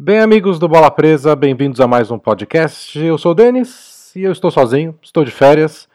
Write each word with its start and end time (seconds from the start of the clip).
Bem, 0.00 0.20
amigos 0.20 0.60
do 0.60 0.68
Bola 0.68 0.92
Presa, 0.92 1.34
bem-vindos 1.34 1.80
a 1.80 1.88
mais 1.88 2.08
um 2.08 2.20
podcast. 2.20 2.96
Eu 2.96 3.18
sou 3.18 3.32
o 3.32 3.34
Denis 3.34 4.14
e 4.14 4.22
eu 4.22 4.30
estou 4.30 4.48
sozinho, 4.48 4.96
estou 5.02 5.24
de 5.24 5.32
férias 5.32 5.88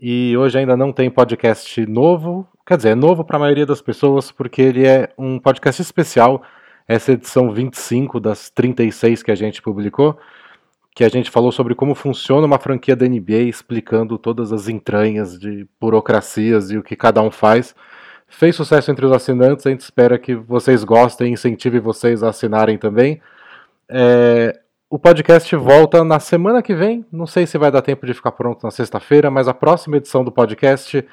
e 0.00 0.34
hoje 0.34 0.58
ainda 0.58 0.78
não 0.78 0.90
tem 0.90 1.10
podcast 1.10 1.84
novo. 1.84 2.48
Quer 2.66 2.78
dizer, 2.78 2.88
é 2.88 2.94
novo 2.94 3.22
para 3.22 3.36
a 3.36 3.38
maioria 3.38 3.66
das 3.66 3.82
pessoas 3.82 4.32
porque 4.32 4.62
ele 4.62 4.86
é 4.86 5.10
um 5.18 5.38
podcast 5.38 5.82
especial, 5.82 6.42
essa 6.88 7.10
é 7.10 7.14
edição 7.14 7.52
25 7.52 8.18
das 8.18 8.48
36 8.48 9.22
que 9.22 9.30
a 9.30 9.34
gente 9.34 9.60
publicou, 9.60 10.18
que 10.94 11.04
a 11.04 11.10
gente 11.10 11.30
falou 11.30 11.52
sobre 11.52 11.74
como 11.74 11.94
funciona 11.94 12.46
uma 12.46 12.58
franquia 12.58 12.96
da 12.96 13.06
NBA, 13.06 13.42
explicando 13.42 14.16
todas 14.16 14.54
as 14.54 14.68
entranhas 14.68 15.38
de 15.38 15.68
burocracias 15.78 16.70
e 16.70 16.78
o 16.78 16.82
que 16.82 16.96
cada 16.96 17.20
um 17.20 17.30
faz. 17.30 17.74
Fez 18.26 18.56
sucesso 18.56 18.90
entre 18.90 19.04
os 19.04 19.12
assinantes, 19.12 19.66
a 19.66 19.70
gente 19.70 19.82
espera 19.82 20.18
que 20.18 20.34
vocês 20.34 20.82
gostem 20.82 21.28
e 21.28 21.32
incentive 21.34 21.78
vocês 21.78 22.22
a 22.22 22.30
assinarem 22.30 22.78
também. 22.78 23.20
É, 23.92 24.58
o 24.88 24.98
podcast 24.98 25.54
volta 25.56 26.04
na 26.04 26.20
semana 26.20 26.62
que 26.62 26.74
vem. 26.74 27.04
Não 27.10 27.26
sei 27.26 27.46
se 27.46 27.58
vai 27.58 27.70
dar 27.70 27.82
tempo 27.82 28.06
de 28.06 28.14
ficar 28.14 28.32
pronto 28.32 28.62
na 28.62 28.70
sexta-feira, 28.70 29.30
mas 29.30 29.48
a 29.48 29.54
próxima 29.54 29.96
edição 29.96 30.24
do 30.24 30.30
podcast 30.32 31.04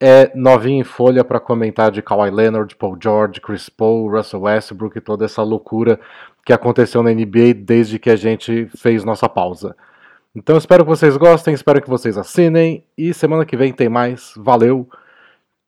é 0.00 0.30
novinha 0.34 0.80
em 0.80 0.84
folha 0.84 1.24
para 1.24 1.40
comentar 1.40 1.90
de 1.90 2.02
Kawhi 2.02 2.30
Leonard, 2.30 2.74
Paul 2.76 2.96
George, 3.00 3.40
Chris 3.40 3.68
Paul, 3.68 4.10
Russell 4.10 4.42
Westbrook 4.42 4.98
e 4.98 5.00
toda 5.00 5.24
essa 5.24 5.42
loucura 5.42 5.98
que 6.44 6.52
aconteceu 6.52 7.02
na 7.02 7.10
NBA 7.10 7.54
desde 7.56 7.98
que 7.98 8.10
a 8.10 8.16
gente 8.16 8.68
fez 8.76 9.04
nossa 9.04 9.28
pausa. 9.28 9.76
Então 10.34 10.56
espero 10.56 10.84
que 10.84 10.90
vocês 10.90 11.16
gostem, 11.16 11.54
espero 11.54 11.80
que 11.80 11.88
vocês 11.88 12.18
assinem 12.18 12.84
e 12.98 13.14
semana 13.14 13.44
que 13.44 13.56
vem 13.56 13.72
tem 13.72 13.88
mais. 13.88 14.34
Valeu! 14.36 14.88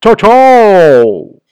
Tchau, 0.00 0.16
tchau! 0.16 1.45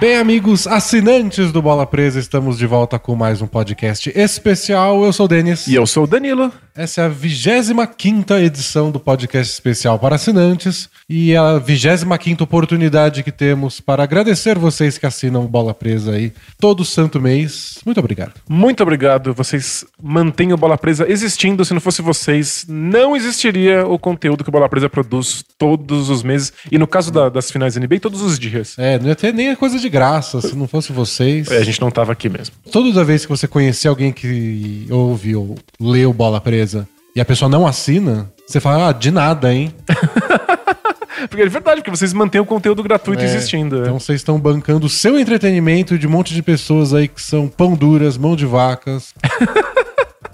Bem, 0.00 0.16
amigos 0.16 0.66
assinantes 0.66 1.52
do 1.52 1.62
Bola 1.62 1.86
Presa, 1.86 2.18
estamos 2.18 2.58
de 2.58 2.66
volta 2.66 2.98
com 2.98 3.14
mais 3.14 3.40
um 3.40 3.46
podcast 3.46 4.10
especial. 4.14 5.04
Eu 5.04 5.12
sou 5.12 5.26
o 5.26 5.28
Denis. 5.28 5.68
E 5.68 5.74
eu 5.76 5.86
sou 5.86 6.02
o 6.04 6.06
Danilo. 6.06 6.52
Essa 6.76 7.02
é 7.02 7.04
a 7.04 7.08
25 7.08 8.34
edição 8.34 8.90
do 8.90 8.98
podcast 8.98 9.52
especial 9.52 9.96
para 9.96 10.16
assinantes 10.16 10.88
e 11.08 11.36
a 11.36 11.56
25 11.56 12.42
oportunidade 12.42 13.22
que 13.22 13.30
temos 13.30 13.78
para 13.78 14.02
agradecer 14.02 14.58
vocês 14.58 14.98
que 14.98 15.06
assinam 15.06 15.46
Bola 15.46 15.72
Presa 15.72 16.10
aí 16.10 16.32
todo 16.58 16.84
santo 16.84 17.20
mês. 17.20 17.78
Muito 17.86 18.00
obrigado. 18.00 18.32
Muito 18.48 18.82
obrigado. 18.82 19.32
Vocês 19.32 19.84
mantêm 20.02 20.52
o 20.52 20.56
Bola 20.56 20.76
Presa 20.76 21.08
existindo. 21.08 21.64
Se 21.64 21.72
não 21.72 21.80
fosse 21.80 22.02
vocês, 22.02 22.66
não 22.68 23.14
existiria 23.14 23.86
o 23.86 23.96
conteúdo 23.96 24.42
que 24.42 24.50
o 24.50 24.52
Bola 24.52 24.68
Presa 24.68 24.90
produz 24.90 25.44
todos 25.56 26.10
os 26.10 26.24
meses. 26.24 26.52
E 26.72 26.76
no 26.76 26.88
caso 26.88 27.12
da, 27.12 27.28
das 27.28 27.52
finais 27.52 27.76
NBA, 27.76 28.00
todos 28.00 28.20
os 28.20 28.36
dias. 28.36 28.74
É, 28.76 28.98
não 28.98 29.06
ia 29.06 29.14
ter 29.14 29.32
nem 29.32 29.50
a 29.50 29.56
coisa 29.56 29.78
de 29.78 29.88
graça 29.94 30.40
se 30.40 30.56
não 30.56 30.66
fosse 30.66 30.92
vocês. 30.92 31.48
É, 31.52 31.58
a 31.58 31.62
gente 31.64 31.80
não 31.80 31.88
tava 31.88 32.10
aqui 32.10 32.28
mesmo. 32.28 32.52
Toda 32.72 33.04
vez 33.04 33.24
que 33.24 33.30
você 33.30 33.46
conhecer 33.46 33.86
alguém 33.86 34.10
que 34.12 34.86
ouve 34.90 35.36
ou 35.36 35.54
leu 35.80 36.12
Bola 36.12 36.40
Presa 36.40 36.88
e 37.14 37.20
a 37.20 37.24
pessoa 37.24 37.48
não 37.48 37.64
assina, 37.64 38.28
você 38.44 38.58
fala, 38.58 38.88
ah, 38.88 38.92
de 38.92 39.12
nada, 39.12 39.54
hein? 39.54 39.72
porque 41.30 41.42
é 41.44 41.48
verdade, 41.48 41.80
porque 41.80 41.90
vocês 41.96 42.12
mantêm 42.12 42.40
o 42.40 42.44
conteúdo 42.44 42.82
gratuito 42.82 43.22
É, 43.22 43.24
existindo. 43.24 43.76
é. 43.76 43.82
Então 43.82 44.00
vocês 44.00 44.18
estão 44.20 44.36
bancando 44.38 44.86
o 44.86 44.90
seu 44.90 45.16
entretenimento 45.16 45.96
de 45.96 46.08
um 46.08 46.10
monte 46.10 46.34
de 46.34 46.42
pessoas 46.42 46.92
aí 46.92 47.06
que 47.06 47.22
são 47.22 47.46
pão 47.46 47.74
duras, 47.76 48.18
mão 48.18 48.34
de 48.34 48.44
vacas 48.46 49.14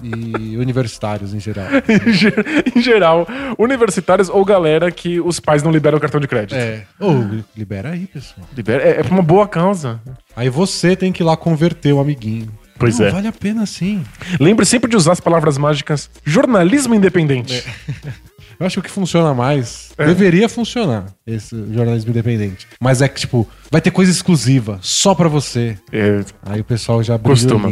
e 0.03 0.56
universitários 0.56 1.34
em 1.34 1.41
geral. 1.41 1.67
Em 2.06 2.12
ge- 2.12 2.34
em 2.77 2.81
geral, 2.81 3.27
universitários 3.59 4.28
ou 4.28 4.44
galera 4.44 4.91
que 4.91 5.21
os 5.21 5.38
pais 5.41 5.62
não 5.62 5.71
liberam 5.71 5.99
o 5.99 6.00
cartão 6.00 6.21
de 6.21 6.27
crédito. 6.28 6.55
É. 6.55 6.84
Ô, 6.99 7.12
libera 7.56 7.91
aí, 7.91 8.06
pessoal. 8.06 8.47
Libera- 8.56 8.83
é, 8.83 9.00
é 9.00 9.03
pra 9.03 9.12
uma 9.12 9.22
boa 9.22 9.47
causa. 9.49 10.00
Aí 10.34 10.49
você 10.49 10.94
tem 10.97 11.12
que 11.12 11.22
ir 11.22 11.27
lá 11.27 11.37
converter 11.37 11.93
o 11.93 12.00
amiguinho. 12.00 12.49
Pois 12.78 12.99
Não, 12.99 13.06
é. 13.06 13.10
Vale 13.10 13.28
a 13.28 13.33
pena 13.33 13.66
sim. 13.66 14.03
Lembre 14.41 14.65
sempre 14.65 14.91
de 14.91 14.97
usar 14.97 15.12
as 15.12 15.21
palavras 15.21 15.59
mágicas 15.59 16.10
jornalismo 16.25 16.94
independente. 16.94 17.62
Eu 18.59 18.66
acho 18.66 18.75
que 18.75 18.81
o 18.81 18.83
que 18.83 18.91
funciona 18.91 19.33
mais 19.33 19.91
deveria 19.97 20.47
funcionar 20.47 21.06
esse 21.34 21.56
jornalismo 21.72 22.10
independente. 22.10 22.66
Mas 22.80 23.00
é 23.02 23.08
que, 23.08 23.20
tipo, 23.20 23.46
vai 23.70 23.80
ter 23.80 23.91
coisa 23.91 24.10
exclusiva, 24.10 24.78
só 24.82 25.14
pra 25.14 25.28
você. 25.28 25.76
É, 25.92 26.20
Aí 26.44 26.60
o 26.60 26.64
pessoal 26.64 27.02
já 27.02 27.18
Costuma. 27.18 27.68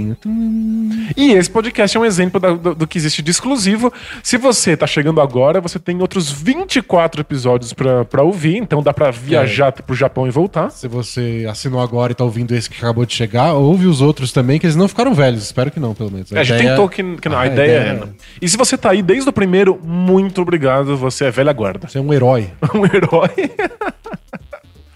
E 1.17 1.33
esse 1.33 1.51
podcast 1.51 1.97
é 1.97 2.01
um 2.01 2.05
exemplo 2.05 2.39
da- 2.41 2.53
do, 2.53 2.75
do 2.75 2.87
que 2.87 2.99
existe 2.99 3.23
de 3.23 3.31
exclusivo. 3.31 3.93
Se 4.23 4.37
você 4.37 4.77
tá 4.77 4.87
chegando 4.87 5.21
agora, 5.21 5.61
você 5.61 5.79
tem 5.79 6.01
outros 6.01 6.31
24 6.31 7.21
episódios 7.21 7.73
pra, 7.73 8.05
pra 8.05 8.23
ouvir, 8.23 8.57
então 8.57 8.83
dá 8.83 8.93
pra 8.93 9.11
viajar 9.11 9.73
pro 9.73 9.95
Japão 9.97 10.27
e 10.27 10.31
voltar. 10.31 10.71
Se 10.71 10.87
você 10.89 11.47
assinou 11.51 11.81
agora 11.81 12.13
e 12.13 12.15
tá 12.15 12.25
ouvindo 12.25 12.55
esse 12.55 12.69
que 12.71 12.77
acabou 12.77 13.05
de 13.05 13.15
chegar, 13.15 13.55
ouve 13.55 13.87
os 13.87 14.01
outros 14.01 14.33
também, 14.33 14.59
que 14.59 14.67
eles 14.67 14.77
não 14.77 14.89
ficaram 14.89 15.15
velhos. 15.15 15.45
Espero 15.45 15.71
que 15.71 15.81
não, 15.81 15.95
pelo 15.95 16.11
menos. 16.11 16.31
É, 16.33 16.39
a 16.41 16.45
gente 16.45 16.57
ideia- 16.59 16.71
tentou 16.71 16.89
que, 16.89 17.17
que 17.17 17.29
não, 17.29 17.37
a, 17.39 17.43
a 17.43 17.47
ideia, 17.47 17.67
ideia 17.81 17.91
é. 17.91 17.95
não. 18.01 18.09
E 18.41 18.49
se 18.49 18.57
você 18.57 18.77
tá 18.77 18.91
aí 18.91 19.03
desde 19.03 19.29
o 19.29 19.33
primeiro, 19.33 19.79
muito 19.83 20.41
obrigado, 20.43 20.97
você 20.97 21.25
é 21.27 21.31
velha 21.31 21.53
guarda. 21.53 21.89
Você 21.89 21.99
é 21.99 22.01
um 22.01 22.13
herói. 22.13 22.49
Um 22.75 22.85
herói. 22.85 23.48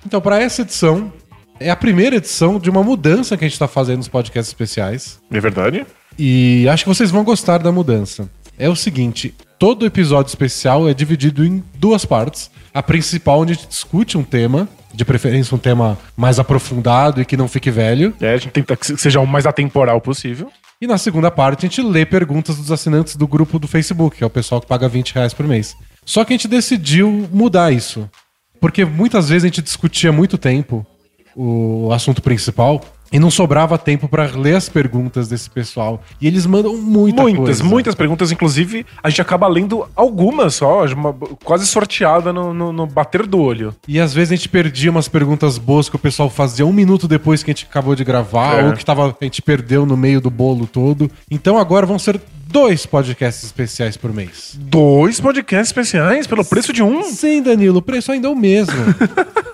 Então, 0.05 0.21
pra 0.21 0.43
essa 0.43 0.61
edição, 0.63 1.11
é 1.59 1.71
a 1.71 1.77
primeira 1.77 2.17
edição 2.17 2.59
de 2.59 2.69
uma 2.69 2.83
mudança 2.83 3.37
que 3.37 3.45
a 3.45 3.49
gente 3.49 3.59
tá 3.59 3.69
fazendo 3.69 3.99
nos 3.99 4.09
podcasts 4.09 4.49
especiais. 4.49 5.21
É 5.31 5.41
verdade? 5.41 5.87
E 6.19 6.69
acho 6.69 6.85
que 6.85 6.89
vocês 6.89 7.11
vão 7.11 7.25
gostar 7.25 7.59
da 7.59 7.73
mudança. 7.73 8.29
É 8.59 8.69
o 8.69 8.77
seguinte: 8.77 9.35
todo 9.59 9.87
episódio 9.87 10.29
especial 10.29 10.89
é 10.89 10.93
dividido 10.93 11.45
em 11.45 11.63
duas 11.77 12.05
partes. 12.05 12.51
A 12.75 12.83
principal, 12.83 13.41
onde 13.41 13.53
a 13.53 13.55
gente 13.55 13.69
discute 13.69 14.19
um 14.19 14.23
tema, 14.23 14.69
de 14.93 15.05
preferência 15.05 15.55
um 15.55 15.59
tema 15.59 15.99
mais 16.17 16.39
aprofundado 16.39 17.21
e 17.21 17.25
que 17.25 17.37
não 17.37 17.49
fique 17.49 17.71
velho. 17.71 18.15
É, 18.21 18.35
a 18.35 18.37
gente 18.37 18.53
tenta 18.53 18.77
que 18.77 18.97
seja 18.97 19.21
o 19.21 19.27
mais 19.27 19.47
atemporal 19.47 20.01
possível. 20.01 20.51
E 20.81 20.87
na 20.87 20.99
segunda 20.99 21.31
parte, 21.31 21.65
a 21.65 21.69
gente 21.69 21.81
lê 21.81 22.05
perguntas 22.05 22.57
dos 22.57 22.73
assinantes 22.73 23.15
do 23.15 23.27
grupo 23.27 23.59
do 23.59 23.69
Facebook, 23.69 24.17
que 24.17 24.25
é 24.25 24.27
o 24.27 24.31
pessoal 24.31 24.61
que 24.61 24.67
paga 24.67 24.89
20 24.89 25.15
reais 25.15 25.33
por 25.33 25.47
mês. 25.47 25.77
Só 26.05 26.25
que 26.25 26.33
a 26.33 26.37
gente 26.37 26.49
decidiu 26.49 27.29
mudar 27.33 27.73
isso. 27.73 28.11
Porque 28.63 28.85
muitas 28.85 29.29
vezes 29.29 29.43
a 29.43 29.49
gente 29.49 29.61
discutia 29.61 30.13
muito 30.13 30.39
tempo 30.39 30.87
o 31.35 31.91
assunto 31.93 32.23
principal 32.23 32.81
e 33.13 33.19
não 33.19 33.31
sobrava 33.31 33.77
tempo 33.77 34.09
pra 34.09 34.25
ler 34.35 34.57
as 34.57 34.69
perguntas 34.69 35.29
desse 35.29 35.51
pessoal. 35.51 36.03
E 36.21 36.27
eles 36.27 36.47
mandam 36.47 36.77
muita 36.77 37.23
muitas, 37.23 37.45
coisa. 37.45 37.65
muitas 37.65 37.95
perguntas. 37.95 38.33
Inclusive, 38.33 38.87
a 39.03 39.11
gente 39.11 39.21
acaba 39.21 39.47
lendo 39.47 39.87
algumas 39.95 40.55
só, 40.55 40.85
uma- 40.87 41.13
quase 41.45 41.67
sorteada 41.67 42.33
no, 42.33 42.53
no- 42.55 42.73
no 42.73 42.87
bater 42.87 43.27
do 43.27 43.39
olho. 43.41 43.75
E 43.87 44.01
às 44.01 44.15
vezes 44.15 44.33
a 44.33 44.37
gente 44.37 44.49
perdia 44.49 44.91
umas 44.91 45.09
perguntas 45.09 45.59
boas 45.59 45.89
que 45.89 45.97
o 45.97 45.99
pessoal 45.99 46.31
fazia 46.31 46.65
um 46.67 46.73
minuto 46.73 47.07
depois 47.07 47.43
que 47.43 47.51
a 47.51 47.55
gente 47.55 47.67
acabou 47.69 47.95
de 47.95 48.05
gravar, 48.05 48.61
É. 48.61 48.67
ou 48.67 48.73
que 48.73 48.85
tava, 48.85 49.15
a 49.21 49.25
gente 49.25 49.43
perdeu 49.43 49.85
no 49.85 49.97
meio 49.97 50.21
do 50.21 50.31
bolo 50.31 50.67
todo. 50.67 51.11
Então 51.31 51.59
agora 51.59 51.85
vão 51.87 51.99
ser 51.99 52.21
dois 52.49 52.85
podcasts 52.87 53.45
especiais 53.45 53.97
por 53.97 54.13
mês. 54.13 54.57
Dois 54.59 55.19
podcasts 55.21 55.69
especiais 55.69 56.27
pelo 56.27 56.45
preço 56.45 56.73
de 56.73 56.83
um. 56.83 57.03
Sim, 57.05 57.43
Danilo, 57.43 57.79
o 57.79 57.83
preço 57.83 58.13
ainda 58.13 58.29
é 58.29 58.31
o 58.31 58.37
mesmo. 58.37 58.75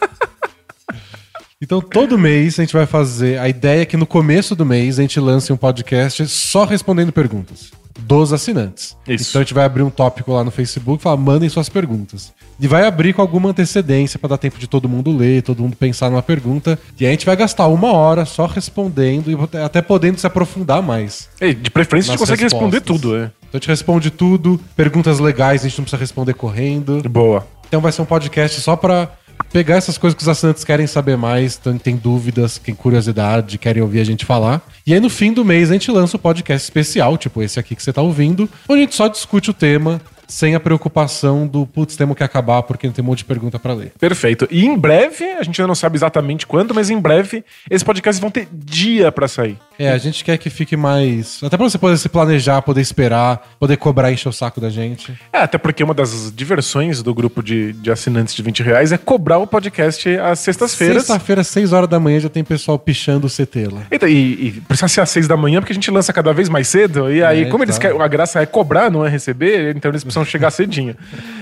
Então, 1.60 1.80
todo 1.80 2.16
mês 2.16 2.56
a 2.58 2.62
gente 2.62 2.72
vai 2.72 2.86
fazer. 2.86 3.36
A 3.40 3.48
ideia 3.48 3.82
é 3.82 3.84
que 3.84 3.96
no 3.96 4.06
começo 4.06 4.54
do 4.54 4.64
mês 4.64 4.96
a 4.98 5.02
gente 5.02 5.18
lance 5.18 5.52
um 5.52 5.56
podcast 5.56 6.28
só 6.28 6.64
respondendo 6.64 7.10
perguntas 7.10 7.72
dos 7.98 8.32
assinantes. 8.32 8.96
Isso. 9.08 9.30
Então 9.30 9.40
a 9.40 9.44
gente 9.44 9.54
vai 9.54 9.64
abrir 9.64 9.82
um 9.82 9.90
tópico 9.90 10.32
lá 10.32 10.44
no 10.44 10.52
Facebook 10.52 11.00
e 11.00 11.02
falar: 11.02 11.16
mandem 11.16 11.48
suas 11.48 11.68
perguntas. 11.68 12.32
E 12.60 12.68
vai 12.68 12.86
abrir 12.86 13.12
com 13.12 13.20
alguma 13.20 13.50
antecedência 13.50 14.20
para 14.20 14.28
dar 14.28 14.38
tempo 14.38 14.56
de 14.56 14.68
todo 14.68 14.88
mundo 14.88 15.10
ler, 15.16 15.42
todo 15.42 15.60
mundo 15.60 15.74
pensar 15.74 16.08
numa 16.08 16.22
pergunta. 16.22 16.78
E 16.98 17.04
aí 17.04 17.08
a 17.08 17.12
gente 17.12 17.26
vai 17.26 17.34
gastar 17.34 17.66
uma 17.66 17.92
hora 17.92 18.24
só 18.24 18.46
respondendo 18.46 19.28
e 19.28 19.58
até 19.58 19.82
podendo 19.82 20.16
se 20.16 20.28
aprofundar 20.28 20.80
mais. 20.80 21.28
É, 21.40 21.52
de 21.52 21.70
preferência, 21.70 22.10
a 22.10 22.12
gente 22.12 22.20
consegue 22.20 22.42
responder 22.44 22.76
respostas. 22.76 23.00
tudo, 23.00 23.16
é. 23.16 23.32
Então 23.48 23.54
a 23.54 23.56
gente 23.56 23.68
responde 23.68 24.10
tudo, 24.12 24.60
perguntas 24.76 25.18
legais 25.18 25.62
a 25.62 25.68
gente 25.68 25.78
não 25.78 25.84
precisa 25.84 26.00
responder 26.00 26.34
correndo. 26.34 27.02
Boa. 27.08 27.44
Então 27.66 27.80
vai 27.80 27.90
ser 27.90 28.02
um 28.02 28.06
podcast 28.06 28.60
só 28.60 28.76
pra 28.76 29.10
pegar 29.52 29.76
essas 29.76 29.96
coisas 29.96 30.16
que 30.16 30.22
os 30.22 30.28
assinantes 30.28 30.64
querem 30.64 30.86
saber 30.86 31.16
mais, 31.16 31.60
tem, 31.82 31.96
dúvidas, 31.96 32.58
tem 32.58 32.74
curiosidade, 32.74 33.58
querem 33.58 33.82
ouvir 33.82 34.00
a 34.00 34.04
gente 34.04 34.24
falar. 34.24 34.62
E 34.86 34.92
aí 34.94 35.00
no 35.00 35.10
fim 35.10 35.32
do 35.32 35.44
mês 35.44 35.70
a 35.70 35.72
gente 35.72 35.90
lança 35.90 36.16
um 36.16 36.20
podcast 36.20 36.64
especial, 36.64 37.16
tipo 37.16 37.42
esse 37.42 37.58
aqui 37.58 37.74
que 37.74 37.82
você 37.82 37.92
tá 37.92 38.02
ouvindo, 38.02 38.48
onde 38.68 38.80
a 38.80 38.84
gente 38.84 38.94
só 38.94 39.08
discute 39.08 39.50
o 39.50 39.54
tema 39.54 40.00
sem 40.28 40.54
a 40.54 40.60
preocupação 40.60 41.46
do 41.46 41.66
putz, 41.66 41.96
temos 41.96 42.16
que 42.16 42.22
acabar 42.22 42.62
porque 42.62 42.88
tem 42.90 43.02
um 43.02 43.06
monte 43.06 43.18
de 43.18 43.24
pergunta 43.24 43.58
pra 43.58 43.72
ler. 43.72 43.92
Perfeito. 43.98 44.46
E 44.50 44.64
em 44.64 44.76
breve, 44.76 45.24
a 45.24 45.42
gente 45.42 45.60
ainda 45.60 45.68
não 45.68 45.74
sabe 45.74 45.96
exatamente 45.96 46.46
quando, 46.46 46.74
mas 46.74 46.90
em 46.90 47.00
breve, 47.00 47.44
esses 47.70 47.82
podcasts 47.82 48.20
vão 48.20 48.30
ter 48.30 48.46
dia 48.52 49.10
pra 49.10 49.26
sair. 49.26 49.56
É, 49.78 49.90
a 49.90 49.98
gente 49.98 50.24
quer 50.24 50.36
que 50.38 50.50
fique 50.50 50.76
mais. 50.76 51.40
Até 51.42 51.56
pra 51.56 51.68
você 51.68 51.78
poder 51.78 51.96
se 51.98 52.08
planejar, 52.08 52.60
poder 52.62 52.80
esperar, 52.80 53.48
poder 53.58 53.76
cobrar 53.76 54.10
e 54.10 54.14
encher 54.14 54.28
o 54.28 54.32
saco 54.32 54.60
da 54.60 54.68
gente. 54.70 55.12
É, 55.32 55.38
até 55.38 55.56
porque 55.56 55.82
uma 55.82 55.94
das 55.94 56.32
diversões 56.34 57.02
do 57.02 57.14
grupo 57.14 57.42
de, 57.42 57.72
de 57.74 57.90
assinantes 57.90 58.34
de 58.34 58.42
20 58.42 58.62
reais 58.62 58.92
é 58.92 58.98
cobrar 58.98 59.38
o 59.38 59.46
podcast 59.46 60.08
às 60.18 60.40
sextas-feiras. 60.40 61.04
Sexta-feira, 61.06 61.44
6 61.44 61.72
horas 61.72 61.88
da 61.88 61.98
manhã, 62.00 62.18
já 62.20 62.28
tem 62.28 62.42
pessoal 62.44 62.78
pichando 62.78 63.26
o 63.28 63.30
CT 63.30 63.68
lá. 63.72 63.82
Então, 63.90 64.08
e, 64.08 64.48
e 64.48 64.50
precisa 64.66 64.88
ser 64.88 65.00
às 65.00 65.10
6 65.10 65.28
da 65.28 65.36
manhã, 65.36 65.60
porque 65.60 65.72
a 65.72 65.74
gente 65.74 65.90
lança 65.90 66.12
cada 66.12 66.32
vez 66.32 66.48
mais 66.48 66.66
cedo. 66.68 67.10
E 67.12 67.22
aí, 67.22 67.42
É, 67.42 67.44
como 67.46 67.62
eles 67.62 67.76
tá. 67.76 67.82
querem, 67.82 68.00
a 68.00 68.08
graça 68.08 68.40
é 68.42 68.46
cobrar, 68.46 68.90
não 68.90 69.06
é 69.06 69.08
receber, 69.08 69.76
então 69.76 69.90
eles 69.90 70.02
precisam 70.02 70.17
chegar 70.24 70.50
cedinho. 70.50 70.96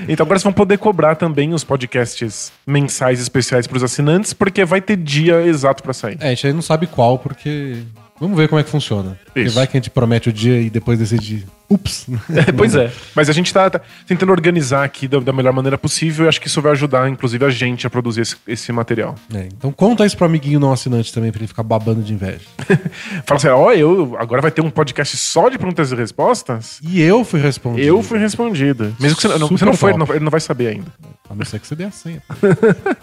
Então 0.09 0.25
agora 0.25 0.39
vocês 0.39 0.45
vão 0.45 0.53
poder 0.53 0.79
cobrar 0.79 1.17
também 1.17 1.53
os 1.53 1.65
podcasts 1.65 2.53
mensais 2.67 3.21
especiais 3.21 3.67
para 3.67 3.77
os 3.77 3.83
assinantes, 3.83 4.33
porque 4.33 4.65
vai 4.65 4.81
ter 4.81 4.97
dia 4.97 5.43
exato 5.43 5.83
para 5.83 5.93
sair. 5.93 6.17
É, 6.21 6.27
a 6.27 6.29
gente 6.31 6.47
ainda 6.47 6.57
não 6.57 6.63
sabe 6.63 6.87
qual, 6.87 7.19
porque. 7.19 7.83
Vamos 8.19 8.37
ver 8.37 8.49
como 8.49 8.59
é 8.59 8.65
que 8.65 8.71
funciona. 8.71 9.19
Isso. 9.35 9.55
vai 9.55 9.67
que 9.67 9.77
a 9.77 9.81
gente 9.81 9.91
promete 9.91 10.29
o 10.29 10.33
dia 10.33 10.61
e 10.61 10.71
depois 10.71 10.99
decide. 10.99 11.47
Ups! 11.69 12.07
É, 12.31 12.53
pois 12.53 12.75
é. 12.75 12.93
Mas 13.15 13.29
a 13.29 13.33
gente 13.33 13.53
tá, 13.53 13.69
tá 13.69 13.81
tentando 14.07 14.31
organizar 14.31 14.85
aqui 14.85 15.07
da, 15.07 15.19
da 15.19 15.33
melhor 15.33 15.53
maneira 15.53 15.77
possível 15.77 16.25
e 16.25 16.29
acho 16.29 16.41
que 16.41 16.47
isso 16.47 16.63
vai 16.63 16.73
ajudar, 16.73 17.09
inclusive, 17.11 17.45
a 17.45 17.51
gente 17.51 17.87
a 17.87 17.91
produzir 17.91 18.23
esse, 18.23 18.37
esse 18.47 18.73
material. 18.73 19.17
É, 19.35 19.49
então 19.53 19.73
conta 19.73 20.07
isso 20.07 20.17
pro 20.17 20.27
amiguinho 20.27 20.61
não 20.61 20.73
assinante 20.73 21.13
também, 21.13 21.31
pra 21.31 21.41
ele 21.41 21.49
ficar 21.49 21.63
babando 21.63 22.03
de 22.03 22.13
inveja. 22.15 22.41
Fala 23.27 23.39
assim, 23.39 23.49
ó, 23.49 23.73
eu 23.73 24.17
agora 24.19 24.41
vai 24.41 24.51
ter 24.51 24.61
um 24.61 24.71
podcast 24.71 25.17
só 25.17 25.49
de 25.49 25.59
perguntas 25.59 25.93
e 25.93 25.95
respostas? 25.95 26.79
E 26.83 27.03
eu 27.03 27.25
fui 27.25 27.41
respondido. 27.41 27.87
Eu 27.87 28.03
fui 28.03 28.19
respondido. 28.19 28.97
Mesmo 28.99 29.17
que 29.17 29.23
você 29.23 29.39
não, 29.39 29.49
você 29.49 29.65
não 29.65 29.75
foi, 29.75 29.91
ele 29.91 29.99
não, 29.99 30.07
ele 30.09 30.25
não 30.25 30.31
vai 30.31 30.41
saber 30.41 30.69
ainda. 30.69 30.93
A 31.29 31.35
não 31.35 31.45
ser 31.45 31.59
que 31.59 31.67
você 31.67 31.75
dê 31.75 31.85
a 31.85 31.91
senha. 31.91 32.23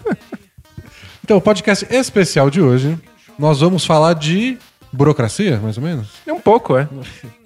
então, 1.22 1.36
o 1.36 1.40
podcast 1.40 1.86
especial 1.90 2.48
de 2.50 2.60
hoje, 2.60 2.98
nós 3.38 3.60
vamos 3.60 3.84
falar 3.84 4.14
de 4.14 4.58
burocracia, 4.94 5.58
mais 5.60 5.76
ou 5.76 5.82
menos. 5.82 6.08
É 6.26 6.32
um 6.32 6.40
pouco, 6.40 6.76
é. 6.76 6.88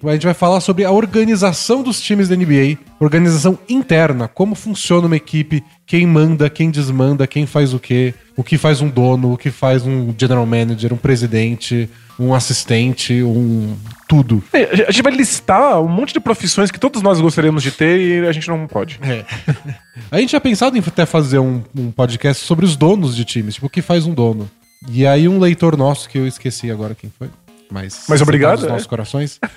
A 0.03 0.11
gente 0.13 0.25
vai 0.25 0.33
falar 0.33 0.61
sobre 0.61 0.85
a 0.85 0.91
organização 0.91 1.81
dos 1.81 1.99
times 1.99 2.29
da 2.29 2.35
NBA, 2.35 2.77
organização 2.99 3.57
interna, 3.67 4.27
como 4.27 4.55
funciona 4.55 5.07
uma 5.07 5.15
equipe, 5.15 5.63
quem 5.85 6.05
manda, 6.05 6.49
quem 6.49 6.69
desmanda, 6.69 7.25
quem 7.25 7.45
faz 7.45 7.73
o 7.73 7.79
quê, 7.79 8.13
o 8.37 8.43
que 8.43 8.57
faz 8.57 8.81
um 8.81 8.89
dono, 8.89 9.33
o 9.33 9.37
que 9.37 9.49
faz 9.49 9.85
um 9.85 10.13
general 10.17 10.45
manager, 10.45 10.93
um 10.93 10.97
presidente, 10.97 11.89
um 12.19 12.33
assistente, 12.33 13.23
um 13.23 13.75
tudo. 14.07 14.43
É, 14.53 14.85
A 14.87 14.91
gente 14.91 15.01
vai 15.01 15.13
listar 15.13 15.81
um 15.81 15.87
monte 15.87 16.13
de 16.13 16.19
profissões 16.19 16.69
que 16.69 16.79
todos 16.79 17.01
nós 17.01 17.19
gostaríamos 17.21 17.63
de 17.63 17.71
ter 17.71 17.99
e 17.99 18.27
a 18.27 18.31
gente 18.31 18.47
não 18.47 18.67
pode. 18.67 18.99
A 20.11 20.19
gente 20.19 20.29
tinha 20.29 20.41
pensado 20.41 20.77
em 20.77 20.79
até 20.85 21.05
fazer 21.05 21.39
um, 21.39 21.61
um 21.77 21.91
podcast 21.91 22.43
sobre 22.43 22.65
os 22.65 22.75
donos 22.75 23.15
de 23.15 23.23
times, 23.23 23.55
tipo, 23.55 23.67
o 23.67 23.69
que 23.69 23.81
faz 23.81 24.05
um 24.05 24.13
dono. 24.13 24.49
E 24.87 25.05
aí 25.05 25.27
um 25.27 25.39
leitor 25.39 25.75
nosso, 25.75 26.07
que 26.07 26.17
eu 26.17 26.25
esqueci 26.25 26.71
agora 26.71 26.95
quem 26.95 27.11
foi, 27.17 27.29
mas... 27.71 28.05
Mas 28.07 28.21
obrigado, 28.21 28.59
Nos 28.59 28.67
é. 28.67 28.71
nossos 28.71 28.87
corações. 28.87 29.39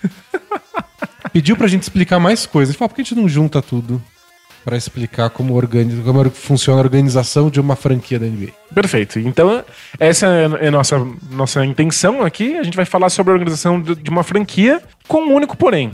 pediu 1.33 1.57
pra 1.57 1.67
gente 1.67 1.83
explicar 1.83 2.21
mais 2.21 2.47
coisas. 2.47 2.75
Ele 2.75 2.79
falou, 2.79 2.91
por 2.91 2.97
que 2.97 3.01
a 3.01 3.05
gente 3.05 3.15
não 3.15 3.29
junta 3.29 3.63
tudo 3.63 4.03
pra 4.65 4.77
explicar 4.77 5.31
como, 5.31 5.55
organiza, 5.55 6.01
como 6.03 6.31
funciona 6.31 6.81
a 6.81 6.85
organização 6.85 7.51
de 7.51 7.61
uma 7.61 7.75
franquia 7.75 8.19
da 8.19 8.27
NBA? 8.27 8.53
Perfeito. 8.75 9.19
Então, 9.19 9.65
essa 9.99 10.27
é 10.27 10.69
a 10.69 10.71
nossa, 10.71 11.05
nossa 11.31 11.65
intenção 11.65 12.23
aqui. 12.23 12.57
A 12.57 12.63
gente 12.63 12.77
vai 12.77 12.85
falar 12.85 13.11
sobre 13.11 13.33
a 13.33 13.35
organização 13.35 13.81
de 13.81 13.95
de 13.95 14.11
uma 14.11 14.23
franquia 14.23 14.83
com 15.09 15.23
um 15.23 15.35
único 15.35 15.57
porém. 15.57 15.91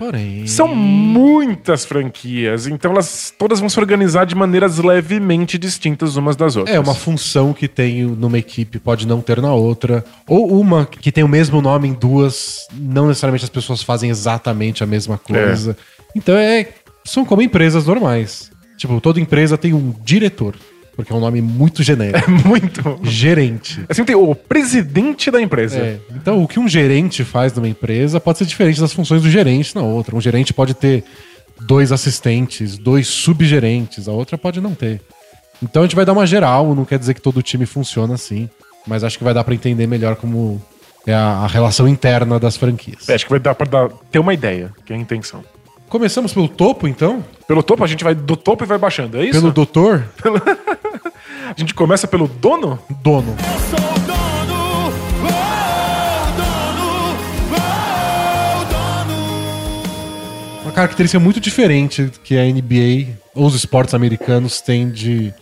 Porém... 0.00 0.46
São 0.46 0.74
muitas 0.74 1.84
franquias, 1.84 2.66
então 2.66 2.92
elas 2.92 3.34
todas 3.38 3.60
vão 3.60 3.68
se 3.68 3.78
organizar 3.78 4.24
de 4.24 4.34
maneiras 4.34 4.78
levemente 4.78 5.58
distintas 5.58 6.16
umas 6.16 6.36
das 6.36 6.56
outras. 6.56 6.74
É, 6.74 6.80
uma 6.80 6.94
função 6.94 7.52
que 7.52 7.68
tem 7.68 8.04
numa 8.04 8.38
equipe 8.38 8.78
pode 8.78 9.06
não 9.06 9.20
ter 9.20 9.42
na 9.42 9.52
outra. 9.52 10.02
Ou 10.26 10.58
uma 10.58 10.86
que 10.86 11.12
tem 11.12 11.22
o 11.22 11.28
mesmo 11.28 11.60
nome 11.60 11.86
em 11.86 11.92
duas, 11.92 12.66
não 12.72 13.08
necessariamente 13.08 13.44
as 13.44 13.50
pessoas 13.50 13.82
fazem 13.82 14.08
exatamente 14.08 14.82
a 14.82 14.86
mesma 14.86 15.18
coisa. 15.18 15.76
Então 16.16 16.34
é. 16.34 16.66
São 17.04 17.22
como 17.22 17.42
empresas 17.42 17.86
normais. 17.86 18.50
Tipo, 18.78 19.02
toda 19.02 19.20
empresa 19.20 19.58
tem 19.58 19.74
um 19.74 19.94
diretor, 20.02 20.56
porque 21.00 21.12
é 21.12 21.16
um 21.16 21.20
nome 21.20 21.40
muito 21.40 21.82
genérico. 21.82 22.30
muito. 22.46 23.00
Gerente. 23.02 23.84
Assim 23.88 24.04
tem 24.04 24.14
o 24.16 24.34
presidente 24.34 25.30
da 25.30 25.40
empresa. 25.40 25.78
É, 25.78 25.98
então, 26.14 26.42
o 26.42 26.46
que 26.48 26.60
um 26.60 26.68
gerente 26.68 27.24
faz 27.24 27.52
numa 27.54 27.68
empresa 27.68 28.20
pode 28.20 28.38
ser 28.38 28.44
diferente 28.44 28.80
das 28.80 28.92
funções 28.92 29.22
do 29.22 29.30
gerente 29.30 29.74
na 29.74 29.82
outra. 29.82 30.14
Um 30.14 30.20
gerente 30.20 30.52
pode 30.52 30.74
ter 30.74 31.04
dois 31.60 31.92
assistentes, 31.92 32.76
dois 32.78 33.06
subgerentes, 33.06 34.08
a 34.08 34.12
outra 34.12 34.36
pode 34.38 34.60
não 34.60 34.74
ter. 34.74 35.00
Então 35.62 35.82
a 35.82 35.84
gente 35.86 35.96
vai 35.96 36.04
dar 36.04 36.12
uma 36.12 36.26
geral, 36.26 36.74
não 36.74 36.84
quer 36.84 36.98
dizer 36.98 37.14
que 37.14 37.20
todo 37.20 37.42
time 37.42 37.66
funciona 37.66 38.14
assim, 38.14 38.48
mas 38.86 39.04
acho 39.04 39.18
que 39.18 39.24
vai 39.24 39.34
dar 39.34 39.44
pra 39.44 39.54
entender 39.54 39.86
melhor 39.86 40.16
como 40.16 40.60
é 41.06 41.12
a, 41.12 41.20
a 41.40 41.46
relação 41.46 41.86
interna 41.86 42.38
das 42.40 42.56
franquias. 42.56 43.08
É, 43.08 43.14
acho 43.14 43.24
que 43.26 43.30
vai 43.30 43.40
dar 43.40 43.54
pra 43.54 43.66
dar- 43.66 43.90
ter 44.10 44.18
uma 44.18 44.32
ideia, 44.32 44.70
que 44.86 44.92
é 44.92 44.96
a 44.96 44.98
intenção. 44.98 45.42
Começamos 45.88 46.32
pelo 46.32 46.48
topo, 46.48 46.86
então? 46.86 47.22
Pelo 47.48 47.62
topo, 47.62 47.82
a 47.82 47.86
gente 47.86 48.04
vai 48.04 48.14
do 48.14 48.36
topo 48.36 48.62
e 48.64 48.66
vai 48.66 48.78
baixando, 48.78 49.18
é 49.18 49.24
isso? 49.24 49.40
Pelo 49.40 49.52
doutor? 49.52 50.04
A 51.56 51.58
gente 51.58 51.74
começa 51.74 52.06
pelo 52.06 52.28
dono? 52.28 52.78
Dono. 53.02 53.34
sou 53.70 53.78
o 53.78 53.98
dono, 54.00 54.92
dono, 55.20 55.30
dono. 58.66 60.62
Uma 60.62 60.72
característica 60.72 61.18
muito 61.18 61.40
diferente 61.40 62.10
que 62.22 62.38
a 62.38 62.44
NBA 62.44 63.16
ou 63.34 63.46
os 63.46 63.54
esportes 63.54 63.94
americanos 63.94 64.60
têm 64.60 64.90
de 64.90 65.34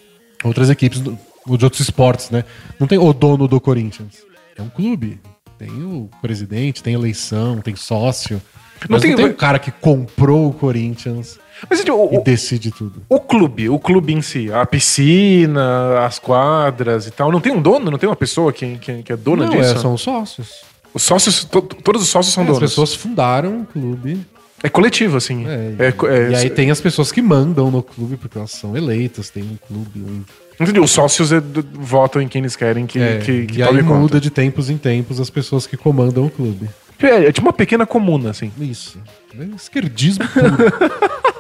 outras 0.43 0.71
equipes, 0.71 1.03
ou 1.47 1.57
de 1.57 1.65
outros 1.65 1.81
esportes, 1.83 2.31
né? 2.31 2.45
Não 2.81 2.87
tem 2.87 2.99
o 2.99 3.13
dono 3.13 3.47
do 3.47 3.61
Corinthians. 3.61 4.15
É 4.57 4.63
um 4.63 4.69
clube. 4.69 5.21
Tem 5.59 5.71
o 5.71 6.09
presidente, 6.23 6.83
tem 6.83 6.95
eleição, 6.95 7.61
tem 7.61 7.75
sócio. 7.77 8.41
Não 8.83 8.87
Mas 8.91 9.03
tem- 9.03 9.11
não 9.11 9.17
tem 9.19 9.27
o 9.27 9.35
cara 9.35 9.59
que 9.59 9.71
comprou 9.73 10.49
o 10.49 10.53
Corinthians 10.53 11.39
Mas 11.69 11.79
gente, 11.81 11.91
o, 11.91 12.11
e 12.13 12.19
decide 12.23 12.71
tudo. 12.71 13.03
o 13.09 13.19
clube, 13.21 13.69
o 13.69 13.79
clube 13.79 14.13
em 14.13 14.23
si, 14.23 14.53
a 14.53 14.65
piscina, 14.67 16.05
as 16.05 16.19
quadras 16.19 17.07
e 17.07 17.11
tal, 17.11 17.33
não 17.33 17.41
tem 17.41 17.53
um 17.53 17.61
dono? 17.61 17.91
Não 17.91 17.99
tem 17.99 18.09
uma 18.09 18.17
pessoa 18.17 18.53
que, 18.53 18.77
que, 18.79 19.03
que 19.03 19.13
é 19.13 19.17
dona 19.17 19.45
Não, 19.47 19.51
disso? 19.57 19.75
é, 19.75 19.79
são 19.79 19.95
os 19.95 20.01
sócios. 20.03 20.63
Os 20.95 21.03
sócios, 21.03 21.45
to- 21.45 21.63
todos 21.63 22.03
os 22.03 22.09
sócios 22.09 22.33
são 22.35 22.43
As 22.45 22.49
donos. 22.49 22.61
pessoas 22.71 22.95
fundaram 22.95 23.61
o 23.63 23.67
clube. 23.67 24.25
É 24.63 24.69
coletivo, 24.69 25.17
assim. 25.17 25.47
É, 25.47 25.75
É, 25.79 25.89
é- 25.89 26.31
e 26.31 26.35
aí 26.35 26.51
tem 26.51 26.71
as 26.71 26.81
pessoas 26.81 27.13
que 27.13 27.23
mandam 27.23 27.71
no 27.71 27.83
clube, 27.83 28.17
porque 28.17 28.37
elas 28.39 28.51
são 28.51 28.77
eleitas, 28.77 29.31
tem 29.31 29.43
um 29.45 29.57
clube, 29.69 30.01
um 30.01 30.25
Entendi, 30.61 30.81
os 30.81 30.91
sócios 30.91 31.31
é, 31.31 31.41
votam 31.75 32.21
em 32.21 32.27
quem 32.27 32.41
eles 32.41 32.57
querem 32.57 32.85
que, 32.85 32.99
É, 32.99 33.19
que, 33.19 33.47
que 33.47 33.59
e 33.59 33.63
aí 33.63 33.69
conta. 33.83 33.83
muda 33.95 34.21
de 34.21 34.29
tempos 34.29 34.69
em 34.69 34.77
tempos 34.77 35.21
as 35.21 35.31
pessoas 35.31 35.69
que 35.69 35.77
comandam 35.77 36.27
o 36.27 36.31
clube. 36.31 36.69
É, 37.01 37.27
é 37.27 37.33
tipo 37.33 37.47
uma 37.47 37.53
pequena 37.53 37.87
comuna, 37.87 38.31
assim. 38.31 38.51
Isso. 38.61 38.99
É 39.39 39.45
esquerdismo 39.55 40.25
puro. 40.27 40.57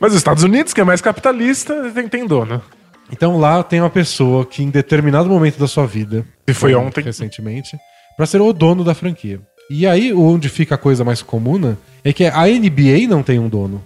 Mas 0.00 0.12
os 0.12 0.18
Estados 0.18 0.42
Unidos, 0.42 0.72
que 0.74 0.80
é 0.80 0.84
mais 0.84 1.00
capitalista, 1.00 1.90
tem, 1.90 2.08
tem 2.08 2.26
dono. 2.26 2.60
então 3.10 3.38
lá 3.38 3.62
tem 3.62 3.80
uma 3.80 3.90
pessoa 3.90 4.44
que 4.44 4.62
em 4.62 4.70
determinado 4.70 5.28
momento 5.28 5.58
da 5.58 5.66
sua 5.66 5.86
vida, 5.86 6.24
E 6.46 6.52
foi 6.52 6.74
ontem. 6.74 7.02
recentemente, 7.02 7.76
pra 8.16 8.26
ser 8.26 8.40
o 8.40 8.52
dono 8.52 8.84
da 8.84 8.94
franquia. 8.94 9.40
E 9.70 9.86
aí 9.86 10.12
onde 10.12 10.48
fica 10.48 10.74
a 10.74 10.78
coisa 10.78 11.02
mais 11.04 11.22
comum 11.22 11.76
é 12.04 12.12
que 12.12 12.24
a 12.26 12.46
NBA 12.46 13.08
não 13.08 13.22
tem 13.22 13.38
um 13.38 13.48
dono. 13.48 13.82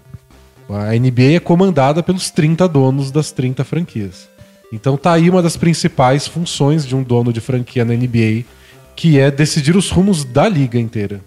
A 0.68 0.92
NBA 0.94 1.36
é 1.36 1.40
comandada 1.40 2.02
pelos 2.02 2.30
30 2.30 2.68
donos 2.68 3.10
das 3.10 3.32
30 3.32 3.64
franquias. 3.64 4.28
Então 4.72 4.96
tá 4.96 5.12
aí 5.12 5.28
uma 5.30 5.42
das 5.42 5.56
principais 5.56 6.26
funções 6.28 6.86
de 6.86 6.94
um 6.94 7.02
dono 7.02 7.32
de 7.32 7.40
franquia 7.40 7.84
na 7.84 7.94
NBA, 7.94 8.44
que 8.94 9.18
é 9.18 9.30
decidir 9.30 9.74
os 9.76 9.90
rumos 9.90 10.24
da 10.24 10.48
liga 10.48 10.78
inteira. 10.78 11.20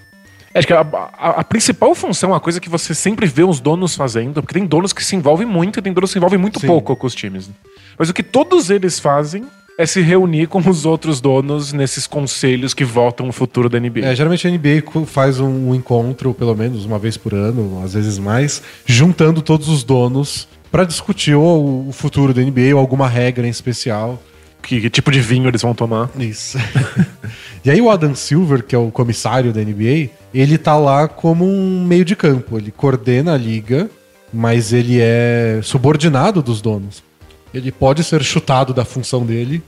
Acho 0.55 0.67
que 0.67 0.73
a, 0.73 0.81
a- 0.81 1.29
a 1.39 1.43
principal 1.43 1.95
função, 1.95 2.33
a 2.33 2.39
coisa 2.39 2.59
que 2.59 2.69
você 2.69 2.93
sempre 2.93 3.25
vê 3.25 3.43
os 3.43 3.59
donos 3.59 3.95
fazendo, 3.95 4.41
porque 4.41 4.53
tem 4.53 4.65
donos 4.65 4.93
que 4.93 5.03
se 5.03 5.15
envolvem 5.15 5.47
muito 5.47 5.79
e 5.79 5.81
tem 5.81 5.91
donos 5.93 6.09
que 6.11 6.13
se 6.13 6.19
envolvem 6.19 6.37
muito 6.39 6.59
Sim. 6.59 6.67
pouco 6.67 6.95
com 6.95 7.07
os 7.07 7.15
times. 7.15 7.49
Mas 7.97 8.09
o 8.09 8.13
que 8.13 8.23
todos 8.23 8.69
eles 8.69 8.99
fazem 8.99 9.45
é 9.77 9.85
se 9.85 10.01
reunir 10.01 10.47
com 10.47 10.59
os 10.59 10.85
outros 10.85 11.19
donos 11.19 11.73
nesses 11.73 12.05
conselhos 12.05 12.73
que 12.73 12.85
votam 12.85 13.27
o 13.27 13.31
futuro 13.31 13.67
da 13.67 13.79
NBA. 13.79 14.01
É, 14.01 14.15
geralmente 14.15 14.47
a 14.47 14.51
NBA 14.51 14.83
faz 15.07 15.39
um, 15.39 15.73
encontro, 15.73 16.33
pelo 16.33 16.55
menos 16.55 16.85
uma 16.85 16.99
vez 16.99 17.17
por 17.17 17.33
ano, 17.33 17.81
às 17.83 17.93
vezes 17.93 18.19
mais, 18.19 18.61
juntando 18.85 19.41
todos 19.41 19.67
os 19.69 19.83
donos 19.83 20.47
pra 20.71 20.83
discutir 20.83 21.35
o 21.35 21.89
futuro 21.91 22.33
da 22.33 22.41
NBA 22.41 22.73
ou 22.73 22.79
alguma 22.79 23.07
regra 23.07 23.47
em 23.47 23.49
especial. 23.49 24.21
Que, 24.63 24.81
que 24.81 24.89
tipo 24.89 25.11
de 25.11 25.19
vinho 25.19 25.47
eles 25.47 25.61
vão 25.61 25.75
tomar. 25.75 26.09
Isso. 26.17 26.57
e 27.63 27.69
aí 27.69 27.81
o 27.81 27.89
Adam 27.89 28.15
Silver, 28.15 28.63
que 28.63 28.73
é 28.73 28.77
o 28.77 28.89
comissário 28.89 29.51
da 29.51 29.61
NBA, 29.61 30.09
ele 30.33 30.57
tá 30.57 30.77
lá 30.77 31.07
como 31.07 31.45
um 31.45 31.85
meio 31.85 32.05
de 32.05 32.15
campo. 32.15 32.57
Ele 32.57 32.71
coordena 32.71 33.33
a 33.33 33.37
liga, 33.37 33.89
mas 34.33 34.73
ele 34.73 34.99
é 34.99 35.59
subordinado 35.61 36.41
dos 36.41 36.61
donos. 36.61 37.03
Ele 37.53 37.71
pode 37.71 38.03
ser 38.03 38.23
chutado 38.23 38.73
da 38.73 38.83
função 38.83 39.25
dele 39.25 39.61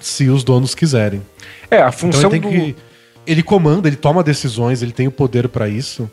se 0.00 0.28
os 0.28 0.42
donos 0.42 0.74
quiserem. 0.74 1.20
É, 1.70 1.82
a 1.82 1.88
Então 1.88 1.92
função 1.92 2.30
ele 2.30 2.40
tem 2.40 2.40
do... 2.40 2.48
que. 2.48 2.76
Ele 3.26 3.42
comanda, 3.42 3.88
ele 3.88 3.96
toma 3.96 4.22
decisões, 4.22 4.82
ele 4.82 4.92
tem 4.92 5.08
o 5.08 5.10
poder 5.10 5.48
pra 5.48 5.68
isso. 5.68 6.08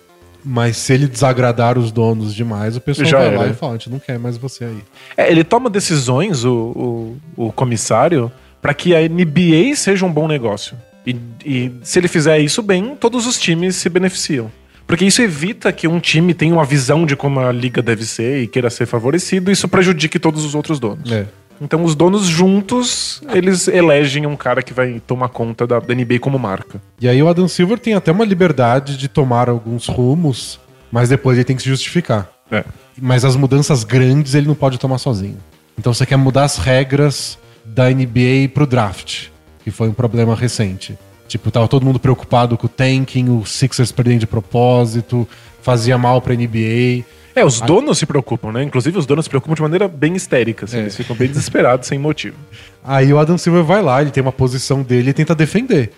Mas 0.46 0.78
se 0.78 0.94
ele 0.94 1.08
desagradar 1.08 1.78
os 1.78 1.92
donos 1.92 2.36
demais, 2.36 2.76
o 2.76 2.82
pessoal 2.82 3.08
Já 3.08 3.18
vai 3.20 3.36
lá 3.36 3.44
era. 3.44 3.52
e 3.52 3.56
fala: 3.56 3.74
a 3.74 3.78
gente 3.78 3.90
não 3.90 4.00
quer 4.00 4.20
mais 4.20 4.38
você 4.38 4.66
aí. 4.66 4.84
É, 5.16 5.32
ele 5.32 5.44
toma 5.44 5.70
decisões, 5.70 6.44
o, 6.44 7.18
o, 7.38 7.48
o 7.48 7.52
comissário, 7.52 8.32
Pra 8.64 8.74
que 8.74 8.96
a 8.96 9.02
NBA 9.02 9.76
seja 9.76 10.06
um 10.06 10.12
bom 10.12 10.26
negócio. 10.26 10.78
E, 11.06 11.18
e 11.46 11.72
se 11.84 12.00
ele 12.00 12.08
fizer 12.08 12.40
isso 12.40 12.62
bem, 12.64 12.96
todos 12.96 13.28
os 13.28 13.38
times 13.38 13.76
se 13.76 13.90
beneficiam. 13.90 14.50
Porque 14.88 15.04
isso 15.04 15.22
evita 15.22 15.70
que 15.74 15.86
um 15.86 16.00
time 16.00 16.34
tenha 16.34 16.54
uma 16.54 16.64
visão 16.64 17.06
de 17.06 17.14
como 17.14 17.42
a 17.42 17.52
liga 17.52 17.82
deve 17.82 18.06
ser 18.06 18.42
e 18.42 18.48
queira 18.48 18.70
ser 18.70 18.86
favorecido, 18.86 19.52
e 19.52 19.54
isso 19.54 19.68
prejudique 19.68 20.18
todos 20.18 20.46
os 20.46 20.56
outros 20.56 20.80
donos. 20.80 21.12
É. 21.12 21.26
Então 21.62 21.84
os 21.84 21.96
donos 21.96 22.26
juntos, 22.26 23.22
eles 23.34 23.68
elegem 23.68 24.26
um 24.26 24.36
cara 24.36 24.62
que 24.62 24.74
vai 24.74 25.02
tomar 25.06 25.30
conta 25.30 25.66
da, 25.66 25.80
da 25.80 25.94
NBA 25.94 26.20
como 26.20 26.38
marca. 26.38 26.82
E 27.00 27.08
aí 27.08 27.22
o 27.22 27.28
Adam 27.28 27.48
Silver 27.48 27.80
tem 27.80 27.94
até 27.94 28.12
uma 28.12 28.26
liberdade 28.26 28.98
de 28.98 29.08
tomar 29.08 29.50
alguns 29.50 29.88
rumos, 29.88 30.60
mas 30.92 31.10
depois 31.10 31.38
ele 31.38 31.46
tem 31.46 31.56
que 31.56 31.64
se 31.64 31.70
justificar. 31.70 32.30
É. 32.52 32.64
Mas 33.02 33.26
as 33.26 33.36
mudanças 33.36 33.84
grandes 33.84 34.36
ele 34.36 34.48
não 34.48 34.56
pode 34.56 34.78
tomar 34.78 34.98
sozinho. 34.98 35.38
Então 35.78 35.94
você 35.94 36.06
quer 36.06 36.18
mudar 36.18 36.44
as 36.44 36.58
regras 36.58 37.38
da 37.66 37.90
NBA 37.90 38.50
pro 38.54 38.68
draft, 38.68 39.28
que 39.64 39.72
foi 39.72 39.90
um 39.90 39.94
problema 39.94 40.36
recente. 40.36 40.98
Tipo, 41.28 41.50
tava 41.50 41.68
todo 41.68 41.86
mundo 41.86 42.00
preocupado 42.00 42.58
com 42.58 42.68
o 42.68 42.70
tanking, 42.70 43.30
o 43.30 43.46
Sixers 43.46 43.92
perdendo 43.92 44.20
de 44.20 44.28
propósito, 44.28 45.28
fazia 45.62 45.98
mal 45.98 46.22
pra 46.22 46.36
NBA. 46.36 47.04
É, 47.36 47.44
os 47.44 47.60
donos 47.62 47.98
se 47.98 48.06
preocupam, 48.06 48.52
né? 48.52 48.64
Inclusive 48.64 48.98
os 48.98 49.06
donos 49.06 49.26
se 49.26 49.30
preocupam 49.30 49.56
de 49.56 49.62
maneira 49.62 49.88
bem 49.88 50.16
histérica. 50.16 50.66
assim, 50.66 50.78
É. 50.78 50.82
Eles 50.82 50.96
ficam 50.96 51.16
bem 51.16 51.28
desesperados 51.28 51.88
sem 51.88 51.98
motivo. 51.98 52.36
Aí 52.84 53.12
o 53.12 53.18
Adam 53.18 53.38
Silver 53.38 53.64
vai 53.64 53.82
lá, 53.82 54.02
ele 54.02 54.12
tem 54.12 54.22
uma 54.22 54.32
posição 54.32 54.84
dele 54.84 55.10
e 55.10 55.14
tenta 55.14 55.34
defender. 55.34 55.92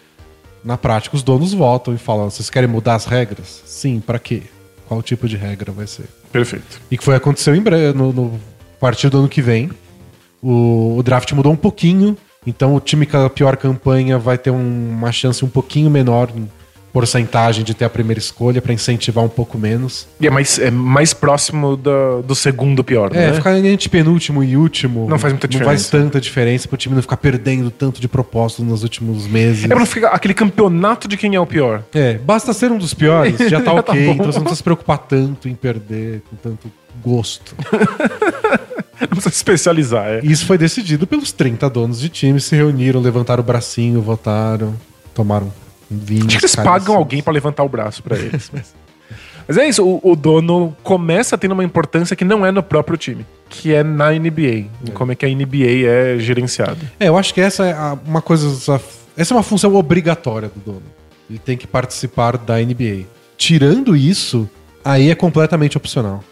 Na 0.64 0.78
prática, 0.78 1.16
os 1.16 1.22
donos 1.24 1.54
votam 1.54 1.94
e 1.94 1.98
falam: 1.98 2.30
vocês 2.30 2.50
querem 2.50 2.70
mudar 2.70 2.96
as 2.96 3.06
regras? 3.06 3.62
Sim, 3.66 4.00
pra 4.00 4.18
quê? 4.18 4.44
Qual 4.88 5.02
tipo 5.04 5.28
de 5.28 5.36
regra 5.36 5.72
vai 5.72 5.88
ser? 5.88 6.06
Perfeito. 6.32 6.80
E 6.90 6.98
que 6.98 7.04
foi 7.04 7.16
aconteceu 7.16 7.56
em 7.56 7.62
breve, 7.62 7.98
no, 7.98 8.12
no 8.14 8.40
a 8.76 8.80
partir 8.80 9.10
do 9.10 9.18
ano 9.20 9.30
que 9.30 9.42
vem. 9.42 9.70
O, 10.42 10.96
o 10.98 11.04
draft 11.04 11.32
mudou 11.34 11.52
um 11.52 11.56
pouquinho, 11.56 12.16
então 12.46 12.76
o 12.76 12.80
time 12.80 13.06
com 13.06 13.18
a 13.18 13.30
pior 13.30 13.58
campanha 13.58 14.18
vai 14.20 14.38
ter 14.38 14.52
um- 14.52 14.90
uma 14.92 15.12
chance 15.12 15.44
um 15.44 15.48
pouquinho 15.50 15.90
menor 15.90 16.30
porcentagem 16.96 17.62
de 17.62 17.74
ter 17.74 17.84
a 17.84 17.90
primeira 17.90 18.18
escolha 18.20 18.62
pra 18.62 18.72
incentivar 18.72 19.22
um 19.22 19.28
pouco 19.28 19.58
menos. 19.58 20.08
E 20.18 20.26
é 20.28 20.30
mais, 20.30 20.58
é 20.58 20.72
mais 20.72 21.14
próximo 21.14 21.76
do, 21.76 22.22
do 22.22 22.34
segundo 22.34 22.86
pior, 22.86 23.14
É, 23.14 23.32
né? 23.32 23.34
ficar 23.34 23.58
entre 23.58 23.90
penúltimo 23.90 24.42
e 24.42 24.56
último 24.56 25.06
Não 25.10 25.20
faz 25.20 25.34
muita 25.34 25.46
Não 25.46 25.66
faz 25.66 25.82
diferença. 25.84 25.92
tanta 26.06 26.22
diferença 26.22 26.68
pro 26.70 26.78
time 26.78 26.96
não 26.96 27.02
ficar 27.02 27.18
perdendo 27.18 27.70
tanto 27.70 28.00
de 28.00 28.08
propósito 28.08 28.64
nos 28.64 28.82
últimos 28.82 29.28
meses. 29.28 29.66
É 29.66 29.68
pra 29.68 29.78
não 29.80 29.86
ficar 29.86 30.08
aquele 30.12 30.34
campeonato 30.34 31.06
de 31.06 31.18
quem 31.18 31.36
é 31.36 31.40
o 31.40 31.46
pior. 31.46 31.84
É, 31.94 32.14
basta 32.18 32.54
ser 32.54 32.72
um 32.72 32.78
dos 32.78 32.94
piores, 32.94 33.38
já 33.50 33.60
tá 33.60 33.66
Já 33.66 33.74
tá 33.74 33.74
ok. 33.74 34.06
bom. 34.06 34.14
então 34.14 34.26
você 34.28 34.38
não 34.38 34.44
precisa 34.44 34.56
se 34.56 34.64
preocupar 34.64 34.98
tanto 35.00 35.50
em 35.50 35.54
perder 35.56 36.22
com 36.30 36.36
tanto 36.38 36.72
gosto. 37.04 37.54
Não 39.02 39.08
precisa 39.10 39.30
se 39.30 39.36
especializar, 39.36 40.06
é. 40.08 40.20
Isso 40.24 40.46
foi 40.46 40.58
decidido 40.58 41.06
pelos 41.06 41.34
30 41.34 41.70
donos 41.70 42.00
de 42.00 42.08
time, 42.08 42.40
se 42.40 42.56
reuniram, 42.56 43.02
levantaram 43.02 43.44
o 43.44 43.46
bracinho, 43.46 44.02
votaram, 44.02 44.74
tomaram 45.14 45.52
vinho. 45.90 46.26
Acho 46.28 46.38
que 46.38 46.46
eles 46.46 46.56
pagam 46.56 46.96
alguém 46.96 47.22
pra 47.22 47.34
levantar 47.34 47.64
o 47.64 47.70
braço 47.70 48.02
pra 48.02 48.18
eles. 48.18 48.50
Mas, 48.52 48.74
mas 49.48 49.58
é 49.58 49.68
isso, 49.68 49.86
o, 49.86 50.12
o 50.12 50.16
dono 50.16 50.76
começa 50.84 51.38
tendo 51.38 51.52
uma 51.52 51.64
importância 51.64 52.16
que 52.16 52.26
não 52.26 52.46
é 52.46 52.52
no 52.52 52.64
próprio 52.64 52.98
time, 52.98 53.26
que 53.50 53.74
é 53.74 53.84
na 53.84 54.12
NBA, 54.12 54.68
em 54.86 54.92
como 54.94 55.12
é 55.12 55.16
que 55.16 55.26
a 55.26 55.30
NBA 55.30 55.86
é 55.86 56.20
gerenciada. 56.20 56.80
É, 57.00 57.08
eu 57.08 57.18
acho 57.18 57.34
que 57.34 57.42
essa 57.42 57.66
é 57.66 57.76
uma 58.06 58.22
coisa. 58.22 58.82
Essa 59.18 59.34
é 59.34 59.38
uma 59.38 59.44
função 59.44 59.74
obrigatória 59.76 60.50
do 60.54 60.74
dono. 60.74 60.84
Ele 61.30 61.40
tem 61.40 61.58
que 61.58 61.66
participar 61.66 62.38
da 62.38 62.58
NBA. 62.58 63.06
Tirando 63.38 63.96
isso, 63.96 64.50
aí 64.84 65.10
é 65.10 65.16
completamente 65.16 65.78
opcional. 65.78 66.24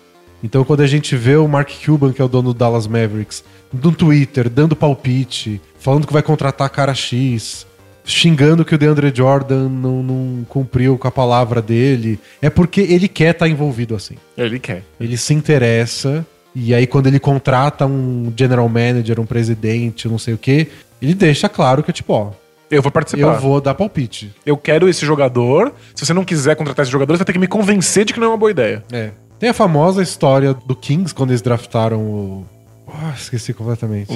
Então, 0.43 0.65
quando 0.65 0.81
a 0.81 0.87
gente 0.87 1.15
vê 1.15 1.37
o 1.37 1.47
Mark 1.47 1.69
Cuban, 1.85 2.11
que 2.11 2.21
é 2.21 2.25
o 2.25 2.27
dono 2.27 2.53
do 2.53 2.57
Dallas 2.57 2.85
Mavericks, 2.85 3.43
no 3.71 3.93
Twitter, 3.93 4.49
dando 4.49 4.75
palpite, 4.75 5.61
falando 5.79 6.05
que 6.05 6.11
vai 6.11 6.21
contratar 6.21 6.69
cara 6.69 6.93
X, 6.93 7.65
xingando 8.05 8.65
que 8.65 8.75
o 8.75 8.77
DeAndre 8.77 9.11
Jordan 9.15 9.69
não, 9.69 10.03
não 10.03 10.45
cumpriu 10.49 10.97
com 10.97 11.07
a 11.07 11.11
palavra 11.11 11.61
dele, 11.61 12.19
é 12.41 12.49
porque 12.49 12.81
ele 12.81 13.07
quer 13.07 13.31
estar 13.33 13.47
envolvido 13.47 13.95
assim. 13.95 14.15
Ele 14.37 14.59
quer. 14.59 14.83
Ele 14.99 15.17
se 15.17 15.33
interessa, 15.33 16.25
e 16.53 16.73
aí 16.73 16.85
quando 16.85 17.07
ele 17.07 17.19
contrata 17.19 17.85
um 17.85 18.31
general 18.35 18.67
manager, 18.67 19.19
um 19.19 19.25
presidente, 19.25 20.07
não 20.07 20.19
sei 20.19 20.33
o 20.33 20.37
quê, 20.37 20.67
ele 21.01 21.13
deixa 21.13 21.47
claro 21.49 21.81
que, 21.83 21.91
tipo, 21.91 22.13
ó, 22.13 22.31
Eu 22.69 22.81
vou 22.81 22.91
participar. 22.91 23.21
eu 23.21 23.39
vou 23.39 23.59
dar 23.61 23.73
palpite. 23.73 24.33
Eu 24.45 24.57
quero 24.57 24.87
esse 24.89 25.05
jogador. 25.05 25.73
Se 25.95 26.05
você 26.05 26.13
não 26.13 26.25
quiser 26.25 26.55
contratar 26.55 26.83
esse 26.83 26.91
jogador, 26.91 27.13
você 27.13 27.19
vai 27.19 27.25
ter 27.25 27.33
que 27.33 27.39
me 27.39 27.47
convencer 27.47 28.05
de 28.05 28.13
que 28.13 28.19
não 28.19 28.27
é 28.27 28.29
uma 28.31 28.37
boa 28.37 28.51
ideia. 28.51 28.83
É. 28.91 29.11
Tem 29.39 29.49
a 29.49 29.53
famosa 29.53 30.01
história 30.01 30.53
do 30.53 30.75
Kings 30.75 31.13
quando 31.13 31.31
eles 31.31 31.41
draftaram 31.41 31.99
o. 31.99 32.45
Ah, 32.87 33.13
esqueci 33.17 33.53
completamente. 33.53 34.07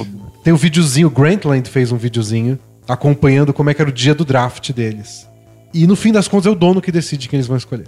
Tem 0.44 0.54
um 0.54 0.58
videozinho, 0.58 1.08
o 1.08 1.10
Grantland 1.10 1.68
fez 1.70 1.92
um 1.92 1.98
videozinho 1.98 2.58
acompanhando 2.88 3.54
como 3.54 3.70
é 3.70 3.74
que 3.74 3.82
era 3.82 3.90
o 3.90 3.94
dia 3.94 4.16
do 4.16 4.26
draft 4.26 4.72
deles. 4.72 5.28
E 5.74 5.86
no 5.86 5.96
fim 5.96 6.12
das 6.12 6.28
contas 6.28 6.48
é 6.48 6.50
o 6.50 6.56
dono 6.56 6.82
que 6.82 6.92
decide 6.92 7.28
quem 7.28 7.38
eles 7.38 7.48
vão 7.48 7.58
escolher. 7.58 7.88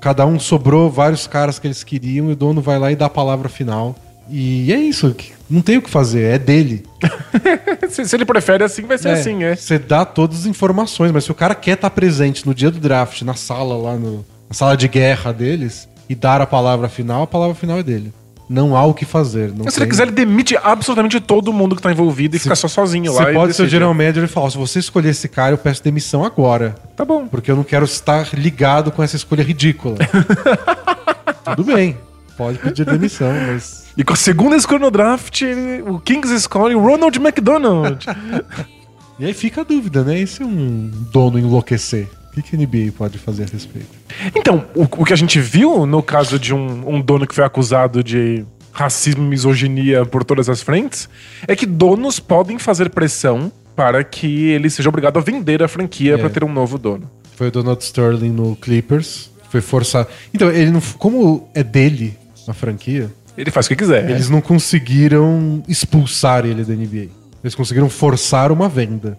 Cada 0.00 0.26
um 0.26 0.38
sobrou 0.38 0.90
vários 0.90 1.26
caras 1.26 1.58
que 1.58 1.66
eles 1.66 1.82
queriam 1.82 2.28
e 2.28 2.32
o 2.32 2.36
dono 2.36 2.60
vai 2.60 2.78
lá 2.78 2.92
e 2.92 2.96
dá 2.96 3.06
a 3.06 3.10
palavra 3.10 3.48
final. 3.48 3.96
E 4.30 4.72
é 4.72 4.78
isso, 4.78 5.14
não 5.48 5.62
tem 5.62 5.78
o 5.78 5.82
que 5.82 5.88
fazer, 5.88 6.34
é 6.34 6.38
dele. 6.38 6.84
se, 7.88 8.04
se 8.04 8.14
ele 8.14 8.26
prefere 8.26 8.62
assim, 8.62 8.82
vai 8.82 8.98
ser 8.98 9.08
assim, 9.08 9.42
é. 9.42 9.56
Você 9.56 9.78
dá 9.78 10.04
todas 10.04 10.40
as 10.40 10.46
informações, 10.46 11.10
mas 11.10 11.24
se 11.24 11.32
o 11.32 11.34
cara 11.34 11.54
quer 11.54 11.72
estar 11.72 11.90
presente 11.90 12.46
no 12.46 12.54
dia 12.54 12.70
do 12.70 12.78
draft, 12.78 13.22
na 13.22 13.34
sala 13.34 13.76
lá, 13.76 13.96
no, 13.96 14.26
na 14.48 14.54
sala 14.54 14.76
de 14.76 14.86
guerra 14.86 15.32
deles, 15.32 15.88
e 16.08 16.14
dar 16.14 16.40
a 16.40 16.46
palavra 16.46 16.88
final, 16.88 17.22
a 17.22 17.26
palavra 17.26 17.54
final 17.54 17.78
é 17.78 17.82
dele. 17.82 18.12
Não 18.48 18.74
há 18.74 18.84
o 18.84 18.94
que 18.94 19.04
fazer. 19.04 19.50
Se 19.50 19.54
ele 19.62 19.70
tem- 19.70 19.88
quiser, 19.88 20.02
ele 20.04 20.12
demite 20.12 20.56
absolutamente 20.62 21.20
todo 21.20 21.52
mundo 21.52 21.76
que 21.76 21.82
tá 21.82 21.92
envolvido 21.92 22.34
e 22.34 22.38
fica 22.38 22.56
só 22.56 22.66
sozinho 22.66 23.12
lá. 23.12 23.24
Você 23.26 23.32
pode 23.34 23.52
ser 23.54 23.62
o 23.64 23.68
general 23.68 23.92
manager 23.92 24.24
e 24.24 24.26
falar: 24.26 24.50
se 24.50 24.56
você 24.56 24.78
escolher 24.78 25.10
esse 25.10 25.28
cara, 25.28 25.52
eu 25.52 25.58
peço 25.58 25.84
demissão 25.84 26.24
agora. 26.24 26.74
Tá 26.96 27.04
bom. 27.04 27.26
Porque 27.26 27.50
eu 27.50 27.56
não 27.56 27.64
quero 27.64 27.84
estar 27.84 28.28
ligado 28.32 28.90
com 28.90 29.02
essa 29.02 29.16
escolha 29.16 29.42
ridícula. 29.42 29.96
Tudo 31.44 31.64
bem. 31.74 31.96
Pode 32.36 32.58
pedir 32.58 32.84
demissão, 32.86 33.32
mas. 33.48 33.86
E 33.96 34.04
com 34.04 34.12
a 34.12 34.16
segunda 34.16 34.56
escolha 34.56 34.78
no 34.80 34.90
draft, 34.90 35.42
ele- 35.42 35.82
o 35.82 35.98
Kings 35.98 36.32
escolhe 36.32 36.74
o 36.74 36.80
Ronald 36.80 37.16
McDonald. 37.18 38.06
E 39.20 39.24
aí 39.24 39.34
fica 39.34 39.62
a 39.62 39.64
dúvida, 39.64 40.04
né? 40.04 40.20
E 40.20 40.26
se 40.28 40.44
um 40.44 40.88
dono 41.10 41.40
enlouquecer? 41.40 42.08
O 42.38 42.42
que, 42.42 42.56
a 42.56 42.58
NBA 42.58 42.92
pode 42.96 43.18
fazer 43.18 43.44
a 43.44 43.46
respeito? 43.46 43.88
então, 44.34 44.64
o, 44.74 44.82
o 44.82 45.04
que 45.04 45.12
a 45.12 45.16
gente 45.16 45.40
viu 45.40 45.86
no 45.86 46.02
caso 46.02 46.38
de 46.38 46.54
um, 46.54 46.94
um 46.96 47.00
dono 47.00 47.26
que 47.26 47.34
foi 47.34 47.44
acusado 47.44 48.02
de 48.02 48.44
racismo 48.72 49.24
e 49.24 49.26
misoginia 49.28 50.06
por 50.06 50.22
todas 50.22 50.48
as 50.48 50.62
frentes, 50.62 51.08
é 51.48 51.56
que 51.56 51.66
donos 51.66 52.20
podem 52.20 52.58
fazer 52.58 52.90
pressão 52.90 53.50
para 53.74 54.04
que 54.04 54.50
ele 54.50 54.70
seja 54.70 54.88
obrigado 54.88 55.18
a 55.18 55.20
vender 55.20 55.62
a 55.62 55.68
franquia 55.68 56.14
É. 56.14 56.18
para 56.18 56.30
ter 56.30 56.44
um 56.44 56.52
novo 56.52 56.78
dono. 56.78 57.10
Foi 57.36 57.48
o 57.48 57.50
Donald 57.50 57.82
Sterling 57.82 58.30
no 58.30 58.54
Clippers. 58.56 59.30
Foi 59.50 59.60
forçado. 59.60 60.08
Então, 60.34 60.50
ele 60.50 60.70
não. 60.70 60.80
Como 60.98 61.48
é 61.54 61.62
dele 61.62 62.16
a 62.46 62.52
franquia, 62.52 63.10
Ele 63.36 63.50
faz 63.50 63.66
o 63.66 63.68
que 63.70 63.76
quiser. 63.76 64.08
eles 64.10 64.28
não 64.28 64.40
conseguiram 64.40 65.62
expulsar 65.68 66.44
ele 66.46 66.64
da 66.64 66.74
NBA. 66.74 67.08
Eles 67.42 67.54
conseguiram 67.54 67.88
forçar 67.88 68.50
uma 68.52 68.68
venda. 68.68 69.18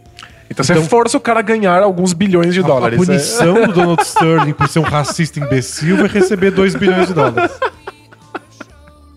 Então 0.50 0.64
você 0.66 0.74
Então- 0.74 0.86
força 0.86 1.16
o 1.16 1.20
cara 1.20 1.40
a 1.40 1.44
ganhar 1.44 1.82
alguns 1.84 2.12
bilhões 2.14 2.54
de 2.54 2.60
A- 2.62 2.64
dólares. 2.64 3.00
A 3.00 3.04
é. 3.04 3.06
punição 3.06 3.54
do 3.68 3.74
Donald 3.74 4.02
Sterling 4.04 4.54
por 4.54 4.68
ser 4.68 4.80
um 4.80 4.84
racista 4.84 5.40
imbecil 5.40 5.98
vai 5.98 6.08
receber 6.08 6.52
2 6.52 6.76
bilhões 6.76 7.08
de 7.08 7.14
dólares. 7.14 7.52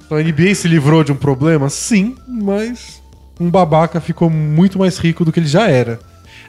Então 0.04 0.18
a 0.18 0.22
NBA 0.22 0.54
se 0.54 0.68
livrou 0.68 1.02
de 1.02 1.10
um 1.12 1.16
problema? 1.16 1.68
Sim, 1.70 2.14
mas 2.28 3.02
um 3.40 3.50
babaca 3.50 4.00
ficou 4.00 4.28
muito 4.28 4.78
mais 4.78 4.98
rico 4.98 5.24
do 5.24 5.32
que 5.32 5.40
ele 5.40 5.46
já 5.46 5.68
era. 5.68 5.98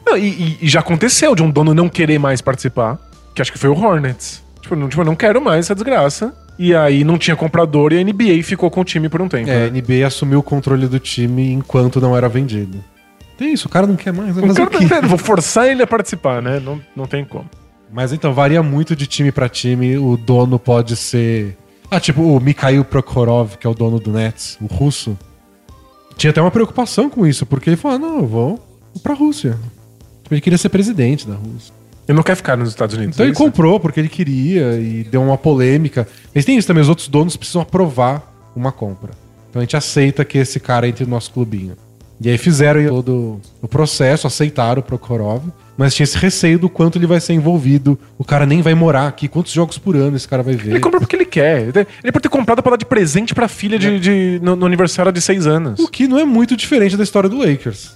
Não, 0.06 0.18
e, 0.18 0.58
e- 0.60 0.68
já 0.68 0.80
aconteceu 0.80 1.34
de 1.34 1.42
um 1.42 1.50
dono 1.50 1.72
não 1.72 1.88
querer 1.88 2.18
mais 2.18 2.42
participar, 2.42 2.98
que 3.34 3.40
acho 3.40 3.50
que 3.50 3.58
foi 3.58 3.70
o 3.70 3.74
Hornets. 3.74 4.42
Tipo, 4.60 4.76
não, 4.76 4.88
tipo, 4.88 5.00
eu 5.00 5.06
não 5.06 5.16
quero 5.16 5.40
mais 5.40 5.60
essa 5.66 5.74
desgraça. 5.74 6.34
E 6.58 6.72
aí 6.74 7.02
não 7.02 7.18
tinha 7.18 7.34
comprador 7.34 7.92
e 7.92 7.98
a 7.98 8.00
NBA 8.04 8.40
ficou 8.44 8.70
com 8.70 8.82
o 8.82 8.84
time 8.84 9.08
por 9.08 9.20
um 9.20 9.28
tempo. 9.28 9.50
É, 9.50 9.66
a 9.66 9.70
né? 9.70 9.80
NBA 9.80 10.06
assumiu 10.06 10.38
o 10.38 10.42
controle 10.42 10.86
do 10.86 11.00
time 11.00 11.50
enquanto 11.52 12.00
não 12.00 12.16
era 12.16 12.28
vendido. 12.28 12.84
Tem 13.36 13.52
isso, 13.52 13.66
o 13.66 13.70
cara 13.70 13.86
não 13.86 13.96
quer 13.96 14.12
mais, 14.12 14.34
vai 14.34 14.48
O 14.48 14.54
cara 14.54 14.68
o 14.68 14.72
não 14.72 14.80
quê? 14.80 14.88
quer, 14.88 15.06
vou 15.06 15.18
forçar 15.18 15.66
ele 15.68 15.82
a 15.82 15.86
participar, 15.86 16.40
né? 16.40 16.60
Não, 16.60 16.80
não 16.94 17.06
tem 17.06 17.24
como. 17.24 17.48
Mas 17.92 18.12
então, 18.12 18.32
varia 18.32 18.62
muito 18.62 18.96
de 18.96 19.06
time 19.06 19.30
pra 19.30 19.48
time. 19.48 19.96
O 19.98 20.16
dono 20.16 20.58
pode 20.58 20.96
ser. 20.96 21.56
Ah, 21.90 22.00
tipo, 22.00 22.22
o 22.22 22.40
Mikhail 22.40 22.84
Prokhorov, 22.84 23.56
que 23.56 23.66
é 23.66 23.70
o 23.70 23.74
dono 23.74 24.00
do 24.00 24.12
Nets, 24.12 24.58
o 24.60 24.66
russo. 24.66 25.16
Tinha 26.16 26.30
até 26.30 26.40
uma 26.40 26.50
preocupação 26.50 27.08
com 27.10 27.26
isso, 27.26 27.44
porque 27.46 27.70
ele 27.70 27.76
falou: 27.76 27.96
ah, 27.96 28.00
não, 28.00 28.18
eu 28.18 28.26
vou, 28.26 28.66
pra 29.02 29.14
Rússia. 29.14 29.58
Tipo, 30.22 30.34
Ele 30.34 30.40
queria 30.40 30.58
ser 30.58 30.70
presidente 30.70 31.26
da 31.26 31.34
Rússia. 31.34 31.72
Ele 32.08 32.16
não 32.16 32.22
quer 32.22 32.34
ficar 32.34 32.56
nos 32.56 32.68
Estados 32.68 32.96
Unidos. 32.96 33.16
Então 33.16 33.24
é 33.24 33.28
ele 33.28 33.36
comprou 33.36 33.80
porque 33.80 33.98
ele 34.00 34.08
queria 34.08 34.78
e 34.78 35.04
deu 35.04 35.22
uma 35.22 35.38
polêmica. 35.38 36.06
Mas 36.34 36.44
tem 36.44 36.56
isso 36.56 36.66
também, 36.66 36.82
os 36.82 36.88
outros 36.88 37.08
donos 37.08 37.36
precisam 37.36 37.62
aprovar 37.62 38.22
uma 38.54 38.70
compra. 38.72 39.12
Então 39.48 39.60
a 39.60 39.64
gente 39.64 39.76
aceita 39.76 40.24
que 40.24 40.36
esse 40.38 40.58
cara 40.60 40.88
entre 40.88 41.04
no 41.04 41.10
nosso 41.10 41.30
clubinho. 41.30 41.76
E 42.24 42.30
aí 42.30 42.38
fizeram 42.38 42.82
todo 42.88 43.40
o 43.60 43.68
processo, 43.68 44.26
aceitaram 44.26 44.80
o 44.80 44.82
Prokhorov, 44.82 45.42
mas 45.76 45.94
tinha 45.94 46.04
esse 46.04 46.16
receio 46.16 46.58
do 46.58 46.68
quanto 46.70 46.96
ele 46.96 47.06
vai 47.06 47.20
ser 47.20 47.34
envolvido. 47.34 47.98
O 48.16 48.24
cara 48.24 48.46
nem 48.46 48.62
vai 48.62 48.74
morar 48.74 49.06
aqui, 49.08 49.28
quantos 49.28 49.52
jogos 49.52 49.76
por 49.76 49.94
ano 49.94 50.16
esse 50.16 50.26
cara 50.26 50.42
vai 50.42 50.54
ver. 50.56 50.70
Ele 50.70 50.80
compra 50.80 51.00
porque 51.00 51.16
ele 51.16 51.26
quer. 51.26 51.62
Ele 52.02 52.12
pode 52.12 52.22
ter 52.22 52.28
comprado 52.30 52.62
pra 52.62 52.70
dar 52.70 52.76
de 52.78 52.86
presente 52.86 53.34
pra 53.34 53.46
filha 53.46 53.78
de, 53.78 54.00
de- 54.00 54.40
no, 54.42 54.56
no 54.56 54.64
aniversário 54.64 55.12
de 55.12 55.20
seis 55.20 55.46
anos. 55.46 55.78
O 55.80 55.88
que 55.88 56.06
não 56.08 56.18
é 56.18 56.24
muito 56.24 56.56
diferente 56.56 56.96
da 56.96 57.02
história 57.04 57.28
do 57.28 57.36
Lakers. 57.38 57.90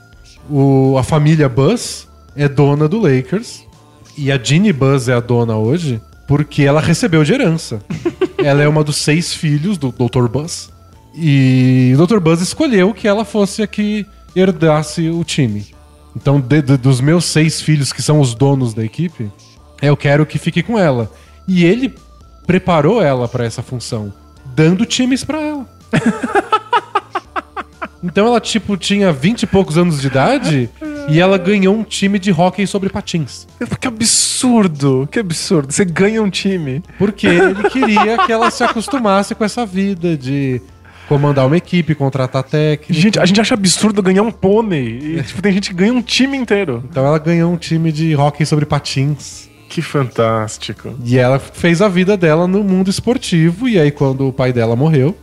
o, 0.51 0.97
a 0.99 1.03
família 1.03 1.49
Buzz 1.49 2.07
é 2.37 2.49
dona 2.49 2.87
do 2.87 2.99
Lakers. 3.01 3.65
E 4.17 4.31
a 4.31 4.39
Ginny 4.43 4.73
Buzz 4.73 5.09
é 5.09 5.15
a 5.15 5.21
dona 5.21 5.57
hoje 5.57 6.01
porque 6.27 6.65
ela 6.65 6.81
recebeu 6.83 7.25
de 7.25 7.33
herança. 7.33 7.81
ela 8.37 8.63
é 8.63 8.69
uma 8.69 8.85
dos 8.85 8.97
seis 8.97 9.33
filhos 9.33 9.79
do 9.79 9.91
Dr. 9.91 10.27
Buzz. 10.29 10.69
E 11.15 11.93
o 11.99 12.07
Dr. 12.07 12.19
Buzz 12.21 12.41
escolheu 12.41 12.93
que 12.93 13.09
ela 13.09 13.25
fosse 13.25 13.63
a 13.63 13.67
que 13.67 14.05
herdasse 14.35 15.09
o 15.09 15.23
time. 15.25 15.67
Então, 16.17 16.41
de- 16.41 16.63
de- 16.63 16.77
dos 16.77 17.01
meus 17.01 17.25
seis 17.25 17.61
filhos, 17.61 17.93
que 17.93 18.03
são 18.03 18.21
os 18.21 18.35
donos 18.35 18.75
da 18.75 18.85
equipe, 18.85 19.31
eu 19.81 19.97
quero 19.97 20.27
que 20.27 20.39
fique 20.39 20.63
com 20.63 20.79
ela. 20.79 21.11
E 21.47 21.65
ele 21.65 21.95
preparou 22.47 23.01
ela 23.03 23.29
pra 23.29 23.45
essa 23.45 23.63
função, 23.63 24.13
dando 24.55 24.85
times 24.87 25.23
pra 25.25 25.41
ela. 25.41 25.67
então 28.03 28.27
ela, 28.27 28.41
tipo, 28.41 28.77
tinha 28.77 29.13
20 29.13 29.43
e 29.43 29.47
poucos 29.47 29.77
anos 29.77 30.01
de 30.01 30.07
idade 30.07 30.71
e 31.09 31.21
ela 31.21 31.37
ganhou 31.39 31.75
um 31.75 31.83
time 31.83 32.19
de 32.19 32.31
hóquei 32.33 32.67
sobre 32.67 32.89
patins. 32.89 33.47
Que 33.81 33.89
absurdo, 33.89 35.09
que 35.11 35.19
absurdo. 35.19 35.73
Você 35.73 35.85
ganha 35.85 36.23
um 36.23 36.31
time. 36.31 36.83
Porque 36.99 37.27
ele 37.27 37.69
queria 37.71 38.19
que 38.27 38.33
ela 38.33 38.51
se 38.51 38.63
acostumasse 38.63 39.35
com 39.35 39.45
essa 39.45 39.65
vida 39.65 40.17
de 40.17 40.61
comandar 41.09 41.47
uma 41.47 41.57
equipe, 41.57 41.95
contratar 41.95 42.43
técnico. 42.43 42.93
Gente, 43.01 43.19
a 43.19 43.25
gente 43.27 43.41
acha 43.41 43.55
absurdo 43.55 44.03
ganhar 44.03 44.23
um 44.23 44.31
pônei. 44.31 45.17
E, 45.19 45.23
tipo, 45.23 45.41
tem 45.41 45.53
gente 45.53 45.71
que 45.71 45.75
ganha 45.77 45.93
um 45.93 46.03
time 46.03 46.37
inteiro. 46.37 46.85
Então 46.91 47.05
ela 47.05 47.19
ganhou 47.19 47.51
um 47.53 47.57
time 47.57 47.91
de 47.91 48.15
hóquei 48.15 48.45
sobre 48.45 48.67
patins. 48.67 49.49
Que 49.69 49.83
fantástico. 49.83 50.95
E 51.05 51.19
ela 51.19 51.39
fez 51.39 51.83
a 51.83 51.89
vida 51.89 52.17
dela 52.17 52.47
no 52.47 52.63
mundo 52.65 52.89
esportivo. 52.91 53.69
E 53.69 53.79
aí, 53.79 53.91
quando 53.91 54.29
o 54.29 54.33
pai 54.33 54.53
dela 54.53 54.75
morreu, 54.77 55.17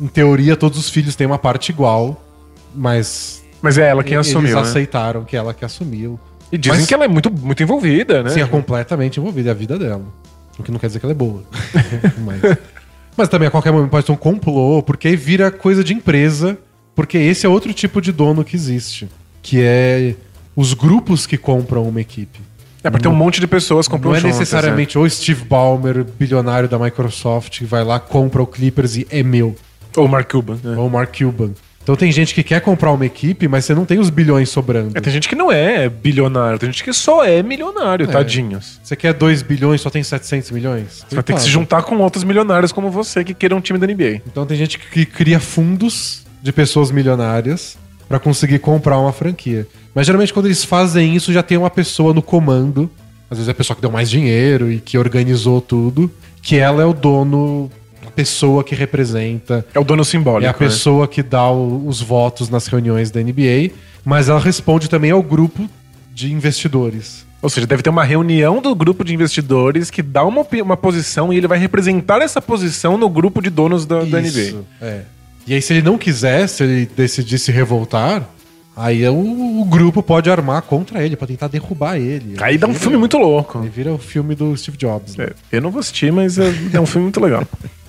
em 0.00 0.06
teoria, 0.06 0.56
todos 0.56 0.78
os 0.78 0.90
filhos 0.90 1.14
têm 1.16 1.26
uma 1.26 1.38
parte 1.38 1.70
igual, 1.70 2.22
mas 2.74 3.42
Mas 3.62 3.78
é 3.78 3.88
ela 3.88 4.02
quem 4.04 4.14
eles 4.14 4.28
assumiu, 4.28 4.54
né? 4.56 4.62
aceitaram 4.62 5.24
que 5.24 5.36
ela 5.36 5.52
que 5.54 5.64
assumiu. 5.64 6.18
E 6.52 6.58
dizem 6.58 6.78
Mas- 6.80 6.86
que 6.88 6.94
ela 6.94 7.04
é 7.04 7.08
muito, 7.08 7.30
muito 7.30 7.62
envolvida, 7.62 8.22
né? 8.22 8.30
Sim, 8.30 8.40
é 8.42 8.46
completamente 8.46 9.20
envolvida, 9.20 9.50
é 9.50 9.52
a 9.52 9.54
vida 9.54 9.78
dela. 9.78 10.02
O 10.58 10.62
que 10.62 10.70
não 10.70 10.78
quer 10.78 10.88
dizer 10.88 10.98
que 10.98 11.06
ela 11.06 11.12
é 11.12 11.16
boa. 11.16 11.42
mas, 12.24 12.40
mas 13.20 13.28
também 13.28 13.48
a 13.48 13.50
qualquer 13.50 13.70
momento 13.70 13.90
pode 13.90 14.06
ser 14.06 14.12
um 14.12 14.16
complô, 14.16 14.82
porque 14.82 15.08
aí 15.08 15.14
vira 15.14 15.50
coisa 15.50 15.84
de 15.84 15.92
empresa, 15.92 16.56
porque 16.94 17.18
esse 17.18 17.44
é 17.44 17.48
outro 17.48 17.70
tipo 17.74 18.00
de 18.00 18.12
dono 18.12 18.42
que 18.42 18.56
existe, 18.56 19.08
que 19.42 19.60
é 19.60 20.14
os 20.56 20.72
grupos 20.72 21.26
que 21.26 21.36
compram 21.36 21.86
uma 21.86 22.00
equipe. 22.00 22.40
É 22.82 22.88
porque 22.88 23.02
tem 23.02 23.12
um 23.12 23.14
monte 23.14 23.38
de 23.38 23.46
pessoas 23.46 23.86
comprando 23.86 24.22
Não 24.22 24.30
é 24.30 24.32
necessariamente 24.32 24.98
o 24.98 25.08
Steve 25.08 25.44
Ballmer, 25.44 26.02
bilionário 26.18 26.66
da 26.66 26.78
Microsoft, 26.78 27.58
que 27.58 27.64
vai 27.66 27.84
lá, 27.84 28.00
compra 28.00 28.42
o 28.42 28.46
Clippers 28.46 28.96
e 28.96 29.06
é 29.10 29.22
meu. 29.22 29.54
Ou 29.94 30.06
o 30.06 30.08
Mark 30.08 30.30
Cuban. 30.30 30.58
né? 30.64 30.76
Ou 30.78 30.86
o 30.86 30.90
Mark 30.90 31.14
Cuban. 31.14 31.50
Então 31.82 31.96
tem 31.96 32.12
gente 32.12 32.34
que 32.34 32.42
quer 32.42 32.60
comprar 32.60 32.92
uma 32.92 33.06
equipe, 33.06 33.48
mas 33.48 33.64
você 33.64 33.74
não 33.74 33.84
tem 33.84 33.98
os 33.98 34.10
bilhões 34.10 34.48
sobrando. 34.48 34.96
É, 34.96 35.00
tem 35.00 35.12
gente 35.12 35.28
que 35.28 35.34
não 35.34 35.50
é 35.50 35.88
bilionário, 35.88 36.58
tem 36.58 36.70
gente 36.70 36.84
que 36.84 36.92
só 36.92 37.24
é 37.24 37.42
milionário, 37.42 38.06
tadinhos. 38.06 38.78
Você 38.82 38.94
quer 38.94 39.14
2 39.14 39.42
bilhões, 39.42 39.80
só 39.80 39.88
tem 39.88 40.02
700 40.02 40.50
milhões? 40.50 41.04
Você 41.08 41.14
vai 41.14 41.24
ter 41.24 41.34
que 41.34 41.40
se 41.40 41.48
juntar 41.48 41.82
com 41.82 41.96
outros 41.98 42.22
milionários 42.22 42.70
como 42.70 42.90
você 42.90 43.24
que 43.24 43.32
queiram 43.32 43.56
um 43.56 43.60
time 43.60 43.78
da 43.78 43.86
NBA. 43.86 44.22
Então 44.26 44.44
tem 44.44 44.56
gente 44.56 44.78
que 44.78 45.06
cria 45.06 45.40
fundos 45.40 46.24
de 46.42 46.52
pessoas 46.52 46.90
milionárias 46.90 47.78
pra 48.08 48.18
conseguir 48.18 48.58
comprar 48.58 48.98
uma 48.98 49.12
franquia. 49.12 49.66
Mas 49.94 50.06
geralmente 50.06 50.32
quando 50.32 50.46
eles 50.46 50.64
fazem 50.64 51.16
isso, 51.16 51.32
já 51.32 51.42
tem 51.42 51.56
uma 51.56 51.70
pessoa 51.70 52.12
no 52.12 52.22
comando. 52.22 52.90
Às 53.30 53.38
vezes 53.38 53.48
é 53.48 53.52
a 53.52 53.54
pessoa 53.54 53.74
que 53.74 53.80
deu 53.80 53.90
mais 53.90 54.10
dinheiro 54.10 54.70
e 54.70 54.80
que 54.80 54.98
organizou 54.98 55.60
tudo. 55.60 56.10
Que 56.42 56.56
ela 56.56 56.82
é 56.82 56.86
o 56.86 56.92
dono, 56.92 57.70
pessoa 58.10 58.62
que 58.64 58.74
representa. 58.74 59.64
É 59.74 59.78
o 59.80 59.84
dono 59.84 60.04
simbólico. 60.04 60.44
É 60.46 60.48
a 60.48 60.52
né? 60.52 60.58
pessoa 60.58 61.06
que 61.08 61.22
dá 61.22 61.48
o- 61.50 61.86
os 61.86 62.00
votos 62.02 62.48
nas 62.48 62.66
reuniões 62.66 63.10
da 63.10 63.20
NBA. 63.20 63.70
Mas 64.04 64.28
ela 64.28 64.40
responde 64.40 64.88
também 64.88 65.10
ao 65.10 65.22
grupo 65.22 65.68
de 66.14 66.32
investidores. 66.32 67.24
Ou 67.42 67.48
seja, 67.48 67.66
deve 67.66 67.82
ter 67.82 67.88
uma 67.90 68.04
reunião 68.04 68.60
do 68.60 68.74
grupo 68.74 69.02
de 69.04 69.14
investidores 69.14 69.90
que 69.90 70.02
dá 70.02 70.24
uma, 70.24 70.46
uma 70.62 70.76
posição 70.76 71.32
e 71.32 71.36
ele 71.38 71.46
vai 71.46 71.58
representar 71.58 72.20
essa 72.20 72.40
posição 72.42 72.98
no 72.98 73.08
grupo 73.08 73.40
de 73.40 73.48
donos 73.48 73.86
da, 73.86 74.00
da 74.00 74.20
NBA. 74.20 74.28
Isso, 74.28 74.64
É. 74.80 75.00
E 75.46 75.54
aí, 75.54 75.62
se 75.62 75.72
ele 75.72 75.82
não 75.82 75.96
quiser, 75.96 76.46
se 76.48 76.62
ele 76.62 76.86
decidir 76.94 77.38
se 77.38 77.50
revoltar, 77.50 78.28
aí 78.76 79.02
é 79.02 79.10
o, 79.10 79.60
o 79.60 79.64
grupo 79.64 80.02
pode 80.02 80.30
armar 80.30 80.60
contra 80.62 81.02
ele, 81.04 81.16
pra 81.16 81.26
tentar 81.26 81.48
derrubar 81.48 81.96
ele. 81.96 82.36
Aí 82.40 82.58
dá 82.58 82.66
um 82.66 82.70
Vira- 82.72 82.80
filme 82.82 82.98
muito 82.98 83.16
louco. 83.16 83.58
Aí 83.58 83.68
vira 83.70 83.90
o 83.92 83.98
filme 83.98 84.34
do 84.34 84.54
Steve 84.56 84.76
Jobs. 84.76 85.16
né? 85.16 85.28
É, 85.50 85.56
eu 85.56 85.62
não 85.62 85.70
vou 85.70 85.80
assistir, 85.80 86.12
mas 86.12 86.38
é, 86.38 86.52
é 86.74 86.80
um 86.80 86.84
filme 86.86 87.04
muito 87.04 87.20
legal. 87.20 87.42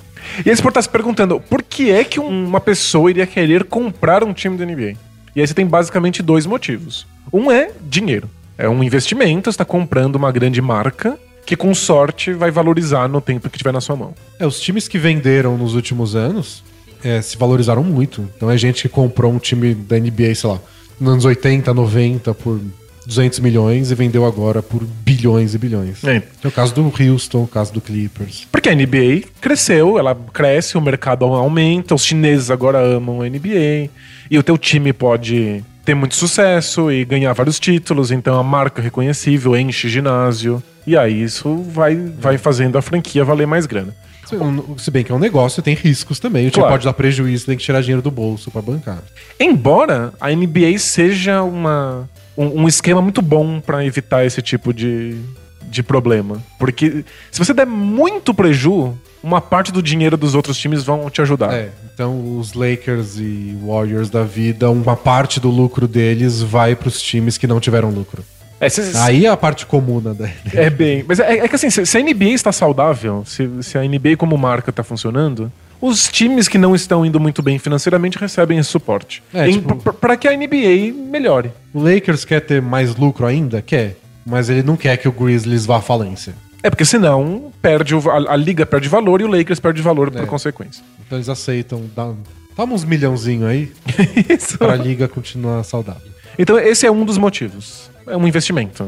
E 0.45 0.49
aí 0.49 0.55
você 0.55 0.61
pode 0.61 0.71
estar 0.71 0.81
se 0.81 0.89
perguntando, 0.89 1.39
por 1.39 1.61
que 1.61 1.91
é 1.91 2.03
que 2.03 2.19
um- 2.19 2.45
uma 2.47 2.59
pessoa 2.59 3.09
iria 3.09 3.27
querer 3.27 3.63
comprar 3.65 4.23
um 4.23 4.33
time 4.33 4.57
da 4.57 4.65
NBA? 4.65 4.95
E 5.35 5.41
aí 5.41 5.47
você 5.47 5.53
tem 5.53 5.65
basicamente 5.65 6.21
dois 6.21 6.45
motivos. 6.45 7.05
Um 7.31 7.51
é 7.51 7.71
dinheiro. 7.87 8.29
É 8.57 8.67
um 8.69 8.83
investimento, 8.83 9.45
você 9.51 9.55
está 9.55 9.65
comprando 9.65 10.15
uma 10.15 10.31
grande 10.31 10.61
marca 10.61 11.17
que 11.45 11.55
com 11.55 11.73
sorte 11.73 12.33
vai 12.33 12.51
valorizar 12.51 13.07
no 13.07 13.19
tempo 13.19 13.49
que 13.49 13.57
tiver 13.57 13.71
na 13.73 13.81
sua 13.81 13.95
mão. 13.95 14.13
É, 14.39 14.45
os 14.45 14.59
times 14.59 14.87
que 14.87 14.97
venderam 14.97 15.57
nos 15.57 15.73
últimos 15.73 16.15
anos 16.15 16.63
é, 17.03 17.21
se 17.21 17.35
valorizaram 17.37 17.83
muito. 17.83 18.29
Então 18.35 18.49
é 18.51 18.57
gente 18.57 18.83
que 18.83 18.89
comprou 18.89 19.31
um 19.33 19.39
time 19.39 19.73
da 19.73 19.97
NBA, 19.97 20.35
sei 20.35 20.49
lá, 20.49 20.59
nos 20.99 21.13
anos 21.13 21.25
80, 21.25 21.73
90 21.73 22.33
por 22.35 22.59
200 23.05 23.39
milhões 23.39 23.91
e 23.91 23.95
vendeu 23.95 24.25
agora 24.25 24.61
por 24.61 24.83
bilhões 24.83 25.53
e 25.53 25.57
bilhões. 25.57 26.03
É. 26.03 26.21
É 26.43 26.47
o 26.47 26.51
caso 26.51 26.73
do 26.73 26.81
Houston, 26.83 27.43
o 27.43 27.47
caso 27.47 27.73
do 27.73 27.81
Clippers. 27.81 28.47
Porque 28.51 28.69
a 28.69 28.75
NBA 28.75 29.23
cresceu, 29.39 29.97
ela 29.97 30.15
cresce, 30.33 30.77
o 30.77 30.81
mercado 30.81 31.25
aumenta, 31.25 31.95
os 31.95 32.05
chineses 32.05 32.51
agora 32.51 32.79
amam 32.79 33.21
a 33.21 33.25
NBA, 33.29 33.89
e 34.29 34.37
o 34.37 34.43
teu 34.43 34.57
time 34.57 34.93
pode 34.93 35.63
ter 35.83 35.95
muito 35.95 36.15
sucesso 36.15 36.91
e 36.91 37.03
ganhar 37.03 37.33
vários 37.33 37.59
títulos, 37.59 38.11
então 38.11 38.39
a 38.39 38.43
marca 38.43 38.81
é 38.81 38.83
reconhecível, 38.83 39.55
enche 39.57 39.89
ginásio, 39.89 40.61
e 40.85 40.95
aí 40.95 41.23
isso 41.23 41.57
vai, 41.63 41.95
vai 41.95 42.37
fazendo 42.37 42.77
a 42.77 42.81
franquia 42.83 43.25
valer 43.25 43.47
mais 43.47 43.65
grana. 43.65 43.95
Se- 44.27 44.35
um- 44.37 44.77
Se 44.77 44.91
bem 44.91 45.03
que 45.03 45.11
é 45.11 45.15
um 45.15 45.19
negócio, 45.19 45.61
tem 45.63 45.73
riscos 45.73 46.19
também. 46.19 46.47
O 46.47 46.51
time 46.51 46.61
Claro. 46.61 46.73
pode 46.75 46.85
dar 46.85 46.93
prejuízo, 46.93 47.47
tem 47.47 47.57
que 47.57 47.63
tirar 47.63 47.81
dinheiro 47.81 48.01
do 48.01 48.11
bolso 48.11 48.49
pra 48.51 48.61
bancar. 48.61 48.99
Embora 49.39 50.13
a 50.21 50.31
NBA 50.31 50.77
seja 50.77 51.41
uma, 51.43 52.07
um, 52.37 52.63
um 52.63 52.67
esquema 52.67 53.01
muito 53.01 53.21
bom 53.21 53.59
pra 53.59 53.85
evitar 53.85 54.25
esse 54.25 54.41
tipo 54.41 54.73
de, 54.73 55.15
de 55.63 55.83
problema. 55.83 56.41
Porque 56.59 57.03
se 57.31 57.39
você 57.39 57.53
der 57.53 57.65
muito 57.65 58.33
preju, 58.33 58.93
uma 59.23 59.39
parte 59.41 59.71
do 59.71 59.81
dinheiro 59.83 60.17
dos 60.17 60.33
outros 60.35 60.57
times 60.57 60.83
vão 60.83 61.09
te 61.09 61.21
ajudar. 61.21 61.53
É, 61.53 61.69
então 61.93 62.37
os 62.39 62.53
Lakers 62.53 63.17
e 63.17 63.57
Warriors 63.65 64.09
da 64.09 64.23
vida, 64.23 64.69
uma 64.69 64.95
parte 64.95 65.39
do 65.39 65.49
lucro 65.49 65.87
deles 65.87 66.41
vai 66.41 66.75
pros 66.75 67.01
times 67.01 67.37
que 67.37 67.45
não 67.47 67.59
tiveram 67.59 67.89
lucro. 67.89 68.23
É, 68.59 68.69
se- 68.69 68.95
Aí 68.97 69.25
é 69.25 69.29
a 69.29 69.35
parte 69.37 69.65
comuna 69.65 70.13
da. 70.13 70.29
É 70.53 70.69
bem. 70.69 71.03
Mas 71.07 71.19
é, 71.19 71.39
é 71.39 71.47
que 71.47 71.55
assim, 71.55 71.69
se, 71.71 71.83
se 71.85 71.97
a 71.97 72.01
NBA 72.01 72.25
está 72.29 72.51
saudável, 72.51 73.23
se, 73.25 73.49
se 73.63 73.75
a 73.77 73.81
NBA 73.81 74.15
como 74.17 74.37
marca 74.37 74.69
está 74.69 74.83
funcionando, 74.83 75.51
os 75.81 76.07
times 76.07 76.47
que 76.47 76.57
não 76.57 76.75
estão 76.75 77.05
indo 77.05 77.19
muito 77.19 77.41
bem 77.41 77.57
financeiramente 77.57 78.17
recebem 78.17 78.57
esse 78.59 78.69
suporte. 78.69 79.23
É, 79.33 79.49
tipo- 79.49 79.93
pra 79.93 80.15
que 80.15 80.27
a 80.27 80.31
NBA 80.37 80.93
melhore. 80.93 81.51
O 81.73 81.81
Lakers 81.83 82.23
quer 82.23 82.41
ter 82.41 82.61
mais 82.61 82.95
lucro 82.95 83.25
ainda? 83.25 83.61
Quer. 83.61 83.97
Mas 84.25 84.49
ele 84.49 84.61
não 84.63 84.77
quer 84.77 84.97
que 84.97 85.07
o 85.07 85.11
Grizzlies 85.11 85.65
vá 85.65 85.77
à 85.77 85.81
falência. 85.81 86.35
É 86.63 86.69
porque 86.69 86.85
senão 86.85 87.51
perde 87.61 87.95
o 87.95 88.09
a, 88.11 88.33
a 88.33 88.35
liga 88.35 88.65
perde 88.67 88.87
valor 88.87 89.19
e 89.19 89.23
o 89.23 89.27
Lakers 89.27 89.59
perde 89.59 89.81
valor 89.81 90.11
por 90.11 90.21
É. 90.21 90.25
consequência. 90.27 90.83
Então 91.05 91.17
eles 91.17 91.27
aceitam. 91.27 91.89
Dá, 91.95 92.13
toma 92.55 92.73
uns 92.75 92.83
milhãozinho 92.85 93.47
aí 93.47 93.71
Isso. 94.29 94.59
pra 94.59 94.75
liga 94.75 95.07
continuar 95.07 95.63
saudável. 95.63 96.11
Então 96.37 96.59
esse 96.59 96.85
é 96.85 96.91
um 96.91 97.03
dos 97.03 97.17
motivos. 97.17 97.89
É 98.05 98.15
um 98.15 98.27
investimento. 98.27 98.83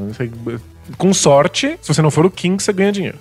Com 0.98 1.14
sorte, 1.14 1.78
se 1.82 1.88
você 1.94 2.02
não 2.02 2.12
for 2.12 2.26
o 2.26 2.30
King, 2.32 2.62
você 2.62 2.72
ganha 2.72 2.92
dinheiro. 2.92 3.18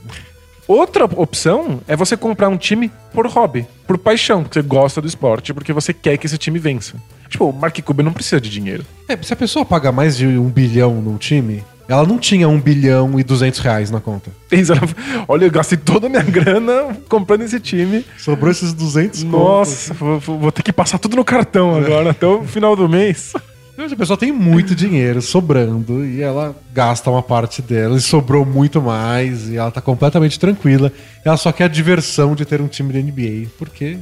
Outra 0.68 1.04
opção 1.04 1.80
é 1.88 1.96
você 1.96 2.16
comprar 2.16 2.48
um 2.48 2.56
time 2.56 2.90
por 3.12 3.26
hobby, 3.26 3.66
por 3.86 3.98
paixão, 3.98 4.42
porque 4.42 4.60
você 4.60 4.66
gosta 4.66 5.00
do 5.00 5.06
esporte, 5.08 5.52
porque 5.52 5.72
você 5.72 5.92
quer 5.92 6.16
que 6.16 6.26
esse 6.26 6.38
time 6.38 6.58
vença. 6.58 6.94
Tipo, 7.28 7.46
o 7.46 7.52
Mark 7.52 7.78
Cuban 7.82 8.02
não 8.04 8.12
precisa 8.12 8.40
de 8.40 8.48
dinheiro. 8.48 8.84
É, 9.08 9.16
se 9.20 9.32
a 9.32 9.36
pessoa 9.36 9.64
paga 9.64 9.90
mais 9.90 10.16
de 10.16 10.26
um 10.26 10.48
bilhão 10.48 10.94
num 11.00 11.16
time, 11.16 11.64
ela 11.88 12.06
não 12.06 12.16
tinha 12.18 12.48
um 12.48 12.60
bilhão 12.60 13.18
e 13.18 13.24
duzentos 13.24 13.58
reais 13.58 13.90
na 13.90 14.00
conta. 14.00 14.30
Olha, 15.26 15.46
eu 15.46 15.50
gastei 15.50 15.76
toda 15.78 16.06
a 16.06 16.10
minha 16.10 16.22
grana 16.22 16.96
comprando 17.08 17.42
esse 17.42 17.58
time. 17.58 18.04
Sobrou 18.18 18.50
esses 18.50 18.72
200 18.72 19.24
Nossa, 19.24 19.92
vou- 19.94 20.20
vou 20.20 20.52
ter 20.52 20.62
que 20.62 20.72
passar 20.72 20.98
tudo 20.98 21.16
no 21.16 21.24
cartão 21.24 21.74
agora, 21.74 22.10
até 22.10 22.26
o 22.26 22.44
final 22.44 22.76
do 22.76 22.88
mês. 22.88 23.32
A 23.78 23.96
pessoa 23.96 24.16
tem 24.16 24.30
muito 24.30 24.74
dinheiro 24.74 25.22
sobrando 25.22 26.04
e 26.04 26.20
ela 26.20 26.54
gasta 26.72 27.10
uma 27.10 27.22
parte 27.22 27.62
dela 27.62 27.96
e 27.96 28.00
sobrou 28.00 28.44
muito 28.44 28.80
mais 28.82 29.48
e 29.48 29.56
ela 29.56 29.70
tá 29.70 29.80
completamente 29.80 30.38
tranquila. 30.38 30.92
Ela 31.24 31.36
só 31.36 31.50
quer 31.50 31.64
a 31.64 31.68
diversão 31.68 32.34
de 32.34 32.44
ter 32.44 32.60
um 32.60 32.68
time 32.68 32.92
da 32.92 32.98
NBA, 33.00 33.48
porque 33.58 33.96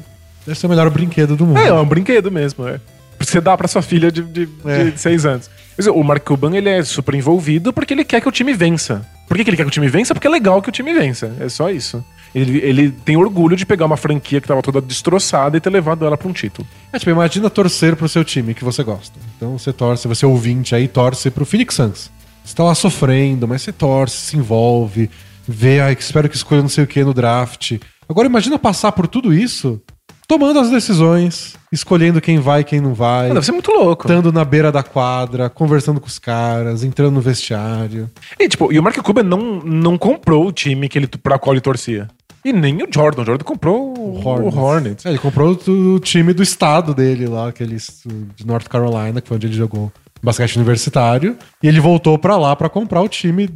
deve 0.46 0.59
ser 0.59 0.66
o 0.66 0.70
melhor 0.70 0.90
brinquedo 0.90 1.37
do 1.37 1.46
mundo. 1.46 1.59
É, 1.61 1.68
é 1.68 1.72
um 1.72 1.87
brinquedo 1.87 2.30
mesmo, 2.30 2.66
é. 2.66 2.80
Você 3.18 3.40
dá 3.40 3.56
pra 3.56 3.68
sua 3.68 3.83
filha 3.83 4.11
de, 4.11 4.22
de, 4.22 4.48
É. 4.64 4.85
de 4.90 4.98
seis 4.98 5.24
anos. 5.24 5.48
O 5.94 6.02
Mark 6.02 6.24
Cuban, 6.24 6.54
ele 6.54 6.68
é 6.68 6.83
super 6.83 7.14
envolvido 7.14 7.72
porque 7.72 7.94
ele 7.94 8.04
quer 8.04 8.20
que 8.20 8.28
o 8.28 8.33
time 8.33 8.52
vença. 8.52 9.06
Por 9.28 9.37
que, 9.37 9.44
que 9.44 9.50
ele 9.50 9.56
quer 9.56 9.62
que 9.62 9.68
o 9.68 9.72
time 9.72 9.88
vença? 9.88 10.12
Porque 10.14 10.26
é 10.26 10.30
legal 10.30 10.61
que 10.61 10.68
o 10.68 10.72
time 10.72 10.92
vença. 10.92 11.33
É 11.38 11.48
só 11.48 11.70
isso. 11.70 12.04
Ele, 12.35 12.59
ele 12.59 12.90
tem 12.90 13.16
orgulho 13.16 13.57
de 13.57 13.66
pegar 13.66 13.87
uma 13.87 13.97
franquia 13.97 14.40
que 14.40 14.47
tava 14.47 14.62
toda 14.62 14.81
destroçada 14.81 15.57
e 15.57 15.61
ter 15.61 15.71
levado 15.71 16.07
ela 16.07 16.16
pra 16.16 16.29
um 16.29 16.33
título. 16.33 16.66
É, 16.93 16.99
tipo, 16.99 17.11
imagina 17.11 17.51
torcer 17.51 17.97
pro 17.97 18.09
seu 18.09 18.25
time 18.25 18.55
que 18.55 18.64
você 18.64 18.83
gosta. 18.83 19.19
Então 19.37 19.59
você 19.59 19.73
torce, 19.73 20.07
você 20.07 20.25
é 20.25 20.29
ouvinte 20.29 20.75
aí, 20.75 20.87
torce 20.87 21.31
pro 21.31 21.45
Phoenix 21.45 21.75
Suns. 21.75 22.11
Você 22.45 22.55
tá 22.55 22.64
lá 22.64 22.75
sofrendo, 22.75 23.47
mas 23.47 23.62
você 23.62 23.73
torce, 23.73 24.16
se 24.16 24.37
envolve, 24.37 25.11
vê, 25.47 25.81
ai, 25.81 25.97
espero 25.99 26.29
que 26.29 26.37
escolha 26.37 26.62
não 26.62 26.69
sei 26.69 26.85
o 26.85 26.87
que 26.87 27.03
no 27.03 27.12
draft. 27.12 27.79
Agora 28.09 28.27
imagina 28.27 28.59
passar 28.59 28.93
por 28.93 29.07
tudo 29.07 29.33
isso, 29.33 29.81
tomando 30.27 30.61
as 30.61 30.71
decisões, 30.71 31.57
escolhendo 31.73 32.21
quem 32.21 32.38
vai 32.38 32.61
e 32.61 32.64
quem 32.64 32.81
não 32.81 32.95
vai. 32.95 33.29
Deve 33.29 33.45
ser 33.45 33.53
muito 33.53 33.71
louco. 33.73 34.05
Estando 34.05 34.33
na 34.33 34.45
beira 34.45 34.71
da 34.73 34.83
quadra, 34.83 35.51
conversando 35.51 36.01
com 36.01 36.07
os 36.07 36.19
caras, 36.19 36.83
entrando 36.85 37.14
no 37.14 37.21
vestiário. 37.21 38.09
E, 38.38 38.49
tipo, 38.49 38.73
e 38.73 38.79
o 38.79 38.83
Mark 38.83 38.97
Cuban 38.99 39.25
não, 39.25 39.61
não 39.61 39.99
comprou 39.99 40.47
o 40.47 40.53
time 40.53 40.88
que 40.88 40.99
ele, 40.99 41.07
pra 41.07 41.38
qual 41.38 41.55
ele 41.55 41.61
torcia. 41.61 42.09
E 42.44 42.53
nem 42.53 42.83
o 42.83 42.88
Jordan. 42.92 43.22
O 43.22 43.24
Jordan 43.24 43.44
comprou 43.44 43.98
o 43.98 44.26
Hornets. 44.26 44.55
O 44.55 44.59
Hornets. 44.59 45.07
É, 45.07 45.11
ele 45.11 45.18
comprou 45.18 45.59
o, 45.66 45.94
o 45.94 46.00
time 46.00 46.33
do 46.33 46.42
estado 46.42 46.94
dele 46.94 47.26
lá, 47.26 47.48
aqueles 47.48 48.03
de 48.35 48.46
North 48.46 48.68
Carolina, 48.68 49.20
que 49.20 49.29
foi 49.29 49.37
onde 49.37 49.46
ele 49.46 49.55
jogou 49.55 49.92
basquete 50.22 50.57
universitário. 50.57 51.37
E 51.62 51.68
ele 51.68 51.81
voltou 51.81 52.18
pra 52.18 52.37
lá 52.37 52.55
pra 52.57 52.68
comprar 52.68 53.03
o 53.03 53.09
time 53.09 53.50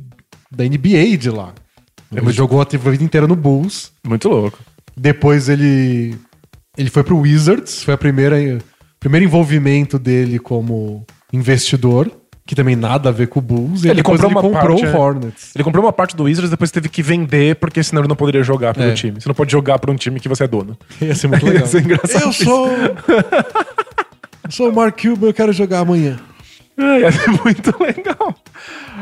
da 0.50 0.64
NBA 0.64 1.16
de 1.18 1.30
lá. 1.30 1.52
Ele 2.12 2.32
jogou 2.32 2.60
a 2.60 2.64
vida 2.64 3.02
inteira 3.02 3.26
no 3.26 3.34
Bulls. 3.34 3.90
Muito 4.06 4.28
louco. 4.28 4.58
Depois 4.96 5.48
ele 5.48 6.16
ele 6.76 6.90
foi 6.90 7.02
pro 7.02 7.18
Wizards, 7.18 7.82
foi 7.82 7.94
a 7.94 7.98
primeira 7.98 8.36
primeiro 9.00 9.24
envolvimento 9.26 9.98
dele 9.98 10.38
como 10.38 11.04
investidor, 11.32 12.10
que 12.46 12.54
também 12.54 12.76
nada 12.76 13.08
a 13.08 13.12
ver 13.12 13.28
com 13.28 13.38
o 13.38 13.42
Bulls. 13.42 13.84
E 13.84 13.88
Ele 13.88 14.02
comprou 14.02 14.28
ele 14.30 14.34
uma 14.34 14.42
comprou 14.42 14.76
parte, 14.78 14.84
o 14.86 14.88
é. 14.88 14.98
Hornets. 14.98 15.50
Ele 15.54 15.64
comprou 15.64 15.84
uma 15.84 15.92
parte 15.92 16.14
do 16.14 16.24
Wizards, 16.24 16.50
depois 16.50 16.70
teve 16.70 16.88
que 16.88 17.02
vender, 17.02 17.56
porque 17.56 17.82
senão 17.82 18.02
ele 18.02 18.08
não 18.08 18.16
poderia 18.16 18.42
jogar 18.42 18.74
pelo 18.74 18.90
É. 18.90 18.94
time. 18.94 19.20
Você 19.20 19.28
não 19.28 19.34
pode 19.34 19.50
jogar 19.50 19.78
pra 19.78 19.90
um 19.90 19.96
time 19.96 20.20
que 20.20 20.28
você 20.28 20.44
é 20.44 20.46
dono. 20.46 20.76
Ia 21.00 21.14
ser 21.14 21.28
muito 21.28 21.44
legal. 21.46 21.62
Ia 21.62 21.66
ser 21.66 21.80
engraçado 21.82 22.22
Eu 22.24 22.30
isso. 22.30 22.44
sou 22.44 22.68
Eu 24.44 24.50
sou 24.50 24.68
o 24.68 24.74
Mark 24.74 25.00
Cuban, 25.00 25.28
eu 25.28 25.34
quero 25.34 25.52
jogar 25.52 25.80
amanhã. 25.80 26.18
É, 26.76 27.00
ia 27.00 27.12
ser 27.12 27.30
muito 27.30 27.74
legal. 27.82 28.34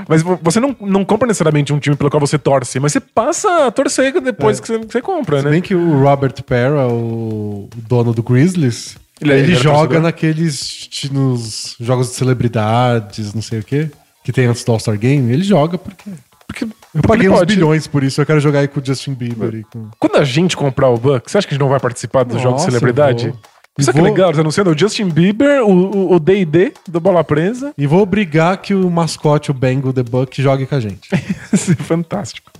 Mas 0.07 0.23
vo- 0.23 0.39
você 0.43 0.61
não, 0.61 0.77
não 0.81 1.05
compra 1.05 1.27
necessariamente 1.27 1.73
um 1.73 1.79
time 1.79 1.97
pelo 1.97 2.11
qual 2.11 2.21
você 2.21 2.39
torce, 2.39 2.79
mas 2.79 2.93
você 2.93 3.01
passa 3.01 3.67
a 3.67 3.71
torcer 3.71 4.13
depois 4.21 4.61
que, 4.61 4.67
você, 4.69 4.79
que 4.79 4.93
você 4.93 5.01
compra, 5.01 5.39
Se 5.39 5.45
né? 5.47 5.51
bem 5.51 5.61
que 5.63 5.75
o 5.75 6.01
Robert 6.03 6.35
Pera, 6.45 6.87
o 6.87 7.69
o 7.75 7.81
dono 7.89 8.13
do 8.13 8.23
Grizzlies, 8.23 8.97
Ele 9.23 9.33
ele, 9.33 9.41
é- 9.41 9.45
ele 9.45 9.55
joga 9.55 10.01
naqueles 10.01 10.89
nos 11.11 11.77
jogos 11.81 12.09
de 12.11 12.15
celebridades, 12.15 13.33
não 13.35 13.43
sei 13.43 13.61
o 13.61 13.65
quê, 13.65 13.91
que 14.25 14.33
tem 14.33 14.47
antes 14.47 14.63
do 14.65 14.73
All-Star 14.73 14.99
Game. 14.99 15.33
Ele 15.33 15.43
joga 15.43 15.79
porque 15.79 16.11
Porque 16.47 16.65
eu 16.65 17.03
paguei 17.03 17.29
uns 17.29 17.43
bilhões 17.45 17.87
por 17.87 18.03
isso. 18.05 18.21
Eu 18.21 18.27
quero 18.27 18.41
jogar 18.41 18.61
aí 18.61 18.69
com 18.69 18.79
o 18.81 18.85
Justin 18.85 19.15
Bieber. 19.15 19.65
Com... 19.73 19.89
Quando 19.99 20.17
a 20.17 20.25
gente 20.25 20.57
comprar 20.57 20.89
o 20.91 20.97
Bucks, 20.99 21.33
você 21.33 21.39
acha 21.39 21.47
que 21.47 21.55
a 21.55 21.57
gente 21.57 21.63
não 21.63 21.69
vai 21.71 21.81
participar 21.81 22.25
dos 22.25 22.41
jogos 22.43 22.65
de 22.65 22.71
celebridade? 22.71 23.29
vou. 23.31 23.39
Isso 23.79 23.89
E 23.89 23.91
é 23.91 23.93
que 23.95 24.01
vou- 24.01 24.09
legal, 24.11 24.29
eles 24.29 24.39
anunciando 24.39 24.71
o 24.71 24.77
Justin 24.79 25.09
Bieber, 25.09 25.63
o- 25.67 26.21
D&D 26.21 26.75
do 26.87 27.01
Bola 27.01 27.25
Presa. 27.25 27.73
E 27.79 27.87
vou 27.87 28.03
obrigar 28.03 28.59
que 28.59 28.75
o 28.75 28.91
mascote, 28.91 29.51
o 29.51 29.55
Bengal 29.55 29.95
The 29.95 30.03
Buck, 30.03 30.43
jogue 30.43 30.67
com 30.67 30.75
a 30.75 30.81
gente. 30.81 31.09
Isso 31.51 31.73
é 31.73 31.75
fantástico. 31.77 32.51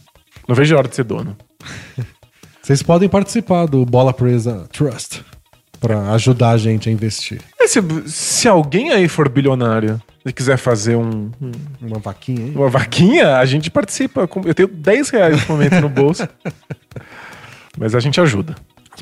Não 0.49 0.55
vejo 0.57 0.75
a 0.75 0.79
hora 0.79 0.89
de 0.89 0.97
ser 0.97 1.05
dono. 1.05 1.37
Vocês 2.63 2.83
podem 2.83 3.09
participar 3.11 3.67
do 3.67 3.85
Bola 3.85 4.15
Presa 4.15 4.67
Trust 4.73 5.23
pra 5.83 6.13
ajudar 6.13 6.51
a 6.51 6.57
gente 6.57 6.89
a 6.89 6.93
investir. 6.93 7.43
Se, 7.67 7.81
se 8.07 8.49
alguém 8.49 8.93
aí 8.93 9.09
for 9.09 9.29
bilionário 9.29 10.01
e 10.25 10.33
quiser 10.33 10.57
fazer 10.57 10.95
um, 10.97 11.31
um- 11.43 11.53
Uma 11.81 11.99
vaquinha 11.99 12.45
aí. 12.47 12.55
uma 12.55 12.69
vaquinha, 12.71 13.37
a 13.37 13.45
gente 13.45 13.71
participa. 13.71 14.27
Com- 14.29 14.43
Eu 14.47 14.55
tenho 14.55 14.69
10 14.69 15.11
reais 15.11 15.41
no 15.49 15.55
momento 15.57 15.81
no 15.81 15.89
bolso. 15.89 16.27
Mas 17.77 17.95
a 17.95 18.01
gente 18.01 18.21
ajuda. 18.21 18.55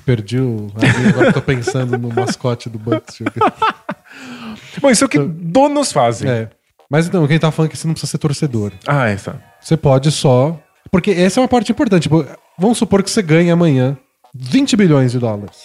Perdi 0.04 0.38
o. 0.40 0.68
Agora 1.10 1.26
eu 1.28 1.32
tô 1.32 1.42
pensando 1.42 1.98
no 1.98 2.08
mascote 2.08 2.70
do 2.70 2.78
Bucks. 2.78 3.18
Bom, 4.80 4.88
isso 4.90 5.04
é 5.04 5.06
o 5.06 5.08
que 5.10 5.18
donos 5.18 5.92
fazem. 5.92 6.30
É. 6.30 6.48
Mas 6.88 7.06
então, 7.06 7.26
quem 7.26 7.38
tá 7.38 7.50
falando 7.50 7.70
é 7.70 7.72
que 7.72 7.76
você 7.78 7.86
não 7.86 7.94
precisa 7.94 8.10
ser 8.10 8.18
torcedor. 8.18 8.72
Ah, 8.86 9.08
essa. 9.08 9.40
Você 9.60 9.76
pode 9.76 10.10
só. 10.10 10.58
Porque 10.90 11.10
essa 11.10 11.38
é 11.38 11.42
uma 11.42 11.48
parte 11.48 11.70
importante. 11.70 12.04
Tipo, 12.04 12.24
vamos 12.58 12.78
supor 12.78 13.02
que 13.02 13.10
você 13.10 13.20
ganhe 13.20 13.50
amanhã 13.50 13.96
20 14.34 14.76
bilhões 14.76 15.12
de 15.12 15.18
dólares. 15.18 15.58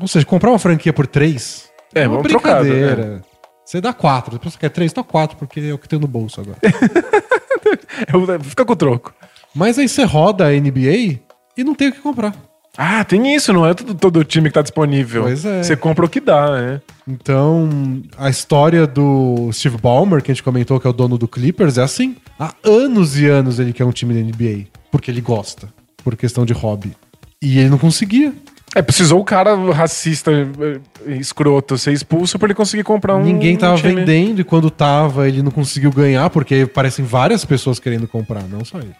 Ou 0.00 0.08
seja, 0.08 0.24
comprar 0.26 0.50
uma 0.50 0.58
franquia 0.58 0.92
por 0.92 1.06
3 1.06 1.68
É, 1.94 2.06
uma 2.06 2.16
vamos 2.16 2.30
trocar, 2.30 2.60
brincadeira. 2.62 3.22
Você 3.64 3.80
dá 3.80 3.92
4. 3.92 4.32
Depois 4.32 4.54
você 4.54 4.58
quer 4.60 4.68
3, 4.70 4.92
dá 4.92 5.02
4, 5.02 5.36
porque 5.36 5.60
é 5.60 5.72
o 5.72 5.78
que 5.78 5.88
tem 5.88 5.98
no 5.98 6.06
bolso 6.08 6.40
agora. 6.40 6.58
Eu- 8.12 8.40
Fica 8.40 8.64
com 8.64 8.72
o 8.72 8.76
troco. 8.76 9.14
Mas 9.54 9.78
aí 9.78 9.88
você 9.88 10.04
roda 10.04 10.46
a 10.46 10.50
NBA 10.52 11.20
e 11.56 11.64
não 11.64 11.74
tem 11.74 11.88
o 11.88 11.92
que 11.92 12.00
comprar. 12.00 12.34
Ah, 12.76 13.04
tem 13.04 13.34
isso, 13.34 13.52
não 13.52 13.66
é 13.66 13.74
todo, 13.74 13.94
todo 13.94 14.24
time 14.24 14.48
que 14.48 14.54
tá 14.54 14.62
disponível. 14.62 15.24
Pois 15.24 15.44
é. 15.44 15.62
Você 15.62 15.76
compra 15.76 16.06
o 16.06 16.08
que 16.08 16.20
dá, 16.20 16.50
né? 16.58 16.80
Então, 17.06 17.68
a 18.16 18.30
história 18.30 18.86
do 18.86 19.50
Steve 19.52 19.76
Ballmer, 19.76 20.22
que 20.22 20.30
a 20.30 20.34
gente 20.34 20.42
comentou 20.42 20.80
que 20.80 20.86
é 20.86 20.90
o 20.90 20.92
dono 20.92 21.18
do 21.18 21.28
Clippers, 21.28 21.76
é 21.76 21.82
assim. 21.82 22.16
Há 22.40 22.54
anos 22.64 23.18
e 23.18 23.26
anos 23.26 23.58
ele 23.58 23.74
quer 23.74 23.84
um 23.84 23.92
time 23.92 24.14
da 24.14 24.20
NBA. 24.20 24.68
Porque 24.90 25.10
ele 25.10 25.20
gosta. 25.20 25.68
Por 26.02 26.16
questão 26.16 26.46
de 26.46 26.54
hobby. 26.54 26.96
E 27.42 27.58
ele 27.58 27.68
não 27.68 27.78
conseguia. 27.78 28.32
É, 28.74 28.80
precisou 28.80 29.20
o 29.20 29.24
cara 29.24 29.54
racista, 29.72 30.30
eh, 30.32 30.80
escroto, 31.18 31.76
ser 31.76 31.92
expulso 31.92 32.38
pra 32.38 32.46
ele 32.46 32.54
conseguir 32.54 32.84
comprar 32.84 33.16
um. 33.16 33.22
Ninguém 33.22 33.56
tava 33.56 33.76
time. 33.76 33.96
vendendo 33.96 34.40
e 34.40 34.44
quando 34.44 34.70
tava, 34.70 35.28
ele 35.28 35.42
não 35.42 35.50
conseguiu 35.50 35.90
ganhar, 35.90 36.30
porque 36.30 36.66
parecem 36.66 37.04
várias 37.04 37.44
pessoas 37.44 37.78
querendo 37.78 38.08
comprar, 38.08 38.42
não 38.44 38.64
só 38.64 38.78
ele. 38.78 38.94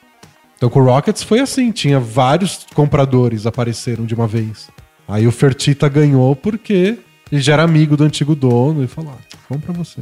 Então 0.56 0.68
com 0.68 0.80
o 0.80 0.84
Rockets 0.84 1.22
foi 1.22 1.40
assim, 1.40 1.72
tinha 1.72 1.98
vários 1.98 2.66
compradores 2.74 3.46
apareceram 3.46 4.04
de 4.04 4.14
uma 4.14 4.26
vez. 4.26 4.68
Aí 5.08 5.26
o 5.26 5.32
Fertita 5.32 5.88
ganhou 5.88 6.36
porque 6.36 6.98
ele 7.30 7.40
já 7.40 7.54
era 7.54 7.62
amigo 7.62 7.96
do 7.96 8.04
antigo 8.04 8.34
dono 8.34 8.84
e 8.84 8.86
falou: 8.86 9.12
ah, 9.12 9.36
compra 9.48 9.72
você. 9.72 10.00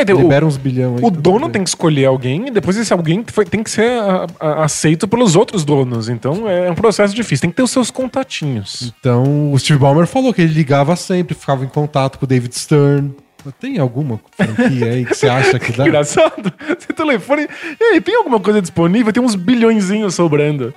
É, 0.00 0.04
tem- 0.04 0.14
o- 0.14 0.20
Libera 0.20 0.46
uns 0.46 0.56
bilhão 0.56 0.96
aí. 0.96 1.04
O 1.04 1.10
tá 1.10 1.20
dono 1.20 1.40
tudo 1.40 1.52
tem 1.52 1.62
que 1.62 1.68
escolher 1.68 2.04
alguém 2.06 2.48
e 2.48 2.50
depois 2.50 2.76
esse 2.76 2.92
alguém 2.92 3.24
foi- 3.26 3.44
tem 3.44 3.62
que 3.62 3.70
ser 3.70 3.90
a- 4.00 4.26
a- 4.40 4.64
aceito 4.64 5.06
pelos 5.08 5.34
outros 5.36 5.64
donos. 5.64 6.08
Então 6.08 6.48
é 6.48 6.70
um 6.70 6.74
processo 6.74 7.14
difícil. 7.14 7.42
Tem 7.42 7.50
que 7.50 7.56
ter 7.56 7.62
os 7.62 7.70
seus 7.70 7.90
contatinhos. 7.90 8.92
Então, 9.00 9.52
o 9.52 9.58
Steve 9.58 9.78
Ballmer 9.78 10.06
falou 10.06 10.32
que 10.32 10.42
ele 10.42 10.52
ligava 10.52 10.94
sempre, 10.96 11.34
ficava 11.34 11.64
em 11.64 11.68
contato 11.68 12.18
com 12.18 12.24
o 12.24 12.28
David 12.28 12.54
Stern. 12.56 13.12
Tem 13.60 13.78
alguma 13.78 14.20
franquia 14.36 14.86
aí 14.92 15.04
que 15.06 15.14
você 15.14 15.28
acha 15.30 15.58
que 15.58 15.72
dá? 15.72 15.86
Engraçado. 15.86 16.52
Você 16.78 16.92
telefone. 16.92 17.48
E 17.80 17.84
aí, 17.84 18.00
tem 18.00 18.14
alguma 18.16 18.38
coisa 18.40 18.60
disponível? 18.60 19.12
Tem 19.12 19.22
uns 19.22 19.34
bilhõezinhos 19.34 20.14
sobrando. 20.14 20.74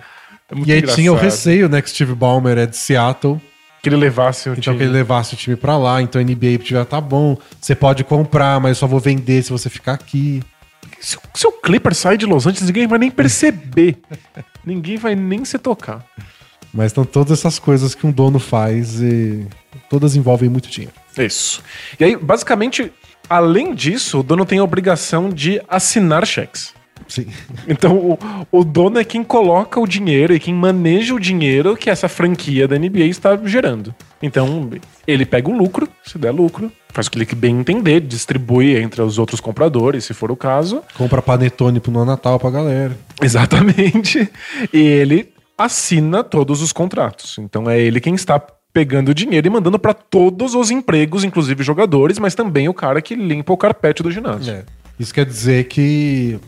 É 0.50 0.56
E 0.56 0.72
aí 0.72 0.78
engraçado. 0.80 0.96
tinha 0.96 1.12
o 1.12 1.16
receio, 1.16 1.68
né, 1.68 1.82
que 1.82 1.90
Steve 1.90 2.14
Ballmer 2.14 2.58
é 2.58 2.66
de 2.66 2.78
Seattle, 2.78 3.42
Que 3.82 3.90
ele 3.90 3.96
levasse 3.96 4.48
o 4.50 4.52
então 4.52 4.62
time. 4.62 4.78
que 4.78 4.84
ele 4.84 4.92
levasse 4.92 5.34
o 5.34 5.38
time 5.38 5.56
pra 5.56 5.76
lá, 5.78 6.02
então 6.02 6.22
a 6.22 6.24
NBA 6.24 6.58
tiver, 6.60 6.86
tá 6.86 7.02
bom, 7.02 7.36
você 7.60 7.74
pode 7.76 8.04
comprar, 8.04 8.60
mas 8.60 8.70
eu 8.72 8.76
só 8.76 8.88
vou 8.88 9.00
vender 9.00 9.42
se 9.44 9.50
você 9.52 9.70
ficar 9.70 9.94
aqui. 9.94 10.42
Se, 11.00 11.18
o- 11.18 11.22
se 11.34 11.48
o 11.48 11.52
Clipper 11.52 11.96
sair 11.96 12.18
de 12.18 12.26
Los 12.28 12.46
Angeles, 12.46 12.68
ninguém 12.68 12.86
vai 12.88 13.00
nem 13.00 13.10
perceber. 13.10 13.98
ninguém 14.64 14.98
vai 14.98 15.16
nem 15.16 15.44
se 15.44 15.58
tocar. 15.58 16.06
Mas 16.74 16.88
estão 16.88 17.04
todas 17.04 17.40
essas 17.40 17.58
coisas 17.60 17.96
que 17.96 18.06
um 18.06 18.12
dono 18.12 18.40
faz 18.40 19.02
e 19.02 19.46
todas 19.90 20.16
envolvem 20.16 20.48
muito 20.50 20.70
dinheiro. 20.70 20.94
Isso. 21.18 21.62
E 22.00 22.04
aí, 22.04 22.16
basicamente, 22.16 22.94
além 23.30 23.74
disso, 23.76 24.20
o 24.20 24.24
dono 24.24 24.46
tem 24.46 24.60
a 24.60 24.64
obrigação 24.64 25.30
de 25.30 25.60
assinar 25.68 26.26
cheques. 26.26 26.74
Sim. 27.08 27.28
Então, 27.68 27.98
o, 27.98 28.20
o 28.52 28.64
dono 28.64 29.00
é 29.00 29.04
quem 29.04 29.24
coloca 29.24 29.80
o 29.80 29.88
dinheiro 29.88 30.34
e 30.34 30.40
quem 30.40 30.54
maneja 30.54 31.14
o 31.14 31.20
dinheiro 31.20 31.76
que 31.76 31.90
essa 31.90 32.08
franquia 32.08 32.68
da 32.68 32.78
NBA 32.78 33.06
está 33.06 33.38
gerando. 33.44 33.94
Então, 34.22 34.70
ele 35.08 35.26
pega 35.26 35.50
o 35.50 35.58
lucro, 35.58 35.88
se 36.04 36.18
der 36.18 36.32
lucro, 36.32 36.72
faz 36.90 37.08
o 37.08 37.12
que 37.12 37.18
ele 37.18 37.28
bem 37.36 37.60
entender, 37.60 38.02
distribui 38.02 38.78
entre 38.78 39.02
os 39.02 39.18
outros 39.18 39.40
compradores, 39.40 40.06
se 40.06 40.14
for 40.14 40.32
o 40.32 40.36
caso. 40.36 40.84
Compra 40.96 41.22
panetone 41.22 41.80
pro 41.80 41.92
no 41.92 42.06
Natal 42.06 42.40
pra 42.40 42.50
galera. 42.50 42.98
Exatamente. 43.22 44.30
E 44.74 44.80
ele 44.80 45.34
assina 45.58 46.24
todos 46.24 46.62
os 46.62 46.72
contratos. 46.72 47.38
Então, 47.40 47.70
é 47.70 47.80
ele 47.80 48.00
quem 48.00 48.16
está 48.16 48.42
pegando 48.74 49.10
o 49.10 49.14
dinheiro 49.14 49.48
e 49.48 49.50
mandando 49.50 49.78
para 49.78 49.94
todos 49.94 50.56
os 50.56 50.72
empregos, 50.72 51.24
inclusive 51.24 51.64
jogadores, 51.64 52.18
mas 52.20 52.36
também 52.36 52.70
o 52.70 52.74
cara 52.74 53.02
que 53.02 53.16
limpa 53.16 53.54
o 53.54 53.58
carpete 53.58 54.02
do 54.02 54.12
ginásio. 54.12 54.54
É. 54.54 54.64
Isso 55.00 55.14
quer 55.14 55.26
dizer 55.26 55.66
que, 55.66 56.40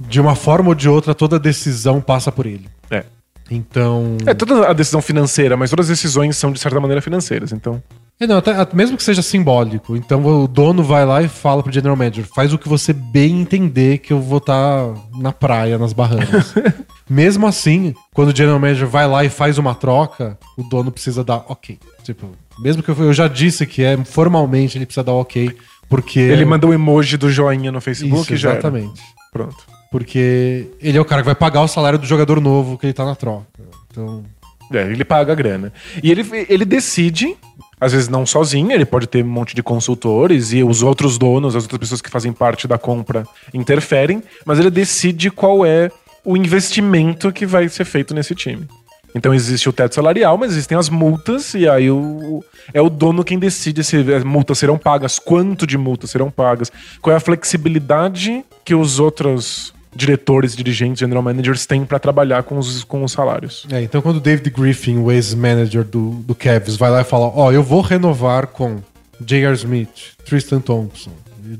de 0.00 0.20
uma 0.20 0.34
forma 0.34 0.70
ou 0.70 0.74
de 0.74 0.88
outra, 0.88 1.14
toda 1.14 1.38
decisão 1.38 2.00
passa 2.00 2.32
por 2.32 2.46
ele. 2.46 2.66
É. 2.90 3.04
Então. 3.50 4.16
É 4.26 4.32
toda 4.32 4.68
a 4.68 4.72
decisão 4.72 5.02
financeira, 5.02 5.56
mas 5.56 5.70
todas 5.70 5.86
as 5.90 5.98
decisões 5.98 6.36
são 6.36 6.52
de 6.52 6.58
certa 6.60 6.78
maneira 6.80 7.02
financeiras. 7.02 7.52
Então, 7.52 7.82
É, 8.18 8.26
não, 8.26 8.36
até- 8.38 8.54
mesmo 8.74 8.96
que 8.96 9.02
seja 9.02 9.22
simbólico. 9.22 9.96
Então 9.96 10.24
o 10.24 10.46
dono 10.46 10.82
vai 10.84 11.04
lá 11.04 11.20
e 11.22 11.28
fala 11.28 11.62
pro 11.62 11.72
general 11.72 11.96
manager: 11.96 12.24
faz 12.34 12.52
o 12.52 12.58
que 12.58 12.68
você 12.68 12.92
bem 12.92 13.40
entender 13.40 13.98
que 13.98 14.12
eu 14.12 14.20
vou 14.20 14.38
estar 14.38 14.94
na 15.18 15.32
praia, 15.32 15.78
nas 15.78 15.92
Bahamas. 15.92 16.54
mesmo 17.10 17.46
assim, 17.46 17.94
quando 18.14 18.28
o 18.32 18.36
general 18.36 18.58
manager 18.60 18.86
vai 18.86 19.08
lá 19.08 19.24
e 19.24 19.28
faz 19.28 19.58
uma 19.58 19.74
troca, 19.74 20.38
o 20.56 20.62
dono 20.62 20.92
precisa 20.92 21.24
dar 21.24 21.44
ok. 21.48 21.78
Tipo, 22.04 22.28
mesmo 22.60 22.82
que 22.82 22.88
eu, 22.90 22.96
eu 23.04 23.12
já 23.12 23.26
disse 23.26 23.66
que 23.66 23.82
é 23.82 23.96
formalmente 24.04 24.78
ele 24.78 24.86
precisa 24.86 25.02
dar 25.04 25.12
ok, 25.14 25.50
porque. 25.88 26.20
ele 26.20 26.44
manda 26.44 26.66
o 26.68 26.72
emoji 26.72 27.16
do 27.16 27.30
joinha 27.30 27.72
no 27.72 27.80
Facebook 27.80 28.22
Isso, 28.32 28.36
já 28.36 28.50
era. 28.50 28.58
exatamente. 28.60 29.00
Pronto. 29.32 29.56
Porque 29.90 30.68
ele 30.80 30.96
é 30.96 31.00
o 31.00 31.04
cara 31.04 31.22
que 31.22 31.26
vai 31.26 31.34
pagar 31.34 31.62
o 31.62 31.68
salário 31.68 31.98
do 31.98 32.06
jogador 32.06 32.40
novo 32.40 32.78
que 32.78 32.86
ele 32.86 32.92
tá 32.92 33.04
na 33.04 33.14
troca. 33.14 33.46
Então, 33.90 34.24
É, 34.72 34.82
ele 34.82 35.04
paga 35.04 35.32
a 35.32 35.34
grana. 35.34 35.72
E 36.00 36.12
ele, 36.12 36.24
ele 36.48 36.64
decide, 36.64 37.36
às 37.80 37.92
vezes 37.92 38.08
não 38.08 38.24
sozinho, 38.24 38.70
ele 38.70 38.84
pode 38.84 39.08
ter 39.08 39.24
um 39.24 39.28
monte 39.28 39.52
de 39.52 39.64
consultores 39.64 40.52
e 40.52 40.62
os 40.62 40.80
outros 40.80 41.18
donos, 41.18 41.56
as 41.56 41.64
outras 41.64 41.80
pessoas 41.80 42.00
que 42.00 42.08
fazem 42.08 42.32
parte 42.32 42.68
da 42.68 42.78
compra 42.78 43.26
interferem, 43.52 44.22
mas 44.46 44.60
ele 44.60 44.70
decide 44.70 45.28
qual 45.28 45.66
é 45.66 45.90
o 46.24 46.36
investimento 46.36 47.32
que 47.32 47.44
vai 47.44 47.68
ser 47.68 47.84
feito 47.84 48.14
nesse 48.14 48.32
time. 48.32 48.68
Então 49.12 49.34
existe 49.34 49.68
o 49.68 49.72
teto 49.72 49.96
salarial, 49.96 50.38
mas 50.38 50.52
existem 50.52 50.78
as 50.78 50.88
multas, 50.88 51.52
e 51.54 51.68
aí 51.68 51.90
o, 51.90 52.44
é 52.72 52.80
o 52.80 52.88
dono 52.88 53.24
quem 53.24 53.40
decide 53.40 53.82
se 53.82 53.96
as 54.14 54.22
multas 54.22 54.58
serão 54.58 54.78
pagas, 54.78 55.18
quanto 55.18 55.66
de 55.66 55.76
multas 55.76 56.10
serão 56.10 56.30
pagas, 56.30 56.70
qual 57.02 57.12
é 57.12 57.16
a 57.16 57.20
flexibilidade 57.20 58.44
que 58.64 58.72
os 58.72 59.00
outros 59.00 59.74
diretores, 59.94 60.54
dirigentes, 60.54 61.00
general 61.00 61.22
managers 61.22 61.66
têm 61.66 61.84
para 61.84 61.98
trabalhar 61.98 62.42
com 62.42 62.58
os, 62.58 62.84
com 62.84 63.02
os 63.02 63.12
salários. 63.12 63.66
é, 63.70 63.82
então 63.82 64.00
quando 64.00 64.16
o 64.16 64.20
David 64.20 64.50
Griffin, 64.50 64.98
o 64.98 65.10
ex-manager 65.10 65.84
do, 65.84 66.10
do 66.10 66.34
Cavs, 66.34 66.76
vai 66.76 66.90
lá 66.90 67.00
e 67.00 67.04
fala: 67.04 67.26
Ó, 67.34 67.50
eu 67.52 67.62
vou 67.62 67.80
renovar 67.80 68.46
com 68.46 68.78
J.R. 69.20 69.54
Smith, 69.54 70.14
Tristan 70.24 70.60
Thompson, 70.60 71.10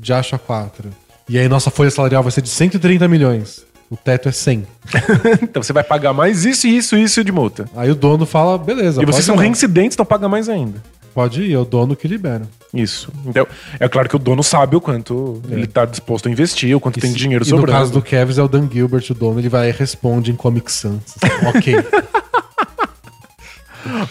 Joshua 0.01 0.39
4. 0.39 0.89
E 1.29 1.37
aí 1.37 1.47
nossa 1.47 1.69
folha 1.69 1.91
salarial 1.91 2.23
vai 2.23 2.31
ser 2.31 2.41
de 2.41 2.49
130 2.49 3.07
milhões. 3.07 3.65
O 3.89 3.97
teto 3.97 4.29
é 4.29 4.31
100. 4.31 4.65
então 5.43 5.61
você 5.61 5.73
vai 5.73 5.83
pagar 5.83 6.13
mais 6.13 6.45
isso, 6.45 6.65
isso, 6.65 6.95
isso 6.95 7.23
de 7.25 7.31
multa. 7.31 7.69
Aí 7.75 7.91
o 7.91 7.95
dono 7.95 8.25
fala: 8.25 8.57
beleza. 8.57 9.01
E 9.01 9.05
vocês 9.05 9.25
são 9.25 9.35
reincidentes, 9.35 9.95
então 9.95 10.05
paga 10.05 10.29
mais 10.29 10.47
ainda. 10.47 10.81
Pode 11.13 11.41
ir, 11.43 11.53
é 11.53 11.57
o 11.57 11.65
dono 11.65 11.95
que 11.95 12.07
libera. 12.07 12.47
Isso. 12.73 13.11
Então, 13.25 13.45
é 13.79 13.87
claro 13.89 14.07
que 14.07 14.15
o 14.15 14.19
dono 14.19 14.41
sabe 14.41 14.75
o 14.77 14.81
quanto 14.81 15.41
ele 15.49 15.67
tá 15.67 15.83
disposto 15.85 16.27
a 16.29 16.31
investir, 16.31 16.75
o 16.75 16.79
quanto 16.79 16.99
tem 17.01 17.11
se- 17.11 17.17
dinheiro 17.17 17.43
e 17.43 17.47
sobrando. 17.47 17.71
no 17.73 17.77
caso 17.79 17.91
do 17.91 18.01
Cavs 18.01 18.37
é 18.37 18.43
o 18.43 18.47
Dan 18.47 18.69
Gilbert, 18.71 19.05
o 19.09 19.13
dono, 19.13 19.39
ele 19.39 19.49
vai 19.49 19.69
e 19.69 19.71
responde 19.73 20.31
em 20.31 20.35
Comic 20.35 20.71
Sans. 20.71 21.03
ok. 21.53 21.75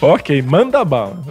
Ok, 0.01 0.41
manda 0.41 0.83
bala. 0.83 1.23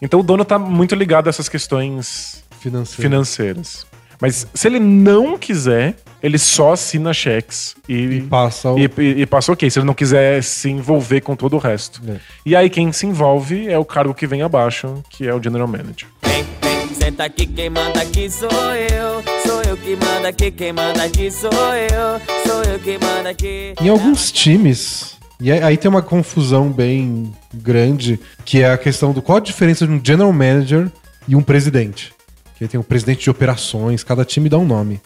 Então 0.00 0.20
o 0.20 0.22
dono 0.22 0.44
tá 0.44 0.58
muito 0.58 0.94
ligado 0.94 1.26
a 1.26 1.30
essas 1.30 1.48
questões 1.48 2.44
financeiras. 2.60 3.86
Mas 4.20 4.46
se 4.54 4.68
ele 4.68 4.78
não 4.78 5.36
quiser, 5.38 5.96
ele 6.24 6.38
só 6.38 6.72
assina 6.72 7.12
cheques 7.12 7.76
E 7.86 7.94
e, 7.94 8.20
passa 8.22 8.72
o. 8.72 8.78
e, 8.78 8.90
e- 8.98 9.20
e 9.20 9.26
passa 9.26 9.52
ok. 9.52 9.68
Se 9.70 9.78
ele 9.78 9.86
não 9.86 9.92
quiser 9.94 10.42
se 10.42 10.70
envolver 10.70 11.20
com 11.20 11.36
todo 11.36 11.54
o 11.54 11.58
resto. 11.58 12.00
É. 12.08 12.16
E 12.46 12.56
aí 12.56 12.70
quem 12.70 12.90
se 12.92 13.06
envolve 13.06 13.68
é 13.68 13.78
o 13.78 13.84
cargo 13.84 14.14
que 14.14 14.26
vem 14.26 14.40
abaixo, 14.40 15.02
que 15.10 15.26
é 15.28 15.34
o 15.34 15.42
General 15.42 15.68
Manager. 15.68 16.08
Vem, 16.22 16.44
vem, 16.62 16.94
senta 16.94 17.24
aqui, 17.24 17.46
quem 17.46 17.68
manda 17.68 18.00
aqui 18.00 18.30
sou 18.30 18.48
eu. 18.50 19.22
Sou 19.46 19.62
eu 19.62 19.76
que 19.76 19.94
manda 19.96 20.28
aqui, 20.28 20.50
quem 20.50 20.72
manda 20.72 21.04
aqui 21.04 21.30
sou 21.30 21.50
eu. 21.52 22.20
Sou 22.46 22.62
eu 22.72 22.78
que 22.78 22.98
manda 22.98 23.28
aqui. 23.28 23.74
Em 23.80 23.88
alguns 23.90 24.32
times, 24.32 25.18
e 25.38 25.52
aí 25.52 25.76
tem 25.76 25.90
uma 25.90 26.00
confusão 26.02 26.70
bem 26.70 27.34
grande, 27.52 28.18
que 28.46 28.62
é 28.62 28.70
a 28.72 28.78
questão 28.78 29.12
do 29.12 29.20
qual 29.20 29.36
a 29.36 29.40
diferença 29.42 29.86
de 29.86 29.92
um 29.92 30.00
general 30.02 30.32
manager 30.32 30.90
e 31.28 31.36
um 31.36 31.42
presidente. 31.42 32.14
Que 32.56 32.66
tem 32.68 32.78
o 32.80 32.84
presidente 32.84 33.24
de 33.24 33.30
operações, 33.30 34.02
cada 34.04 34.24
time 34.24 34.48
dá 34.48 34.56
um 34.56 34.64
nome. 34.64 35.00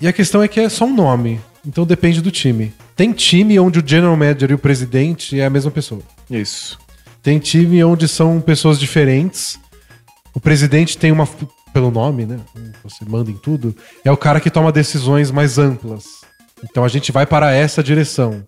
E 0.00 0.08
a 0.08 0.12
questão 0.12 0.42
é 0.42 0.48
que 0.48 0.58
é 0.58 0.68
só 0.68 0.86
um 0.86 0.94
nome, 0.94 1.40
então 1.66 1.84
depende 1.84 2.22
do 2.22 2.30
time. 2.30 2.72
Tem 2.96 3.12
time 3.12 3.58
onde 3.58 3.78
o 3.78 3.86
general 3.86 4.16
manager 4.16 4.50
e 4.50 4.54
o 4.54 4.58
presidente 4.58 5.38
é 5.38 5.44
a 5.44 5.50
mesma 5.50 5.70
pessoa. 5.70 6.02
Isso. 6.30 6.78
Tem 7.22 7.38
time 7.38 7.82
onde 7.84 8.08
são 8.08 8.40
pessoas 8.40 8.78
diferentes. 8.78 9.58
O 10.34 10.40
presidente 10.40 10.96
tem 10.96 11.12
uma. 11.12 11.28
Pelo 11.72 11.90
nome, 11.90 12.26
né? 12.26 12.40
Você 12.82 13.04
manda 13.04 13.30
em 13.30 13.36
tudo. 13.36 13.76
É 14.04 14.10
o 14.10 14.16
cara 14.16 14.40
que 14.40 14.50
toma 14.50 14.72
decisões 14.72 15.30
mais 15.30 15.56
amplas. 15.56 16.04
Então 16.64 16.84
a 16.84 16.88
gente 16.88 17.12
vai 17.12 17.26
para 17.26 17.52
essa 17.52 17.82
direção. 17.82 18.42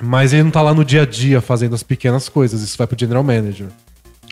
Mas 0.00 0.32
ele 0.32 0.44
não 0.44 0.50
tá 0.50 0.62
lá 0.62 0.72
no 0.72 0.84
dia 0.84 1.02
a 1.02 1.06
dia 1.06 1.40
fazendo 1.40 1.74
as 1.74 1.82
pequenas 1.82 2.28
coisas. 2.28 2.62
Isso 2.62 2.78
vai 2.78 2.86
pro 2.86 2.98
general 2.98 3.22
manager. 3.22 3.68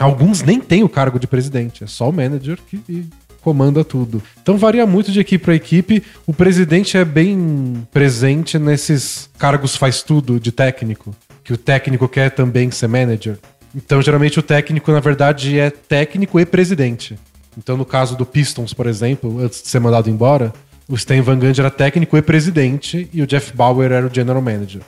Alguns 0.00 0.42
nem 0.42 0.58
têm 0.58 0.82
o 0.82 0.88
cargo 0.88 1.18
de 1.18 1.26
presidente. 1.26 1.84
É 1.84 1.86
só 1.86 2.08
o 2.08 2.12
manager 2.12 2.58
que 2.66 3.06
comanda 3.42 3.84
tudo. 3.84 4.22
Então 4.40 4.56
varia 4.56 4.86
muito 4.86 5.10
de 5.10 5.20
equipe 5.20 5.44
para 5.44 5.54
equipe. 5.54 6.02
O 6.26 6.32
presidente 6.32 6.96
é 6.96 7.04
bem 7.04 7.86
presente 7.92 8.58
nesses 8.58 9.28
cargos 9.38 9.76
faz 9.76 10.02
tudo 10.02 10.40
de 10.40 10.52
técnico. 10.52 11.14
Que 11.44 11.52
o 11.52 11.56
técnico 11.56 12.08
quer 12.08 12.30
também 12.30 12.70
ser 12.70 12.86
manager. 12.86 13.38
Então, 13.74 14.02
geralmente, 14.02 14.38
o 14.38 14.42
técnico, 14.42 14.92
na 14.92 15.00
verdade, 15.00 15.58
é 15.58 15.70
técnico 15.70 16.38
e 16.38 16.44
presidente. 16.44 17.18
Então, 17.56 17.76
no 17.76 17.84
caso 17.84 18.16
do 18.16 18.24
Pistons, 18.24 18.72
por 18.72 18.86
exemplo, 18.86 19.40
antes 19.40 19.62
de 19.62 19.68
ser 19.68 19.80
mandado 19.80 20.08
embora, 20.10 20.52
o 20.88 20.94
Stan 20.94 21.20
Van 21.22 21.38
Gundy 21.38 21.60
era 21.60 21.70
técnico 21.70 22.16
e 22.16 22.22
presidente 22.22 23.08
e 23.12 23.22
o 23.22 23.26
Jeff 23.26 23.56
Bauer 23.56 23.90
era 23.90 24.06
o 24.06 24.14
general 24.14 24.42
manager. 24.42 24.82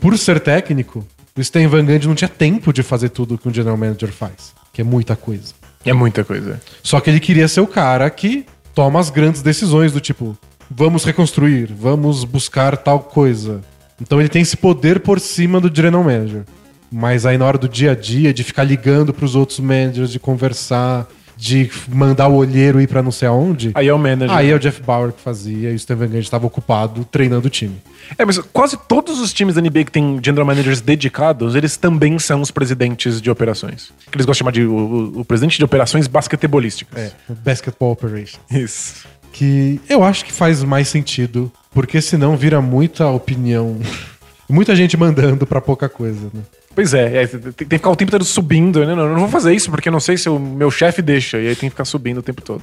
Por 0.00 0.16
ser 0.16 0.38
técnico, 0.40 1.04
o 1.36 1.40
Stan 1.40 1.66
Van 1.68 1.84
Gundy 1.84 2.06
não 2.06 2.14
tinha 2.14 2.28
tempo 2.28 2.72
de 2.72 2.82
fazer 2.82 3.08
tudo 3.08 3.36
que 3.36 3.48
um 3.48 3.54
general 3.54 3.76
manager 3.76 4.12
faz, 4.12 4.54
que 4.72 4.80
é 4.80 4.84
muita 4.84 5.16
coisa. 5.16 5.52
É 5.84 5.92
muita 5.92 6.24
coisa. 6.24 6.60
Só 6.82 7.00
que 7.00 7.10
ele 7.10 7.20
queria 7.20 7.48
ser 7.48 7.60
o 7.60 7.66
cara 7.66 8.08
que 8.10 8.46
toma 8.74 8.98
as 8.98 9.10
grandes 9.10 9.42
decisões 9.42 9.92
do 9.92 10.00
tipo, 10.00 10.36
vamos 10.70 11.04
reconstruir, 11.04 11.72
vamos 11.72 12.24
buscar 12.24 12.76
tal 12.76 13.00
coisa. 13.00 13.60
Então 14.00 14.20
ele 14.20 14.28
tem 14.28 14.42
esse 14.42 14.56
poder 14.56 15.00
por 15.00 15.20
cima 15.20 15.60
do 15.60 15.74
general 15.74 16.02
manager. 16.02 16.42
Mas 16.90 17.26
aí 17.26 17.36
na 17.36 17.44
hora 17.44 17.58
do 17.58 17.68
dia 17.68 17.92
a 17.92 17.94
dia, 17.94 18.32
de 18.32 18.44
ficar 18.44 18.64
ligando 18.64 19.12
pros 19.12 19.34
outros 19.34 19.60
managers, 19.60 20.10
de 20.10 20.18
conversar, 20.18 21.08
de 21.36 21.70
mandar 21.88 22.28
o 22.28 22.34
olheiro 22.34 22.80
ir 22.80 22.86
pra 22.86 23.02
não 23.02 23.10
sei 23.10 23.26
aonde, 23.28 23.70
Aí 23.74 23.88
é 23.88 23.92
o 23.94 23.98
manager. 23.98 24.36
aí 24.36 24.50
é 24.50 24.54
o 24.54 24.58
Jeff 24.58 24.80
Bauer 24.82 25.12
que 25.12 25.20
fazia 25.20 25.70
e 25.70 25.74
o 25.74 25.78
Steven 25.78 26.08
Gage 26.08 26.20
estava 26.20 26.46
ocupado 26.46 27.04
treinando 27.04 27.46
o 27.48 27.50
time. 27.50 27.76
É, 28.16 28.24
mas 28.24 28.38
quase 28.52 28.76
todos 28.76 29.20
os 29.20 29.32
times 29.32 29.54
da 29.56 29.60
NBA 29.60 29.84
que 29.84 29.90
tem 29.92 30.20
general 30.22 30.46
managers 30.46 30.80
dedicados, 30.80 31.54
eles 31.54 31.76
também 31.76 32.18
são 32.18 32.40
os 32.40 32.50
presidentes 32.50 33.20
de 33.20 33.30
operações. 33.30 33.92
Que 34.10 34.16
eles 34.16 34.26
gostam 34.26 34.32
de 34.32 34.38
chamar 34.38 34.52
de 34.52 34.62
o, 34.64 35.20
o- 35.20 35.24
presidente 35.24 35.58
de 35.58 35.64
operações 35.64 36.06
basquetebolísticas. 36.06 36.98
É, 37.02 37.12
Basketball 37.44 37.92
Operations. 37.92 38.38
Isso. 38.50 39.04
que 39.32 39.80
eu 39.88 40.04
acho 40.04 40.24
que 40.24 40.32
faz 40.32 40.62
mais 40.62 40.86
sentido, 40.88 41.50
porque 41.72 42.00
senão 42.00 42.36
vira 42.36 42.60
muita 42.60 43.08
opinião, 43.08 43.76
muita 44.48 44.76
gente 44.76 44.96
mandando 44.96 45.44
pra 45.46 45.60
pouca 45.60 45.88
coisa, 45.88 46.30
né? 46.32 46.40
Pois 46.74 46.92
é, 46.92 47.22
é, 47.22 47.26
tem, 47.26 47.40
tem 47.40 47.52
que 47.68 47.78
ficar 47.78 47.90
o 47.90 47.96
tempo 47.96 48.10
todo 48.10 48.24
subindo, 48.24 48.84
né? 48.84 48.94
Não, 48.94 49.04
eu 49.04 49.12
não 49.12 49.20
vou 49.20 49.28
fazer 49.28 49.54
isso 49.54 49.70
porque 49.70 49.88
eu 49.88 49.92
não 49.92 50.00
sei 50.00 50.16
se 50.16 50.28
o 50.28 50.38
meu 50.38 50.70
chefe 50.70 51.00
deixa. 51.00 51.38
E 51.38 51.48
aí 51.48 51.54
tem 51.54 51.68
que 51.68 51.74
ficar 51.74 51.84
subindo 51.84 52.18
o 52.18 52.22
tempo 52.22 52.42
todo. 52.42 52.62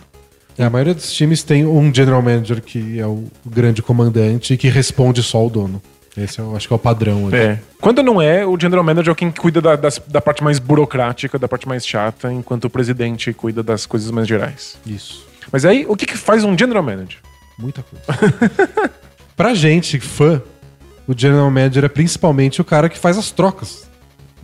É, 0.58 0.66
a 0.66 0.70
maioria 0.70 0.94
dos 0.94 1.12
times 1.12 1.44
tem 1.44 1.66
um 1.66 1.94
general 1.94 2.22
manager 2.22 2.62
que 2.62 3.00
é 3.00 3.08
o 3.08 3.26
grande 3.46 3.82
comandante 3.82 4.54
e 4.54 4.58
que 4.58 4.68
responde 4.68 5.24
só 5.24 5.38
ao 5.38 5.50
dono. 5.50 5.82
Esse 6.16 6.40
eu 6.40 6.56
acho 6.56 6.68
que 6.68 6.74
é 6.74 6.76
o 6.76 6.80
padrão. 6.80 7.26
hoje. 7.26 7.38
É. 7.38 7.60
Quando 7.80 8.04
não 8.04 8.22
é, 8.22 8.46
o 8.46 8.60
general 8.60 8.84
manager 8.84 9.14
é 9.14 9.16
quem 9.16 9.32
cuida 9.32 9.62
da, 9.62 9.76
da 9.76 10.22
parte 10.22 10.44
mais 10.44 10.60
burocrática, 10.60 11.40
da 11.40 11.48
parte 11.48 11.68
mais 11.68 11.88
chata, 11.88 12.32
enquanto 12.32 12.66
o 12.66 12.70
presidente 12.70 13.32
cuida 13.34 13.64
das 13.64 13.86
coisas 13.86 14.12
mais 14.12 14.28
gerais. 14.28 14.78
Isso. 14.86 15.26
Mas 15.52 15.64
aí, 15.64 15.86
o 15.88 15.96
que, 15.96 16.06
que 16.06 16.18
faz 16.18 16.44
um 16.44 16.58
general 16.58 16.84
manager? 16.84 17.20
Muita 17.58 17.84
coisa. 17.84 18.06
pra 19.38 19.54
gente, 19.54 20.00
fã, 20.00 20.42
o 21.08 21.18
general 21.18 21.50
manager 21.50 21.86
é 21.86 21.90
principalmente 21.90 22.60
o 22.60 22.66
cara 22.66 22.90
que 22.90 22.98
faz 22.98 23.18
as 23.18 23.32
trocas. 23.32 23.90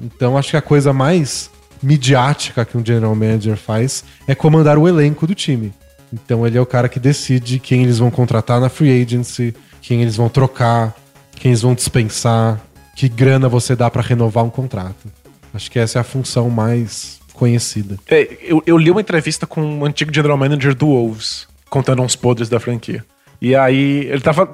Então 0.02 0.38
acho 0.38 0.52
que 0.52 0.58
a 0.58 0.62
coisa 0.62 0.94
mais 0.94 1.50
midiática 1.82 2.66
que 2.66 2.78
um 2.78 2.86
general 2.86 3.16
manager 3.16 3.56
faz 3.58 4.04
é 4.28 4.36
comandar 4.36 4.78
o 4.78 4.88
elenco 4.88 5.26
do 5.28 5.36
time. 5.36 5.74
Então 6.14 6.46
ele 6.48 6.58
é 6.58 6.62
o 6.62 6.66
cara 6.66 6.88
que 6.90 7.00
decide 7.00 7.60
quem 7.60 7.84
eles 7.84 7.98
vão 8.00 8.10
contratar 8.10 8.60
na 8.62 8.70
free 8.70 9.02
agency, 9.02 9.54
quem 9.82 10.02
eles 10.02 10.16
vão 10.16 10.30
trocar, 10.30 10.96
quem 11.36 11.52
eles 11.52 11.62
vão 11.62 11.74
dispensar, 11.74 12.60
que 12.96 13.08
grana 13.10 13.48
você 13.50 13.76
dá 13.76 13.90
pra 13.92 14.02
renovar 14.02 14.44
um 14.44 14.50
contrato. 14.50 15.08
Acho 15.54 15.70
que 15.70 15.80
essa 15.80 16.00
é 16.00 16.02
a 16.02 16.04
função 16.04 16.50
mais 16.50 17.20
conhecida. 17.34 17.98
É, 18.08 18.28
eu, 18.42 18.64
eu 18.66 18.78
li 18.78 18.90
uma 18.90 19.02
entrevista 19.02 19.46
com 19.46 19.62
um 19.62 19.86
antigo 19.86 20.14
general 20.14 20.38
manager 20.38 20.74
do 20.74 20.88
Wolves, 20.88 21.48
contando 21.70 22.02
uns 22.02 22.16
podres 22.16 22.50
da 22.50 22.60
franquia. 22.60 23.06
E 23.42 23.56
aí 23.56 24.06
ele 24.08 24.22
tava 24.22 24.50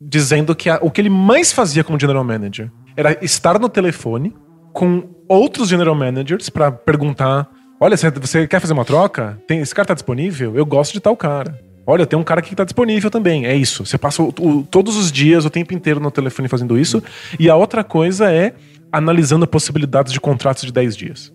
dizendo 0.00 0.54
que 0.54 0.70
a- 0.70 0.78
o 0.80 0.90
que 0.90 1.00
ele 1.00 1.10
mais 1.10 1.50
fazia 1.52 1.82
como 1.82 1.98
general 1.98 2.22
manager 2.22 2.70
era 2.96 3.18
estar 3.24 3.58
no 3.58 3.68
telefone 3.68 4.32
com 4.72 5.04
outros 5.28 5.68
general 5.68 5.94
managers 5.94 6.48
pra 6.48 6.70
perguntar: 6.72 7.48
Olha, 7.78 7.96
você, 7.96 8.10
você 8.10 8.46
quer 8.46 8.60
fazer 8.60 8.72
uma 8.72 8.84
troca? 8.84 9.38
Tem, 9.46 9.60
esse 9.60 9.74
cara 9.74 9.86
tá 9.88 9.94
disponível? 9.94 10.54
Eu 10.56 10.66
gosto 10.66 10.92
de 10.92 11.00
tal 11.00 11.16
cara. 11.16 11.58
Olha, 11.86 12.06
tem 12.06 12.16
um 12.18 12.22
cara 12.22 12.40
aqui 12.40 12.50
que 12.50 12.56
tá 12.56 12.62
disponível 12.64 13.10
também. 13.10 13.46
É 13.46 13.54
isso. 13.56 13.84
Você 13.84 13.98
passa 13.98 14.22
o- 14.22 14.32
o- 14.38 14.62
todos 14.70 14.96
os 14.96 15.10
dias, 15.10 15.44
o 15.44 15.50
tempo 15.50 15.74
inteiro 15.74 15.98
no 15.98 16.10
telefone 16.10 16.46
fazendo 16.46 16.78
isso. 16.78 17.02
E 17.38 17.48
a 17.50 17.56
outra 17.56 17.82
coisa 17.82 18.30
é 18.30 18.52
analisando 18.92 19.46
possibilidades 19.46 20.12
de 20.12 20.20
contratos 20.20 20.64
de 20.64 20.72
10 20.72 20.96
dias 20.96 21.32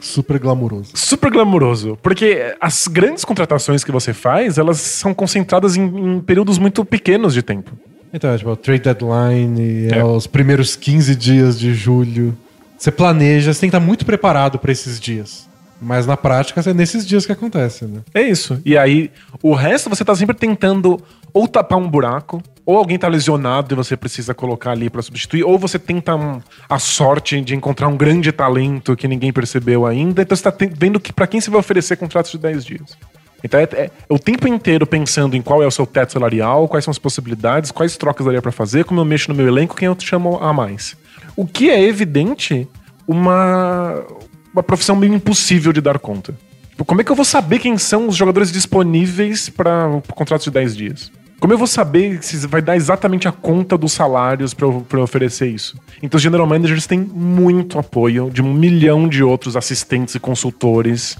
Super 0.00 0.38
glamuroso. 0.38 0.92
super 0.94 1.30
glamuroso. 1.30 1.98
Porque 2.02 2.54
as 2.60 2.86
grandes 2.86 3.24
contratações 3.24 3.82
que 3.82 3.90
você 3.90 4.12
faz, 4.14 4.56
elas 4.56 4.78
são 4.78 5.12
concentradas 5.12 5.76
em, 5.76 5.82
em 5.82 6.20
períodos 6.20 6.56
muito 6.58 6.84
pequenos 6.84 7.34
de 7.34 7.42
tempo. 7.42 7.72
Então, 8.12 8.30
é 8.30 8.38
tipo, 8.38 8.50
o 8.50 8.56
trade 8.56 8.82
deadline, 8.84 9.88
é. 9.92 9.98
É. 9.98 10.04
os 10.04 10.26
primeiros 10.26 10.76
15 10.76 11.14
dias 11.16 11.58
de 11.58 11.74
julho. 11.74 12.36
Você 12.78 12.90
planeja, 12.90 13.52
você 13.52 13.60
tem 13.60 13.70
que 13.70 13.76
estar 13.76 13.84
muito 13.84 14.06
preparado 14.06 14.58
para 14.58 14.70
esses 14.72 15.00
dias. 15.00 15.48
Mas 15.80 16.06
na 16.06 16.16
prática, 16.16 16.60
é 16.68 16.74
nesses 16.74 17.06
dias 17.06 17.24
que 17.24 17.30
acontece, 17.32 17.84
né? 17.84 18.00
É 18.12 18.22
isso. 18.22 18.60
E 18.64 18.76
aí, 18.76 19.10
o 19.42 19.54
resto 19.54 19.88
você 19.88 20.04
tá 20.04 20.14
sempre 20.14 20.34
tentando 20.36 21.00
ou 21.32 21.46
tapar 21.46 21.78
um 21.78 21.88
buraco, 21.88 22.42
ou 22.66 22.76
alguém 22.76 22.98
tá 22.98 23.06
lesionado 23.06 23.74
e 23.74 23.76
você 23.76 23.96
precisa 23.96 24.34
colocar 24.34 24.72
ali 24.72 24.90
pra 24.90 25.02
substituir, 25.02 25.44
ou 25.44 25.56
você 25.58 25.78
tenta 25.78 26.16
um- 26.16 26.40
a 26.68 26.78
sorte 26.78 27.40
de 27.40 27.54
encontrar 27.54 27.86
um 27.88 27.96
grande 27.96 28.32
talento 28.32 28.96
que 28.96 29.06
ninguém 29.06 29.32
percebeu 29.32 29.86
ainda. 29.86 30.22
Então 30.22 30.36
você 30.36 30.42
tá 30.42 30.50
te- 30.52 30.66
vendo 30.74 30.98
que 30.98 31.12
para 31.12 31.26
quem 31.26 31.40
você 31.40 31.48
vai 31.50 31.60
oferecer 31.60 31.96
contratos 31.96 32.32
de 32.32 32.38
10 32.38 32.64
dias. 32.64 32.96
Então 33.44 33.60
é, 33.60 33.64
é 33.72 33.90
o 34.08 34.18
tempo 34.18 34.48
inteiro 34.48 34.84
pensando 34.84 35.36
em 35.36 35.42
qual 35.42 35.62
é 35.62 35.66
o 35.66 35.70
seu 35.70 35.86
teto 35.86 36.12
salarial, 36.12 36.66
quais 36.66 36.84
são 36.84 36.90
as 36.90 36.98
possibilidades, 36.98 37.70
quais 37.70 37.96
trocas 37.96 38.26
daria 38.26 38.42
pra 38.42 38.50
fazer, 38.50 38.84
como 38.84 39.00
eu 39.00 39.04
mexo 39.04 39.28
no 39.30 39.34
meu 39.36 39.46
elenco, 39.46 39.76
quem 39.76 39.86
eu 39.86 39.96
chamo 40.00 40.38
a 40.42 40.52
mais. 40.52 40.96
O 41.36 41.46
que 41.46 41.70
é 41.70 41.82
evidente 41.82 42.68
uma, 43.06 44.04
uma 44.52 44.62
profissão 44.62 44.94
meio 44.94 45.14
impossível 45.14 45.72
de 45.72 45.80
dar 45.80 45.98
conta. 45.98 46.34
Tipo, 46.70 46.84
como 46.84 47.00
é 47.00 47.04
que 47.04 47.10
eu 47.10 47.16
vou 47.16 47.24
saber 47.24 47.58
quem 47.58 47.76
são 47.76 48.06
os 48.06 48.14
jogadores 48.14 48.52
disponíveis 48.52 49.48
para 49.48 50.00
contratos 50.14 50.44
de 50.44 50.50
10 50.52 50.76
dias? 50.76 51.12
Como 51.40 51.52
eu 51.52 51.58
vou 51.58 51.66
saber 51.66 52.22
se 52.22 52.46
vai 52.46 52.60
dar 52.60 52.76
exatamente 52.76 53.26
a 53.26 53.32
conta 53.32 53.78
dos 53.78 53.92
salários 53.92 54.54
para 54.54 54.66
eu, 54.66 55.02
oferecer 55.02 55.48
isso? 55.48 55.76
Então, 56.02 56.16
os 56.16 56.22
general 56.22 56.46
managers 56.46 56.86
têm 56.86 56.98
muito 57.00 57.78
apoio 57.78 58.30
de 58.30 58.42
um 58.42 58.52
milhão 58.52 59.08
de 59.08 59.22
outros 59.22 59.56
assistentes 59.56 60.14
e 60.14 60.20
consultores, 60.20 61.16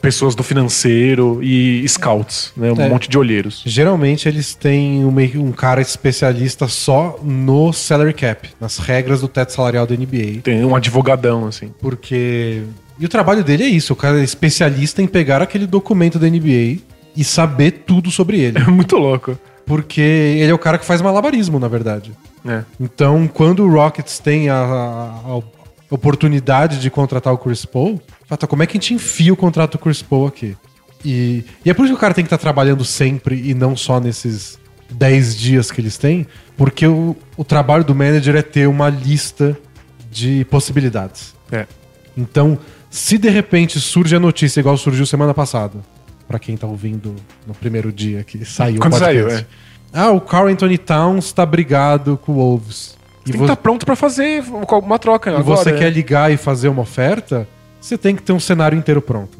pessoas 0.00 0.34
do 0.34 0.42
financeiro 0.42 1.40
e 1.42 1.86
scouts, 1.88 2.52
né? 2.56 2.70
Um 2.72 2.80
É. 2.80 2.88
monte 2.88 3.08
de 3.08 3.16
olheiros. 3.18 3.62
Geralmente 3.64 4.28
eles 4.28 4.54
têm 4.54 5.04
um, 5.04 5.14
um 5.40 5.52
cara 5.52 5.80
especialista 5.80 6.68
só 6.68 7.18
no 7.22 7.72
salary 7.72 8.12
cap, 8.12 8.48
nas 8.60 8.78
regras 8.78 9.20
do 9.22 9.28
teto 9.28 9.52
salarial 9.52 9.86
da 9.86 9.94
NBA. 9.96 10.40
Tem 10.42 10.64
um 10.64 10.74
advogadão, 10.76 11.46
assim. 11.46 11.70
Porque. 11.80 12.62
E 12.98 13.04
o 13.04 13.08
trabalho 13.08 13.42
dele 13.42 13.64
é 13.64 13.68
isso: 13.68 13.92
o 13.92 13.96
cara 13.96 14.20
é 14.20 14.24
especialista 14.24 15.00
em 15.02 15.06
pegar 15.06 15.40
aquele 15.42 15.66
documento 15.66 16.18
da 16.18 16.28
NBA 16.28 16.78
e 17.16 17.24
saber 17.24 17.70
tudo 17.86 18.10
sobre 18.10 18.38
ele. 18.40 18.58
É 18.62 18.70
muito 18.70 18.96
louco. 18.96 19.38
Porque 19.66 20.00
ele 20.02 20.50
é 20.50 20.54
o 20.54 20.58
cara 20.58 20.76
que 20.76 20.84
faz 20.84 21.00
malabarismo, 21.00 21.58
na 21.58 21.68
verdade. 21.68 22.12
É. 22.46 22.62
Então, 22.78 23.26
quando 23.26 23.64
o 23.64 23.70
Rockets 23.72 24.18
tem 24.18 24.50
a, 24.50 24.56
a- 24.56 25.20
a 25.32 25.40
oportunidade 25.94 26.78
de 26.80 26.90
contratar 26.90 27.32
o 27.32 27.38
Chris 27.38 27.64
Paul, 27.64 27.98
fala, 28.26 28.38
"Tá, 28.38 28.46
como 28.46 28.62
é 28.62 28.66
que 28.66 28.72
a 28.76 28.80
gente 28.80 28.94
enfia 28.94 29.32
o 29.32 29.36
contrato 29.36 29.72
do 29.72 29.78
Chris 29.78 30.02
Paul 30.02 30.26
aqui? 30.26 30.56
E, 31.04 31.44
e 31.64 31.70
é 31.70 31.74
por 31.74 31.84
isso 31.84 31.92
que 31.94 31.98
o 31.98 32.00
cara 32.00 32.14
tem 32.14 32.24
que 32.24 32.28
estar 32.28 32.38
trabalhando 32.38 32.84
sempre 32.84 33.40
e 33.48 33.52
não 33.54 33.76
só 33.76 34.00
nesses 34.00 34.58
10 34.90 35.36
dias 35.36 35.70
que 35.70 35.80
eles 35.80 35.98
têm, 35.98 36.26
porque 36.56 36.86
o, 36.86 37.14
o 37.36 37.44
trabalho 37.44 37.84
do 37.84 37.94
manager 37.94 38.36
é 38.36 38.42
ter 38.42 38.66
uma 38.68 38.88
lista 38.88 39.56
de 40.10 40.44
possibilidades. 40.46 41.34
É. 41.52 41.66
Então, 42.16 42.58
se 42.90 43.18
de 43.18 43.28
repente 43.28 43.78
surge 43.80 44.14
a 44.16 44.20
notícia 44.20 44.60
igual 44.60 44.76
surgiu 44.76 45.04
semana 45.04 45.34
passada, 45.34 45.74
pra 46.26 46.38
quem 46.38 46.56
tá 46.56 46.66
ouvindo 46.66 47.14
no 47.46 47.52
primeiro 47.54 47.92
dia 47.92 48.24
que 48.24 48.44
saiu 48.44 48.80
Quando 48.80 48.96
saiu, 48.96 49.28
é. 49.28 49.44
Ah, 49.92 50.10
o 50.10 50.20
Carl 50.20 50.48
Anthony 50.48 50.78
Towns 50.78 51.32
tá 51.32 51.44
brigado 51.44 52.16
com 52.16 52.32
o 52.32 52.34
Wolves. 52.36 52.96
E, 53.22 53.24
Tem 53.24 53.32
que 53.32 53.38
vo- 53.38 53.44
estar 53.44 53.56
pronto 53.56 53.84
pra 53.84 53.94
fazer 53.96 54.42
uma 54.82 54.98
troca. 54.98 55.30
e 55.30 55.34
agora, 55.36 55.56
você 55.58 55.70
é. 55.70 55.76
quer 55.76 55.90
ligar 55.90 56.32
e 56.32 56.36
fazer 56.36 56.68
uma 56.68 56.82
oferta, 56.82 57.46
você 57.84 57.98
tem 57.98 58.16
que 58.16 58.22
ter 58.22 58.32
um 58.32 58.40
cenário 58.40 58.76
inteiro 58.78 59.02
pronto. 59.02 59.38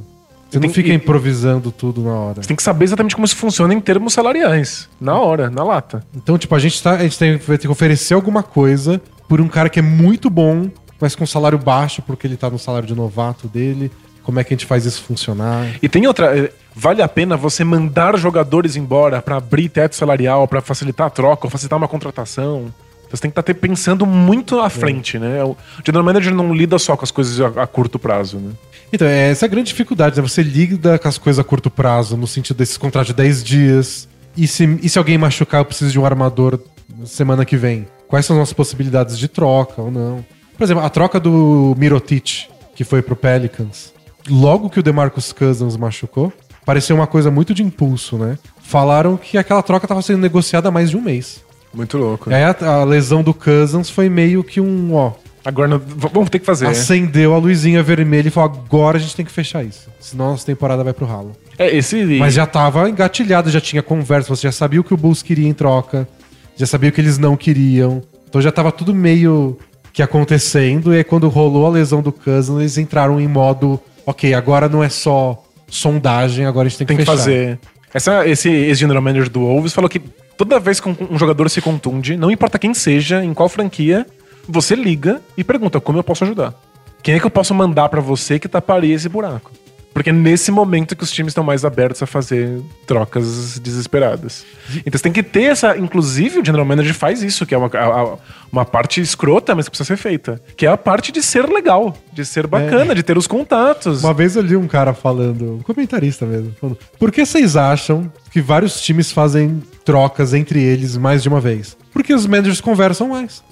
Você 0.51 0.61
não 0.61 0.69
fica 0.69 0.89
que- 0.91 0.95
improvisando 0.95 1.73
tudo 1.73 2.01
na 2.03 2.13
hora. 2.15 2.43
Você 2.43 2.47
tem 2.49 2.57
que 2.57 2.63
saber 2.63 2.85
exatamente 2.85 3.15
como 3.15 3.25
isso 3.25 3.35
funciona 3.37 3.75
em 3.75 3.81
termos 3.81 4.13
salariais. 4.13 4.89
Na 5.01 5.19
hora, 5.19 5.51
na 5.51 5.65
lata. 5.65 6.05
Então, 6.15 6.39
tipo, 6.39 6.55
a 6.55 6.59
gente, 6.59 6.81
tá, 6.81 6.93
a 6.93 6.99
gente 7.03 7.19
tem, 7.19 7.37
vai 7.39 7.59
ter 7.59 7.67
que 7.67 7.73
oferecer 7.73 8.15
alguma 8.15 8.43
coisa 8.43 9.01
por 9.29 9.41
um 9.41 9.49
cara 9.49 9.69
que 9.69 9.79
é 9.81 9.83
muito 9.83 10.31
bom, 10.31 10.69
mas 11.01 11.17
com 11.17 11.27
salário 11.27 11.59
baixo, 11.59 12.03
porque 12.03 12.27
ele 12.27 12.37
tá 12.37 12.49
no 12.49 12.59
salário 12.59 12.87
de 12.87 12.95
novato 12.95 13.49
dele. 13.49 13.91
Como 14.23 14.39
é 14.39 14.45
que 14.45 14.55
a 14.55 14.57
gente 14.57 14.67
faz 14.67 14.85
isso 14.87 15.03
funcionar? 15.03 15.67
E 15.83 15.89
tem 15.89 16.07
outra. 16.07 16.39
eh, 16.39 16.53
Vale 16.77 17.03
a 17.03 17.09
pena 17.09 17.37
você 17.37 17.63
mandar 17.63 18.19
jogadores 18.19 18.75
embora 18.75 19.23
pra 19.23 19.37
abrir 19.37 19.69
teto 19.69 19.95
salarial, 19.95 20.49
pra 20.49 20.61
facilitar 20.61 21.07
a 21.07 21.11
troca, 21.11 21.47
ou 21.47 21.51
facilitar 21.51 21.77
uma 21.77 21.87
contratação. 21.87 22.67
Você 23.15 23.23
tem 23.23 23.31
que 23.31 23.39
estar 23.39 23.55
pensando 23.55 24.05
muito 24.05 24.59
à 24.59 24.69
frente, 24.69 25.19
né? 25.19 25.43
O 25.45 25.57
general 25.85 26.05
manager 26.05 26.35
não 26.35 26.53
lida 26.53 26.79
só 26.79 26.97
com 26.97 27.05
as 27.05 27.11
coisas 27.11 27.41
a, 27.41 27.63
a 27.63 27.67
curto 27.67 27.99
prazo, 27.99 28.39
né? 28.39 28.51
Então, 28.93 29.07
é 29.07 29.31
essa 29.31 29.45
é 29.45 29.47
a 29.47 29.51
grande 29.51 29.69
dificuldade, 29.69 30.17
né? 30.17 30.23
Você 30.27 30.43
lida 30.43 30.99
com 30.99 31.09
as 31.09 31.19
coisas 31.19 31.39
a 31.39 31.45
curto 31.45 31.71
prazo, 31.71 32.17
no 32.17 32.27
sentido 32.27 32.57
desses 32.57 32.77
contratos 32.77 33.09
de 33.09 33.15
10 33.15 33.45
dias. 33.45 34.09
E 34.37 34.49
se, 34.49 34.79
e 34.83 34.89
se 34.89 34.99
alguém 34.99 35.17
machucar, 35.17 35.61
eu 35.61 35.65
preciso 35.65 35.93
de 35.93 35.99
um 35.99 36.05
armador 36.05 36.59
semana 37.05 37.45
que 37.45 37.57
vem? 37.57 37.87
Quais 38.09 38.27
são 38.27 38.41
as 38.41 38.53
possibilidades 38.53 39.19
de 39.19 39.29
troca 39.29 39.81
ou 39.81 39.91
não? 39.91 40.25
Por 40.57 40.65
exemplo, 40.65 40.85
a 40.85 40.91
troca 40.91 41.19
do 41.19 41.75
Mirotic, 41.79 42.47
que 42.75 42.85
foi 42.85 43.03
pro 43.03 43.17
Pelicans. 43.17 43.93
Logo 44.29 44.71
que 44.71 44.81
o 44.81 44.83
DeMarcus 44.83 45.33
Cousins 45.33 45.77
machucou, 45.77 46.33
pareceu 46.65 46.97
uma 46.97 47.07
coisa 47.07 47.31
muito 47.31 47.53
de 47.55 47.63
impulso, 47.63 48.17
né? 48.17 48.39
Falaram 48.61 49.17
que 49.17 49.37
aquela 49.37 49.63
troca 49.63 49.85
estava 49.85 50.03
sendo 50.03 50.21
negociada 50.21 50.69
há 50.69 50.73
mais 50.73 50.91
de 50.91 50.97
um 50.97 51.01
mês. 51.01 51.45
Muito 51.75 51.99
louco. 51.99 52.31
E 52.31 52.35
aí 52.35 52.43
a, 52.45 52.57
a 52.67 52.85
lesão 52.85 53.23
do 53.23 53.35
Cousins 53.35 53.91
foi 53.91 54.09
meio 54.09 54.43
que 54.45 54.61
um, 54.61 54.95
ó, 54.95 55.13
Agora 55.45 55.69
não- 55.69 55.79
vamos 55.85 56.31
ter 56.31 56.39
que 56.39 56.47
fazer. 56.47 56.65
né? 56.65 56.71
acendeu 56.71 57.35
a 57.35 57.39
luzinha 57.39 57.83
vermelha 57.83 58.29
e 58.29 58.31
falou: 58.31 58.51
agora 58.67 58.97
a 58.97 59.01
gente 59.01 59.15
tem 59.15 59.25
que 59.27 59.33
fechar 59.33 59.63
isso. 59.63 59.89
Senão 60.01 60.27
a 60.27 60.31
nossa 60.31 60.47
temporada 60.47 60.83
vai 60.83 60.93
pro 60.95 61.05
ralo. 61.05 61.33
É, 61.59 61.75
esse. 61.77 62.03
Mas 62.19 62.33
já 62.35 62.47
tava 62.47 62.89
engatilhado, 62.89 63.51
já 63.51 63.61
tinha 63.61 63.83
conversa, 63.83 64.29
você 64.35 64.47
já 64.49 64.53
sabia 64.53 64.81
o 64.81 64.85
que 64.85 64.95
o 64.95 64.97
Bulls 64.97 65.23
queria 65.23 65.47
em 65.47 65.53
troca, 65.53 66.09
já 66.57 66.65
sabia 66.67 66.89
o 66.89 66.93
que 66.93 67.01
eles 67.01 67.19
não 67.19 67.37
queriam. 67.37 68.03
Então 68.29 68.41
já 68.41 68.51
tava 68.51 68.73
tudo 68.73 68.95
meio 68.95 69.59
que 69.93 70.03
acontecendo. 70.03 70.95
E 70.95 70.97
aí 70.99 71.05
quando 71.05 71.29
rolou 71.29 71.67
a 71.67 71.71
lesão 71.71 72.01
do 72.01 72.11
Cousins, 72.11 72.59
eles 72.61 72.79
entraram 72.79 73.21
em 73.21 73.29
modo: 73.29 73.79
ok, 74.07 74.33
agora 74.33 74.67
não 74.69 74.83
é 74.83 74.89
só 74.89 75.45
sondagem, 75.69 76.47
agora 76.47 76.67
a 76.67 76.69
gente 76.71 76.79
tem 76.79 76.87
que, 76.87 76.95
tem 76.97 77.05
que 77.05 77.11
fechar. 77.11 77.19
fazer. 77.19 77.59
Essa, 77.93 78.27
esse 78.27 78.49
ex-general 78.49 79.03
manager 79.03 79.29
do 79.31 79.41
Wolves 79.41 79.73
falou 79.73 79.89
que 79.91 80.01
toda 80.37 80.59
vez 80.59 80.81
que 80.81 80.89
um, 80.89 80.97
um 81.11 81.19
jogador 81.19 81.49
se 81.49 81.61
contunde, 81.61 82.17
não 82.17 82.31
importa 82.31 82.59
quem 82.59 82.75
seja, 82.75 83.25
em 83.25 83.33
qual 83.35 83.49
franquia, 83.49 84.07
você 84.49 84.75
liga 84.75 85.21
e 85.37 85.43
pergunta 85.45 85.81
como 85.81 85.99
eu 85.99 86.05
posso 86.05 86.25
ajudar. 86.25 86.55
Quem 87.03 87.15
é 87.15 87.21
que 87.21 87.27
eu 87.27 87.31
posso 87.31 87.55
mandar 87.55 87.89
pra 87.89 88.01
você 88.01 88.39
que 88.39 88.49
taparia 88.49 88.95
esse 88.95 89.09
buraco? 89.09 89.51
Porque 89.93 90.11
é 90.11 90.13
nesse 90.13 90.51
momento 90.51 90.97
que 90.97 91.05
os 91.05 91.13
times 91.13 91.31
estão 91.31 91.45
mais 91.45 91.65
abertos 91.65 92.03
a 92.03 92.07
fazer 92.07 92.61
trocas 92.85 93.61
desesperadas. 93.61 94.45
Então 94.85 94.93
você 94.99 95.03
tem 95.05 95.13
que 95.13 95.23
ter 95.23 95.45
essa. 95.45 95.77
Inclusive, 95.79 96.41
o 96.41 96.45
General 96.45 96.67
Manager 96.67 96.93
faz 96.95 97.23
isso, 97.23 97.47
que 97.47 97.55
é 97.55 97.59
uma, 97.59 97.69
a- 97.73 98.17
uma 98.51 98.65
parte 98.65 99.01
escrota, 99.01 99.55
mas 99.55 99.67
que 99.67 99.71
precisa 99.71 99.87
ser 99.87 99.97
feita. 99.97 100.43
Que 100.57 100.67
é 100.67 100.69
a 100.69 100.77
parte 100.77 101.13
de 101.13 101.23
ser 101.23 101.49
legal, 101.49 101.97
de 102.13 102.25
ser 102.25 102.49
bacana, 102.49 102.93
de 102.93 103.05
ter 103.05 103.17
os 103.17 103.29
contatos. 103.29 104.03
Uma 104.03 104.13
vez 104.13 104.35
eu 104.35 104.43
li 104.43 104.57
um 104.57 104.67
cara 104.67 104.93
falando, 104.95 105.59
um 105.59 105.63
comentarista 105.63 106.27
mesmo, 106.27 106.53
falando, 106.61 106.77
por 106.99 107.13
que 107.13 107.25
vocês 107.25 107.55
acham 107.55 108.13
que 108.33 108.41
vários 108.41 108.81
times 108.81 109.13
fazem 109.13 109.63
trocas 109.85 110.33
entre 110.35 110.63
eles 110.63 110.97
mais 110.97 111.23
de 111.23 111.29
uma 111.29 111.41
vez? 111.41 111.77
Porque 111.93 112.13
os 112.15 112.27
managers 112.27 112.61
conversam 112.61 113.09
mais. 113.09 113.43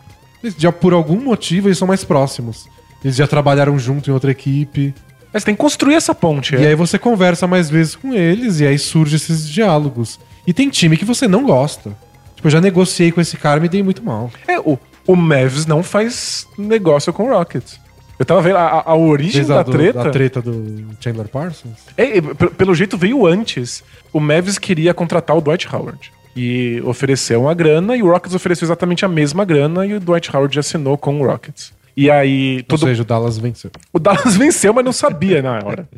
Eles 0.43 0.55
já, 0.59 0.73
por 0.73 0.93
algum 0.93 1.21
motivo, 1.21 1.69
eles 1.69 1.79
são 1.79 1.87
mais 1.87 2.03
próximos. 2.05 2.67
Eles 3.05 3.17
já 3.17 3.27
trabalharam 3.27 3.79
junto 3.79 4.11
em 4.11 4.13
outra 4.13 4.31
equipe. 4.31 4.95
Mas 5.33 5.45
tem 5.45 5.55
que 5.55 5.61
construir 5.61 5.95
essa 5.95 6.15
ponte. 6.15 6.55
E 6.55 6.65
é. 6.65 6.69
aí 6.69 6.75
você 6.75 6.99
conversa 6.99 7.47
mais 7.47 7.71
vezes 7.71 7.95
com 7.97 8.13
eles 8.13 8.61
e 8.61 8.67
aí 8.67 8.79
surgem 8.79 9.17
esses 9.17 9.49
diálogos. 9.49 10.19
E 10.47 10.53
tem 10.53 10.69
time 10.69 10.97
que 10.97 11.05
você 11.05 11.27
não 11.29 11.45
gosta. 11.45 11.97
Tipo, 12.35 12.49
eu 12.49 12.51
já 12.53 12.61
negociei 12.61 13.13
com 13.13 13.21
esse 13.21 13.37
cara 13.37 13.59
e 13.59 13.63
me 13.63 13.69
dei 13.69 13.83
muito 13.83 14.05
mal. 14.05 14.31
É, 14.49 14.59
o, 14.59 14.79
o 15.07 15.15
Mavs 15.17 15.65
não 15.67 15.83
faz 15.83 16.47
negócio 16.59 17.13
com 17.13 17.25
o 17.25 17.29
Rockets. 17.33 17.81
Eu 18.19 18.27
tava 18.27 18.43
vendo 18.43 18.57
a, 18.57 18.63
a- 18.67 18.83
a 18.91 18.95
origem 18.97 19.43
a 19.43 19.47
da 19.47 19.63
do- 19.63 19.73
treta. 19.73 20.05
da 20.05 20.11
treta 20.11 20.43
do 20.43 20.87
Chandler 21.01 21.29
Parsons. 21.29 21.79
É, 21.97 22.21
pe- 22.21 22.51
pelo 22.51 22.75
jeito 22.75 22.97
veio 22.99 23.27
antes. 23.27 23.83
O 24.13 24.21
Mavs 24.21 24.59
queria 24.59 24.93
contratar 24.93 25.37
o 25.37 25.41
Dwight 25.41 25.67
Howard. 25.75 26.13
E 26.35 26.81
ofereceu 26.85 27.43
uma 27.43 27.55
grana, 27.55 27.97
e 27.97 28.03
o 28.03 28.11
Rockets 28.11 28.35
ofereceu 28.35 28.67
exatamente 28.67 29.05
a 29.05 29.09
mesma 29.09 29.45
grana, 29.45 29.85
e 29.87 29.95
o 29.95 30.01
Dwight 30.01 30.35
Howard 30.35 30.59
assinou 30.59 30.97
com 30.97 31.21
o 31.21 31.27
Rockets. 31.27 31.73
E 31.97 32.11
aí. 32.11 32.59
Ou 32.59 32.65
Todo, 32.65 32.87
seja, 32.87 33.03
o 33.03 33.05
Dallas 33.05 33.39
venceu. 33.39 33.71
o 33.93 33.99
Dallas 33.99 34.37
venceu, 34.37 34.73
mas 34.73 34.85
não 34.85 34.93
sabia 34.93 35.43
na 35.43 35.59
hora. 35.65 35.89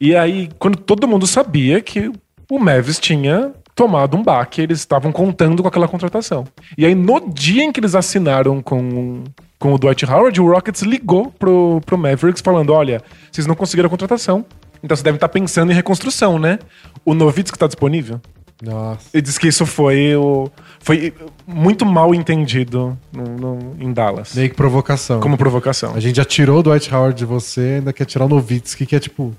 E 0.00 0.14
aí, 0.14 0.48
quando 0.58 0.76
todo 0.76 1.08
mundo 1.08 1.26
sabia 1.26 1.80
que 1.80 2.10
o 2.50 2.58
Mavis 2.58 2.98
tinha 2.98 3.52
tomado 3.74 4.16
um 4.16 4.22
baque, 4.22 4.60
eles 4.60 4.78
estavam 4.78 5.10
contando 5.10 5.62
com 5.62 5.68
aquela 5.68 5.88
contratação. 5.88 6.46
E 6.76 6.84
aí, 6.86 6.94
no 6.94 7.32
dia 7.32 7.64
em 7.64 7.72
que 7.72 7.80
eles 7.80 7.94
assinaram 7.94 8.62
com, 8.62 9.24
com 9.58 9.74
o 9.74 9.78
Dwight 9.78 10.04
Howard, 10.04 10.40
o 10.40 10.50
Rockets 10.50 10.82
ligou 10.82 11.30
pro, 11.30 11.80
pro 11.84 11.98
Mavericks 11.98 12.42
falando: 12.42 12.72
olha, 12.72 13.02
vocês 13.30 13.46
não 13.46 13.54
conseguiram 13.54 13.86
a 13.86 13.90
contratação. 13.90 14.44
Então 14.82 14.96
você 14.96 15.02
deve 15.02 15.16
estar 15.16 15.28
pensando 15.28 15.70
em 15.70 15.74
reconstrução, 15.74 16.38
né? 16.38 16.58
O 17.04 17.14
Novitsky 17.14 17.56
está 17.56 17.68
disponível? 17.68 18.20
Nossa. 18.62 19.00
Ele 19.12 19.22
disse 19.22 19.40
que 19.40 19.48
isso 19.48 19.66
foi, 19.66 20.14
o, 20.14 20.48
foi 20.78 21.12
muito 21.46 21.84
mal 21.84 22.14
entendido 22.14 22.96
no- 23.12 23.24
no- 23.36 23.76
em 23.80 23.92
Dallas. 23.92 24.34
Meio 24.36 24.48
que 24.50 24.54
provocação. 24.56 25.18
Como 25.20 25.36
provocação. 25.36 25.94
A 25.96 26.00
gente 26.00 26.14
já 26.16 26.24
tirou 26.24 26.60
o 26.60 26.62
Dwight 26.62 26.94
Howard 26.94 27.18
de 27.18 27.24
você, 27.24 27.76
ainda 27.78 27.92
quer 27.92 28.04
tirar 28.04 28.26
o 28.26 28.28
Novitsky, 28.28 28.86
que 28.86 28.94
é 28.94 29.00
tipo 29.00 29.34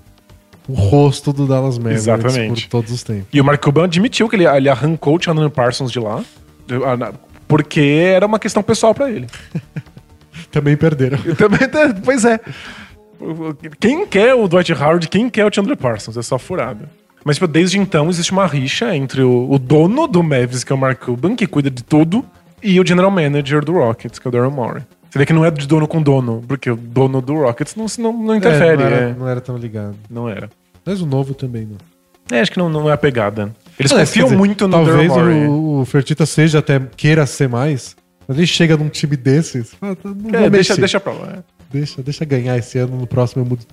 o 0.68 0.72
rosto 0.74 1.32
do 1.32 1.46
Dallas 1.46 1.78
Mavericks 1.78 2.06
Exatamente. 2.06 2.62
por 2.64 2.70
todos 2.70 2.92
os 2.92 3.02
tempos. 3.02 3.26
E 3.32 3.40
o 3.40 3.44
Mark 3.44 3.62
Cuban 3.62 3.84
admitiu 3.84 4.28
que 4.28 4.36
ele, 4.36 4.46
ele 4.46 4.68
arrancou 4.68 5.16
o 5.16 5.22
Chandler 5.22 5.48
Parsons 5.50 5.90
de 5.90 5.98
lá, 5.98 6.22
ah, 6.70 7.12
porque 7.48 7.80
era 7.80 8.26
uma 8.26 8.38
questão 8.38 8.62
pessoal 8.62 8.94
pra 8.94 9.10
ele. 9.10 9.26
Também 10.52 10.76
perderam. 10.76 11.18
E 11.24 11.34
também, 11.34 11.58
pois 12.04 12.24
é. 12.24 12.38
Quem 13.80 14.06
quer 14.06 14.34
o 14.34 14.46
Dwight 14.48 14.72
Howard, 14.72 15.08
quem 15.08 15.28
quer 15.30 15.44
o 15.46 15.52
Chandler 15.52 15.76
Parsons? 15.76 16.16
É 16.16 16.22
só 16.22 16.38
furada. 16.38 16.88
Mas 17.24 17.36
tipo, 17.36 17.46
desde 17.46 17.78
então 17.78 18.08
existe 18.10 18.32
uma 18.32 18.46
rixa 18.46 18.94
entre 18.94 19.22
o, 19.22 19.50
o 19.50 19.58
dono 19.58 20.06
do 20.06 20.22
Mavis, 20.22 20.62
que 20.62 20.72
é 20.72 20.74
o 20.74 20.78
Mark 20.78 21.00
Cuban, 21.04 21.34
que 21.34 21.46
cuida 21.46 21.70
de 21.70 21.82
tudo, 21.82 22.24
e 22.62 22.78
o 22.78 22.86
general 22.86 23.10
manager 23.10 23.64
do 23.64 23.72
Rockets, 23.72 24.18
que 24.18 24.26
é 24.26 24.28
o 24.28 24.32
Daryl 24.32 24.50
Morey. 24.50 24.82
Você 25.10 25.18
vê 25.18 25.26
que 25.26 25.32
não 25.32 25.44
é 25.44 25.50
de 25.50 25.66
dono 25.66 25.86
com 25.86 26.02
dono, 26.02 26.42
porque 26.46 26.70
o 26.70 26.76
dono 26.76 27.20
do 27.22 27.34
Rockets 27.34 27.76
não, 27.76 27.86
não, 27.98 28.12
não 28.12 28.34
interfere. 28.36 28.82
É, 28.82 28.84
não, 28.84 28.92
É, 28.92 28.94
era, 29.02 29.14
não 29.14 29.28
era 29.28 29.40
tão 29.40 29.56
ligado. 29.56 29.94
não 30.10 30.28
era. 30.28 30.50
Mas 30.84 31.00
o 31.00 31.06
novo 31.06 31.32
também 31.34 31.66
não. 31.66 31.76
É, 32.36 32.40
acho 32.40 32.50
que 32.50 32.58
não, 32.58 32.68
não 32.68 32.90
é 32.90 32.92
a 32.92 32.96
pegada. 32.96 33.54
Eles 33.78 33.92
Aliás, 33.92 34.08
confiam 34.10 34.24
quer 34.26 34.28
dizer, 34.30 34.36
muito 34.38 34.66
no 34.68 34.72
Talvez 34.72 35.12
o, 35.12 35.80
o 35.80 35.84
Fertita 35.84 36.26
seja 36.26 36.58
até 36.58 36.80
queira 36.96 37.24
ser 37.26 37.48
mais, 37.48 37.94
mas 38.26 38.36
ele 38.38 38.46
chega 38.46 38.76
num 38.76 38.88
time 38.88 39.16
desses. 39.16 39.72
fala, 39.74 39.94
"Tá, 39.96 40.08
não 40.08 40.28
É, 40.30 40.48
deixa, 40.50 40.72
mexer. 40.72 40.76
deixa 40.78 41.00
pra 41.00 41.12
lá. 41.12 41.28
é. 41.38 41.42
deixa, 41.72 42.02
deixa 42.02 42.24
ganhar 42.24 42.56
esse 42.58 42.78
ano, 42.78 42.96
no 42.96 43.06
próximo 43.06 43.42
eu 43.42 43.46
mudo. 43.48 43.64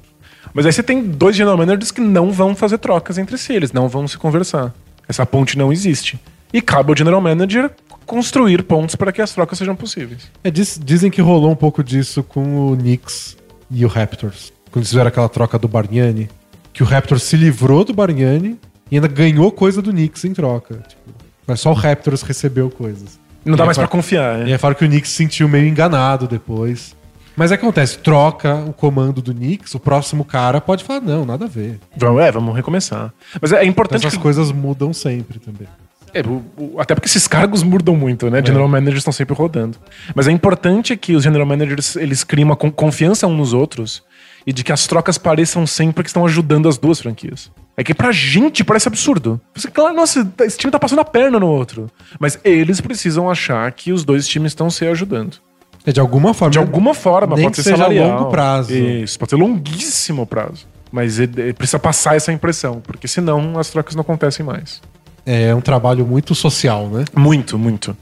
Mas 0.54 0.66
aí 0.66 0.72
você 0.74 0.84
tem 0.84 1.02
dois 1.04 1.36
general 1.36 1.58
managers 1.58 1.92
que 1.92 2.02
não 2.02 2.32
vão 2.32 2.56
fazer 2.56 2.78
trocas 2.78 3.18
entre 3.18 3.38
si, 3.38 3.54
eles 3.54 3.72
não 3.72 3.88
vão 3.88 4.08
se 4.08 4.18
conversar. 4.18 4.74
Essa 5.08 5.26
ponte 5.26 5.58
não 5.58 5.72
existe. 5.72 6.20
E 6.54 6.62
cabe 6.62 6.92
ao 6.92 6.98
general 6.98 7.22
manager 7.22 7.72
construir 8.06 8.64
pontos 8.64 8.96
para 8.96 9.12
que 9.12 9.22
as 9.22 9.32
trocas 9.34 9.58
sejam 9.58 9.76
possíveis. 9.76 10.30
É, 10.44 10.52
diz- 10.52 10.80
dizem 10.84 11.10
que 11.10 11.22
rolou 11.22 11.52
um 11.52 11.56
pouco 11.56 11.84
disso 11.84 12.24
com 12.24 12.72
o 12.72 12.76
Knicks 12.78 13.38
e 13.70 13.86
o 13.86 13.88
Raptors. 13.88 14.52
Quando 14.72 14.84
eles 14.84 14.90
fizeram 14.90 15.08
aquela 15.08 15.30
troca 15.30 15.58
do 15.60 15.68
Bargnani. 15.68 16.30
Que 16.74 16.84
o 16.84 16.86
Raptors 16.86 17.24
se 17.24 17.36
livrou 17.38 17.84
do 17.86 17.94
Bargnani 17.94 18.58
e 18.90 18.96
ainda 18.96 19.08
ganhou 19.08 19.52
coisa 19.52 19.82
do 19.82 19.92
Knicks 19.92 20.24
em 20.26 20.34
troca. 20.34 20.76
Tipo, 20.88 21.02
mas 21.48 21.60
só 21.60 21.72
o 21.72 21.74
Raptors 21.74 22.22
recebeu 22.22 22.70
coisas. 22.70 23.20
Não 23.46 23.56
dá 23.58 23.64
E 23.64 23.66
mais 23.68 23.78
é 23.78 23.82
pra 23.82 23.88
fa- 23.88 23.92
confiar. 23.92 24.42
E 24.42 24.44
né? 24.46 24.52
aí 24.54 24.58
falaram 24.58 24.78
que 24.78 24.86
o 24.86 24.88
Knicks 24.88 25.10
se 25.12 25.18
sentiu 25.18 25.48
meio 25.50 25.68
enganado 25.68 26.28
depois. 26.28 26.96
Mas 27.36 27.52
é 27.52 27.58
que 27.58 27.64
acontece, 27.64 27.98
troca 28.00 28.56
o 28.56 28.74
comando 28.74 29.22
do 29.22 29.34
Knicks, 29.34 29.74
o 29.76 29.80
próximo 29.80 30.24
cara 30.26 30.60
pode 30.60 30.84
falar, 30.84 31.02
não, 31.02 31.26
nada 31.26 31.46
a 31.46 31.48
ver. 31.48 31.80
Vamos, 31.96 32.22
é, 32.22 32.32
vamos 32.32 32.56
recomeçar. 32.56 33.14
Mas 33.42 33.52
é, 33.52 33.56
é 33.56 33.60
Então 33.60 33.70
importante 33.70 34.06
essas 34.06 34.18
que, 34.18 34.22
coisas 34.24 34.52
mudam 34.52 34.94
sempre 34.94 35.40
também. 35.40 35.68
É, 36.14 36.22
o- 36.22 36.44
o- 36.58 36.76
até 36.80 36.94
porque 36.94 37.08
esses 37.08 37.26
cargos 37.28 37.64
mudam 37.64 37.96
muito, 37.96 38.30
né? 38.30 38.44
General 38.46 38.68
managers 38.68 38.98
estão 39.00 39.14
sempre 39.14 39.34
rodando. 39.34 39.78
Mas 40.14 40.28
é 40.28 40.32
importante 40.32 40.98
que 40.98 41.16
os 41.16 41.24
general 41.24 41.46
managers 41.48 41.96
eles 41.96 42.24
criem 42.24 42.44
uma 42.46 42.56
con- 42.58 42.70
confiança 42.72 43.26
uns 43.28 43.38
nos 43.38 43.54
outros 43.54 44.04
e 44.46 44.52
de 44.52 44.62
que 44.64 44.74
as 44.74 44.86
trocas 44.88 45.18
pareçam 45.18 45.66
sempre 45.66 46.04
que 46.04 46.10
estão 46.10 46.26
ajudando 46.26 46.68
as 46.68 46.78
duas 46.78 47.00
franquias. 47.00 47.50
É 47.78 47.84
que 47.84 47.94
pra 47.94 48.12
gente 48.12 48.62
parece 48.64 48.90
absurdo. 48.90 49.40
Você, 49.56 49.72
claro, 49.72 49.96
nossa, 49.96 50.30
esse 50.42 50.58
time 50.58 50.70
tá 50.70 50.78
passando 50.78 51.00
a 51.00 51.06
perna 51.06 51.40
no 51.40 51.48
outro. 51.48 51.90
Mas 52.20 52.38
eles 52.44 52.82
precisam 52.82 53.30
achar 53.32 53.72
que 53.72 53.94
os 53.94 54.04
dois 54.04 54.28
times 54.28 54.52
estão 54.52 54.70
se 54.70 54.86
ajudando. 54.86 55.38
É 55.86 55.92
de 55.92 56.00
alguma 56.00 56.34
forma. 56.34 56.52
De 56.52 56.60
alguma 56.60 56.94
forma, 56.94 57.36
Nem 57.36 57.46
pode 57.46 57.56
que 57.58 57.64
ser 57.64 57.72
seja 57.72 57.84
a 57.84 57.88
salarial. 57.88 58.20
longo 58.20 58.30
prazo. 58.32 58.74
Isso, 58.74 59.18
pode 59.18 59.30
ser 59.32 59.36
longuíssimo 59.38 60.26
prazo. 60.26 60.68
Mas 60.92 61.20
ele, 61.20 61.42
ele 61.42 61.54
precisa 61.54 61.80
passar 61.80 62.16
essa 62.16 62.32
impressão, 62.32 62.82
porque 62.82 63.08
senão 63.08 63.58
as 63.58 63.70
trocas 63.70 63.96
não 63.96 64.02
acontecem 64.02 64.46
mais. 64.46 64.82
É 65.26 65.54
um 65.54 65.62
trabalho 65.62 66.06
muito 66.06 66.34
social, 66.34 66.88
né? 66.88 67.06
Muito, 67.16 67.58
muito. 67.58 67.96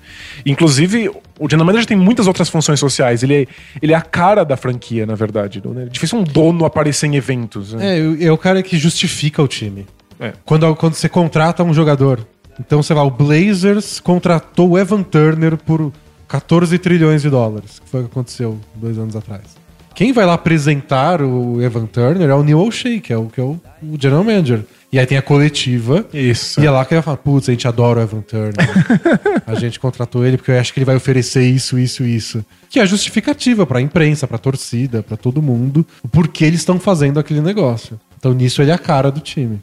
Inclusive, 0.45 1.09
o 1.37 1.49
General 1.49 1.65
Manager 1.65 1.85
tem 1.85 1.97
muitas 1.97 2.27
outras 2.27 2.49
funções 2.49 2.79
sociais. 2.79 3.23
Ele 3.23 3.43
é, 3.43 3.47
ele 3.81 3.93
é 3.93 3.95
a 3.95 4.01
cara 4.01 4.43
da 4.45 4.55
franquia, 4.55 5.05
na 5.05 5.15
verdade. 5.15 5.61
né? 5.65 5.83
É 5.83 5.85
difícil 5.85 6.17
um 6.17 6.23
dono 6.23 6.63
aparecer 6.65 7.07
em 7.07 7.15
eventos. 7.15 7.73
né? 7.73 7.99
É, 7.99 8.25
é 8.25 8.31
o 8.31 8.37
cara 8.37 8.63
que 8.63 8.77
justifica 8.77 9.41
o 9.43 9.47
time. 9.47 9.85
É. 10.19 10.33
Quando, 10.45 10.73
quando 10.75 10.93
você 10.93 11.09
contrata 11.09 11.63
um 11.63 11.73
jogador. 11.73 12.25
Então 12.59 12.81
você 12.81 12.93
vai, 12.93 13.05
o 13.05 13.09
Blazers 13.11 13.99
contratou 13.99 14.71
o 14.71 14.77
Evan 14.77 15.03
Turner 15.03 15.55
por 15.57 15.91
14 16.29 16.77
trilhões 16.77 17.23
de 17.23 17.29
dólares, 17.29 17.79
que 17.79 17.89
foi 17.89 18.01
o 18.01 18.03
que 18.03 18.11
aconteceu 18.11 18.57
dois 18.75 18.97
anos 18.97 19.15
atrás. 19.15 19.57
Quem 19.95 20.13
vai 20.13 20.25
lá 20.25 20.35
apresentar 20.35 21.21
o 21.21 21.61
Evan 21.61 21.85
Turner 21.87 22.29
é 22.29 22.33
o 22.33 22.43
Neil 22.43 22.59
O'Shea, 22.59 23.01
que 23.01 23.11
é 23.11 23.17
o, 23.17 23.25
que 23.25 23.41
é 23.41 23.43
o, 23.43 23.59
o 23.81 23.99
general 23.99 24.23
manager. 24.23 24.63
E 24.93 24.97
aí 24.97 25.05
tem 25.05 25.17
a 25.17 25.21
coletiva. 25.21 26.05
Isso. 26.13 26.61
E 26.61 26.65
é 26.65 26.71
lá 26.71 26.85
que 26.85 26.93
ele 26.93 27.01
vai 27.01 27.03
falar, 27.03 27.17
putz, 27.17 27.49
a 27.49 27.51
gente 27.51 27.67
adora 27.67 27.99
o 27.99 28.03
Evan 28.03 28.21
Turner. 28.21 28.55
a 29.45 29.55
gente 29.55 29.79
contratou 29.79 30.25
ele 30.25 30.37
porque 30.37 30.51
eu 30.51 30.59
acho 30.59 30.73
que 30.73 30.79
ele 30.79 30.85
vai 30.85 30.95
oferecer 30.95 31.43
isso, 31.43 31.77
isso, 31.77 32.03
isso. 32.03 32.45
Que 32.69 32.79
é 32.79 32.85
justificativa 32.85 33.65
pra 33.65 33.81
imprensa, 33.81 34.27
pra 34.27 34.37
torcida, 34.37 35.03
pra 35.03 35.17
todo 35.17 35.41
mundo, 35.41 35.85
o 36.01 36.07
porquê 36.07 36.45
eles 36.45 36.61
estão 36.61 36.79
fazendo 36.79 37.19
aquele 37.19 37.41
negócio. 37.41 37.99
Então 38.17 38.33
nisso 38.33 38.61
ele 38.61 38.71
é 38.71 38.73
a 38.73 38.79
cara 38.79 39.11
do 39.11 39.19
time. 39.19 39.59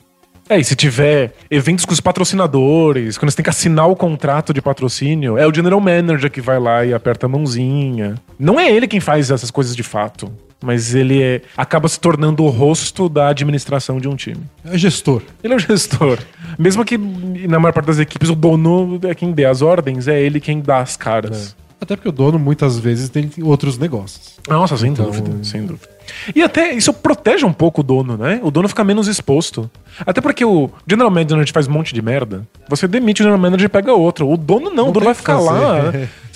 É, 0.49 0.59
e 0.59 0.65
se 0.65 0.77
tiver 0.77 1.33
eventos 1.51 1.85
com 1.85 1.93
os 1.93 2.01
patrocinadores, 2.01 3.19
quando 3.19 3.31
você 3.31 3.37
tem 3.37 3.45
que 3.45 3.51
assinar 3.51 3.89
o 3.89 3.97
contrato 3.97 4.55
de 4.55 4.63
patrocínio, 4.63 5.37
é 5.37 5.47
o 5.47 5.53
General 5.55 5.81
Manager 5.81 6.31
que 6.31 6.41
vai 6.41 6.59
lá 6.59 6.85
e 6.85 6.95
aperta 6.95 7.27
a 7.27 7.29
mãozinha. 7.29 8.15
Não 8.39 8.59
é 8.61 8.71
ele 8.71 8.87
quem 8.87 9.01
faz 9.01 9.31
essas 9.31 9.51
coisas 9.51 9.75
de 9.75 9.83
fato, 9.83 10.31
mas 10.63 10.95
ele 10.95 11.21
é- 11.23 11.43
acaba 11.57 11.89
se 11.89 11.99
tornando 11.99 12.45
o 12.45 12.49
rosto 12.49 13.09
da 13.09 13.29
administração 13.29 13.99
de 13.99 14.09
um 14.09 14.15
time. 14.15 14.41
É 14.65 14.79
gestor. 14.79 15.23
Ele 15.43 15.53
é 15.55 15.57
o 15.57 15.61
gestor. 15.61 16.19
Mesmo 16.59 16.85
que 16.85 16.97
na 16.97 17.59
maior 17.59 17.73
parte 17.73 17.87
das 17.87 17.99
equipes 17.99 18.29
o 18.29 18.35
dono 18.37 19.01
é 19.03 19.15
quem 19.15 19.33
dê 19.33 19.45
as 19.45 19.63
ordens, 19.63 20.07
é 20.09 20.21
ele 20.21 20.39
quem 20.41 20.61
dá 20.61 20.79
as 20.79 20.97
caras. 20.97 21.57
Até 21.81 21.95
porque 21.97 22.09
o 22.09 22.13
dono 22.13 22.39
muitas 22.39 22.79
vezes 22.79 23.09
tem 23.11 23.31
outros 23.43 23.77
negócios. 23.79 24.37
Nossa, 24.49 24.77
sem 24.79 24.93
Então- 24.93 25.05
dúvida, 25.07 25.45
sem 25.45 25.67
dúvida. 25.67 25.89
E 26.35 26.43
até 26.43 26.73
isso 26.73 26.93
protege 26.93 27.45
um 27.45 27.53
pouco 27.53 27.81
o 27.81 27.85
dono, 27.85 28.17
né? 28.17 28.41
O 28.43 28.51
dono 28.51 28.69
fica 28.69 28.83
menos 28.85 29.09
exposto. 29.09 29.71
Até 30.07 30.21
porque 30.21 30.45
o 30.45 30.71
General 30.87 31.11
Manager 31.11 31.53
faz 31.53 31.67
um 31.69 31.73
monte 31.73 31.95
de 31.95 32.03
merda. 32.03 32.47
Você 32.69 32.87
demite 32.87 33.23
o 33.23 33.25
General 33.25 33.41
Manager 33.41 33.67
e 33.67 33.69
pega 33.69 33.93
outro. 33.93 34.29
O 34.31 34.37
dono 34.37 34.71
não, 34.71 34.77
Não 34.77 34.89
o 34.89 34.93
dono 34.93 35.07
vai 35.07 35.15
ficar 35.15 35.39
lá. 35.41 35.93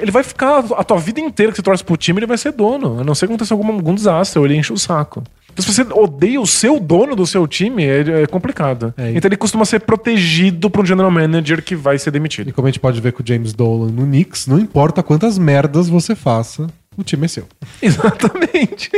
Ele 0.00 0.10
vai 0.12 0.22
ficar 0.22 0.58
a 0.76 0.84
tua 0.84 0.98
vida 0.98 1.18
inteira 1.20 1.50
que 1.50 1.56
você 1.56 1.62
torce 1.62 1.82
pro 1.82 1.96
time, 1.96 2.20
ele 2.20 2.26
vai 2.26 2.38
ser 2.38 2.52
dono. 2.52 3.00
A 3.00 3.04
não 3.04 3.16
ser 3.16 3.26
que 3.26 3.32
aconteça 3.32 3.52
algum, 3.52 3.66
algum 3.72 3.94
desastre 3.94 4.38
ou 4.38 4.44
ele 4.46 4.54
enche 4.56 4.72
o 4.72 4.78
saco. 4.78 5.24
Então, 5.52 5.64
se 5.64 5.72
você 5.74 5.82
odeia 5.92 6.40
o 6.40 6.46
seu 6.46 6.78
dono 6.78 7.16
do 7.16 7.26
seu 7.26 7.48
time, 7.48 7.82
é, 7.84 8.22
é 8.22 8.26
complicado. 8.28 8.94
É, 8.96 9.10
e- 9.10 9.16
então 9.16 9.28
ele 9.28 9.36
costuma 9.36 9.64
ser 9.64 9.80
protegido 9.80 10.70
por 10.70 10.82
um 10.82 10.86
General 10.86 11.10
Manager 11.10 11.64
que 11.64 11.74
vai 11.74 11.98
ser 11.98 12.10
E 12.10 12.12
demitido. 12.12 12.52
como 12.52 12.68
a 12.68 12.70
gente 12.70 12.78
pode 12.78 13.00
ver 13.00 13.12
com 13.12 13.24
o 13.24 13.26
James 13.26 13.52
Dolan 13.52 13.90
no 13.90 14.04
Knicks, 14.06 14.46
não 14.46 14.60
importa 14.60 15.02
quantas 15.02 15.36
merdas 15.36 15.88
você 15.88 16.14
faça, 16.14 16.68
o 17.00 17.04
time 17.04 17.24
é 17.24 17.28
seu. 17.28 17.46
Exatamente. 17.82 18.90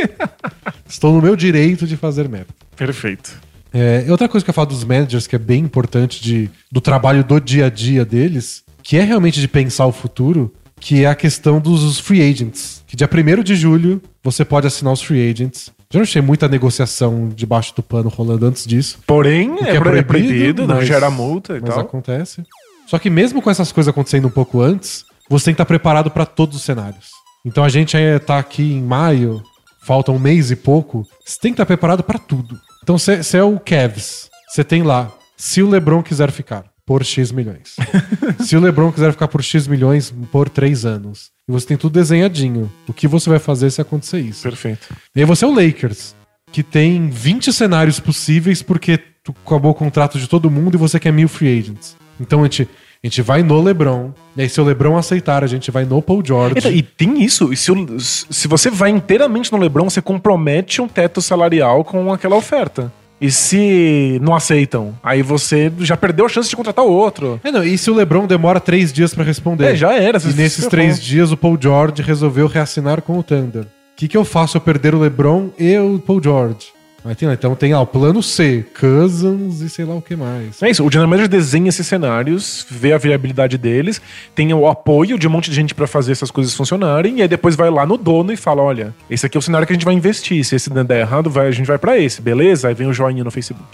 Estou 0.88 1.12
no 1.14 1.22
meu 1.22 1.36
direito 1.36 1.86
de 1.86 1.96
fazer 1.96 2.28
merda. 2.28 2.48
Perfeito. 2.76 3.32
É, 3.72 4.04
outra 4.10 4.28
coisa 4.28 4.44
que 4.44 4.50
eu 4.50 4.54
falo 4.54 4.68
dos 4.68 4.84
managers 4.84 5.26
que 5.26 5.34
é 5.36 5.38
bem 5.38 5.62
importante 5.64 6.22
de, 6.22 6.50
do 6.70 6.80
trabalho 6.80 7.24
do 7.24 7.40
dia 7.40 7.66
a 7.66 7.70
dia 7.70 8.04
deles, 8.04 8.62
que 8.82 8.96
é 8.98 9.02
realmente 9.02 9.40
de 9.40 9.48
pensar 9.48 9.86
o 9.86 9.92
futuro, 9.92 10.52
que 10.78 11.04
é 11.04 11.06
a 11.06 11.14
questão 11.14 11.58
dos 11.60 11.98
free 11.98 12.20
agents. 12.20 12.82
Que 12.86 12.96
dia 12.96 13.08
1 13.10 13.42
de 13.42 13.54
julho 13.56 14.02
você 14.22 14.44
pode 14.44 14.66
assinar 14.66 14.92
os 14.92 15.00
free 15.02 15.30
agents. 15.30 15.70
Já 15.90 15.98
não 16.00 16.06
tinha 16.06 16.22
muita 16.22 16.48
negociação 16.48 17.30
debaixo 17.34 17.74
do 17.76 17.82
pano 17.82 18.08
rolando 18.08 18.46
antes 18.46 18.66
disso. 18.66 18.98
Porém, 19.06 19.56
que 19.56 19.64
é, 19.64 19.78
pro- 19.80 19.96
é 19.96 20.02
proibido, 20.02 20.66
não 20.66 20.76
mas- 20.76 20.86
gera 20.88 21.10
multa 21.10 21.56
e 21.56 21.60
mas 21.60 21.70
tal. 21.70 21.80
acontece. 21.80 22.42
Só 22.86 22.98
que 22.98 23.08
mesmo 23.08 23.40
com 23.40 23.50
essas 23.50 23.70
coisas 23.72 23.88
acontecendo 23.90 24.26
um 24.26 24.30
pouco 24.30 24.60
antes, 24.60 25.04
você 25.30 25.46
tem 25.46 25.54
que 25.54 25.56
estar 25.56 25.64
preparado 25.66 26.10
para 26.10 26.26
todos 26.26 26.56
os 26.56 26.62
cenários. 26.62 27.10
Então 27.44 27.64
a 27.64 27.68
gente 27.68 27.96
aí 27.96 28.18
tá 28.18 28.38
aqui 28.38 28.72
em 28.72 28.82
maio, 28.82 29.42
falta 29.82 30.12
um 30.12 30.18
mês 30.18 30.50
e 30.50 30.56
pouco, 30.56 31.06
você 31.24 31.38
tem 31.40 31.52
que 31.52 31.54
estar 31.54 31.66
preparado 31.66 32.02
para 32.02 32.18
tudo. 32.18 32.58
Então 32.82 32.98
você 32.98 33.36
é 33.36 33.42
o 33.42 33.58
Cavs, 33.58 34.30
você 34.48 34.62
tem 34.62 34.82
lá, 34.82 35.10
se 35.36 35.62
o 35.62 35.68
LeBron 35.68 36.02
quiser 36.02 36.30
ficar 36.30 36.64
por 36.84 37.04
X 37.04 37.32
milhões. 37.32 37.76
se 38.44 38.56
o 38.56 38.60
LeBron 38.60 38.92
quiser 38.92 39.12
ficar 39.12 39.28
por 39.28 39.42
X 39.42 39.66
milhões 39.66 40.12
por 40.30 40.48
três 40.48 40.84
anos. 40.84 41.30
E 41.48 41.52
você 41.52 41.66
tem 41.66 41.76
tudo 41.76 41.94
desenhadinho. 41.94 42.70
O 42.88 42.92
que 42.92 43.08
você 43.08 43.30
vai 43.30 43.38
fazer 43.38 43.70
se 43.70 43.80
acontecer 43.80 44.20
isso? 44.20 44.42
Perfeito. 44.42 44.88
E 45.14 45.20
aí 45.20 45.26
você 45.26 45.44
é 45.44 45.48
o 45.48 45.54
Lakers, 45.54 46.14
que 46.50 46.62
tem 46.62 47.08
20 47.08 47.52
cenários 47.52 47.98
possíveis 47.98 48.62
porque 48.62 48.98
tu 49.24 49.34
acabou 49.44 49.70
o 49.70 49.74
contrato 49.74 50.18
de 50.18 50.28
todo 50.28 50.50
mundo 50.50 50.74
e 50.74 50.78
você 50.78 50.98
quer 50.98 51.12
mil 51.12 51.28
free 51.28 51.58
agents. 51.58 51.96
Então 52.20 52.40
a 52.40 52.42
gente, 52.44 52.68
a 53.04 53.06
gente 53.08 53.20
vai 53.20 53.42
no 53.42 53.60
LeBron, 53.60 54.10
e 54.36 54.42
aí 54.42 54.48
se 54.48 54.60
o 54.60 54.64
LeBron 54.64 54.96
aceitar, 54.96 55.42
a 55.42 55.46
gente 55.48 55.72
vai 55.72 55.84
no 55.84 56.00
Paul 56.00 56.22
George. 56.24 56.54
Então, 56.56 56.70
E 56.70 56.82
tem 56.82 57.20
isso, 57.20 57.52
e 57.52 57.56
se, 57.56 57.72
o- 57.72 57.98
se 57.98 58.46
você 58.46 58.70
vai 58.70 58.90
inteiramente 58.90 59.50
no 59.50 59.58
Lebron, 59.58 59.90
você 59.90 60.00
compromete 60.00 60.80
um 60.80 60.86
teto 60.86 61.20
salarial 61.20 61.82
com 61.84 62.12
aquela 62.12 62.36
oferta. 62.36 62.92
E 63.20 63.28
se 63.30 64.20
não 64.22 64.34
aceitam, 64.36 64.94
aí 65.02 65.20
você 65.20 65.70
já 65.80 65.96
perdeu 65.96 66.26
a 66.26 66.28
chance 66.28 66.48
de 66.48 66.54
contratar 66.54 66.84
o 66.84 66.90
outro. 66.92 67.40
É, 67.42 67.50
não, 67.50 67.64
e 67.64 67.76
se 67.76 67.90
o 67.90 67.94
LeBron 67.94 68.24
demora 68.26 68.60
três 68.60 68.92
dias 68.92 69.12
pra 69.12 69.24
responder? 69.24 69.72
É, 69.72 69.74
já 69.76 69.92
era, 69.94 70.18
E 70.18 70.32
nesses 70.34 70.66
três 70.68 70.94
falou. 70.96 71.04
dias 71.08 71.32
o 71.32 71.36
Paul 71.36 71.58
George 71.60 72.02
resolveu 72.02 72.46
reassinar 72.46 73.02
com 73.02 73.18
o 73.18 73.22
Thunder. 73.22 73.62
O 73.62 73.66
que, 73.96 74.06
que 74.08 74.16
eu 74.16 74.24
faço 74.24 74.56
eu 74.56 74.60
perder 74.60 74.94
o 74.94 75.00
LeBron 75.00 75.50
e 75.58 75.76
o 75.78 75.98
Paul 76.04 76.22
George? 76.22 76.68
Então 77.32 77.54
tem 77.56 77.74
lá 77.74 77.80
o 77.80 77.86
plano 77.86 78.22
C, 78.22 78.64
Cousins 78.78 79.60
e 79.60 79.68
sei 79.68 79.84
lá 79.84 79.94
o 79.94 80.02
que 80.02 80.14
mais. 80.14 80.62
É 80.62 80.70
isso, 80.70 80.84
o 80.84 80.90
General 80.90 81.08
Manager 81.08 81.28
desenha 81.28 81.68
esses 81.68 81.86
cenários, 81.86 82.64
vê 82.70 82.92
a 82.92 82.98
viabilidade 82.98 83.58
deles, 83.58 84.00
tem 84.34 84.54
o 84.54 84.68
apoio 84.68 85.18
de 85.18 85.26
um 85.26 85.30
monte 85.30 85.50
de 85.50 85.56
gente 85.56 85.74
pra 85.74 85.88
fazer 85.88 86.12
essas 86.12 86.30
coisas 86.30 86.54
funcionarem, 86.54 87.18
e 87.18 87.22
aí 87.22 87.28
depois 87.28 87.56
vai 87.56 87.70
lá 87.70 87.84
no 87.84 87.96
dono 87.96 88.32
e 88.32 88.36
fala: 88.36 88.62
olha, 88.62 88.94
esse 89.10 89.26
aqui 89.26 89.36
é 89.36 89.40
o 89.40 89.42
cenário 89.42 89.66
que 89.66 89.72
a 89.72 89.76
gente 89.76 89.84
vai 89.84 89.94
investir. 89.94 90.44
Se 90.44 90.54
esse 90.54 90.70
der 90.70 91.00
errado, 91.00 91.28
vai, 91.28 91.48
a 91.48 91.50
gente 91.50 91.66
vai 91.66 91.78
pra 91.78 91.98
esse, 91.98 92.22
beleza? 92.22 92.68
Aí 92.68 92.74
vem 92.74 92.86
o 92.86 92.92
joinha 92.92 93.24
no 93.24 93.30
Facebook. 93.30 93.64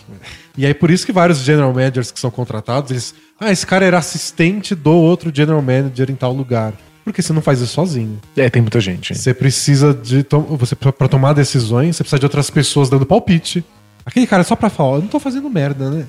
E 0.57 0.64
aí 0.64 0.72
por 0.72 0.91
isso 0.91 1.05
que 1.05 1.12
vários 1.12 1.39
general 1.39 1.72
managers 1.72 2.11
que 2.11 2.18
são 2.18 2.31
contratados, 2.31 2.91
eles. 2.91 3.14
Ah, 3.39 3.53
esse 3.53 3.66
cara 3.66 3.85
era 3.85 3.99
assistente 3.99 4.74
do 4.74 4.91
outro 4.91 5.31
general 5.33 5.62
manager 5.62 6.11
em 6.11 6.16
tal 6.16 6.33
lugar. 6.33 6.72
Porque 7.09 7.22
você 7.22 7.32
não 7.32 7.40
faz 7.42 7.61
isso 7.61 7.72
sozinho. 7.72 8.18
É, 8.36 8.50
tem 8.50 8.61
muita 8.61 8.80
gente. 8.80 9.14
Você 9.16 9.32
precisa 9.32 9.94
de. 9.94 10.22
to- 10.22 10.40
Você, 10.59 10.76
pra 10.76 10.92
pra 10.92 11.09
tomar 11.09 11.32
decisões, 11.32 11.96
você 11.96 12.02
precisa 12.04 12.18
de 12.20 12.26
outras 12.26 12.50
pessoas 12.50 12.90
dando 12.90 13.06
palpite. 13.06 13.64
Aquele 14.04 14.26
cara 14.26 14.44
só 14.44 14.54
pra 14.54 14.68
falar, 14.70 14.96
eu 14.96 15.00
não 15.02 15.09
tô 15.09 15.18
fazendo 15.18 15.48
merda, 15.50 15.90
né? 15.90 16.06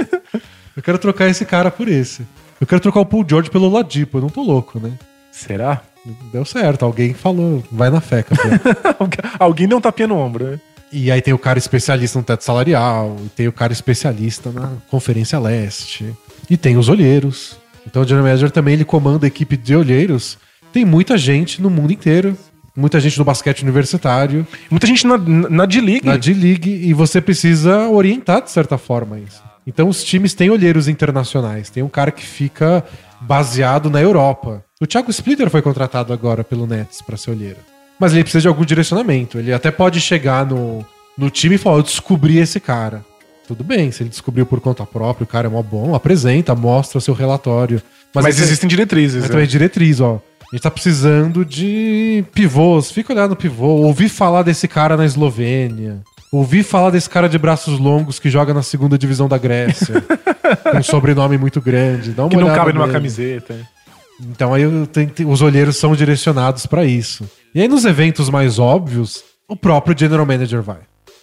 eu 0.76 0.82
quero 0.82 0.98
trocar 0.98 1.26
esse 1.28 1.44
cara 1.44 1.70
por 1.70 1.88
esse. 1.88 2.22
Eu 2.60 2.66
quero 2.66 2.80
trocar 2.80 3.00
o 3.00 3.06
Paul 3.06 3.24
George 3.28 3.50
pelo 3.50 3.68
Ladipo, 3.68 4.18
eu 4.18 4.22
não 4.22 4.28
tô 4.28 4.42
louco, 4.42 4.78
né? 4.80 4.92
Será? 5.32 5.82
Deu 6.32 6.44
certo, 6.44 6.84
alguém 6.84 7.12
falou, 7.14 7.62
vai 7.70 7.90
na 7.90 8.00
fé. 8.00 8.24
Alguém 9.38 9.68
deu 9.68 9.76
um 9.76 9.80
tapinha 9.82 10.08
no 10.08 10.16
ombro, 10.16 10.44
né? 10.52 10.60
E 10.90 11.10
aí 11.10 11.20
tem 11.22 11.32
o 11.34 11.38
cara 11.38 11.58
especialista 11.58 12.18
no 12.18 12.24
teto 12.24 12.42
salarial, 12.42 13.16
e 13.24 13.28
tem 13.28 13.46
o 13.46 13.52
cara 13.52 13.72
especialista 13.72 14.50
na 14.50 14.72
Conferência 14.90 15.38
Leste, 15.38 16.14
e 16.48 16.56
tem 16.56 16.76
os 16.78 16.88
olheiros. 16.88 17.56
Então 17.86 18.02
o 18.02 18.04
General 18.04 18.26
Manager 18.26 18.50
também 18.50 18.74
ele 18.74 18.84
comanda 18.84 19.26
a 19.26 19.28
equipe 19.28 19.56
de 19.56 19.74
olheiros. 19.74 20.38
Tem 20.72 20.84
muita 20.84 21.18
gente 21.18 21.60
no 21.60 21.68
mundo 21.68 21.92
inteiro, 21.92 22.36
muita 22.76 23.00
gente 23.00 23.18
no 23.18 23.24
basquete 23.24 23.62
universitário, 23.62 24.46
Muita 24.70 24.86
gente 24.86 25.06
na, 25.06 25.18
na 25.18 25.66
D-League. 25.66 26.06
na 26.06 26.16
D-League, 26.16 26.70
e 26.70 26.92
você 26.94 27.20
precisa 27.20 27.88
orientar 27.88 28.42
de 28.42 28.50
certa 28.50 28.78
forma 28.78 29.18
isso. 29.18 29.42
Então 29.66 29.88
os 29.88 30.02
times 30.02 30.34
têm 30.34 30.50
olheiros 30.50 30.88
internacionais. 30.88 31.70
Tem 31.70 31.82
um 31.82 31.88
cara 31.88 32.10
que 32.10 32.24
fica 32.24 32.84
baseado 33.20 33.90
na 33.90 34.00
Europa. 34.00 34.64
O 34.80 34.86
Thiago 34.86 35.10
Splitter 35.10 35.50
foi 35.50 35.60
contratado 35.60 36.12
agora 36.12 36.42
pelo 36.42 36.66
Nets 36.66 37.02
para 37.02 37.16
ser 37.16 37.30
olheiro. 37.32 37.58
Mas 37.98 38.12
ele 38.14 38.22
precisa 38.22 38.42
de 38.42 38.48
algum 38.48 38.64
direcionamento. 38.64 39.38
Ele 39.38 39.52
até 39.52 39.70
pode 39.70 40.00
chegar 40.00 40.46
no, 40.46 40.84
no 41.18 41.28
time 41.28 41.56
e 41.56 41.58
falar: 41.58 41.76
Eu 41.76 41.82
descobri 41.82 42.38
esse 42.38 42.58
cara. 42.58 43.04
Tudo 43.50 43.64
bem, 43.64 43.90
se 43.90 44.04
ele 44.04 44.10
descobriu 44.10 44.46
por 44.46 44.60
conta 44.60 44.86
própria, 44.86 45.24
o 45.24 45.26
cara 45.26 45.48
é 45.48 45.50
mó 45.50 45.60
bom, 45.60 45.92
apresenta, 45.92 46.54
mostra 46.54 46.98
o 46.98 47.00
seu 47.00 47.12
relatório. 47.12 47.82
Mas, 48.14 48.26
esse- 48.26 48.42
existem 48.44 48.68
diretrizes. 48.68 49.16
mas 49.16 49.22
né? 49.24 49.28
também 49.28 49.42
é 49.44 49.48
diretriz, 49.48 50.00
ó. 50.00 50.20
A 50.52 50.54
gente 50.56 50.62
tá 50.62 50.70
precisando 50.70 51.44
de 51.44 52.24
pivôs. 52.32 52.92
Fica 52.92 53.12
olhando 53.12 53.30
no 53.30 53.36
pivô. 53.36 53.66
Ouvi 53.66 54.08
falar 54.08 54.42
desse 54.44 54.68
cara 54.68 54.96
na 54.96 55.04
Eslovênia. 55.04 56.00
Ouvi 56.32 56.62
falar 56.62 56.90
desse 56.90 57.10
cara 57.10 57.28
de 57.28 57.36
braços 57.38 57.78
longos 57.80 58.20
que 58.20 58.30
joga 58.30 58.54
na 58.54 58.62
segunda 58.62 58.96
divisão 58.96 59.26
da 59.28 59.36
Grécia. 59.36 59.94
com 60.70 60.78
um 60.78 60.82
sobrenome 60.82 61.36
muito 61.38 61.60
grande. 61.60 62.12
Dá 62.12 62.22
uma 62.22 62.30
Que 62.30 62.36
não 62.36 62.46
cabe 62.54 62.72
numa 62.72 62.86
nele. 62.86 62.98
camiseta. 62.98 63.56
Então 64.20 64.54
aí 64.54 64.62
eu 64.62 64.86
tenho 64.86 65.08
que- 65.08 65.24
os 65.24 65.42
olheiros 65.42 65.76
são 65.76 65.94
direcionados 65.96 66.66
pra 66.66 66.84
isso. 66.84 67.28
E 67.52 67.60
aí 67.60 67.66
nos 67.68 67.84
eventos 67.84 68.28
mais 68.30 68.58
óbvios, 68.60 69.22
o 69.48 69.56
próprio 69.56 69.96
General 69.98 70.24
Manager 70.24 70.62
vai. 70.62 70.78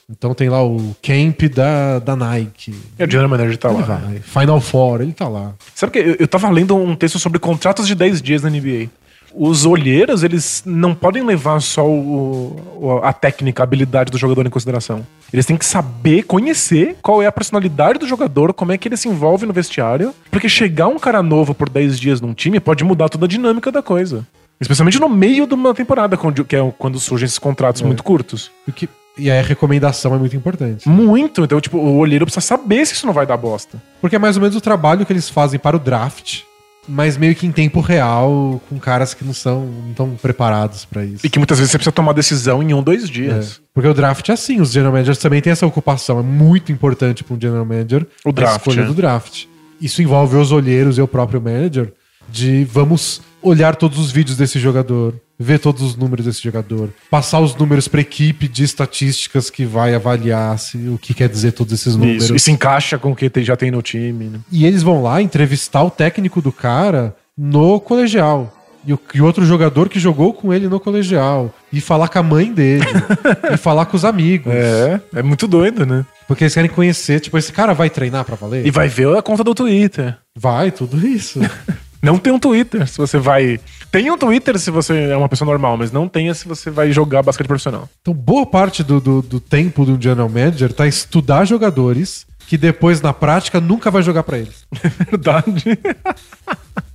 Então 0.10 0.34
tem 0.34 0.47
lá 0.47 0.64
o 0.64 0.95
camp 1.03 1.43
da, 1.53 1.99
da 1.99 2.16
Nike. 2.16 2.74
E 2.97 3.03
o 3.03 3.12
General 3.12 3.30
Manager 3.30 3.58
tá 3.58 3.70
Ele 3.70 3.80
lá. 3.80 3.95
vai. 3.97 4.20
Final 4.20 4.62
Four, 4.62 5.01
ele 5.01 5.12
tá 5.12 5.28
lá. 5.28 5.53
Sabe 5.76 5.91
que 5.91 5.99
eu, 5.99 6.16
eu 6.20 6.28
tava 6.28 6.49
lendo 6.49 6.76
um 6.78 6.95
texto 6.95 7.20
sobre 7.20 7.39
contratos 7.39 7.86
de 7.86 7.93
10 7.93 8.22
dias 8.22 8.41
na 8.41 8.49
NBA. 8.49 8.88
Os 9.36 9.66
olheiros, 9.66 10.24
eles 10.24 10.64
não 10.66 10.95
podem 10.95 11.24
levar 11.24 11.60
só 11.62 11.86
o- 11.86 13.01
a 13.03 13.12
técnica, 13.12 13.62
a 13.62 13.66
habilidade 13.66 14.10
do 14.10 14.18
jogador 14.18 14.45
em 14.47 14.49
consideração. 14.49 15.05
Eles 15.32 15.45
têm 15.45 15.58
que 15.58 15.66
saber, 15.66 16.24
conhecer 16.24 16.95
qual 17.01 17.22
é 17.22 17.26
a 17.28 17.32
personalidade 17.32 17.99
do 17.99 18.08
jogador, 18.08 18.53
como 18.53 18.72
é 18.72 18.78
que 18.78 18.88
ele 18.88 18.95
se 18.95 19.10
envolve 19.10 19.45
no 19.45 19.51
vestiário. 19.51 20.16
Porque 20.32 20.47
chegar 20.47 20.88
um 20.88 20.97
cara 20.97 21.22
novo 21.22 21.53
por 21.53 21.70
10 21.70 21.99
dias 21.99 22.22
num 22.22 22.34
time 22.34 22.62
pode 22.62 22.84
mudar 22.86 23.10
toda 23.10 23.26
a 23.26 23.30
dinâmica 23.30 23.74
da 23.74 23.82
coisa. 23.84 24.26
Especialmente 24.60 24.99
no 24.99 25.10
meio 25.10 25.45
de 25.45 25.53
uma 25.53 25.74
temporada, 25.74 26.16
quando- 26.16 26.45
que 26.45 26.55
é 26.55 26.74
quando 26.80 26.97
surgem 26.97 27.26
esses 27.26 27.38
contratos 27.38 27.82
muito 27.82 28.01
curtos. 28.03 28.49
O 28.66 28.72
que- 28.72 28.89
E 29.18 29.32
aí 29.32 29.39
a 29.39 29.43
recomendação 29.43 30.13
é 30.13 30.18
muito 30.18 30.36
importante. 30.36 30.88
Muito. 30.88 31.43
Então, 31.43 31.59
tipo, 31.59 31.78
o 31.78 31.97
olheiro 31.97 32.26
precisa 32.26 32.45
saber 32.45 32.86
se 32.86 32.93
isso 32.93 33.05
não 33.05 33.13
vai 33.13 33.26
dar 33.26 33.38
bosta. 33.38 33.82
Porque 33.99 34.15
é 34.15 34.20
mais 34.20 34.36
ou 34.36 34.41
menos 34.41 34.55
o 34.55 34.61
trabalho 34.61 35.05
que 35.05 35.11
eles 35.11 35.30
fazem 35.30 35.59
para 35.59 35.76
o 35.76 35.80
draft, 35.80 36.41
mas 36.88 37.18
meio 37.18 37.36
que 37.36 37.45
em 37.45 37.51
tempo 37.51 37.82
real, 37.82 38.61
com 38.70 38.80
caras 38.80 39.13
que 39.13 39.26
não 39.26 39.34
são 39.34 39.65
não 39.65 39.93
tão 39.93 40.15
preparados 40.15 40.86
pra 40.86 41.03
isso. 41.03 41.26
E 41.26 41.30
que 41.30 41.39
muitas 41.39 41.57
vezes 41.57 41.72
você 41.72 41.78
precisa 41.78 41.91
tomar 41.91 42.13
decisão 42.13 42.63
em 42.63 42.74
um, 42.74 42.82
dois 42.82 43.09
dias. 43.09 43.59
É. 43.61 43.68
Porque 43.74 43.89
o 43.89 43.93
draft 43.93 44.28
é 44.30 44.34
assim, 44.34 44.61
os 44.61 44.72
general 44.72 44.93
managers 44.93 45.18
também 45.18 45.41
têm 45.41 45.51
essa 45.51 45.65
ocupação. 45.65 46.20
É 46.20 46.24
muito 46.24 46.72
importante 46.72 47.24
para 47.24 47.36
um 47.36 47.41
general 47.41 47.65
manager 47.65 48.05
O 48.24 48.30
a 48.30 48.32
draft, 48.32 48.59
escolha 48.59 48.82
é. 48.82 48.86
do 48.86 48.93
draft. 48.93 49.45
Isso 49.82 50.01
envolve 50.01 50.38
os 50.38 50.51
olheiros 50.51 50.97
e 50.97 51.01
o 51.01 51.07
próprio 51.07 51.41
manager 51.41 51.91
de 52.30 52.63
vamos 52.65 53.22
olhar 53.41 53.76
todos 53.76 53.99
os 53.99 54.11
vídeos 54.11 54.38
desse 54.38 54.59
jogador, 54.59 55.13
ver 55.40 55.60
todos 55.60 55.82
os 55.82 55.96
números 55.96 56.26
desse 56.26 56.42
jogador, 56.42 56.90
passar 57.10 57.40
os 57.40 57.56
números 57.56 57.88
para 57.88 58.02
equipe 58.02 58.48
de 58.48 58.64
estatísticas 58.64 59.50
que 59.50 59.66
vai 59.66 59.94
avaliar 59.94 60.58
se, 60.58 60.78
o 60.90 60.98
que 60.98 61.14
quer 61.14 61.30
dizer 61.30 61.52
todos 61.52 61.74
esses 61.74 61.96
números. 61.96 62.24
Isso. 62.26 62.36
E 62.36 62.40
se 62.40 62.52
encaixa 62.52 62.98
com 62.98 63.12
o 63.12 63.16
que 63.16 63.32
já 63.44 63.56
tem 63.56 63.70
no 63.70 63.82
time. 63.82 64.26
Né? 64.26 64.40
E 64.52 64.66
eles 64.66 64.82
vão 64.82 65.02
lá 65.02 65.22
entrevistar 65.22 65.84
o 65.84 65.92
técnico 65.92 66.42
do 66.42 66.52
cara 66.52 67.16
no 67.38 67.80
colegial. 67.80 68.54
E 68.86 68.94
o 68.94 69.00
e 69.14 69.22
outro 69.22 69.46
jogador 69.46 69.90
que 69.90 70.00
jogou 70.00 70.34
com 70.34 70.54
ele 70.54 70.70
no 70.70 70.80
colegial. 70.80 71.54
E 71.74 71.82
falar 71.82 72.08
com 72.08 72.20
a 72.20 72.24
mãe 72.24 72.54
dele. 72.54 72.86
e 73.52 73.58
falar 73.58 73.86
com 73.86 73.98
os 73.98 74.06
amigos. 74.06 74.52
É, 74.54 75.02
é 75.16 75.22
muito 75.22 75.46
doido, 75.46 75.86
né? 75.86 76.06
Porque 76.26 76.46
eles 76.46 76.54
querem 76.54 76.70
conhecer, 76.70 77.20
tipo, 77.20 77.38
esse 77.38 77.52
cara 77.52 77.74
vai 77.74 77.90
treinar 77.90 78.24
pra 78.24 78.36
valer? 78.36 78.66
E 78.66 78.72
vai 78.72 78.88
ver 78.88 79.18
a 79.18 79.22
conta 79.22 79.44
do 79.44 79.54
Twitter. 79.54 80.18
Vai, 80.36 80.72
tudo 80.72 81.06
isso. 81.06 81.40
Não 82.08 82.18
tem 82.18 82.32
um 82.32 82.39
Twitter 82.39 82.88
se 82.88 82.97
você 82.97 83.18
vai. 83.18 83.60
Tem 83.91 84.10
um 84.10 84.18
Twitter 84.18 84.58
se 84.58 84.72
você 84.72 85.10
é 85.10 85.18
uma 85.18 85.28
pessoa 85.28 85.45
normal, 85.45 85.76
mas 85.76 85.91
não 85.91 86.08
tenha 86.08 86.34
se 86.34 86.47
você 86.47 86.72
vai 86.72 86.89
jogar 86.93 87.22
basquete 87.22 87.47
profissional. 87.47 87.89
Então, 88.01 88.14
boa 88.14 88.45
parte 88.45 88.82
do, 88.82 89.01
do, 89.01 89.22
do 89.22 89.41
tempo 89.41 89.84
do 89.84 90.01
general 90.01 90.30
manager 90.30 90.72
tá 90.72 90.88
estudar 90.88 91.43
jogadores 91.43 92.26
que 92.47 92.58
depois, 92.58 93.01
na 93.01 93.12
prática, 93.12 93.60
nunca 93.60 93.91
vai 93.91 94.01
jogar 94.01 94.24
pra 94.24 94.38
eles. 94.38 94.66
Verdade. 95.12 95.64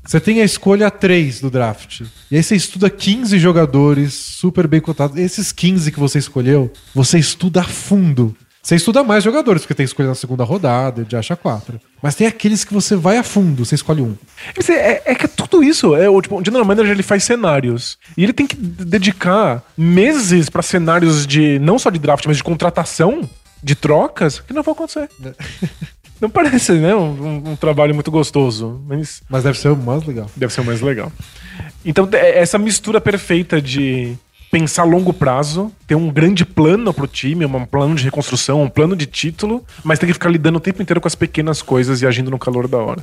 Você 0.02 0.18
tem 0.18 0.40
a 0.40 0.44
escolha 0.44 0.90
3 0.90 1.42
do 1.42 1.50
draft. 1.50 2.00
E 2.30 2.36
aí 2.36 2.42
você 2.42 2.56
estuda 2.56 2.90
15 2.90 3.38
jogadores 3.38 4.14
super 4.14 4.66
bem 4.66 4.80
cotados. 4.80 5.16
Esses 5.16 5.52
15 5.52 5.92
que 5.92 6.00
você 6.00 6.18
escolheu, 6.18 6.72
você 6.92 7.20
estuda 7.20 7.60
a 7.60 7.64
fundo. 7.64 8.36
Você 8.62 8.76
estuda 8.76 9.02
mais 9.02 9.24
jogadores, 9.24 9.62
porque 9.62 9.74
tem 9.74 9.84
escolha 9.84 10.08
na 10.08 10.14
segunda 10.14 10.44
rodada, 10.44 11.04
de 11.04 11.16
acha 11.16 11.34
4. 11.34 11.80
Mas 12.00 12.14
tem 12.14 12.28
aqueles 12.28 12.62
que 12.62 12.72
você 12.72 12.94
vai 12.94 13.16
a 13.18 13.22
fundo, 13.24 13.64
você 13.64 13.74
escolhe 13.74 14.00
um. 14.02 14.14
É, 14.68 14.72
é- 14.72 15.02
é 15.06 15.14
que 15.16 15.24
é 15.24 15.28
tudo 15.28 15.64
isso. 15.64 15.96
É, 15.96 16.08
o, 16.08 16.22
tipo, 16.22 16.40
o 16.40 16.44
General 16.44 16.64
Manager 16.64 16.92
ele 16.92 17.02
faz 17.02 17.24
cenários. 17.24 17.98
E 18.16 18.22
ele 18.22 18.32
tem 18.32 18.46
que 18.46 18.54
dedicar 18.54 19.64
meses 19.76 20.48
pra 20.48 20.62
cenários 20.62 21.26
de. 21.26 21.58
não 21.58 21.76
só 21.78 21.90
de 21.90 21.98
draft, 21.98 22.24
mas 22.26 22.36
de 22.36 22.44
contratação, 22.44 23.28
de 23.62 23.74
trocas, 23.74 24.38
que 24.38 24.52
não 24.52 24.62
vão 24.62 24.72
acontecer. 24.74 25.08
Não 26.20 26.30
parece, 26.30 26.74
né? 26.74 26.94
Um, 26.94 27.00
um- 27.20 27.50
um 27.50 27.56
trabalho 27.56 27.92
muito 27.92 28.08
gostoso. 28.08 28.80
Mas 28.86 29.22
Mas 29.28 29.42
deve 29.42 29.58
ser 29.58 29.70
o 29.70 29.76
mais 29.76 30.04
legal. 30.06 30.30
Deve 30.36 30.52
ser 30.52 30.60
o 30.60 30.64
mais 30.64 30.80
legal. 30.80 31.10
Então, 31.84 32.08
é 32.12 32.38
essa 32.38 32.58
mistura 32.58 33.00
perfeita 33.00 33.60
de 33.60 34.16
pensar 34.52 34.82
a 34.82 34.84
longo 34.84 35.14
prazo, 35.14 35.72
ter 35.86 35.94
um 35.94 36.10
grande 36.12 36.44
plano 36.44 36.92
pro 36.92 37.06
time, 37.06 37.46
um 37.46 37.64
plano 37.64 37.94
de 37.94 38.04
reconstrução, 38.04 38.62
um 38.62 38.68
plano 38.68 38.94
de 38.94 39.06
título, 39.06 39.64
mas 39.82 39.98
tem 39.98 40.06
que 40.06 40.12
ficar 40.12 40.28
lidando 40.28 40.56
o 40.58 40.60
tempo 40.60 40.82
inteiro 40.82 41.00
com 41.00 41.08
as 41.08 41.14
pequenas 41.14 41.62
coisas 41.62 42.02
e 42.02 42.06
agindo 42.06 42.30
no 42.30 42.38
calor 42.38 42.68
da 42.68 42.76
hora. 42.76 43.02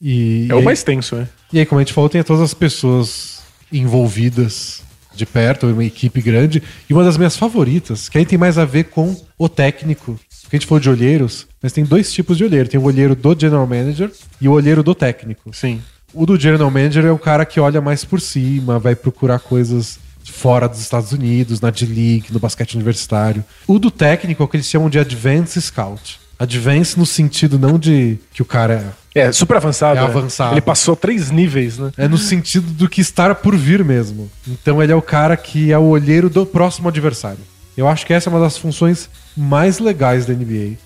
E, 0.00 0.42
É 0.50 0.52
e 0.52 0.52
o 0.52 0.58
aí- 0.58 0.64
mais 0.64 0.82
tenso, 0.82 1.16
né? 1.16 1.26
E 1.50 1.58
aí, 1.58 1.64
como 1.64 1.80
a 1.80 1.82
gente 1.82 1.94
falou, 1.94 2.10
tem 2.10 2.22
todas 2.22 2.42
as 2.42 2.52
pessoas 2.52 3.40
envolvidas 3.72 4.82
de 5.14 5.24
perto, 5.24 5.66
uma 5.66 5.84
equipe 5.84 6.20
grande. 6.20 6.62
E 6.88 6.92
uma 6.92 7.02
das 7.02 7.16
minhas 7.16 7.34
favoritas, 7.36 8.08
que 8.10 8.18
aí 8.18 8.26
tem 8.26 8.38
mais 8.38 8.58
a 8.58 8.64
ver 8.66 8.84
com 8.84 9.16
o 9.38 9.48
técnico. 9.48 10.20
Porque 10.42 10.56
a 10.56 10.58
gente 10.60 10.68
falou 10.68 10.80
de 10.80 10.90
olheiros, 10.90 11.46
mas 11.62 11.72
tem 11.72 11.82
dois 11.82 12.12
tipos 12.12 12.36
de 12.36 12.44
olheiro. 12.44 12.68
Tem 12.68 12.78
o 12.78 12.84
olheiro 12.84 13.16
do 13.16 13.34
general 13.38 13.66
manager 13.66 14.12
e 14.40 14.46
o 14.48 14.52
olheiro 14.52 14.82
do 14.82 14.94
técnico. 14.94 15.50
Sim. 15.52 15.80
O 16.12 16.24
do 16.26 16.38
general 16.38 16.70
manager 16.70 17.04
é 17.06 17.10
o 17.10 17.18
cara 17.18 17.44
que 17.44 17.58
olha 17.58 17.80
mais 17.80 18.04
por 18.04 18.20
cima, 18.20 18.78
vai 18.78 18.94
procurar 18.94 19.38
coisas 19.40 19.98
fora 20.32 20.68
dos 20.68 20.80
Estados 20.80 21.12
Unidos, 21.12 21.60
na 21.60 21.70
D-League, 21.70 22.26
no 22.30 22.38
basquete 22.38 22.74
universitário. 22.74 23.44
O 23.66 23.78
do 23.78 23.90
técnico 23.90 24.42
é 24.42 24.44
o 24.44 24.48
que 24.48 24.56
eles 24.56 24.66
chamam 24.66 24.88
de 24.90 24.98
Advanced 24.98 25.62
Scout. 25.62 26.20
Advance 26.38 26.96
no 26.96 27.04
sentido 27.04 27.58
não 27.58 27.78
de 27.78 28.16
que 28.32 28.40
o 28.40 28.44
cara 28.44 28.94
É, 29.14 29.32
super 29.32 29.56
avançado. 29.56 29.98
É 29.98 30.02
né? 30.02 30.06
avançado. 30.06 30.54
Ele 30.54 30.60
passou 30.60 30.94
três 30.94 31.30
níveis, 31.30 31.78
né? 31.78 31.90
é 31.96 32.06
no 32.06 32.16
sentido 32.16 32.70
do 32.72 32.88
que 32.88 33.00
está 33.00 33.34
por 33.34 33.56
vir 33.56 33.84
mesmo. 33.84 34.30
Então 34.46 34.80
ele 34.80 34.92
é 34.92 34.94
o 34.96 35.02
cara 35.02 35.36
que 35.36 35.72
é 35.72 35.78
o 35.78 35.86
olheiro 35.86 36.30
do 36.30 36.46
próximo 36.46 36.88
adversário. 36.88 37.40
Eu 37.76 37.88
acho 37.88 38.06
que 38.06 38.12
essa 38.12 38.28
é 38.28 38.32
uma 38.32 38.40
das 38.40 38.56
funções 38.56 39.08
mais 39.36 39.78
legais 39.80 40.26
da 40.26 40.32
NBA. 40.34 40.76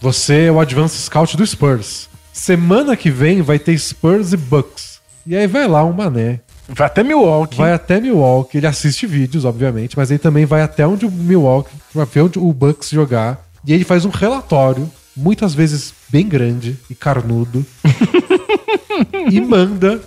Você 0.00 0.46
é 0.46 0.52
o 0.52 0.60
Advanced 0.60 1.00
Scout 1.00 1.36
do 1.36 1.46
Spurs. 1.46 2.08
Semana 2.32 2.96
que 2.96 3.10
vem 3.10 3.42
vai 3.42 3.58
ter 3.58 3.76
Spurs 3.78 4.32
e 4.32 4.36
Bucks. 4.36 5.00
E 5.26 5.36
aí 5.36 5.46
vai 5.46 5.68
lá 5.68 5.84
um 5.84 5.92
mané. 5.92 6.40
Vai 6.68 6.86
até 6.86 7.02
Milwaukee. 7.02 7.56
Vai 7.56 7.72
até 7.72 8.00
Milwaukee, 8.00 8.58
ele 8.58 8.66
assiste 8.66 9.06
vídeos, 9.06 9.44
obviamente, 9.44 9.96
mas 9.96 10.10
ele 10.10 10.18
também 10.18 10.44
vai 10.44 10.62
até 10.62 10.86
onde 10.86 11.04
o 11.04 11.10
Milwaukee, 11.10 11.74
vai 11.94 12.06
ver 12.06 12.22
onde 12.22 12.38
o 12.38 12.52
Bucks 12.52 12.90
jogar. 12.90 13.46
E 13.64 13.72
ele 13.72 13.84
faz 13.84 14.04
um 14.04 14.10
relatório, 14.10 14.90
muitas 15.16 15.54
vezes 15.54 15.92
bem 16.08 16.28
grande 16.28 16.76
e 16.90 16.94
carnudo, 16.94 17.64
e 19.30 19.40
manda 19.40 20.00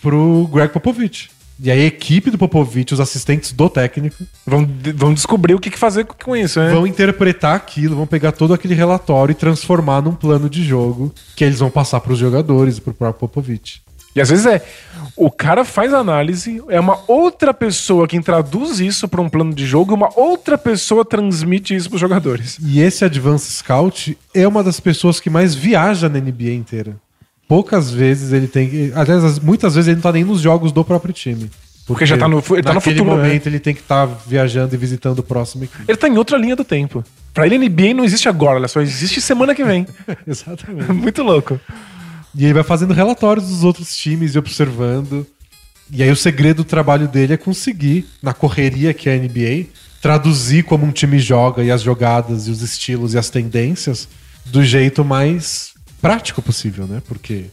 pro 0.00 0.48
Greg 0.52 0.72
Popovich. 0.72 1.30
E 1.60 1.70
aí 1.70 1.80
a 1.80 1.84
equipe 1.84 2.30
do 2.30 2.38
Popovich, 2.38 2.92
os 2.92 2.98
assistentes 2.98 3.52
do 3.52 3.68
técnico, 3.68 4.24
Vão, 4.44 4.68
vão 4.96 5.14
descobrir 5.14 5.54
o 5.54 5.60
que 5.60 5.70
fazer 5.78 6.04
com 6.04 6.34
isso, 6.34 6.58
né? 6.58 6.70
vão 6.72 6.86
interpretar 6.86 7.54
aquilo, 7.54 7.94
vão 7.94 8.06
pegar 8.06 8.32
todo 8.32 8.52
aquele 8.52 8.74
relatório 8.74 9.32
e 9.32 9.36
transformar 9.36 10.02
num 10.02 10.14
plano 10.14 10.50
de 10.50 10.64
jogo 10.64 11.14
que 11.36 11.44
eles 11.44 11.60
vão 11.60 11.70
passar 11.70 12.00
pros 12.00 12.18
jogadores 12.18 12.78
e 12.78 12.80
pro 12.80 12.92
próprio 12.94 13.28
Popovich. 13.28 13.81
E 14.14 14.20
às 14.20 14.28
vezes 14.28 14.46
é. 14.46 14.62
O 15.14 15.30
cara 15.30 15.64
faz 15.64 15.92
análise, 15.92 16.62
é 16.68 16.80
uma 16.80 16.98
outra 17.06 17.52
pessoa 17.52 18.08
quem 18.08 18.22
traduz 18.22 18.80
isso 18.80 19.06
pra 19.06 19.20
um 19.20 19.28
plano 19.28 19.54
de 19.54 19.66
jogo 19.66 19.92
e 19.92 19.94
uma 19.94 20.08
outra 20.18 20.56
pessoa 20.56 21.04
transmite 21.04 21.74
isso 21.74 21.88
pros 21.88 22.00
jogadores. 22.00 22.58
E 22.62 22.80
esse 22.80 23.04
Advanced 23.04 23.52
Scout 23.52 24.16
é 24.34 24.48
uma 24.48 24.64
das 24.64 24.80
pessoas 24.80 25.20
que 25.20 25.28
mais 25.28 25.54
viaja 25.54 26.08
na 26.08 26.18
NBA 26.18 26.52
inteira. 26.52 26.96
Poucas 27.46 27.90
vezes 27.90 28.32
ele 28.32 28.46
tem. 28.46 28.92
Aliás, 28.94 29.38
muitas 29.38 29.74
vezes 29.74 29.88
ele 29.88 29.96
não 29.96 30.02
tá 30.02 30.12
nem 30.12 30.24
nos 30.24 30.40
jogos 30.40 30.72
do 30.72 30.82
próprio 30.82 31.12
time. 31.12 31.50
Porque 31.86 32.06
já 32.06 32.16
tá 32.16 32.28
no, 32.28 32.42
ele 32.52 32.62
tá 32.62 32.72
no 32.72 32.80
futuro. 32.80 33.04
né? 33.04 33.16
momento 33.16 33.46
ele 33.46 33.58
tem 33.58 33.74
que 33.74 33.80
estar 33.80 34.06
viajando 34.06 34.74
e 34.74 34.78
visitando 34.78 35.18
o 35.18 35.22
próximo 35.22 35.64
equipe. 35.64 35.84
Ele 35.86 35.98
tá 35.98 36.08
em 36.08 36.16
outra 36.16 36.38
linha 36.38 36.54
do 36.54 36.64
tempo. 36.64 37.04
Pra 37.34 37.46
ele, 37.46 37.58
NBA 37.58 37.94
não 37.94 38.04
existe 38.04 38.28
agora, 38.28 38.56
ela 38.56 38.68
só 38.68 38.80
existe 38.80 39.20
semana 39.20 39.54
que 39.54 39.64
vem. 39.64 39.86
Exatamente. 40.26 40.90
Muito 40.92 41.22
louco. 41.22 41.58
E 42.34 42.44
ele 42.44 42.54
vai 42.54 42.62
fazendo 42.62 42.94
relatórios 42.94 43.48
dos 43.48 43.62
outros 43.62 43.96
times 43.96 44.34
e 44.34 44.38
observando. 44.38 45.26
E 45.90 46.02
aí 46.02 46.10
o 46.10 46.16
segredo 46.16 46.58
do 46.58 46.64
trabalho 46.64 47.06
dele 47.06 47.34
é 47.34 47.36
conseguir, 47.36 48.06
na 48.22 48.32
correria 48.32 48.94
que 48.94 49.08
é 49.08 49.14
a 49.14 49.18
NBA, 49.18 49.66
traduzir 50.00 50.64
como 50.64 50.84
um 50.84 50.90
time 50.90 51.18
joga 51.18 51.62
e 51.62 51.70
as 51.70 51.82
jogadas 51.82 52.48
e 52.48 52.50
os 52.50 52.62
estilos 52.62 53.14
e 53.14 53.18
as 53.18 53.30
tendências 53.30 54.08
do 54.46 54.64
jeito 54.64 55.04
mais 55.04 55.74
prático 56.00 56.42
possível, 56.42 56.86
né? 56.86 57.00
Porque 57.06 57.44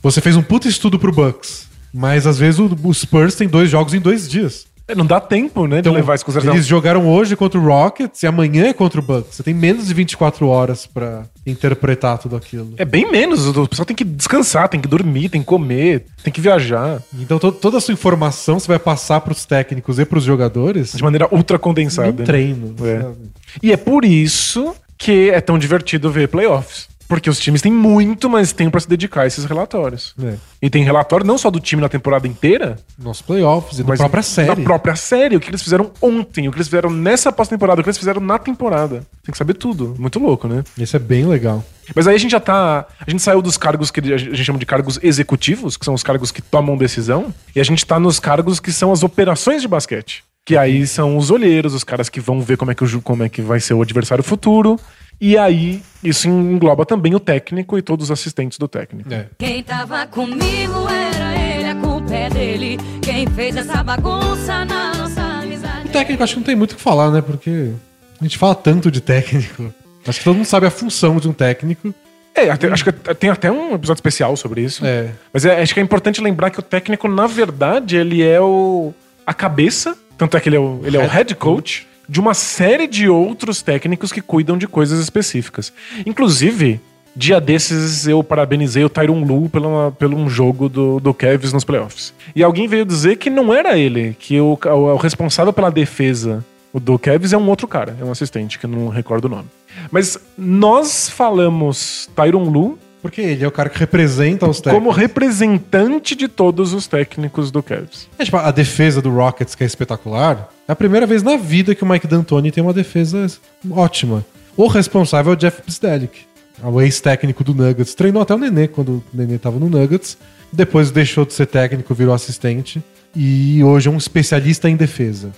você 0.00 0.20
fez 0.20 0.36
um 0.36 0.42
puta 0.42 0.68
estudo 0.68 0.98
pro 0.98 1.10
Bucks, 1.10 1.66
mas 1.92 2.26
às 2.26 2.38
vezes 2.38 2.60
o, 2.60 2.94
Spurs 2.94 3.34
tem 3.34 3.48
dois 3.48 3.68
jogos 3.68 3.94
em 3.94 4.00
dois 4.00 4.28
dias. 4.28 4.67
É, 4.88 4.94
Não 4.94 5.04
dá 5.04 5.20
tempo, 5.20 5.66
né, 5.66 5.82
de 5.82 5.90
levar 5.90 6.14
isso 6.14 6.24
em 6.24 6.26
consideração. 6.26 6.54
Eles 6.54 6.66
jogaram 6.66 7.06
hoje 7.06 7.36
contra 7.36 7.60
o 7.60 7.62
Rockets 7.64 8.22
e 8.22 8.26
amanhã 8.26 8.66
é 8.68 8.72
contra 8.72 8.98
o 8.98 9.02
Bucks. 9.02 9.36
Você 9.36 9.42
tem 9.42 9.52
menos 9.52 9.86
de 9.86 9.92
24 9.94 10.48
horas 10.48 10.86
pra 10.86 11.24
interpretar 11.46 12.16
tudo 12.18 12.34
aquilo. 12.36 12.72
É 12.78 12.84
bem 12.84 13.10
menos. 13.10 13.46
O 13.46 13.66
pessoal 13.68 13.84
tem 13.84 13.94
que 13.94 14.04
descansar, 14.04 14.68
tem 14.68 14.80
que 14.80 14.88
dormir, 14.88 15.28
tem 15.28 15.40
que 15.42 15.46
comer, 15.46 16.06
tem 16.24 16.32
que 16.32 16.40
viajar. 16.40 17.02
Então 17.18 17.38
to- 17.38 17.52
toda 17.52 17.76
a 17.76 17.80
sua 17.80 17.92
informação 17.92 18.58
você 18.58 18.66
vai 18.68 18.78
passar 18.78 19.20
pros 19.20 19.44
técnicos 19.44 19.98
e 19.98 20.04
pros 20.06 20.24
jogadores 20.24 20.92
De 20.92 21.02
maneira 21.02 21.28
ultra 21.30 21.58
condensada. 21.58 22.10
num 22.10 22.18
né? 22.18 22.24
treino. 22.24 22.74
É. 22.86 23.02
sabe? 23.02 23.16
E 23.62 23.72
é 23.72 23.76
por 23.76 24.04
isso 24.04 24.74
que 24.96 25.30
é 25.30 25.40
tão 25.40 25.58
divertido 25.58 26.10
ver 26.10 26.28
playoffs. 26.28 26.88
Porque 27.08 27.30
os 27.30 27.40
times 27.40 27.62
têm 27.62 27.72
muito 27.72 28.28
mais 28.28 28.52
tempo 28.52 28.72
pra 28.72 28.80
se 28.80 28.88
dedicar 28.88 29.22
a 29.22 29.26
esses 29.26 29.46
relatórios. 29.46 30.14
É. 30.22 30.34
E 30.60 30.68
tem 30.68 30.84
relatório 30.84 31.24
não 31.24 31.38
só 31.38 31.50
do 31.50 31.58
time 31.58 31.80
na 31.80 31.88
temporada 31.88 32.28
inteira, 32.28 32.76
Nos 32.98 33.22
playoffs 33.22 33.78
e 33.78 33.82
da 33.82 33.96
própria 33.96 34.22
série. 34.22 34.48
Da 34.48 34.56
própria 34.56 34.96
série. 34.96 35.36
O 35.36 35.40
que 35.40 35.48
eles 35.48 35.62
fizeram 35.62 35.90
ontem, 36.02 36.46
o 36.46 36.50
que 36.50 36.58
eles 36.58 36.68
fizeram 36.68 36.90
nessa 36.90 37.32
pós-temporada, 37.32 37.80
o 37.80 37.84
que 37.84 37.88
eles 37.88 37.98
fizeram 37.98 38.20
na 38.20 38.38
temporada. 38.38 39.06
Tem 39.24 39.32
que 39.32 39.38
saber 39.38 39.54
tudo. 39.54 39.96
Muito 39.98 40.18
louco, 40.18 40.46
né? 40.46 40.62
Isso 40.76 40.96
é 40.96 40.98
bem 40.98 41.26
legal. 41.26 41.64
Mas 41.94 42.06
aí 42.06 42.14
a 42.14 42.18
gente 42.18 42.32
já 42.32 42.40
tá. 42.40 42.86
A 43.06 43.10
gente 43.10 43.22
saiu 43.22 43.40
dos 43.40 43.56
cargos 43.56 43.90
que 43.90 44.00
a 44.00 44.18
gente 44.18 44.44
chama 44.44 44.58
de 44.58 44.66
cargos 44.66 44.98
executivos, 45.02 45.76
que 45.78 45.84
são 45.84 45.94
os 45.94 46.02
cargos 46.02 46.30
que 46.30 46.42
tomam 46.42 46.76
decisão, 46.76 47.32
e 47.56 47.60
a 47.60 47.64
gente 47.64 47.86
tá 47.86 47.98
nos 47.98 48.20
cargos 48.20 48.60
que 48.60 48.70
são 48.70 48.92
as 48.92 49.02
operações 49.02 49.62
de 49.62 49.68
basquete. 49.68 50.22
Que 50.44 50.56
aí 50.56 50.86
são 50.86 51.16
os 51.16 51.30
olheiros, 51.30 51.74
os 51.74 51.84
caras 51.84 52.08
que 52.08 52.20
vão 52.20 52.40
ver 52.40 52.56
como 52.56 52.70
é 52.70 52.74
que, 52.74 52.84
o, 52.84 53.02
como 53.02 53.22
é 53.22 53.28
que 53.28 53.42
vai 53.42 53.60
ser 53.60 53.74
o 53.74 53.82
adversário 53.82 54.24
futuro. 54.24 54.78
E 55.20 55.36
aí, 55.36 55.82
isso 56.02 56.28
engloba 56.28 56.86
também 56.86 57.14
o 57.14 57.18
técnico 57.20 57.76
e 57.76 57.82
todos 57.82 58.04
os 58.06 58.10
assistentes 58.10 58.56
do 58.58 58.68
técnico. 58.68 59.12
É. 59.12 59.26
Quem 59.38 59.62
tava 59.64 60.06
comigo 60.06 60.86
era 60.88 61.36
ele, 61.56 61.68
a 61.68 61.74
culpa 61.74 62.14
é 62.14 62.30
dele. 62.30 62.78
Quem 63.02 63.26
fez 63.26 63.56
essa 63.56 63.82
bagunça 63.82 64.64
na 64.64 64.94
nossa 64.94 65.20
amizade. 65.20 65.88
O 65.88 65.90
técnico 65.90 66.22
acho 66.22 66.34
que 66.34 66.40
não 66.40 66.46
tem 66.46 66.54
muito 66.54 66.72
o 66.72 66.76
que 66.76 66.82
falar, 66.82 67.10
né? 67.10 67.20
Porque 67.20 67.72
a 68.20 68.22
gente 68.24 68.38
fala 68.38 68.54
tanto 68.54 68.90
de 68.90 69.00
técnico. 69.00 69.74
Acho 70.06 70.20
que 70.20 70.24
todo 70.24 70.36
mundo 70.36 70.46
sabe 70.46 70.66
a 70.66 70.70
função 70.70 71.16
de 71.16 71.28
um 71.28 71.32
técnico. 71.32 71.92
É, 72.34 72.48
até- 72.50 72.68
acho 72.68 72.84
que 72.84 72.92
tem 72.92 73.28
até 73.30 73.50
um 73.50 73.74
episódio 73.74 73.98
especial 73.98 74.36
sobre 74.36 74.62
isso. 74.62 74.86
É. 74.86 75.10
Mas 75.32 75.44
é- 75.44 75.60
acho 75.60 75.74
que 75.74 75.80
é 75.80 75.82
importante 75.82 76.20
lembrar 76.20 76.50
que 76.50 76.60
o 76.60 76.62
técnico, 76.62 77.08
na 77.08 77.26
verdade, 77.26 77.96
ele 77.96 78.22
é 78.22 78.40
o 78.40 78.94
a 79.26 79.34
cabeça, 79.34 79.98
tanto 80.16 80.36
é 80.36 80.40
que 80.40 80.48
ele 80.48 80.56
é 80.56 80.60
o, 80.60 80.80
ele 80.84 80.96
é 80.96 81.00
o 81.00 81.06
head 81.08 81.34
coach 81.34 81.86
de 82.08 82.20
uma 82.20 82.34
série 82.34 82.86
de 82.86 83.08
outros 83.08 83.62
técnicos 83.62 84.10
que 84.10 84.22
cuidam 84.22 84.56
de 84.56 84.66
coisas 84.66 84.98
específicas. 85.00 85.72
Inclusive, 86.06 86.80
dia 87.14 87.40
desses 87.40 88.06
eu 88.06 88.22
parabenizei 88.22 88.84
o 88.84 88.88
Tyron 88.88 89.22
Lu 89.24 89.48
pelo, 89.48 89.92
pelo 89.92 90.16
um 90.16 90.30
jogo 90.30 90.68
do, 90.68 91.00
do 91.00 91.12
Cavs 91.12 91.52
nos 91.52 91.64
playoffs. 91.64 92.14
E 92.34 92.42
alguém 92.42 92.68
veio 92.68 92.84
dizer 92.84 93.16
que 93.16 93.28
não 93.28 93.52
era 93.52 93.76
ele, 93.76 94.16
que 94.18 94.40
o, 94.40 94.58
o, 94.64 94.68
o 94.68 94.96
responsável 94.96 95.52
pela 95.52 95.70
defesa 95.70 96.44
do 96.72 96.98
Cavs 96.98 97.32
é 97.32 97.36
um 97.36 97.48
outro 97.48 97.66
cara, 97.66 97.96
é 98.00 98.04
um 98.04 98.12
assistente, 98.12 98.58
que 98.58 98.66
eu 98.66 98.70
não 98.70 98.88
recordo 98.88 99.24
o 99.24 99.28
nome. 99.28 99.48
Mas 99.90 100.18
nós 100.36 101.08
falamos 101.08 102.08
Tyron 102.14 102.44
Lu 102.44 102.78
Porque 103.00 103.20
ele 103.20 103.44
é 103.44 103.48
o 103.48 103.50
cara 103.52 103.68
que 103.68 103.78
representa 103.78 104.48
os 104.48 104.60
técnicos. 104.60 104.84
como 104.84 104.90
representante 104.90 106.14
de 106.16 106.26
todos 106.26 106.72
os 106.72 106.86
técnicos 106.86 107.50
do 107.50 107.62
Cavs. 107.62 108.08
É, 108.18 108.24
tipo, 108.24 108.36
a 108.36 108.50
defesa 108.50 109.00
do 109.00 109.10
Rockets, 109.10 109.54
que 109.54 109.62
é 109.62 109.66
espetacular, 109.66 110.50
é 110.66 110.72
a 110.72 110.76
primeira 110.76 111.06
vez 111.06 111.22
na 111.22 111.36
vida 111.36 111.74
que 111.74 111.84
o 111.84 111.86
Mike 111.86 112.06
D'Antoni 112.06 112.50
tem 112.50 112.62
uma 112.62 112.72
defesa 112.72 113.30
ótima. 113.70 114.24
O 114.56 114.66
responsável 114.66 115.32
é 115.32 115.36
o 115.36 115.38
Jeff 115.38 115.62
Bzdelik, 115.64 116.22
o 116.62 116.80
ex-técnico 116.80 117.44
do 117.44 117.54
Nuggets. 117.54 117.94
Treinou 117.94 118.22
até 118.22 118.34
o 118.34 118.38
Nenê 118.38 118.66
quando 118.66 118.88
o 118.88 119.04
Nenê 119.14 119.38
tava 119.38 119.58
no 119.60 119.68
Nuggets. 119.68 120.18
Depois 120.52 120.90
deixou 120.90 121.24
de 121.24 121.32
ser 121.34 121.46
técnico, 121.46 121.94
virou 121.94 122.12
assistente. 122.14 122.82
E 123.14 123.62
hoje 123.62 123.88
é 123.88 123.90
um 123.90 123.96
especialista 123.96 124.68
em 124.68 124.76
defesa. 124.76 125.30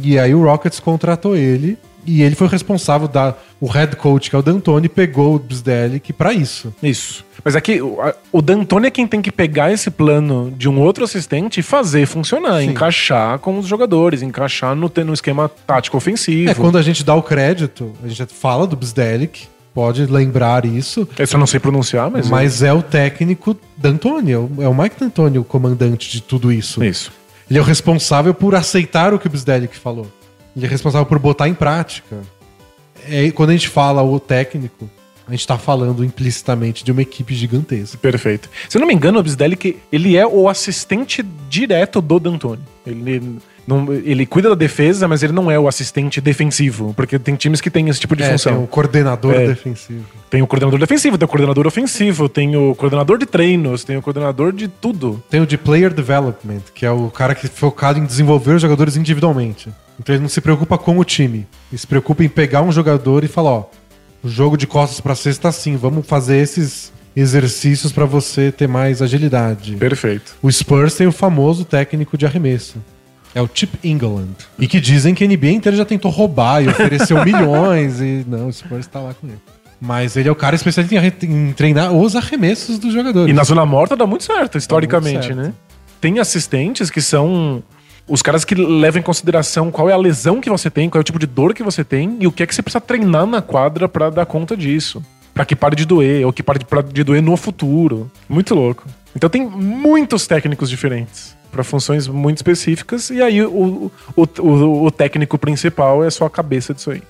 E 0.00 0.18
aí 0.18 0.34
o 0.34 0.44
Rockets 0.44 0.80
contratou 0.80 1.36
ele. 1.36 1.78
E 2.06 2.22
ele 2.22 2.34
foi 2.34 2.46
o 2.46 2.50
responsável 2.50 3.06
da... 3.06 3.34
O 3.60 3.66
head 3.66 3.94
coach, 3.96 4.30
que 4.30 4.36
é 4.36 4.38
o 4.38 4.42
D'Antoni, 4.42 4.88
pegou 4.88 5.34
o 5.34 5.38
Bzdelik 5.38 6.14
pra 6.14 6.32
isso. 6.32 6.72
Isso. 6.82 7.24
Mas 7.44 7.54
é 7.54 7.60
que 7.60 7.80
o, 7.80 8.42
D'Antoni 8.42 8.86
é 8.86 8.90
quem 8.90 9.06
tem 9.06 9.20
que 9.20 9.30
pegar 9.30 9.72
esse 9.72 9.90
plano 9.90 10.52
de 10.56 10.68
um 10.68 10.80
outro 10.80 11.04
assistente 11.04 11.60
e 11.60 11.62
fazer 11.62 12.06
funcionar, 12.06 12.60
Sim. 12.60 12.70
encaixar 12.70 13.38
com 13.38 13.58
os 13.58 13.66
jogadores, 13.66 14.22
encaixar 14.22 14.74
no, 14.74 14.90
no 15.04 15.12
esquema 15.12 15.48
tático 15.48 15.96
ofensivo. 15.96 16.50
É, 16.50 16.54
quando 16.54 16.78
a 16.78 16.82
gente 16.82 17.04
dá 17.04 17.14
o 17.14 17.22
crédito, 17.22 17.92
a 18.02 18.08
gente 18.08 18.26
fala 18.32 18.66
do 18.66 18.76
Bzdelik, 18.76 19.46
pode 19.74 20.04
lembrar 20.06 20.64
isso, 20.64 21.08
eu 21.18 21.38
não 21.38 21.46
sei 21.46 21.60
pronunciar, 21.60 22.10
mas. 22.10 22.28
mas 22.28 22.62
é 22.62 22.72
o 22.72 22.82
técnico 22.82 23.56
D'Antoni, 23.76 24.32
é 24.32 24.38
o, 24.38 24.50
é 24.60 24.68
o 24.68 24.74
Mike 24.74 24.96
D'Antoni 24.98 25.38
o 25.38 25.44
comandante 25.44 26.10
de 26.10 26.20
tudo 26.20 26.52
isso. 26.52 26.82
Isso. 26.84 27.12
Ele 27.50 27.58
é 27.58 27.62
o 27.62 27.64
responsável 27.64 28.32
por 28.32 28.54
aceitar 28.54 29.12
o 29.12 29.18
que 29.18 29.26
o 29.26 29.30
Bzdelik 29.30 29.76
falou. 29.76 30.06
Ele 30.56 30.66
é 30.66 30.68
responsável 30.68 31.04
por 31.04 31.18
botar 31.18 31.48
em 31.48 31.54
prática. 31.54 32.20
É, 33.08 33.28
quando 33.32 33.50
a 33.50 33.52
gente 33.52 33.68
fala 33.68 34.02
o 34.02 34.20
técnico, 34.20 34.88
a 35.26 35.32
gente 35.32 35.46
tá 35.46 35.58
falando 35.58 36.04
implicitamente 36.04 36.84
de 36.84 36.92
uma 36.92 37.02
equipe 37.02 37.34
gigantesca. 37.34 37.98
Perfeito. 37.98 38.48
Se 38.68 38.76
eu 38.76 38.80
não 38.80 38.86
me 38.86 38.94
engano, 38.94 39.18
o 39.18 39.22
Bzdelik, 39.22 39.78
ele 39.90 40.16
é 40.16 40.26
o 40.26 40.48
assistente 40.48 41.22
direto 41.48 42.00
do 42.00 42.20
D'Antoni. 42.20 42.62
Ele, 42.86 43.38
não, 43.66 43.92
ele 43.92 44.26
cuida 44.26 44.48
da 44.48 44.54
defesa, 44.54 45.06
mas 45.06 45.22
ele 45.22 45.32
não 45.32 45.50
é 45.50 45.58
o 45.58 45.68
assistente 45.68 46.20
defensivo, 46.20 46.92
porque 46.94 47.18
tem 47.18 47.34
times 47.36 47.60
que 47.60 47.70
têm 47.70 47.88
esse 47.88 48.00
tipo 48.00 48.16
de 48.16 48.22
É, 48.22 48.28
tem 48.28 48.38
função. 48.38 48.64
o 48.64 48.66
coordenador 48.66 49.34
É. 49.34 49.46
defensivo. 49.46 50.04
Tem 50.28 50.42
o 50.42 50.46
coordenador 50.46 50.78
defensivo, 50.78 51.18
tem 51.18 51.24
o 51.24 51.28
coordenador 51.28 51.66
ofensivo, 51.66 52.28
tem 52.28 52.56
o 52.56 52.74
coordenador 52.74 53.18
de 53.18 53.26
treinos, 53.26 53.82
tem 53.84 53.96
o 53.96 54.02
coordenador 54.02 54.52
de 54.52 54.68
tudo. 54.68 55.22
Tem 55.28 55.40
o 55.40 55.46
de 55.46 55.58
Player 55.58 55.92
Development, 55.92 56.62
que 56.74 56.86
é 56.86 56.90
o 56.90 57.08
cara 57.10 57.34
que 57.34 57.46
é 57.46 57.48
focado 57.50 57.98
em 57.98 58.04
desenvolver 58.04 58.54
os 58.54 58.62
jogadores 58.62 58.96
individualmente. 58.96 59.68
Então 59.98 60.14
ele 60.14 60.22
não 60.22 60.28
se 60.28 60.40
preocupa 60.40 60.78
com 60.78 60.98
o 60.98 61.04
time. 61.04 61.46
Ele 61.70 61.78
se 61.78 61.86
preocupa 61.86 62.24
em 62.24 62.28
pegar 62.28 62.62
um 62.62 62.72
jogador 62.72 63.24
e 63.24 63.28
falar, 63.28 63.50
ó, 63.50 63.64
o 64.22 64.28
jogo 64.28 64.56
de 64.56 64.66
costas 64.66 65.00
pra 65.00 65.14
cesta 65.14 65.42
tá 65.42 65.48
assim, 65.48 65.76
vamos 65.76 66.06
fazer 66.06 66.36
esses 66.38 66.92
exercícios 67.16 67.92
pra 67.92 68.04
você 68.04 68.52
ter 68.52 68.68
mais 68.68 69.02
agilidade. 69.02 69.74
Perfeito. 69.76 70.36
O 70.40 70.50
Spurs 70.50 70.94
tem 70.94 71.06
o 71.06 71.12
famoso 71.12 71.64
técnico 71.64 72.16
de 72.16 72.24
arremesso. 72.24 72.76
É 73.34 73.40
o 73.40 73.48
Chip 73.52 73.78
England. 73.84 74.28
E 74.58 74.66
que 74.66 74.80
dizem 74.80 75.14
que 75.14 75.22
a 75.24 75.26
NBA 75.28 75.50
inteira 75.52 75.76
já 75.76 75.84
tentou 75.84 76.10
roubar 76.10 76.62
e 76.62 76.68
ofereceu 76.68 77.22
milhões 77.24 78.00
e 78.00 78.24
não, 78.26 78.48
o 78.48 78.52
Spurs 78.52 78.86
tá 78.86 79.00
lá 79.00 79.14
com 79.14 79.26
ele. 79.28 79.38
Mas 79.80 80.16
ele 80.16 80.28
é 80.28 80.32
o 80.32 80.34
cara 80.36 80.54
especialista 80.56 81.24
em, 81.24 81.52
treinar 81.52 81.92
os 81.92 82.14
arremessos 82.14 82.78
dos 82.78 82.92
jogadores. 82.92 83.30
E 83.30 83.32
na 83.32 83.44
zona 83.44 83.64
morta 83.64 83.96
dá 83.96 84.06
muito 84.06 84.24
certo, 84.24 84.58
historicamente, 84.58 85.28
certo. 85.28 85.36
né? 85.40 85.52
Tem 86.00 86.18
assistentes 86.18 86.90
que 86.90 87.00
são 87.00 87.62
os 88.06 88.20
caras 88.20 88.44
que 88.44 88.54
levam 88.54 88.98
em 89.00 89.02
consideração 89.02 89.70
qual 89.70 89.88
é 89.88 89.92
a 89.92 89.96
lesão 89.96 90.40
que 90.40 90.50
você 90.50 90.68
tem, 90.68 90.90
qual 90.90 90.98
é 90.98 91.02
o 91.02 91.04
tipo 91.04 91.18
de 91.18 91.26
dor 91.26 91.54
que 91.54 91.62
você 91.62 91.84
tem 91.84 92.16
e 92.20 92.26
o 92.26 92.32
que 92.32 92.42
é 92.42 92.46
que 92.46 92.54
você 92.54 92.62
precisa 92.62 92.80
treinar 92.80 93.24
na 93.26 93.40
quadra 93.40 93.88
pra 93.88 94.10
dar 94.10 94.26
conta 94.26 94.56
disso. 94.56 95.02
Pra 95.32 95.44
que 95.44 95.54
pare 95.54 95.76
de 95.76 95.86
doer, 95.86 96.26
ou 96.26 96.32
que 96.32 96.42
pare 96.42 96.58
de, 96.58 96.64
pra- 96.64 96.82
de 96.82 97.04
doer 97.04 97.22
no 97.22 97.36
futuro. 97.36 98.10
Muito 98.28 98.54
louco. 98.54 98.84
Então 99.14 99.30
tem 99.30 99.46
muitos 99.46 100.26
técnicos 100.26 100.68
diferentes 100.68 101.38
pra 101.50 101.64
funções 101.64 102.06
muito 102.06 102.38
específicas 102.38 103.10
e 103.10 103.20
aí 103.22 103.42
o, 103.42 103.90
o, 104.16 104.28
o, 104.38 104.84
o 104.84 104.90
técnico 104.90 105.38
principal 105.38 106.04
é 106.04 106.10
só 106.10 106.26
a 106.26 106.30
cabeça 106.30 106.72
disso 106.72 106.90
aí. 106.90 107.02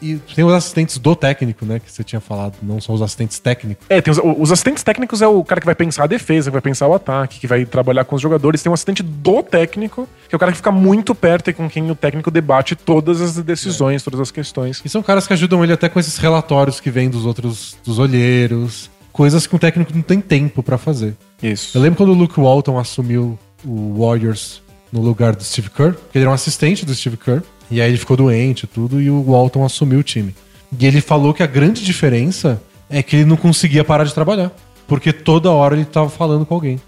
E 0.00 0.16
tem 0.34 0.44
os 0.44 0.52
assistentes 0.52 0.96
do 0.98 1.16
técnico, 1.16 1.64
né? 1.64 1.80
Que 1.80 1.90
você 1.90 2.04
tinha 2.04 2.20
falado, 2.20 2.54
não 2.62 2.80
só 2.80 2.92
os 2.92 3.02
assistentes 3.02 3.38
técnicos. 3.38 3.84
É, 3.88 4.00
tem 4.00 4.12
os, 4.12 4.20
os 4.22 4.52
assistentes 4.52 4.82
técnicos 4.82 5.20
é 5.22 5.26
o 5.26 5.42
cara 5.42 5.60
que 5.60 5.66
vai 5.66 5.74
pensar 5.74 6.04
a 6.04 6.06
defesa, 6.06 6.50
que 6.50 6.52
vai 6.52 6.62
pensar 6.62 6.86
o 6.86 6.94
ataque, 6.94 7.40
que 7.40 7.46
vai 7.46 7.64
trabalhar 7.64 8.04
com 8.04 8.14
os 8.14 8.22
jogadores. 8.22 8.62
Tem 8.62 8.70
um 8.70 8.74
assistente 8.74 9.02
do 9.02 9.42
técnico, 9.42 10.08
que 10.28 10.34
é 10.34 10.36
o 10.36 10.38
cara 10.38 10.52
que 10.52 10.58
fica 10.58 10.70
muito 10.70 11.14
perto 11.14 11.50
e 11.50 11.52
com 11.52 11.68
quem 11.68 11.90
o 11.90 11.96
técnico 11.96 12.30
debate 12.30 12.76
todas 12.76 13.20
as 13.20 13.34
decisões, 13.36 14.02
todas 14.02 14.20
as 14.20 14.30
questões. 14.30 14.80
E 14.84 14.88
são 14.88 15.02
caras 15.02 15.26
que 15.26 15.32
ajudam 15.32 15.64
ele 15.64 15.72
até 15.72 15.88
com 15.88 15.98
esses 15.98 16.16
relatórios 16.16 16.78
que 16.80 16.90
vêm 16.90 17.10
dos 17.10 17.26
outros, 17.26 17.76
dos 17.84 17.98
olheiros, 17.98 18.88
coisas 19.12 19.46
que 19.46 19.56
um 19.56 19.58
técnico 19.58 19.92
não 19.92 20.02
tem 20.02 20.20
tempo 20.20 20.62
pra 20.62 20.78
fazer. 20.78 21.16
Isso. 21.42 21.76
Eu 21.76 21.82
lembro 21.82 21.96
quando 21.96 22.10
o 22.10 22.14
Luke 22.14 22.38
Walton 22.38 22.78
assumiu 22.78 23.36
o 23.64 23.98
Warriors 23.98 24.62
no 24.92 25.00
lugar 25.00 25.34
do 25.36 25.44
Steve 25.44 25.70
Kerr, 25.70 25.94
que 25.94 26.18
ele 26.18 26.24
era 26.24 26.30
um 26.30 26.34
assistente 26.34 26.84
do 26.84 26.94
Steve 26.94 27.16
Kerr, 27.16 27.42
e 27.70 27.80
aí 27.80 27.90
ele 27.90 27.98
ficou 27.98 28.16
doente 28.16 28.64
e 28.64 28.66
tudo, 28.66 29.00
e 29.00 29.10
o 29.10 29.22
Walton 29.22 29.64
assumiu 29.64 30.00
o 30.00 30.02
time. 30.02 30.34
E 30.78 30.86
ele 30.86 31.00
falou 31.00 31.34
que 31.34 31.42
a 31.42 31.46
grande 31.46 31.84
diferença 31.84 32.60
é 32.88 33.02
que 33.02 33.16
ele 33.16 33.24
não 33.24 33.36
conseguia 33.36 33.84
parar 33.84 34.04
de 34.04 34.14
trabalhar, 34.14 34.50
porque 34.86 35.12
toda 35.12 35.50
hora 35.50 35.74
ele 35.74 35.84
tava 35.84 36.08
falando 36.08 36.46
com 36.46 36.54
alguém. 36.54 36.80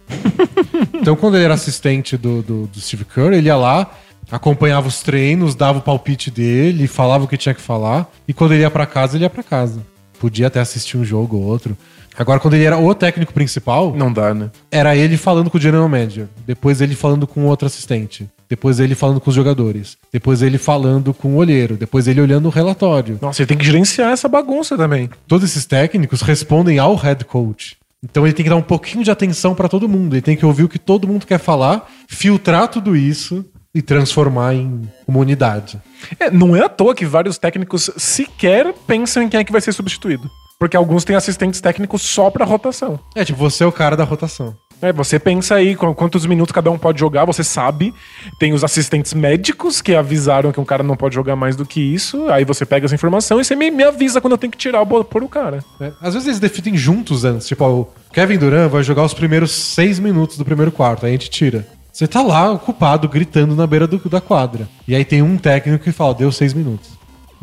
então 0.94 1.16
quando 1.16 1.36
ele 1.36 1.44
era 1.44 1.54
assistente 1.54 2.16
do, 2.16 2.42
do, 2.42 2.66
do 2.66 2.80
Steve 2.80 3.04
Kerr, 3.04 3.34
ele 3.34 3.48
ia 3.48 3.56
lá, 3.56 3.90
acompanhava 4.30 4.88
os 4.88 5.02
treinos, 5.02 5.54
dava 5.54 5.78
o 5.78 5.82
palpite 5.82 6.30
dele, 6.30 6.86
falava 6.86 7.24
o 7.24 7.28
que 7.28 7.36
tinha 7.36 7.54
que 7.54 7.60
falar, 7.60 8.10
e 8.26 8.32
quando 8.32 8.52
ele 8.52 8.62
ia 8.62 8.70
pra 8.70 8.86
casa, 8.86 9.16
ele 9.16 9.24
ia 9.24 9.30
pra 9.30 9.42
casa. 9.42 9.84
Podia 10.18 10.48
até 10.48 10.60
assistir 10.60 10.98
um 10.98 11.04
jogo 11.04 11.36
ou 11.36 11.42
outro. 11.44 11.76
Agora, 12.18 12.40
quando 12.40 12.54
ele 12.54 12.64
era 12.64 12.76
o 12.78 12.94
técnico 12.94 13.32
principal, 13.32 13.94
Não 13.96 14.12
dá, 14.12 14.34
né? 14.34 14.50
era 14.70 14.96
ele 14.96 15.16
falando 15.16 15.48
com 15.50 15.58
o 15.58 15.61
general 15.61 15.88
manager, 15.88 16.26
depois 16.46 16.80
ele 16.80 16.94
falando 16.94 17.26
com 17.26 17.44
outro 17.46 17.66
assistente, 17.66 18.28
depois 18.48 18.80
ele 18.80 18.94
falando 18.94 19.20
com 19.20 19.30
os 19.30 19.36
jogadores, 19.36 19.96
depois 20.12 20.42
ele 20.42 20.58
falando 20.58 21.14
com 21.14 21.34
o 21.34 21.36
olheiro, 21.36 21.76
depois 21.76 22.08
ele 22.08 22.20
olhando 22.20 22.46
o 22.46 22.50
relatório. 22.50 23.18
Nossa, 23.22 23.42
ele 23.42 23.46
tem 23.46 23.56
que 23.56 23.64
gerenciar 23.64 24.12
essa 24.12 24.28
bagunça 24.28 24.76
também. 24.76 25.08
Todos 25.28 25.48
esses 25.48 25.64
técnicos 25.64 26.20
respondem 26.20 26.78
ao 26.78 26.94
head 26.96 27.24
coach. 27.24 27.76
Então 28.02 28.26
ele 28.26 28.32
tem 28.32 28.44
que 28.44 28.50
dar 28.50 28.56
um 28.56 28.62
pouquinho 28.62 29.04
de 29.04 29.11
atenção 29.11 29.54
pra 29.54 29.68
todo 29.68 29.88
mundo, 29.88 30.14
ele 30.14 30.22
tem 30.22 30.36
que 30.36 30.44
ouvir 30.44 30.64
o 30.64 30.68
que 30.68 30.78
todo 30.78 31.06
mundo 31.06 31.26
quer 31.26 31.38
falar, 31.38 31.88
filtrar 32.08 32.66
tudo 32.68 32.96
isso 32.96 33.44
e 33.74 33.80
transformar 33.80 34.54
em 34.54 34.82
uma 35.06 35.20
unidade. 35.20 35.80
É, 36.18 36.30
não 36.30 36.56
é 36.56 36.64
à 36.64 36.68
toa 36.68 36.94
que 36.94 37.06
vários 37.06 37.38
técnicos 37.38 37.90
sequer 37.96 38.74
pensam 38.86 39.22
em 39.22 39.28
quem 39.28 39.38
é 39.40 39.44
que 39.44 39.52
vai 39.52 39.61
ser 39.61 39.72
substituído. 39.72 40.28
Porque 40.61 40.76
alguns 40.76 41.04
têm 41.04 41.16
assistentes 41.16 41.58
técnicos 41.61 42.02
só 42.02 42.28
pra 42.30 42.44
rotação. 42.44 43.00
É 43.16 43.24
tipo, 43.24 43.38
você 43.38 43.64
é 43.64 43.66
o 43.66 43.72
cara 43.72 43.96
da 43.96 44.04
rotação. 44.04 44.54
É, 44.82 44.92
você 44.92 45.18
pensa 45.18 45.54
aí 45.54 45.74
qu- 45.74 45.94
quantos 45.94 46.24
minutos 46.26 46.52
cada 46.52 46.70
um 46.70 46.78
pode 46.78 47.00
jogar, 47.00 47.24
você 47.24 47.42
sabe. 47.42 47.94
Tem 48.38 48.52
os 48.52 48.62
assistentes 48.62 49.14
médicos 49.14 49.80
que 49.80 49.94
avisaram 49.94 50.52
que 50.52 50.61
um 50.61 50.64
cara 50.64 50.82
não 50.82 50.96
pode 50.96 51.14
jogar 51.14 51.34
mais 51.34 51.56
do 51.56 51.64
que 51.64 51.80
isso. 51.80 52.28
Aí 52.30 52.44
você 52.44 52.66
pega 52.66 52.84
essa 52.86 52.94
informação 52.94 53.40
e 53.40 53.44
você 53.44 53.56
me, 53.56 53.70
me 53.70 53.82
avisa 53.84 54.20
quando 54.20 54.32
eu 54.32 54.38
tenho 54.38 54.50
que 54.50 54.58
tirar 54.58 54.82
o 54.82 55.04
por 55.04 55.22
o 55.22 55.28
cara. 55.28 55.64
né? 55.78 55.92
Às 56.00 56.12
vezes 56.12 56.28
eles 56.28 56.40
definem 56.40 56.76
juntos 56.76 57.24
antes. 57.24 57.48
Tipo, 57.48 57.64
ó, 57.64 57.70
o 57.80 57.88
Kevin 58.12 58.36
Durant 58.38 58.70
vai 58.70 58.82
jogar 58.82 59.02
os 59.04 59.14
primeiros 59.14 59.50
seis 59.52 59.98
minutos 59.98 60.36
do 60.36 60.44
primeiro 60.44 60.70
quarto, 60.72 61.04
aí 61.06 61.11
a 61.11 61.12
gente 61.12 61.30
tira. 61.30 61.66
Você 61.92 62.06
tá 62.06 62.22
lá 62.22 62.52
ocupado, 62.52 63.08
gritando 63.08 63.54
na 63.56 63.66
beira 63.66 63.86
do- 63.86 64.08
da 64.11 64.20
quadra. 64.20 64.68
E 64.86 64.94
aí 64.94 65.04
tem 65.06 65.20
um 65.22 65.36
técnico 65.38 65.84
que 65.84 65.92
fala, 65.92 66.14
deu 66.14 66.30
seis 66.30 66.52
minutos. 66.54 66.90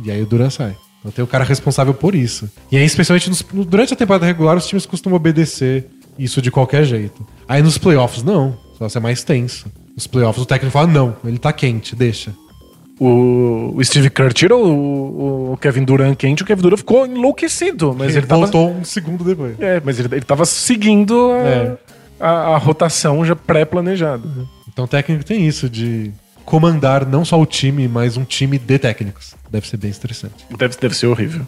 E 0.04 0.10
aí 0.12 0.22
o 0.22 0.26
Durant 0.26 0.52
sai. 0.52 0.76
Então 1.08 1.14
tem 1.16 1.24
o 1.24 1.28
cara 1.28 1.46
responsável 1.46 1.94
por 1.94 2.14
isso. 2.14 2.50
E 2.70 2.76
aí, 2.76 2.84
especialmente 2.84 3.30
nos- 3.30 3.46
no- 3.54 3.64
durante 3.64 3.94
a 3.94 3.96
temporada 3.96 4.26
regular, 4.26 4.58
os 4.58 4.68
times 4.68 4.86
costumam 4.86 5.16
obedecer 5.16 5.86
isso 6.20 6.42
de 6.42 6.52
qualquer 6.52 6.84
jeito. 6.84 7.26
Aí 7.48 7.62
nos 7.62 7.78
playoffs, 7.78 8.24
não. 8.24 8.58
Só 8.78 8.90
ser 8.90 9.00
mais 9.00 9.24
tenso. 9.24 9.68
Nos 9.96 10.06
playoffs, 10.06 10.44
o 10.44 10.46
técnico 10.46 10.74
fala, 10.74 10.88
não, 10.88 11.16
ele 11.24 11.38
tá 11.38 11.54
quente, 11.54 11.96
deixa. 11.96 12.34
O, 13.00 13.74
o 13.76 13.84
Steve 13.86 14.10
Kerr 14.10 14.34
tirou 14.34 14.66
o, 14.68 15.54
o 15.54 15.58
Kevin 15.58 15.84
Durant 15.84 16.16
quente, 16.18 16.44
o 16.44 16.46
Kevin 16.46 16.62
Durant 16.64 16.80
ficou 16.80 17.06
enlouquecido. 17.06 17.96
Mas 17.98 18.10
ele 18.10 18.20
ele, 18.20 18.28
tava, 18.28 18.42
voltou 18.42 18.72
um 18.72 18.84
segundo 18.84 19.24
depois. 19.24 19.58
É, 19.60 19.82
mas 19.86 20.00
ele, 20.00 20.10
ele 20.12 20.26
tava 20.26 20.46
seguindo 20.46 21.32
a, 21.32 21.38
É. 21.48 21.78
a, 22.20 22.30
a 22.56 22.58
rotação 22.58 23.24
já 23.24 23.36
pré-planejada. 23.36 24.28
Então 24.68 24.86
o 24.86 24.88
técnico 24.88 25.24
tem 25.24 25.48
isso 25.48 25.70
de 25.70 26.12
comandar 26.48 27.06
não 27.06 27.26
só 27.26 27.40
o 27.40 27.46
time, 27.46 27.90
mas 27.90 28.16
um 28.16 28.24
time 28.24 28.58
de 28.58 28.80
técnicos. 28.80 29.36
Deve 29.52 29.68
ser 29.68 29.76
bem 29.76 29.92
estressante. 29.92 30.46
Deve, 30.58 30.78
deve 30.78 30.96
ser 30.96 31.08
horrível. 31.08 31.46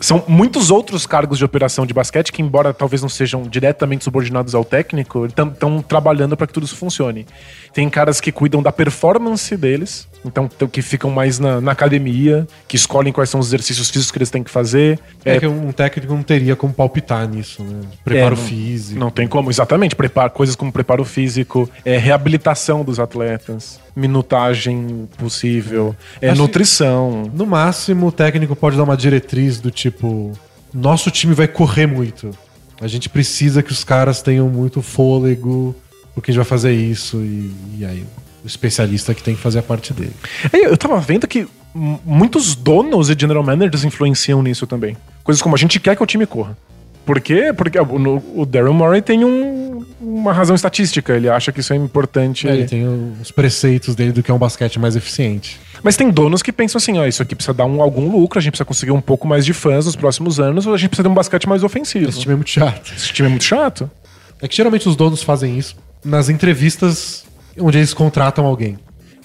São 0.00 0.24
muitos 0.26 0.72
outros 0.72 1.06
cargos 1.06 1.38
de 1.38 1.44
operação 1.44 1.86
de 1.86 1.94
basquete 1.94 2.32
que, 2.32 2.42
embora 2.42 2.74
talvez 2.74 3.00
não 3.00 3.08
sejam 3.08 3.44
diretamente 3.44 4.02
subordinados 4.02 4.52
ao 4.52 4.64
técnico, 4.64 5.24
estão 5.26 5.80
trabalhando 5.80 6.36
para 6.36 6.48
que 6.48 6.52
tudo 6.52 6.66
isso 6.66 6.74
funcione. 6.74 7.28
Tem 7.72 7.88
caras 7.88 8.20
que 8.20 8.32
cuidam 8.32 8.60
da 8.60 8.72
performance 8.72 9.56
deles, 9.56 10.08
então 10.24 10.46
que 10.70 10.82
ficam 10.82 11.10
mais 11.10 11.38
na, 11.38 11.60
na 11.60 11.72
academia, 11.72 12.46
que 12.68 12.76
escolhem 12.76 13.12
quais 13.12 13.30
são 13.30 13.40
os 13.40 13.46
exercícios 13.48 13.88
físicos 13.88 14.10
que 14.10 14.18
eles 14.18 14.30
têm 14.30 14.42
que 14.42 14.50
fazer. 14.50 14.98
É, 15.24 15.36
É, 15.36 15.40
que 15.40 15.46
um 15.46 15.72
técnico 15.72 16.12
não 16.14 16.22
teria 16.22 16.54
como 16.54 16.72
palpitar 16.74 17.26
nisso, 17.28 17.62
né? 17.62 17.80
Preparo 18.04 18.34
É, 18.34 18.38
não- 18.38 18.44
físico. 18.46 19.00
Não 19.00 19.10
tem 19.10 19.26
como, 19.26 19.50
exatamente. 19.50 19.96
Preparo, 19.96 20.30
coisas 20.30 20.54
como 20.54 20.70
preparo 20.70 21.04
físico, 21.04 21.68
é, 21.84 21.96
reabilitação 21.96 22.84
dos 22.84 22.98
atletas, 23.00 23.80
minutagem 23.96 25.08
possível, 25.18 25.94
é, 26.20 26.30
Acho 26.30 26.40
nutrição. 26.40 27.30
No 27.32 27.46
máximo, 27.46 28.08
o 28.08 28.12
técnico 28.12 28.54
pode 28.54 28.76
dar 28.76 28.82
uma 28.84 28.96
diretriz 28.96 29.58
do 29.60 29.70
tipo: 29.70 30.32
nosso 30.72 31.10
time 31.10 31.34
vai 31.34 31.48
correr 31.48 31.86
muito. 31.86 32.30
A 32.80 32.86
gente 32.86 33.08
precisa 33.08 33.62
que 33.62 33.72
os 33.72 33.84
caras 33.84 34.22
tenham 34.22 34.48
muito 34.48 34.80
fôlego, 34.82 35.74
porque 36.14 36.30
a 36.30 36.32
gente 36.32 36.38
vai 36.40 36.48
fazer 36.48 36.72
isso. 36.72 37.18
E, 37.18 37.50
e 37.78 37.84
aí, 37.84 38.04
o 38.44 38.46
especialista 38.46 39.14
que 39.14 39.22
tem 39.22 39.34
que 39.34 39.40
fazer 39.40 39.58
a 39.58 39.62
parte 39.62 39.92
dele. 39.92 40.12
É, 40.52 40.66
Eu 40.66 40.76
tava 40.76 40.98
vendo 41.00 41.26
que 41.26 41.46
muitos 41.74 42.54
donos 42.54 43.10
e 43.10 43.16
general 43.18 43.42
managers 43.42 43.84
influenciam 43.84 44.42
nisso 44.42 44.66
também. 44.66 44.96
Coisas 45.22 45.40
como 45.42 45.54
a 45.54 45.58
gente 45.58 45.78
quer 45.78 45.96
que 45.96 46.02
o 46.02 46.06
time 46.06 46.26
corra. 46.26 46.56
Por 47.06 47.20
quê? 47.20 47.52
Porque 47.56 47.78
o, 47.78 47.98
no- 47.98 48.22
o 48.34 48.44
Daryl 48.46 48.74
Morey 48.74 49.00
tem 49.02 49.24
um- 49.24 49.84
uma 50.00 50.32
razão 50.32 50.54
estatística. 50.54 51.12
Ele 51.14 51.28
acha 51.28 51.50
que 51.50 51.60
isso 51.60 51.72
é 51.72 51.76
importante. 51.76 52.46
Ele 52.46 52.64
tem 52.66 52.86
os 53.20 53.30
preceitos 53.30 53.94
dele 53.94 54.12
do 54.12 54.22
que 54.22 54.30
é 54.30 54.34
um 54.34 54.38
basquete 54.38 54.78
mais 54.78 54.94
eficiente. 54.96 55.58
Mas 55.82 55.96
tem 55.96 56.10
donos 56.10 56.42
que 56.42 56.52
pensam 56.52 56.76
assim: 56.78 56.98
ó, 56.98 57.06
isso 57.06 57.22
aqui 57.22 57.34
precisa 57.34 57.54
dar 57.54 57.64
um- 57.64 57.80
algum 57.82 58.10
lucro, 58.10 58.38
a 58.38 58.42
gente 58.42 58.52
precisa 58.52 58.64
conseguir 58.66 58.92
um 58.92 59.00
pouco 59.00 59.26
mais 59.26 59.44
de 59.44 59.52
fãs 59.52 59.86
nos 59.86 59.96
próximos 59.96 60.38
anos, 60.38 60.66
ou 60.66 60.74
a 60.74 60.76
gente 60.76 60.90
precisa 60.90 61.04
de 61.04 61.08
um 61.08 61.14
basquete 61.14 61.48
mais 61.48 61.64
ofensivo. 61.64 62.08
Esse 62.08 62.20
time 62.20 62.34
é 62.34 62.36
muito 62.36 62.50
chato. 62.50 62.92
Esse 62.94 63.12
time 63.12 63.26
é 63.26 63.30
muito 63.30 63.44
chato. 63.44 63.90
É 64.42 64.46
que 64.46 64.54
geralmente 64.56 64.88
os 64.88 64.94
donos 64.94 65.22
fazem 65.22 65.58
isso 65.58 65.76
nas 66.04 66.28
entrevistas 66.28 67.24
onde 67.60 67.78
eles 67.78 67.94
contratam 67.94 68.44
alguém. 68.46 68.78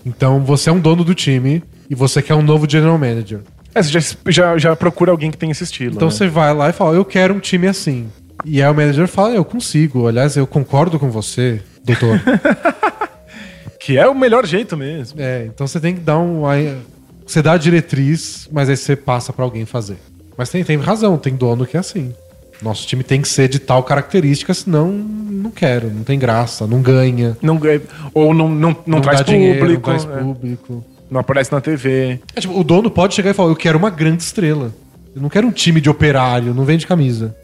Então 0.05 0.43
você 0.43 0.69
é 0.69 0.73
um 0.73 0.79
dono 0.79 1.03
do 1.03 1.15
time 1.15 1.63
e 1.89 1.95
você 1.95 2.21
quer 2.21 2.36
um 2.36 2.41
novo 2.41 2.69
general 2.69 2.97
manager. 2.97 3.41
É, 3.73 3.81
você 3.81 3.99
já, 3.99 3.99
já, 4.27 4.57
já 4.57 4.75
procura 4.75 5.11
alguém 5.11 5.31
que 5.31 5.38
tem 5.38 5.51
esse 5.51 5.63
estilo. 5.63 5.95
Então 5.95 6.07
né? 6.07 6.13
você 6.13 6.27
vai 6.27 6.53
lá 6.53 6.69
e 6.69 6.73
fala: 6.73 6.95
Eu 6.95 7.03
quero 7.03 7.33
um 7.33 7.39
time 7.39 7.67
assim. 7.67 8.07
E 8.43 8.61
aí 8.61 8.69
o 8.69 8.75
manager 8.75 9.07
fala: 9.07 9.33
Eu 9.33 9.43
consigo. 9.43 10.07
Aliás, 10.07 10.38
eu 10.38 10.45
concordo 10.45 10.99
com 10.99 11.09
você, 11.09 11.61
doutor. 11.83 12.21
Que 13.86 13.99
é 13.99 14.07
o 14.07 14.15
melhor 14.15 14.47
jeito 14.47 14.75
mesmo. 14.75 15.21
é, 15.21 15.45
então 15.45 15.67
você 15.67 15.79
tem 15.79 15.93
que 15.93 15.99
dar 16.01 16.17
um. 16.17 16.41
Você 17.23 17.39
dá 17.39 17.51
a 17.51 17.57
diretriz, 17.57 18.49
mas 18.51 18.67
aí 18.67 18.75
você 18.75 18.95
passa 18.95 19.31
pra 19.31 19.45
alguém 19.45 19.63
fazer. 19.63 19.97
Mas 20.36 20.49
tem, 20.49 20.63
tem 20.63 20.75
razão, 20.77 21.19
tem 21.19 21.36
dono 21.36 21.67
que 21.67 21.77
é 21.77 21.79
assim. 21.79 22.11
Nosso 22.61 22.87
time 22.87 23.03
tem 23.03 23.21
que 23.21 23.27
ser 23.27 23.47
de 23.49 23.59
tal 23.59 23.83
característica, 23.83 24.53
senão 24.53 24.91
não 24.91 25.51
quero, 25.51 25.89
não 25.91 26.03
tem 26.03 26.17
graça, 26.17 26.65
não 26.65 26.81
ganha. 26.81 27.37
Não, 27.41 27.57
ganha- 27.57 27.81
ou 28.13 28.33
não, 28.33 28.47
não, 28.49 28.75
não, 28.85 29.01
traz 29.01 29.19
dá 29.19 29.25
dinheiro, 29.25 29.59
público. 29.59 29.89
não 29.91 29.97
traz 29.99 30.17
é. 30.17 30.21
público. 30.23 30.85
Não 31.11 31.19
aparece 31.19 31.51
na 31.51 31.61
TV. 31.61 32.19
É, 32.35 32.41
tipo, 32.41 32.59
o 32.59 32.63
dono 32.63 32.89
pode 32.89 33.13
chegar 33.13 33.31
e 33.31 33.33
falar: 33.33 33.49
Eu 33.49 33.55
quero 33.55 33.77
uma 33.77 33.89
grande 33.89 34.23
estrela. 34.23 34.73
Eu 35.15 35.21
não 35.21 35.29
quero 35.29 35.47
um 35.47 35.51
time 35.51 35.79
de 35.79 35.89
operário, 35.89 36.53
não 36.53 36.65
vende 36.65 36.87
camisa. 36.87 37.35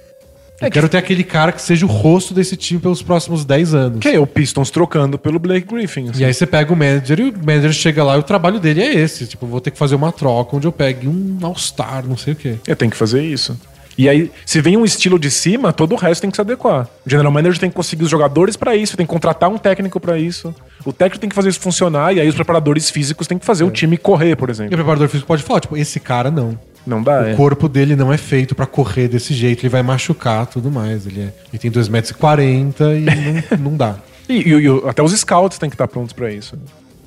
Eu 0.60 0.68
É 0.68 0.70
que- 0.70 0.74
quero 0.76 0.88
ter 0.90 0.98
aquele 0.98 1.24
cara 1.24 1.52
que 1.52 1.62
seja 1.62 1.86
o 1.86 1.90
rosto 1.90 2.34
desse 2.34 2.56
time 2.56 2.80
pelos 2.80 3.02
próximos 3.02 3.44
10 3.46 3.74
anos. 3.74 4.00
Que 4.00 4.10
é 4.10 4.20
o 4.20 4.28
Pistons 4.28 4.70
trocando 4.70 5.18
pelo 5.18 5.40
Blake 5.40 5.68
Griffin. 5.74 6.10
assim. 6.10 6.22
E 6.22 6.26
aí 6.26 6.34
você 6.34 6.46
pega 6.46 6.72
o 6.72 6.76
manager 6.76 7.20
e 7.20 7.30
o 7.30 7.34
manager 7.46 7.72
chega 7.74 8.04
lá 8.04 8.16
e 8.16 8.20
o 8.20 8.24
trabalho 8.24 8.60
dele 8.60 8.82
é 8.82 8.94
esse. 8.94 9.26
Tipo, 9.26 9.46
vou 9.48 9.60
ter 9.62 9.72
que 9.72 9.78
fazer 9.78 9.96
uma 9.96 10.12
troca 10.12 10.56
onde 10.56 10.68
eu 10.68 10.72
pegue 10.72 11.08
um 11.08 11.38
All-Star, 11.42 12.06
não 12.08 12.16
sei 12.18 12.34
o 12.34 12.36
quê. 12.36 12.56
Eu 12.68 12.76
tenho 12.76 12.92
que 12.92 12.98
fazer 12.98 13.24
isso. 13.24 13.60
E 13.98 14.08
aí, 14.10 14.32
se 14.46 14.62
vem 14.62 14.78
um 14.78 14.86
estilo 14.86 15.20
de 15.20 15.30
cima, 15.30 15.72
todo 15.74 15.94
o 15.94 15.96
resto 15.98 16.22
tem 16.22 16.30
que 16.32 16.38
se 16.38 16.42
adequar. 16.42 16.88
O 17.06 17.10
general 17.10 17.32
manager 17.32 17.60
tem 17.60 17.70
que 17.70 17.76
conseguir 17.76 18.04
os 18.04 18.10
jogadores 18.10 18.56
pra 18.56 18.76
isso, 18.76 18.96
tem 18.98 19.06
que 19.06 19.12
contratar 19.12 19.50
um 19.50 19.58
técnico 19.58 20.00
pra 20.00 20.18
isso. 20.18 20.54
O 20.86 20.92
técnico 20.94 21.20
tem 21.20 21.30
que 21.30 21.36
fazer 21.36 21.50
isso 21.50 21.60
funcionar, 21.60 22.16
e 22.16 22.20
aí 22.20 22.28
os 22.28 22.36
preparadores 22.36 22.90
físicos 22.90 23.28
têm 23.28 23.38
que 23.38 23.46
fazer 23.46 23.64
o 23.64 23.70
time 23.72 23.98
correr, 23.98 24.36
por 24.36 24.50
E 24.50 24.52
o 24.52 24.54
exemplo. 24.54 24.76
preparador 24.76 25.08
físico 25.10 25.28
pode 25.28 25.44
falar, 25.44 25.60
tipo, 25.60 25.76
esse 25.78 26.00
cara 26.00 26.32
não. 26.32 26.58
Não 26.88 27.04
dá, 27.04 27.28
é. 27.30 27.34
O 27.34 27.38
corpo 27.38 27.70
dele 27.70 27.96
não 27.96 28.12
é 28.12 28.18
feito 28.18 28.56
pra 28.56 28.66
correr 28.66 29.08
desse 29.08 29.34
jeito, 29.36 29.62
ele 29.62 29.70
vai 29.70 29.84
machucar 29.84 30.48
tudo 30.48 30.72
mais. 30.72 31.06
Ele, 31.06 31.22
é, 31.22 31.34
ele 31.54 31.60
tem 31.60 31.70
2,40 31.70 31.90
metros 31.92 32.10
e, 32.12 32.14
40 32.16 32.84
e 32.96 33.06
não, 33.60 33.72
não 33.72 33.78
dá. 33.78 33.96
E, 34.28 34.34
e- 34.50 34.66
e 34.68 34.90
até 34.90 35.04
os 35.04 35.12
scouts 35.12 35.60
têm 35.60 35.70
que 35.70 35.76
estar 35.76 35.88
prontos 35.88 36.12
pra 36.14 36.32
isso. 36.32 36.58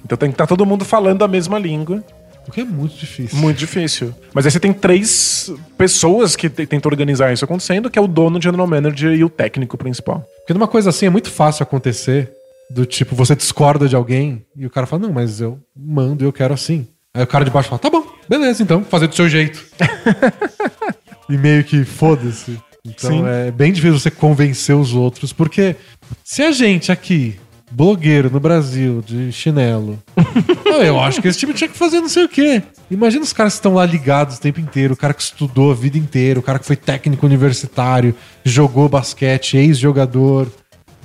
Então 0.05 0.17
tem 0.17 0.29
que 0.29 0.35
estar 0.35 0.47
todo 0.47 0.65
mundo 0.65 0.85
falando 0.85 1.25
a 1.25 1.29
mesma 1.29 1.59
língua. 1.59 2.05
O 2.47 2.53
que 2.53 2.61
é 2.61 2.65
muito 2.65 2.97
difícil. 2.97 3.39
Muito 3.39 3.57
difícil. 3.59 4.15
Mas 4.33 4.45
aí 4.45 4.53
você 4.53 4.61
tem 4.61 4.73
três 4.73 5.51
pessoas 5.79 6.37
que 6.37 6.49
te- 6.51 6.67
tentam 6.67 6.91
organizar 6.91 7.33
isso 7.33 7.45
acontecendo, 7.45 7.91
que 7.91 7.99
é 7.99 8.03
o 8.03 8.07
dono, 8.07 8.39
o 8.39 8.43
general 8.43 8.67
manager 8.67 9.13
e 9.13 9.25
o 9.25 9.31
técnico 9.31 9.77
principal. 9.79 10.25
Porque 10.41 10.53
numa 10.53 10.69
coisa 10.69 10.91
assim 10.91 11.07
é 11.07 11.11
muito 11.11 11.31
fácil 11.31 11.63
acontecer, 11.63 12.31
do 12.71 12.85
tipo, 12.87 13.15
você 13.15 13.35
discorda 13.35 13.89
de 13.89 13.97
alguém 13.97 14.45
e 14.57 14.67
o 14.67 14.71
cara 14.71 14.87
fala, 14.87 15.03
não, 15.03 15.13
mas 15.13 15.41
eu 15.41 15.59
mando 15.77 16.25
e 16.25 16.27
eu 16.27 16.33
quero 16.33 16.53
assim. 16.55 16.87
Aí 17.15 17.23
o 17.23 17.27
cara 17.27 17.45
de 17.45 17.51
baixo 17.51 17.69
fala, 17.69 17.79
tá 17.79 17.89
bom, 17.91 18.05
beleza, 18.29 18.63
então, 18.63 18.83
fazer 18.85 19.07
do 19.07 19.15
seu 19.15 19.29
jeito. 19.29 19.65
e 21.29 21.37
meio 21.37 21.65
que 21.65 21.85
foda-se. 21.85 22.59
Então 22.87 23.11
Sim. 23.11 23.25
é 23.27 23.51
bem 23.51 23.73
difícil 23.73 23.99
você 23.99 24.11
convencer 24.11 24.77
os 24.77 24.93
outros, 24.95 25.33
porque 25.33 25.75
se 26.23 26.43
a 26.43 26.53
gente 26.53 26.93
aqui, 26.93 27.37
blogueiro 27.75 28.31
no 28.31 28.39
Brasil, 28.41 29.03
de 29.05 29.33
chinelo, 29.33 29.99
Não, 30.65 30.83
eu 30.83 30.99
acho 31.01 31.21
que 31.21 31.29
esse 31.29 31.39
time 31.39 31.53
tinha 31.55 31.69
que 31.69 31.77
fazer 31.77 32.01
não 32.01 32.09
sei 32.09 32.25
o 32.25 32.29
quê. 32.29 32.63
Imagina 32.91 33.23
os 33.23 33.33
caras 33.33 33.55
que 33.55 33.59
estão 33.59 33.75
lá 33.75 33.85
ligados 33.87 34.37
o 34.37 34.41
tempo 34.41 34.61
inteiro, 34.61 34.95
o 34.95 34.97
cara 34.97 35.15
que 35.15 35.23
estudou 35.23 35.71
a 35.71 35.75
vida 35.75 35.97
inteira, 35.99 36.39
o 36.39 36.43
cara 36.43 36.59
que 36.59 36.67
foi 36.67 36.77
técnico 36.77 37.25
universitário, 37.27 38.15
jogou 38.45 38.89
basquete, 38.89 39.57
ex-jogador. 39.57 40.49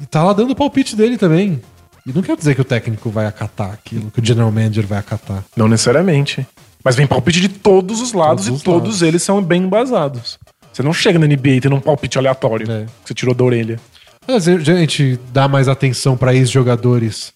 E 0.01 0.05
tá 0.05 0.23
lá 0.23 0.33
dando 0.33 0.51
o 0.51 0.55
palpite 0.55 0.95
dele 0.95 1.17
também. 1.17 1.61
E 2.05 2.13
não 2.13 2.21
quer 2.21 2.35
dizer 2.37 2.55
que 2.55 2.61
o 2.61 2.65
técnico 2.65 3.09
vai 3.09 3.25
acatar 3.27 3.71
aquilo, 3.71 4.09
que 4.11 4.19
o 4.19 4.25
general 4.25 4.51
manager 4.51 4.87
vai 4.87 4.97
acatar. 4.97 5.43
Não 5.55 5.67
necessariamente. 5.67 6.45
Mas 6.83 6.95
vem 6.95 7.05
palpite 7.05 7.41
de 7.41 7.49
todos 7.49 8.01
os 8.01 8.13
lados 8.13 8.45
Todos 8.45 8.47
e 8.47 8.51
os 8.57 8.63
todos 8.63 8.81
lados. 8.89 9.01
eles 9.01 9.21
são 9.21 9.41
bem 9.41 9.63
embasados. 9.63 10.39
Você 10.71 10.81
não 10.81 10.93
chega 10.93 11.19
na 11.19 11.27
NBA 11.27 11.59
tem 11.61 11.73
um 11.73 11.79
palpite 11.79 12.17
aleatório 12.17 12.71
É. 12.71 12.85
que 12.85 12.91
você 13.09 13.13
tirou 13.13 13.35
da 13.35 13.43
orelha. 13.43 13.77
Às 14.27 14.45
vezes 14.45 14.69
a 14.69 14.75
gente 14.75 15.19
dá 15.33 15.47
mais 15.47 15.67
atenção 15.67 16.15
pra 16.15 16.33
ex-jogadores 16.35 17.33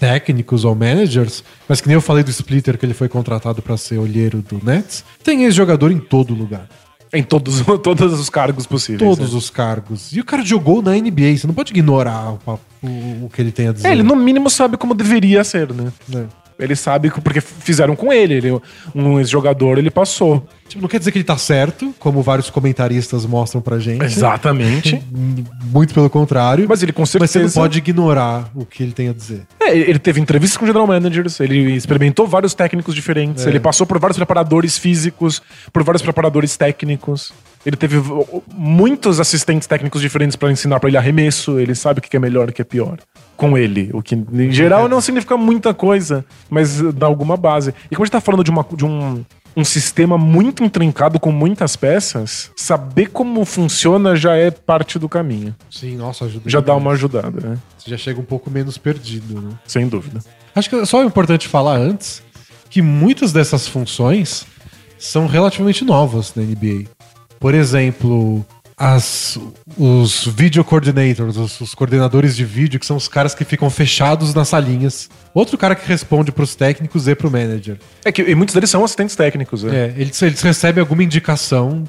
técnicos 0.00 0.64
ou 0.64 0.74
managers, 0.74 1.44
mas 1.68 1.80
que 1.80 1.86
nem 1.86 1.94
eu 1.94 2.00
falei 2.00 2.24
do 2.24 2.30
Splitter, 2.30 2.76
que 2.76 2.84
ele 2.84 2.94
foi 2.94 3.08
contratado 3.08 3.62
pra 3.62 3.76
ser 3.76 3.98
olheiro 3.98 4.42
do 4.42 4.60
Nets, 4.64 5.04
tem 5.22 5.44
ex-jogador 5.44 5.92
em 5.92 5.98
todo 6.00 6.34
lugar. 6.34 6.68
Em 7.12 7.22
todos, 7.22 7.60
todos 7.84 8.18
os 8.18 8.28
cargos 8.30 8.66
possíveis. 8.66 8.98
Todos 9.08 9.32
né? 9.32 9.38
os 9.38 9.50
cargos. 9.50 10.12
E 10.12 10.18
o 10.20 10.24
cara 10.24 10.42
jogou 10.44 10.82
na 10.82 10.92
NBA, 10.92 11.36
você 11.36 11.46
não 11.46 11.54
pode 11.54 11.70
ignorar 11.72 12.32
o, 12.46 12.58
o- 12.82 13.26
o 13.26 13.30
que 13.32 13.40
ele 13.40 13.52
tem 13.52 13.68
a 13.68 13.72
dizer. 13.72 13.88
É, 13.88 13.92
ele 13.92 14.02
no 14.02 14.16
mínimo 14.16 14.48
sabe 14.50 14.76
como 14.76 14.94
deveria 14.94 15.44
ser, 15.44 15.72
né? 15.72 15.92
É. 16.14 16.24
Ele 16.58 16.74
sabe 16.74 17.10
que- 17.10 17.20
porque 17.20 17.40
fizeram 17.40 17.94
com 17.94 18.12
ele. 18.12 18.34
ele 18.34 18.60
um 18.94 19.18
ex-jogador, 19.20 19.78
ele 19.78 19.90
passou. 19.90 20.48
Tipo, 20.72 20.80
não 20.82 20.88
quer 20.88 20.98
dizer 20.98 21.12
que 21.12 21.18
ele 21.18 21.24
tá 21.24 21.36
certo, 21.36 21.94
como 21.98 22.22
vários 22.22 22.48
comentaristas 22.48 23.26
mostram 23.26 23.60
pra 23.60 23.78
gente. 23.78 24.02
Exatamente. 24.02 25.02
Muito 25.70 25.92
pelo 25.92 26.08
contrário. 26.08 26.66
Mas 26.68 26.82
ele 26.82 26.92
com 26.92 27.02
Mas 27.02 27.10
você 27.10 27.18
certeza. 27.28 27.60
não 27.60 27.64
pode 27.64 27.76
ignorar 27.78 28.50
o 28.54 28.64
que 28.64 28.82
ele 28.82 28.92
tem 28.92 29.08
a 29.08 29.12
dizer. 29.12 29.42
É, 29.60 29.76
ele 29.76 29.98
teve 29.98 30.18
entrevistas 30.20 30.56
com 30.56 30.64
general 30.66 30.86
managers, 30.86 31.38
ele 31.40 31.74
experimentou 31.74 32.26
vários 32.26 32.54
técnicos 32.54 32.94
diferentes, 32.94 33.44
É. 33.46 33.50
ele 33.50 33.60
passou 33.60 33.86
por 33.86 33.98
vários 33.98 34.16
preparadores 34.16 34.78
físicos, 34.78 35.42
por 35.72 35.82
vários 35.82 36.00
preparadores 36.02 36.56
técnicos. 36.56 37.32
Ele 37.64 37.76
teve 37.76 37.96
muitos 38.52 39.20
assistentes 39.20 39.68
técnicos 39.68 40.00
diferentes 40.00 40.36
pra 40.36 40.50
ensinar 40.50 40.80
pra 40.80 40.88
ele 40.88 40.96
arremesso, 40.96 41.58
ele 41.60 41.74
sabe 41.74 41.98
o 42.00 42.02
que 42.02 42.16
é 42.16 42.18
melhor 42.20 42.48
e 42.48 42.50
o 42.50 42.52
que 42.54 42.62
é 42.62 42.64
pior. 42.64 42.98
Com 43.36 43.56
ele, 43.56 43.90
o 43.92 44.02
que 44.02 44.14
em 44.14 44.50
geral 44.52 44.88
não 44.88 45.00
significa 45.00 45.36
muita 45.36 45.72
coisa, 45.72 46.24
mas 46.50 46.80
dá 46.92 47.06
alguma 47.06 47.36
base. 47.36 47.74
E 47.90 47.94
como 47.94 48.02
a 48.02 48.06
gente 48.06 48.12
tá 48.12 48.20
falando 48.20 48.42
de, 48.42 48.50
uma, 48.50 48.66
de 48.74 48.84
um, 48.84 49.24
um 49.56 49.64
sistema 49.64 50.16
muito 50.16 50.64
intrincado 50.64 51.20
com 51.20 51.30
muitas 51.30 51.76
peças, 51.76 52.50
saber 52.56 53.10
como 53.10 53.44
funciona 53.44 54.16
já 54.16 54.34
é 54.34 54.50
parte 54.50 54.98
do 54.98 55.08
caminho. 55.08 55.54
Sim, 55.70 55.96
nossa, 55.96 56.24
ajuda. 56.24 56.48
Já 56.48 56.60
dá 56.60 56.74
uma 56.74 56.92
ajudada, 56.92 57.48
né? 57.48 57.58
Você 57.78 57.90
já 57.90 57.96
chega 57.96 58.20
um 58.20 58.24
pouco 58.24 58.50
menos 58.50 58.78
perdido, 58.78 59.40
né? 59.40 59.50
Sem 59.66 59.88
dúvida. 59.88 60.20
Acho 60.54 60.68
que 60.68 60.76
é 60.76 60.84
só 60.84 61.02
importante 61.04 61.48
falar 61.48 61.76
antes 61.76 62.22
que 62.70 62.80
muitas 62.80 63.32
dessas 63.32 63.68
funções 63.68 64.46
são 64.98 65.26
relativamente 65.26 65.84
novas 65.84 66.34
na 66.34 66.42
NBA. 66.42 66.88
Por 67.38 67.54
exemplo, 67.54 68.46
as, 68.82 69.38
os 69.78 70.26
video 70.26 70.64
coordinators, 70.64 71.36
os, 71.36 71.60
os 71.60 71.72
coordenadores 71.72 72.34
de 72.34 72.44
vídeo, 72.44 72.80
que 72.80 72.86
são 72.86 72.96
os 72.96 73.06
caras 73.06 73.32
que 73.32 73.44
ficam 73.44 73.70
fechados 73.70 74.34
nas 74.34 74.48
salinhas. 74.48 75.08
Outro 75.32 75.56
cara 75.56 75.76
que 75.76 75.86
responde 75.86 76.32
pros 76.32 76.56
técnicos 76.56 77.06
e 77.06 77.14
pro 77.14 77.30
manager. 77.30 77.78
É 78.04 78.10
que 78.10 78.22
e 78.22 78.34
muitos 78.34 78.52
deles 78.52 78.68
são 78.68 78.82
assistentes 78.84 79.14
técnicos, 79.14 79.62
né? 79.62 79.76
É, 79.76 79.94
eles, 79.96 80.20
eles 80.20 80.42
recebem 80.42 80.80
alguma 80.80 81.04
indicação 81.04 81.84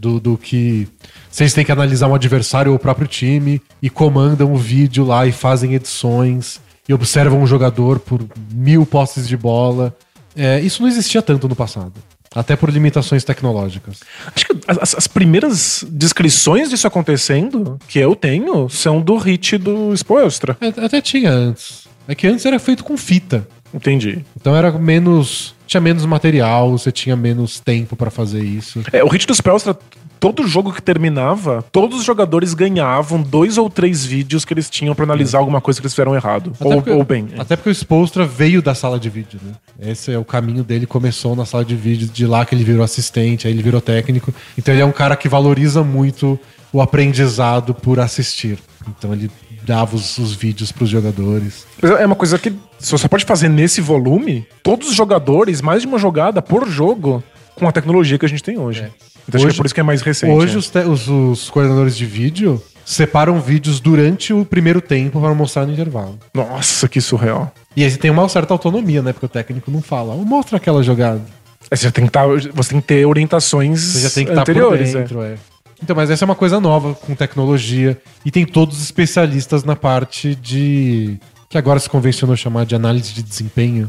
do, 0.00 0.18
do 0.18 0.38
que. 0.38 0.88
Se 1.30 1.42
eles 1.42 1.52
têm 1.52 1.66
que 1.66 1.72
analisar 1.72 2.08
um 2.08 2.14
adversário 2.14 2.72
ou 2.72 2.76
o 2.76 2.80
próprio 2.80 3.06
time 3.06 3.60
e 3.82 3.90
comandam 3.90 4.54
o 4.54 4.56
vídeo 4.56 5.04
lá 5.04 5.26
e 5.26 5.32
fazem 5.32 5.74
edições 5.74 6.62
e 6.88 6.94
observam 6.94 7.42
um 7.42 7.46
jogador 7.46 7.98
por 8.00 8.26
mil 8.50 8.86
posses 8.86 9.28
de 9.28 9.36
bola. 9.36 9.94
É, 10.34 10.58
isso 10.60 10.80
não 10.80 10.88
existia 10.88 11.20
tanto 11.20 11.46
no 11.46 11.54
passado. 11.54 11.92
Até 12.34 12.56
por 12.56 12.70
limitações 12.70 13.24
tecnológicas. 13.24 14.00
Acho 14.34 14.46
que 14.46 14.56
as, 14.66 14.94
as 14.94 15.06
primeiras 15.06 15.84
descrições 15.88 16.70
disso 16.70 16.86
acontecendo 16.86 17.78
que 17.86 17.98
eu 17.98 18.16
tenho 18.16 18.68
são 18.68 19.00
do 19.00 19.16
hit 19.16 19.58
do 19.58 19.92
Spoelstra. 19.94 20.56
É, 20.60 20.68
Até 20.84 21.00
tinha 21.00 21.30
antes. 21.30 21.86
É 22.08 22.14
que 22.14 22.26
antes 22.26 22.44
era 22.44 22.58
feito 22.58 22.84
com 22.84 22.96
fita. 22.96 23.46
Entendi. 23.72 24.24
Então 24.38 24.54
era 24.54 24.70
menos. 24.72 25.54
Tinha 25.66 25.80
menos 25.80 26.04
material, 26.04 26.70
você 26.72 26.92
tinha 26.92 27.16
menos 27.16 27.58
tempo 27.58 27.96
pra 27.96 28.10
fazer 28.10 28.42
isso. 28.42 28.82
É, 28.92 29.02
o 29.02 29.08
hit 29.08 29.26
do 29.26 29.32
Spoelstra, 29.32 29.78
todo 30.22 30.46
jogo 30.46 30.72
que 30.72 30.80
terminava, 30.80 31.64
todos 31.72 31.98
os 31.98 32.04
jogadores 32.04 32.54
ganhavam 32.54 33.20
dois 33.20 33.58
ou 33.58 33.68
três 33.68 34.06
vídeos 34.06 34.44
que 34.44 34.54
eles 34.54 34.70
tinham 34.70 34.94
pra 34.94 35.02
analisar 35.04 35.38
alguma 35.38 35.60
coisa 35.60 35.80
que 35.80 35.84
eles 35.84 35.92
fizeram 35.92 36.14
errado. 36.14 36.52
Ou, 36.60 36.74
porque- 36.74 36.90
ou 36.92 37.02
bem. 37.02 37.26
Até 37.36 37.56
porque 37.56 37.70
o 37.70 37.74
Spolstra 37.74 38.24
veio 38.24 38.62
da 38.62 38.72
sala 38.72 39.00
de 39.00 39.10
vídeo, 39.10 39.40
né? 39.42 39.52
Esse 39.80 40.12
é 40.12 40.18
o 40.18 40.24
caminho 40.24 40.62
dele, 40.62 40.86
começou 40.86 41.34
na 41.34 41.44
sala 41.44 41.64
de 41.64 41.74
vídeo, 41.74 42.06
de 42.06 42.24
lá 42.24 42.46
que 42.46 42.54
ele 42.54 42.62
virou 42.62 42.84
assistente, 42.84 43.48
aí 43.48 43.52
ele 43.52 43.64
virou 43.64 43.80
técnico. 43.80 44.32
Então 44.56 44.72
ele 44.72 44.80
é 44.82 44.86
um 44.86 44.92
cara 44.92 45.16
que 45.16 45.28
valoriza 45.28 45.82
muito 45.82 46.38
o 46.72 46.80
aprendizado 46.80 47.74
por 47.74 47.98
assistir. 47.98 48.60
Então 48.96 49.12
ele 49.12 49.28
dava 49.64 49.96
os, 49.96 50.18
os 50.18 50.32
vídeos 50.34 50.70
pros 50.70 50.88
jogadores. 50.88 51.66
Mas 51.82 51.90
É 52.00 52.06
uma 52.06 52.14
coisa 52.14 52.38
que 52.38 52.52
você 52.78 52.96
só 52.96 53.08
pode 53.08 53.24
fazer 53.24 53.48
nesse 53.48 53.80
volume, 53.80 54.46
todos 54.62 54.88
os 54.88 54.94
jogadores, 54.94 55.60
mais 55.60 55.82
de 55.82 55.88
uma 55.88 55.98
jogada 55.98 56.40
por 56.40 56.68
jogo, 56.68 57.22
com 57.54 57.68
a 57.68 57.72
tecnologia 57.72 58.18
que 58.18 58.26
a 58.26 58.28
gente 58.28 58.42
tem 58.42 58.58
hoje. 58.58 58.80
Então 59.28 59.38
acho 59.38 59.44
que 59.44 59.46
Hoje- 59.46 59.54
é 59.54 59.56
por 59.56 59.66
isso 59.66 59.74
que 59.74 59.80
é 59.80 59.84
mais 59.84 60.02
recente. 60.02 60.32
Hoje 60.32 60.54
é. 60.56 60.58
os, 60.58 60.72
os- 60.74 61.08
os 61.08 61.50
coordenadores 61.50 61.96
de 61.96 62.04
vídeo 62.06 62.62
separam 62.84 63.40
vídeos 63.40 63.78
durante 63.78 64.32
o 64.32 64.44
primeiro 64.44 64.80
tempo 64.80 65.20
para 65.20 65.32
mostrar 65.34 65.64
no 65.66 65.72
intervalo. 65.72 66.18
Nossa, 66.34 66.88
que 66.88 67.00
surreal. 67.00 67.52
E 67.76 67.84
aí 67.84 67.90
você 67.90 67.96
tem 67.96 68.10
uma 68.10 68.28
certa 68.28 68.52
autonomia, 68.52 69.00
né? 69.00 69.12
Porque 69.12 69.26
o 69.26 69.28
técnico 69.28 69.70
não 69.70 69.80
fala, 69.80 70.14
"Oh, 70.14 70.24
mostra 70.24 70.56
aquela 70.56 70.82
jogada. 70.82 71.22
É, 71.70 71.76
Você, 71.76 71.90
tem 71.92 72.04
que 72.06 72.10
tá, 72.10 72.22
você 72.52 72.70
tem 72.70 72.80
que 72.80 72.86
ter 72.88 73.06
orientações 73.06 73.80
Você 73.80 74.00
já 74.00 74.10
tem 74.10 74.24
que 74.24 74.32
estar 74.32 74.44
por 74.44 74.50
anteriores. 74.50 74.94
é. 74.94 74.98
dentro, 74.98 75.22
é. 75.22 75.36
Então, 75.80 75.94
mas 75.96 76.10
essa 76.10 76.24
é 76.24 76.26
uma 76.26 76.34
coisa 76.34 76.60
nova 76.60 76.94
com 76.94 77.14
tecnologia. 77.14 77.96
E 78.24 78.30
tem 78.30 78.44
todos 78.44 78.76
os 78.78 78.82
especialistas 78.84 79.62
na 79.64 79.74
parte 79.76 80.34
de. 80.34 81.18
que 81.48 81.56
agora 81.58 81.78
se 81.78 81.88
convencionou 81.88 82.36
chamar 82.36 82.66
de 82.66 82.74
análise 82.74 83.12
de 83.12 83.22
desempenho, 83.22 83.88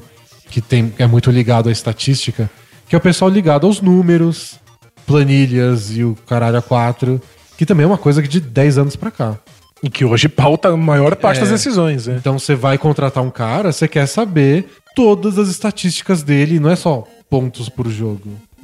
que 0.49 0.61
tem, 0.61 0.93
é 0.99 1.07
muito 1.07 1.29
ligado 1.31 1.69
à 1.69 1.71
estatística, 1.71 2.49
que 2.87 2.95
é 2.95 2.97
o 2.97 3.01
pessoal 3.01 3.29
ligado 3.29 3.65
aos 3.67 3.81
números, 3.81 4.59
planilhas 5.05 5.95
e 5.95 6.03
o 6.03 6.15
caralho 6.27 6.57
a 6.57 6.61
quatro, 6.61 7.21
que 7.57 7.65
também 7.65 7.83
é 7.83 7.87
uma 7.87 7.97
coisa 7.97 8.21
que 8.21 8.27
de 8.27 8.39
10 8.39 8.77
anos 8.77 8.95
pra 8.95 9.11
cá. 9.11 9.37
E 9.81 9.89
que 9.89 10.05
hoje 10.05 10.29
pauta 10.29 10.69
a 10.69 10.77
maior 10.77 11.15
parte 11.15 11.37
É. 11.37 11.41
das 11.41 11.49
decisões, 11.49 12.07
né? 12.07 12.15
Então 12.17 12.39
você 12.39 12.55
vai 12.55 12.77
contratar 12.77 13.21
um 13.23 13.29
cara, 13.29 13.71
você 13.71 13.87
quer 13.87 14.05
saber 14.07 14.65
todas 14.95 15.37
as 15.37 15.49
estatísticas 15.49 16.23
dele, 16.23 16.59
não 16.59 16.69
é 16.69 16.75
só 16.75 17.05
pontos 17.29 17.67
por 17.67 17.89
jogo. 17.89 18.29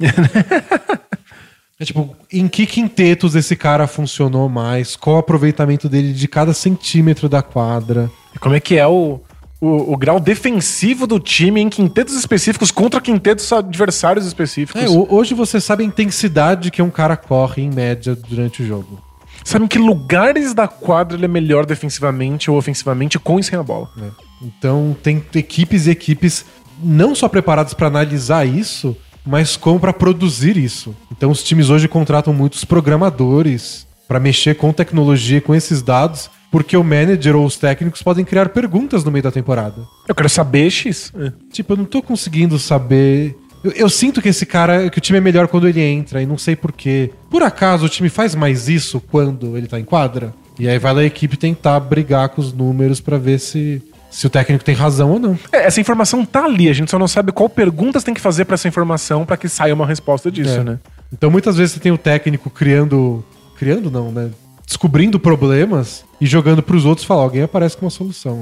é 1.78 1.84
tipo, 1.84 2.16
em 2.32 2.48
que 2.48 2.66
quintetos 2.66 3.34
esse 3.34 3.54
cara 3.56 3.86
funcionou 3.86 4.48
mais, 4.48 4.96
qual 4.96 5.16
o 5.16 5.18
aproveitamento 5.18 5.88
dele 5.88 6.12
de 6.12 6.28
cada 6.28 6.52
centímetro 6.54 7.28
da 7.28 7.42
quadra. 7.42 8.10
E 8.34 8.38
como 8.38 8.54
é 8.54 8.60
que 8.60 8.76
é 8.76 8.86
o, 8.86 9.20
o, 9.60 9.92
o 9.92 9.96
grau 9.96 10.18
defensivo 10.18 11.06
do 11.06 11.18
time 11.20 11.60
em 11.60 11.68
quintetos 11.68 12.14
específicos 12.14 12.70
contra 12.70 13.00
quintetos 13.00 13.52
adversários 13.52 14.24
específicos? 14.26 14.82
É, 14.82 14.88
ho- 14.88 15.06
hoje 15.10 15.34
você 15.34 15.60
sabe 15.60 15.82
a 15.82 15.86
intensidade 15.86 16.70
que 16.70 16.80
um 16.80 16.90
cara 16.90 17.16
corre 17.16 17.62
em 17.62 17.70
média 17.70 18.14
durante 18.14 18.62
o 18.62 18.66
jogo. 18.66 18.98
Sabe 19.44 19.64
em 19.64 19.68
que 19.68 19.78
lugares 19.78 20.52
da 20.54 20.68
quadra 20.68 21.16
ele 21.16 21.24
é 21.24 21.28
melhor 21.28 21.64
defensivamente 21.66 22.50
ou 22.50 22.56
ofensivamente 22.58 23.18
com 23.18 23.38
e 23.38 23.42
sem 23.44 23.58
a 23.58 23.62
bola? 23.62 23.88
né? 23.96 24.10
Então 24.42 24.96
tem 25.02 25.22
equipes 25.34 25.86
e 25.86 25.90
equipes 25.90 26.44
não 26.82 27.14
só 27.14 27.28
preparadas 27.28 27.74
para 27.74 27.86
analisar 27.88 28.46
isso, 28.46 28.96
mas 29.26 29.56
como 29.56 29.78
para 29.80 29.92
produzir 29.92 30.56
isso. 30.56 30.94
Então 31.12 31.30
os 31.30 31.42
times 31.42 31.68
hoje 31.70 31.86
contratam 31.88 32.32
muitos 32.32 32.64
programadores 32.64 33.86
para 34.08 34.18
mexer 34.20 34.56
com 34.56 34.72
tecnologia, 34.72 35.40
com 35.40 35.54
esses 35.54 35.82
dados, 35.82 36.30
porque 36.50 36.76
o 36.76 36.82
manager 36.84 37.36
ou 37.36 37.44
os 37.46 37.56
técnicos 37.56 38.02
podem 38.02 38.24
criar 38.24 38.48
perguntas 38.48 39.04
no 39.04 39.10
meio 39.10 39.22
da 39.22 39.30
temporada. 39.30 39.82
Eu 40.08 40.14
quero 40.14 40.28
saber 40.28 40.70
X. 40.70 41.12
É. 41.16 41.32
Tipo, 41.52 41.74
eu 41.74 41.76
não 41.78 41.84
tô 41.84 42.02
conseguindo 42.02 42.58
saber. 42.58 43.36
Eu, 43.62 43.70
eu 43.72 43.88
sinto 43.90 44.20
que 44.20 44.28
esse 44.28 44.44
cara, 44.46 44.90
que 44.90 44.98
o 44.98 45.00
time 45.00 45.18
é 45.18 45.20
melhor 45.20 45.46
quando 45.48 45.68
ele 45.68 45.80
entra, 45.80 46.20
e 46.22 46.26
não 46.26 46.36
sei 46.38 46.56
porquê. 46.56 47.10
Por 47.30 47.42
acaso 47.42 47.86
o 47.86 47.88
time 47.88 48.08
faz 48.08 48.34
mais 48.34 48.68
isso 48.68 49.00
quando 49.00 49.56
ele 49.56 49.66
tá 49.68 49.78
em 49.78 49.84
quadra? 49.84 50.34
E 50.58 50.68
aí 50.68 50.78
vai 50.78 50.92
lá 50.92 51.00
a 51.00 51.04
equipe 51.04 51.36
tentar 51.36 51.78
brigar 51.80 52.28
com 52.30 52.40
os 52.40 52.52
números 52.52 53.00
para 53.00 53.16
ver 53.16 53.38
se, 53.38 53.82
se 54.10 54.26
o 54.26 54.30
técnico 54.30 54.64
tem 54.64 54.74
razão 54.74 55.12
ou 55.12 55.18
não. 55.18 55.38
É, 55.52 55.64
essa 55.66 55.80
informação 55.80 56.24
tá 56.24 56.44
ali, 56.44 56.68
a 56.68 56.72
gente 56.72 56.90
só 56.90 56.98
não 56.98 57.08
sabe 57.08 57.32
qual 57.32 57.48
perguntas 57.48 58.02
tem 58.04 58.12
que 58.12 58.20
fazer 58.20 58.44
pra 58.44 58.54
essa 58.54 58.68
informação 58.68 59.24
pra 59.24 59.36
que 59.36 59.48
saia 59.48 59.72
uma 59.72 59.86
resposta 59.86 60.30
disso, 60.30 60.58
É. 60.60 60.64
né? 60.64 60.78
Então 61.12 61.30
muitas 61.30 61.56
vezes 61.56 61.72
você 61.74 61.80
tem 61.80 61.92
o 61.92 61.98
técnico 61.98 62.50
criando. 62.50 63.24
Criando 63.58 63.90
não, 63.90 64.10
né? 64.12 64.30
Descobrindo 64.66 65.18
problemas 65.20 66.04
e 66.20 66.26
jogando 66.26 66.62
pros 66.62 66.84
outros 66.84 67.06
falar, 67.06 67.22
alguém 67.22 67.42
aparece 67.42 67.76
com 67.76 67.84
uma 67.86 67.90
solução. 67.90 68.40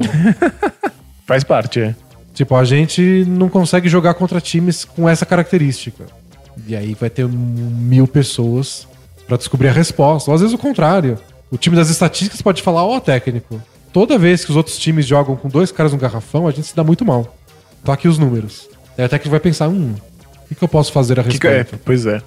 Faz 1.26 1.44
parte, 1.44 1.80
é. 1.80 1.94
tipo, 2.34 2.54
a 2.56 2.64
gente 2.64 3.24
não 3.28 3.48
consegue 3.48 3.88
jogar 3.88 4.14
contra 4.14 4.40
times 4.40 4.84
com 4.84 5.08
essa 5.08 5.26
característica. 5.26 6.06
E 6.66 6.74
aí 6.74 6.94
vai 6.98 7.10
ter 7.10 7.26
mil 7.28 8.06
pessoas 8.08 8.86
pra 9.26 9.36
descobrir 9.36 9.68
a 9.68 9.72
resposta. 9.72 10.30
Ou 10.30 10.34
às 10.34 10.40
vezes 10.40 10.54
o 10.54 10.58
contrário. 10.58 11.18
O 11.50 11.56
time 11.56 11.76
das 11.76 11.88
estatísticas 11.88 12.42
pode 12.42 12.62
falar, 12.62 12.84
ó, 12.84 12.98
técnico, 13.00 13.62
toda 13.92 14.18
vez 14.18 14.44
que 14.44 14.50
os 14.50 14.56
outros 14.56 14.76
times 14.78 15.06
jogam 15.06 15.34
com 15.36 15.48
dois 15.48 15.70
caras 15.72 15.92
no 15.92 15.98
garrafão, 15.98 16.46
a 16.46 16.50
gente 16.50 16.66
se 16.66 16.76
dá 16.76 16.84
muito 16.84 17.04
mal. 17.04 17.36
Tá 17.84 17.92
aqui 17.94 18.06
os 18.08 18.18
números. 18.18 18.68
Aí 18.98 19.04
até 19.04 19.18
que 19.18 19.28
vai 19.28 19.40
pensar, 19.40 19.68
hum, 19.68 19.94
o 20.44 20.48
que, 20.48 20.54
que 20.54 20.62
eu 20.64 20.68
posso 20.68 20.92
fazer 20.92 21.18
a 21.20 21.24
Que 21.24 21.38
que 21.38 21.46
é? 21.46 21.58
respeito? 21.58 21.82
Pois 21.84 22.04
é. 22.06 22.20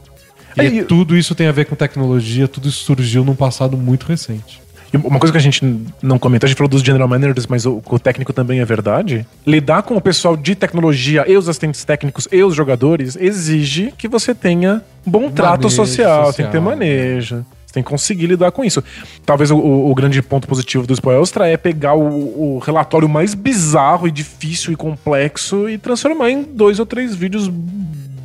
E 0.57 0.61
Aí- 0.61 0.83
tudo 0.83 1.15
isso 1.15 1.35
tem 1.35 1.47
a 1.47 1.51
ver 1.51 1.65
com 1.65 1.75
tecnologia, 1.75 2.47
tudo 2.47 2.67
isso 2.67 2.83
surgiu 2.83 3.23
num 3.23 3.35
passado 3.35 3.77
muito 3.77 4.05
recente. 4.07 4.59
E 4.93 4.97
uma 4.97 5.19
coisa 5.19 5.31
que 5.31 5.37
a 5.37 5.41
gente 5.41 5.63
não 6.01 6.19
comentou, 6.19 6.45
a 6.45 6.49
gente 6.49 6.57
falou 6.57 6.67
dos 6.69 6.81
general 6.81 7.07
managers, 7.07 7.47
mas 7.47 7.65
o, 7.65 7.81
o 7.85 7.99
técnico 7.99 8.33
também 8.33 8.59
é 8.59 8.65
verdade. 8.65 9.25
Lidar 9.47 9.83
com 9.83 9.95
o 9.95 10.01
pessoal 10.01 10.35
de 10.35 10.53
tecnologia 10.55 11.23
e 11.27 11.37
os 11.37 11.47
assistentes 11.47 11.85
técnicos 11.85 12.27
e 12.31 12.43
os 12.43 12.53
jogadores 12.53 13.15
exige 13.15 13.93
que 13.97 14.07
você 14.07 14.35
tenha 14.35 14.81
bom 15.05 15.29
trato 15.31 15.63
Manejo 15.63 15.75
social, 15.75 16.23
tem 16.33 16.45
que 16.45 16.51
ter 16.51 16.57
social. 16.57 16.61
manejo. 16.63 17.45
Você 17.65 17.73
tem 17.75 17.83
que 17.83 17.89
conseguir 17.89 18.27
lidar 18.27 18.51
com 18.51 18.65
isso. 18.65 18.83
Talvez 19.25 19.49
o, 19.49 19.57
o- 19.57 19.95
grande 19.95 20.21
ponto 20.21 20.45
positivo 20.45 20.85
do 20.85 20.93
Spoelstra 20.93 21.47
é 21.47 21.55
pegar 21.55 21.93
o, 21.95 22.55
o 22.55 22.59
relatório 22.59 23.07
mais 23.07 23.33
bizarro 23.33 24.09
e 24.09 24.11
difícil 24.11 24.73
e 24.73 24.75
complexo 24.75 25.69
e 25.69 25.77
transformar 25.77 26.31
em 26.31 26.43
dois 26.43 26.79
ou 26.79 26.85
três 26.85 27.15
vídeos 27.15 27.49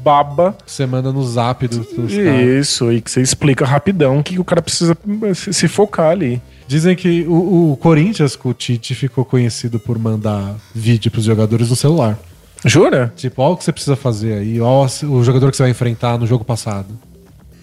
baba 0.02 0.56
Você 0.66 0.84
manda 0.86 1.12
no 1.12 1.22
zap 1.24 1.66
dos, 1.68 1.78
dos 1.78 2.12
caras. 2.14 2.40
isso, 2.46 2.92
e 2.92 3.00
que 3.00 3.10
você 3.10 3.20
explica 3.20 3.64
rapidão 3.64 4.22
que 4.22 4.38
o 4.38 4.44
cara 4.44 4.60
precisa 4.62 4.96
se, 5.34 5.52
se 5.52 5.68
focar 5.68 6.10
ali. 6.10 6.40
Dizem 6.68 6.96
que 6.96 7.24
o, 7.28 7.72
o 7.72 7.76
Corinthians 7.76 8.34
com 8.34 8.48
o 8.48 8.54
Tite 8.54 8.94
ficou 8.94 9.24
conhecido 9.24 9.78
por 9.78 9.98
mandar 9.98 10.56
vídeo 10.74 11.10
pros 11.10 11.24
jogadores 11.24 11.70
no 11.70 11.76
celular. 11.76 12.18
Jura? 12.64 13.12
Tipo, 13.16 13.42
olha 13.42 13.54
o 13.54 13.56
que 13.56 13.64
você 13.64 13.72
precisa 13.72 13.94
fazer 13.94 14.32
aí, 14.34 14.60
olha 14.60 14.90
o 15.04 15.22
jogador 15.22 15.50
que 15.50 15.56
você 15.56 15.62
vai 15.62 15.70
enfrentar 15.70 16.18
no 16.18 16.26
jogo 16.26 16.44
passado. 16.44 16.88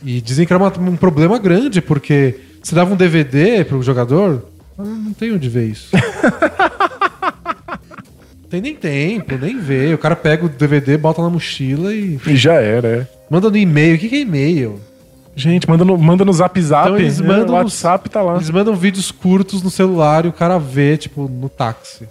E 0.06 0.22
dizem 0.22 0.46
que 0.46 0.54
era 0.54 0.62
uma- 0.64 0.90
um 0.90 0.96
problema 0.96 1.38
grande, 1.38 1.82
porque 1.82 2.36
você 2.62 2.74
dava 2.76 2.94
um 2.94 2.98
DVD 2.98 3.66
pro 3.66 3.82
jogador, 3.84 4.46
não 4.78 5.14
tem 5.14 5.34
onde 5.34 5.50
ver 5.50 5.68
isso. 5.68 5.90
tem 8.50 8.62
nem 8.62 8.76
tempo, 8.76 9.36
nem 9.38 9.60
vê. 9.60 9.94
O 9.94 9.98
cara 9.98 10.16
pega 10.16 10.46
o 10.46 10.50
DVD, 10.50 10.98
bota 10.98 11.22
na 11.22 11.30
mochila 11.30 11.94
e 11.94 12.20
E 12.26 12.36
já 12.38 12.54
era, 12.54 12.88
é. 12.88 13.08
manda 13.30 13.50
no 13.50 13.58
e-mail. 13.58 13.96
O 13.96 14.00
que 14.00 14.08
que 14.10 14.16
é 14.16 14.20
e-mail? 14.22 14.80
Gente, 15.36 15.68
manda 15.68 15.84
no, 15.84 15.98
manda 15.98 16.24
no 16.24 16.32
zap 16.34 16.62
zap. 16.62 16.86
Então 16.90 16.98
eles 17.00 17.20
é, 17.20 17.24
mandam 17.24 17.44
o 17.46 17.48
no- 17.48 17.54
WhatsApp 17.54 18.10
tá 18.10 18.22
lá. 18.22 18.36
Eles 18.36 18.50
mandam 18.50 18.76
vídeos 18.76 19.12
curtos 19.12 19.64
no 19.64 19.70
celular 19.72 20.26
e 20.26 20.28
o 20.28 20.34
cara 20.34 20.58
vê, 20.60 20.96
tipo, 20.98 21.28
no 21.28 21.50
táxi. 21.50 22.08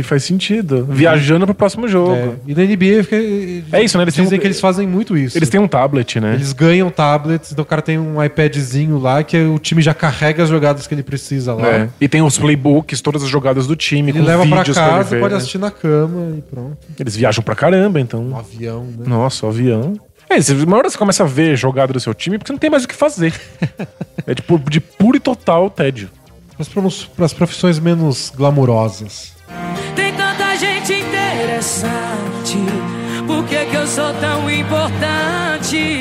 Faz 0.00 0.22
sentido. 0.22 0.86
Viajando 0.88 1.44
pro 1.44 1.54
próximo 1.54 1.88
jogo. 1.88 2.12
É. 2.14 2.30
E 2.46 2.54
na 2.54 2.62
NBA 2.62 3.02
fica. 3.02 3.16
É 3.76 3.82
isso, 3.82 3.98
né? 3.98 4.04
Eles 4.04 4.14
dizem 4.14 4.38
um- 4.38 4.40
que 4.40 4.46
eles 4.46 4.60
fazem 4.60 4.86
muito 4.86 5.16
isso. 5.16 5.36
Eles 5.36 5.48
têm 5.48 5.58
um 5.60 5.66
tablet, 5.66 6.20
né? 6.20 6.34
Eles 6.34 6.52
ganham 6.52 6.88
tablets, 6.88 7.50
então 7.50 7.64
o 7.64 7.66
cara 7.66 7.82
tem 7.82 7.98
um 7.98 8.22
iPadzinho 8.22 8.98
lá 8.98 9.24
que 9.24 9.36
o 9.36 9.58
time 9.58 9.82
já 9.82 9.92
carrega 9.92 10.44
as 10.44 10.48
jogadas 10.48 10.86
que 10.86 10.94
ele 10.94 11.02
precisa 11.02 11.52
lá. 11.54 11.66
É. 11.66 11.88
E 12.00 12.08
tem 12.08 12.22
os 12.22 12.38
playbooks, 12.38 13.00
todas 13.00 13.24
as 13.24 13.28
jogadas 13.28 13.66
do 13.66 13.74
time, 13.74 14.10
Ele 14.12 14.20
com 14.20 14.24
leva 14.24 14.46
pra 14.46 14.58
vídeos 14.58 14.76
ele 14.76 14.86
casa, 14.86 15.10
ver, 15.10 15.20
pode 15.20 15.32
né? 15.34 15.38
assistir 15.38 15.58
na 15.58 15.70
cama 15.72 16.36
e 16.38 16.42
pronto. 16.42 16.78
Eles 17.00 17.16
viajam 17.16 17.42
pra 17.42 17.54
caramba, 17.56 17.98
Um 17.98 18.02
então. 18.02 18.36
avião, 18.38 18.84
né? 18.84 19.04
Nossa, 19.06 19.44
o 19.46 19.48
avião. 19.48 19.94
É, 20.30 20.36
uma 20.64 20.76
hora 20.78 20.88
você 20.88 20.96
começa 20.96 21.24
a 21.24 21.26
ver 21.26 21.56
jogada 21.56 21.92
do 21.92 22.00
seu 22.00 22.14
time 22.14 22.38
porque 22.38 22.48
você 22.48 22.52
não 22.52 22.58
tem 22.58 22.70
mais 22.70 22.84
o 22.84 22.88
que 22.88 22.94
fazer. 22.94 23.34
é 24.26 24.34
tipo 24.34 24.58
de 24.70 24.80
puro 24.80 25.16
e 25.16 25.20
total 25.20 25.68
tédio. 25.68 26.08
Para 27.16 27.24
as 27.26 27.32
profissões 27.32 27.78
menos 27.78 28.32
glamurosas. 28.34 29.32
Interessante. 31.62 32.58
Por 33.24 33.44
que, 33.46 33.64
que 33.66 33.76
eu 33.76 33.86
sou 33.86 34.12
tão 34.14 34.50
importante? 34.50 36.00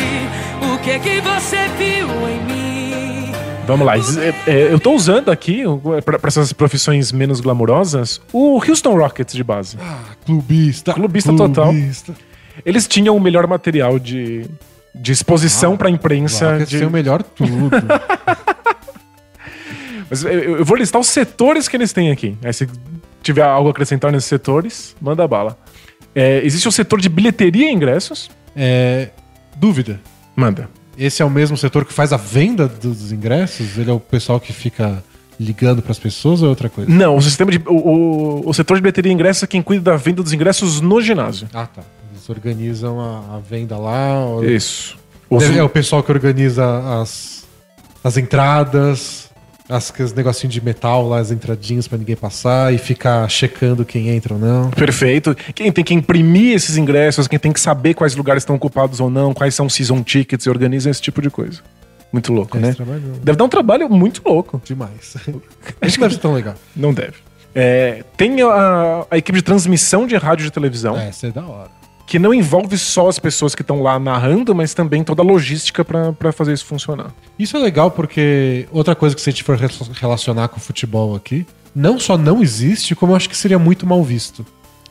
O 0.60 0.80
que 0.80 0.98
que 0.98 1.22
você 1.22 1.68
viu 1.78 2.08
em 2.28 2.44
mim? 2.46 3.32
Vamos 3.68 3.86
lá. 3.86 3.94
é- 3.96 4.34
é, 4.52 4.74
eu 4.74 4.80
tô 4.80 4.92
usando 4.94 5.30
aqui, 5.30 5.62
pra, 6.04 6.18
pra 6.18 6.28
essas 6.30 6.52
profissões 6.52 7.12
menos 7.12 7.40
glamurosas, 7.42 8.20
o 8.34 8.56
Houston 8.56 8.98
Rockets 8.98 9.36
de 9.36 9.44
base. 9.44 9.78
Ah, 9.80 10.00
clubista. 10.26 10.96
Clubista 10.96 11.32
total. 11.36 11.66
clubista. 11.70 12.16
Eles 12.66 12.88
tinham 12.88 13.16
o 13.16 13.20
melhor 13.20 13.46
material 13.46 14.00
de, 14.00 14.48
de 14.96 15.12
exposição 15.12 15.78
pra 15.78 15.92
imprensa. 15.92 16.54
Rockets 16.54 16.70
de- 16.72 16.80
tem 16.80 16.88
o 16.88 16.92
melhor 16.92 17.22
tudo. 17.22 17.70
Mas 20.10 20.24
eu, 20.26 20.32
eu 20.58 20.66
vou 20.66 20.76
listar 20.76 21.00
os 21.00 21.08
setores 21.08 21.68
que 21.68 21.78
eles 21.78 21.94
têm 21.94 22.10
aqui. 22.12 22.36
Aí 22.44 22.52
se 22.52 22.68
tiver 23.22 23.44
algo 23.44 23.68
a 23.68 23.72
acrescentar 23.72 24.12
nesses 24.12 24.28
setores, 24.30 24.96
manda 25.02 25.28
bala. 25.28 25.58
É, 26.14 26.42
existe 26.44 26.68
o 26.68 26.72
setor 26.72 27.00
de 27.00 27.08
bilheteria 27.10 27.70
e 27.70 27.74
ingressos. 27.74 28.30
é, 28.56 29.10
dúvida. 29.56 30.00
Manda. 30.36 30.70
Esse 30.98 31.22
é 31.22 31.26
o 31.26 31.30
mesmo 31.30 31.56
setor 31.58 31.86
que 31.86 31.94
faz 31.94 32.12
a 32.14 32.18
venda 32.18 32.68
dos 32.68 33.12
ingressos? 33.12 33.78
Ele 33.78 33.90
é 33.90 33.94
o 33.94 34.00
pessoal 34.00 34.40
que 34.40 34.52
fica 34.54 35.04
ligando 35.40 35.82
para 35.82 35.92
as 35.92 36.00
pessoas 36.00 36.42
ou 36.42 36.48
é 36.48 36.50
outra 36.50 36.70
coisa? 36.70 36.90
Não, 36.92 37.16
o 37.16 37.22
sistema 37.22 37.50
de. 37.52 37.62
O, 37.66 37.74
o, 38.44 38.50
o 38.50 38.54
setor 38.54 38.76
de 38.76 38.82
bilheteria 38.82 39.12
e 39.12 39.16
ingressos 39.16 39.44
é 39.44 39.48
quem 39.48 39.62
cuida 39.62 39.92
da 39.92 39.98
venda 39.98 40.22
dos 40.22 40.34
ingressos 40.34 40.80
no 40.82 41.02
ginásio. 41.02 41.48
Ah, 41.54 41.66
tá. 41.66 41.82
Eles 42.12 42.30
organizam 42.30 43.00
a, 43.00 43.38
a 43.38 43.40
venda 43.40 43.78
lá. 43.78 44.26
ou- 44.26 44.44
Isso. 44.46 44.98
Deve- 45.30 45.58
É 45.58 45.64
o 45.64 45.70
pessoal 45.70 46.04
que 46.04 46.12
organiza 46.12 46.66
as, 47.02 47.46
as 48.04 48.18
entradas, 48.18 49.31
as, 49.72 49.90
aqueles 49.90 50.14
negocinhos 50.14 50.54
de 50.54 50.64
metal 50.64 51.08
lá, 51.08 51.20
as 51.20 51.32
entradinhas 51.32 51.88
pra 51.88 51.98
ninguém 51.98 52.16
passar 52.16 52.74
e 52.74 52.78
ficar 52.78 53.28
checando 53.30 53.86
quem 53.86 54.10
entra 54.10 54.34
ou 54.34 54.40
não. 54.40 54.70
Perfeito. 54.72 55.36
Quem 55.56 55.72
tem 55.72 55.84
que 55.84 55.94
imprimir 55.94 56.56
esses 56.56 56.78
ingressos, 56.78 57.28
quem 57.28 57.40
tem 57.40 57.52
que 57.52 57.60
saber 57.60 57.94
quais 57.94 58.16
lugares 58.16 58.44
estão 58.44 58.56
ocupados 58.56 59.00
ou 59.00 59.10
não, 59.10 59.34
quais 59.34 59.56
são 59.56 59.70
season 59.70 60.04
tickets 60.04 60.46
e 60.46 60.50
organizam 60.50 60.92
esse 60.92 61.02
tipo 61.02 61.22
de 61.22 61.30
coisa. 61.30 61.62
Muito 62.12 62.34
louco, 62.34 62.58
né? 62.58 62.74
Trabalho 62.74 63.02
não. 63.02 63.20
Deve 63.20 63.38
dar 63.38 63.46
um 63.46 63.50
trabalho 63.50 63.90
muito 63.90 64.22
louco. 64.26 64.62
Demais. 64.66 65.16
Acho 65.82 65.96
que 65.96 66.02
deve 66.02 66.16
ser 66.16 66.20
tão 66.20 66.34
legal. 66.34 66.56
Não 66.76 66.94
deve. 66.94 67.14
É, 67.56 68.04
tem 68.18 68.42
a, 68.42 69.06
a 69.10 69.18
equipe 69.18 69.38
de 69.38 69.44
transmissão 69.44 70.06
de 70.06 70.16
rádio 70.18 70.44
e 70.44 70.46
de 70.46 70.52
televisão, 70.52 70.98
É, 70.98 71.10
isso 71.10 71.26
é 71.26 71.32
da 71.32 71.46
hora. 71.46 71.81
Que 72.06 72.20
não 72.20 72.34
envolve 72.34 72.78
só 72.78 73.08
as 73.08 73.20
pessoas 73.20 73.56
que 73.56 73.62
estão 73.62 73.82
lá 73.82 73.98
narrando, 74.00 74.54
mas 74.54 74.74
também 74.74 75.04
toda 75.04 75.22
a 75.22 75.26
logística 75.26 75.86
pra 75.86 76.32
fazer 76.32 76.54
isso 76.54 76.66
funcionar. 76.66 77.12
Isso 77.40 77.56
é 77.56 77.60
legal 77.60 77.90
porque 77.92 78.68
outra 78.72 78.96
coisa 78.96 79.16
que 79.16 79.22
se 79.22 79.30
a 79.30 79.32
gente 79.32 79.44
for 79.44 79.58
re- 79.58 79.68
relacionar 80.00 80.48
com 80.50 80.58
o 80.58 80.62
futebol 80.62 81.16
aqui, 81.16 81.46
não 81.74 82.00
só 82.00 82.18
não 82.18 82.42
existe, 82.42 82.96
como 82.96 83.14
eu 83.14 83.16
acho 83.16 83.30
que 83.30 83.38
seria 83.38 83.58
muito 83.58 83.86
mal 83.86 84.04
visto. 84.04 84.46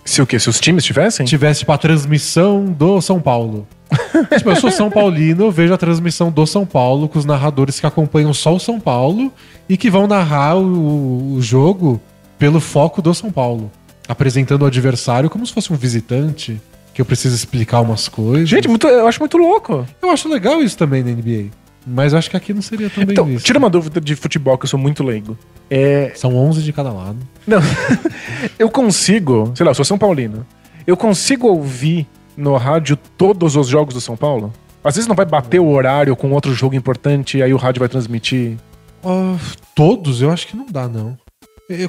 Se 0.04 0.22
o 0.22 0.26
quê? 0.26 0.38
Se 0.38 0.48
os 0.48 0.58
times 0.58 0.82
tivessem? 0.84 1.26
tivesse 1.26 1.60
tipo 1.60 1.72
a 1.72 1.78
transmissão 1.78 2.64
do 2.64 3.00
São 3.02 3.20
Paulo. 3.20 3.66
tipo, 4.36 4.50
eu 4.50 4.56
sou 4.56 4.70
São 4.70 4.90
Paulino, 4.90 5.44
eu 5.44 5.50
vejo 5.50 5.74
a 5.74 5.76
transmissão 5.76 6.30
do 6.30 6.46
São 6.46 6.64
Paulo 6.64 7.08
com 7.08 7.18
os 7.18 7.24
narradores 7.24 7.78
que 7.78 7.86
acompanham 7.86 8.32
só 8.32 8.54
o 8.54 8.60
São 8.60 8.80
Paulo 8.80 9.32
e 9.68 9.76
que 9.76 9.90
vão 9.90 10.06
narrar 10.06 10.56
o, 10.56 11.34
o 11.34 11.42
jogo 11.42 12.00
pelo 12.38 12.60
foco 12.60 13.02
do 13.02 13.12
São 13.12 13.30
Paulo, 13.30 13.70
apresentando 14.08 14.62
o 14.62 14.66
adversário 14.66 15.28
como 15.28 15.46
se 15.46 15.52
fosse 15.52 15.70
um 15.72 15.76
visitante 15.76 16.58
que 16.94 17.00
eu 17.00 17.04
preciso 17.04 17.34
explicar 17.34 17.80
umas 17.80 18.08
coisas. 18.08 18.48
Gente, 18.48 18.68
muito, 18.68 18.86
eu 18.86 19.06
acho 19.06 19.18
muito 19.20 19.36
louco. 19.38 19.86
eu 20.02 20.10
acho 20.10 20.28
legal 20.28 20.62
isso 20.62 20.76
também 20.76 21.02
na 21.02 21.10
NBA, 21.12 21.46
mas 21.86 22.12
eu 22.12 22.18
acho 22.18 22.28
que 22.30 22.36
aqui 22.36 22.52
não 22.52 22.62
seria 22.62 22.90
tão 22.90 23.04
bem 23.04 23.12
Então, 23.12 23.24
visto. 23.24 23.44
tira 23.44 23.58
uma 23.58 23.70
dúvida 23.70 24.00
de 24.00 24.14
futebol, 24.16 24.56
que 24.58 24.64
eu 24.64 24.68
sou 24.68 24.78
muito 24.78 25.02
leigo. 25.02 25.36
É, 25.70 26.12
São 26.16 26.34
11 26.36 26.62
de 26.62 26.72
cada 26.72 26.92
lado. 26.92 27.18
Não. 27.46 27.60
eu 28.58 28.68
consigo, 28.70 29.52
sei 29.54 29.64
lá, 29.64 29.70
eu 29.70 29.74
sou 29.74 29.84
São 29.84 29.98
Paulino. 29.98 30.44
Eu 30.86 30.96
consigo 30.96 31.46
ouvir 31.46 32.06
no 32.36 32.56
rádio 32.56 32.96
todos 33.16 33.54
os 33.56 33.68
jogos 33.68 33.94
do 33.94 34.00
São 34.00 34.16
Paulo? 34.16 34.52
Às 34.82 34.94
vezes 34.96 35.06
não 35.06 35.14
vai 35.14 35.26
bater 35.26 35.60
o 35.60 35.68
horário 35.68 36.16
com 36.16 36.30
outro 36.32 36.54
jogo 36.54 36.74
importante 36.74 37.36
e 37.38 37.42
aí 37.42 37.52
o 37.52 37.56
rádio 37.58 37.80
vai 37.80 37.88
transmitir. 37.88 38.56
Ah, 39.04 39.36
todos, 39.74 40.22
eu 40.22 40.30
acho 40.30 40.46
que 40.46 40.56
não 40.56 40.66
dá, 40.66 40.88
não. 40.88 41.16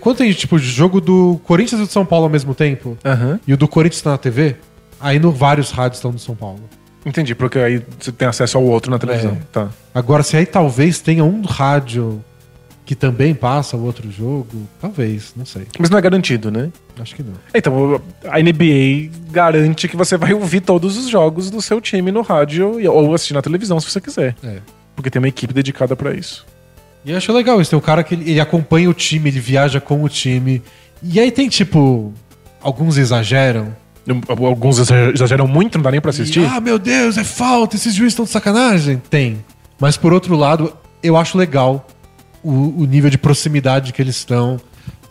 Quando 0.02 0.18
tem, 0.18 0.32
tipo, 0.34 0.60
jogo 0.60 1.02
do 1.02 1.40
Corinthians 1.44 1.82
e 1.82 1.86
do 1.86 1.92
São 1.92 2.06
Paulo 2.06 2.26
ao 2.26 2.30
mesmo 2.30 2.54
tempo, 2.54 2.96
Aham. 3.04 3.40
e 3.48 3.54
o 3.54 3.58
do 3.58 3.68
Corinthians 3.68 4.02
tá 4.02 4.12
na 4.12 4.18
TV, 4.18 4.58
aí 5.02 5.20
no 5.20 5.32
vários 5.32 5.72
rádios 5.72 5.98
estão 5.98 6.12
do 6.12 6.20
São 6.20 6.36
Paulo. 6.36 6.62
Entendi, 7.06 7.34
porque 7.34 7.58
aí 7.58 7.82
você 8.00 8.12
tem 8.12 8.28
acesso 8.28 8.58
ao 8.58 8.64
outro 8.64 8.92
na 8.92 9.00
televisão. 9.00 9.32
É. 9.32 9.46
Tá. 9.52 9.70
Agora, 9.94 10.22
se 10.22 10.38
aí 10.38 10.46
talvez 10.46 11.00
tenha 11.00 11.24
um 11.24 11.42
rádio 11.42 12.24
que 12.86 12.96
também 12.96 13.34
passa 13.34 13.78
o 13.78 13.84
outro 13.84 14.12
jogo, 14.12 14.68
talvez, 14.80 15.34
não 15.36 15.46
sei. 15.46 15.66
Mas 15.80 15.90
não 15.90 15.98
é 15.98 16.02
garantido, 16.02 16.52
né? 16.52 16.72
Acho 17.00 17.16
que 17.16 17.24
não. 17.24 17.34
Então, 17.54 18.02
a 18.26 18.40
NBA 18.40 19.10
garante 19.32 19.88
que 19.88 19.96
você 19.96 20.18
vai 20.18 20.34
ouvir 20.34 20.62
todos 20.62 20.98
os 20.98 21.10
jogos 21.10 21.50
do 21.50 21.62
seu 21.62 21.80
time 21.80 22.12
no 22.12 22.22
rádio 22.22 22.80
ou 22.92 23.14
assistir 23.16 23.34
na 23.34 23.42
televisão 23.42 23.80
se 23.80 23.90
você 23.90 24.02
quiser. 24.02 24.36
É. 24.44 24.58
Porque 24.96 25.10
tem 25.10 25.20
uma 25.20 25.28
equipe 25.28 25.54
dedicada 25.54 25.96
pra 25.96 26.14
isso. 26.14 26.46
E 27.06 27.12
eu 27.12 27.18
acho 27.18 27.32
legal 27.32 27.62
isso. 27.62 27.72
Tem 27.72 27.80
um 27.80 27.82
cara 27.82 28.04
que 28.04 28.14
ele, 28.14 28.30
ele 28.30 28.40
acompanha 28.40 28.90
o 28.90 28.94
time, 28.94 29.30
ele 29.30 29.40
viaja 29.40 29.80
com 29.80 30.04
o 30.04 30.10
time. 30.10 30.62
E 31.02 31.20
aí 31.20 31.32
tem, 31.32 31.50
tipo, 31.50 32.14
alguns 32.62 32.98
exageram. 32.98 33.76
Alguns 34.28 34.80
exageram 34.80 35.48
muito, 35.48 35.78
não 35.78 35.84
dá 35.84 35.92
nem 35.92 36.02
pra 36.02 36.10
assistir. 36.10 36.42
E, 36.42 36.46
ah, 36.46 36.60
meu 36.60 36.80
Deus, 36.80 37.18
é 37.18 37.24
falta, 37.24 37.76
esses 37.76 37.94
juízes 37.94 38.14
estão 38.14 38.26
de 38.26 38.32
sacanagem. 38.32 39.02
Tem. 39.10 39.44
Mas 39.80 39.96
por 39.98 40.12
outro 40.12 40.36
lado, 40.36 40.74
eu 41.04 41.16
acho 41.16 41.38
legal 41.38 41.88
o, 42.44 42.82
o 42.82 42.86
nível 42.86 43.10
de 43.10 43.18
proximidade 43.18 43.94
que 43.94 44.02
eles 44.02 44.16
estão. 44.16 44.60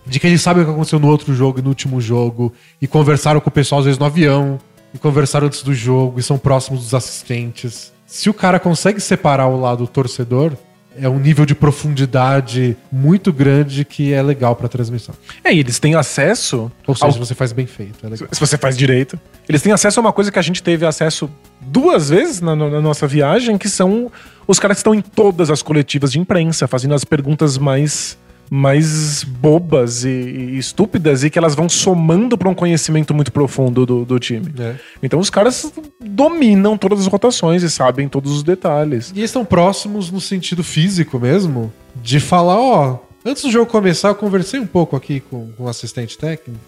De 0.06 0.18
que 0.18 0.26
eles 0.26 0.42
sabem 0.42 0.62
o 0.62 0.66
que 0.66 0.72
aconteceu 0.72 0.98
no 0.98 1.08
outro 1.08 1.32
jogo 1.34 1.60
e 1.60 1.62
no 1.62 1.68
último 1.68 2.00
jogo. 2.00 2.52
E 2.80 2.86
conversaram 2.86 3.40
com 3.40 3.48
o 3.48 3.52
pessoal, 3.52 3.80
às 3.80 3.84
vezes, 3.84 3.98
no 3.98 4.06
avião. 4.06 4.58
E 4.92 4.98
conversaram 4.98 5.46
antes 5.46 5.62
do 5.62 5.72
jogo. 5.72 6.18
E 6.18 6.22
são 6.22 6.36
próximos 6.36 6.80
dos 6.80 6.94
assistentes. 6.94 7.92
Se 8.06 8.28
o 8.28 8.34
cara 8.34 8.58
consegue 8.58 9.00
separar 9.00 9.46
o 9.46 9.60
lado 9.60 9.86
torcedor 9.86 10.56
é 10.98 11.08
um 11.08 11.18
nível 11.18 11.46
de 11.46 11.54
profundidade 11.54 12.76
muito 12.90 13.32
grande 13.32 13.84
que 13.84 14.12
é 14.12 14.22
legal 14.22 14.56
pra 14.56 14.68
transmissão. 14.68 15.14
É, 15.44 15.52
e 15.52 15.58
eles 15.60 15.78
têm 15.78 15.94
acesso. 15.94 16.70
Ou 16.86 16.94
seja, 16.94 17.06
ao- 17.06 17.12
se 17.12 17.18
você 17.18 17.34
faz 17.34 17.52
bem 17.52 17.66
feito, 17.66 18.04
é 18.04 18.08
legal. 18.08 18.28
se 18.32 18.40
você 18.40 18.56
faz 18.58 18.76
direito. 18.76 19.18
Eles 19.48 19.62
têm 19.62 19.72
acesso 19.72 20.00
a 20.00 20.02
uma 20.02 20.12
coisa 20.12 20.30
que 20.32 20.38
a 20.38 20.42
gente 20.42 20.62
teve 20.62 20.84
acesso 20.86 21.30
duas 21.60 22.10
vezes 22.10 22.40
na, 22.40 22.54
na 22.56 22.80
nossa 22.80 23.06
viagem, 23.06 23.56
que 23.58 23.68
são 23.68 24.10
os 24.46 24.58
caras 24.58 24.76
que 24.76 24.80
estão 24.80 24.94
em 24.94 25.00
todas 25.00 25.50
as 25.50 25.62
coletivas 25.62 26.12
de 26.12 26.18
imprensa, 26.18 26.66
fazendo 26.66 26.94
as 26.94 27.04
perguntas 27.04 27.56
mais 27.58 28.16
mais 28.52 29.22
bobas 29.22 30.04
e, 30.04 30.08
e 30.08 30.58
estúpidas 30.58 31.22
e 31.22 31.30
que 31.30 31.38
elas 31.38 31.54
vão 31.54 31.68
somando 31.68 32.36
para 32.36 32.48
um 32.48 32.54
conhecimento 32.54 33.14
muito 33.14 33.30
profundo 33.30 33.86
do, 33.86 34.04
do 34.04 34.18
time. 34.18 34.52
É. 34.58 34.74
Então 35.00 35.20
os 35.20 35.30
caras 35.30 35.72
dominam 36.00 36.76
todas 36.76 36.98
as 36.98 37.06
rotações 37.06 37.62
e 37.62 37.70
sabem 37.70 38.08
todos 38.08 38.32
os 38.32 38.42
detalhes. 38.42 39.12
E 39.14 39.20
eles 39.20 39.30
estão 39.30 39.44
próximos 39.44 40.10
no 40.10 40.20
sentido 40.20 40.64
físico 40.64 41.20
mesmo, 41.20 41.72
de 42.02 42.18
falar, 42.18 42.58
ó, 42.58 42.98
antes 43.24 43.44
do 43.44 43.52
jogo 43.52 43.70
começar, 43.70 44.08
eu 44.08 44.14
conversei 44.16 44.58
um 44.58 44.66
pouco 44.66 44.96
aqui 44.96 45.20
com, 45.20 45.52
com 45.52 45.64
o 45.64 45.68
assistente 45.68 46.18
técnico, 46.18 46.60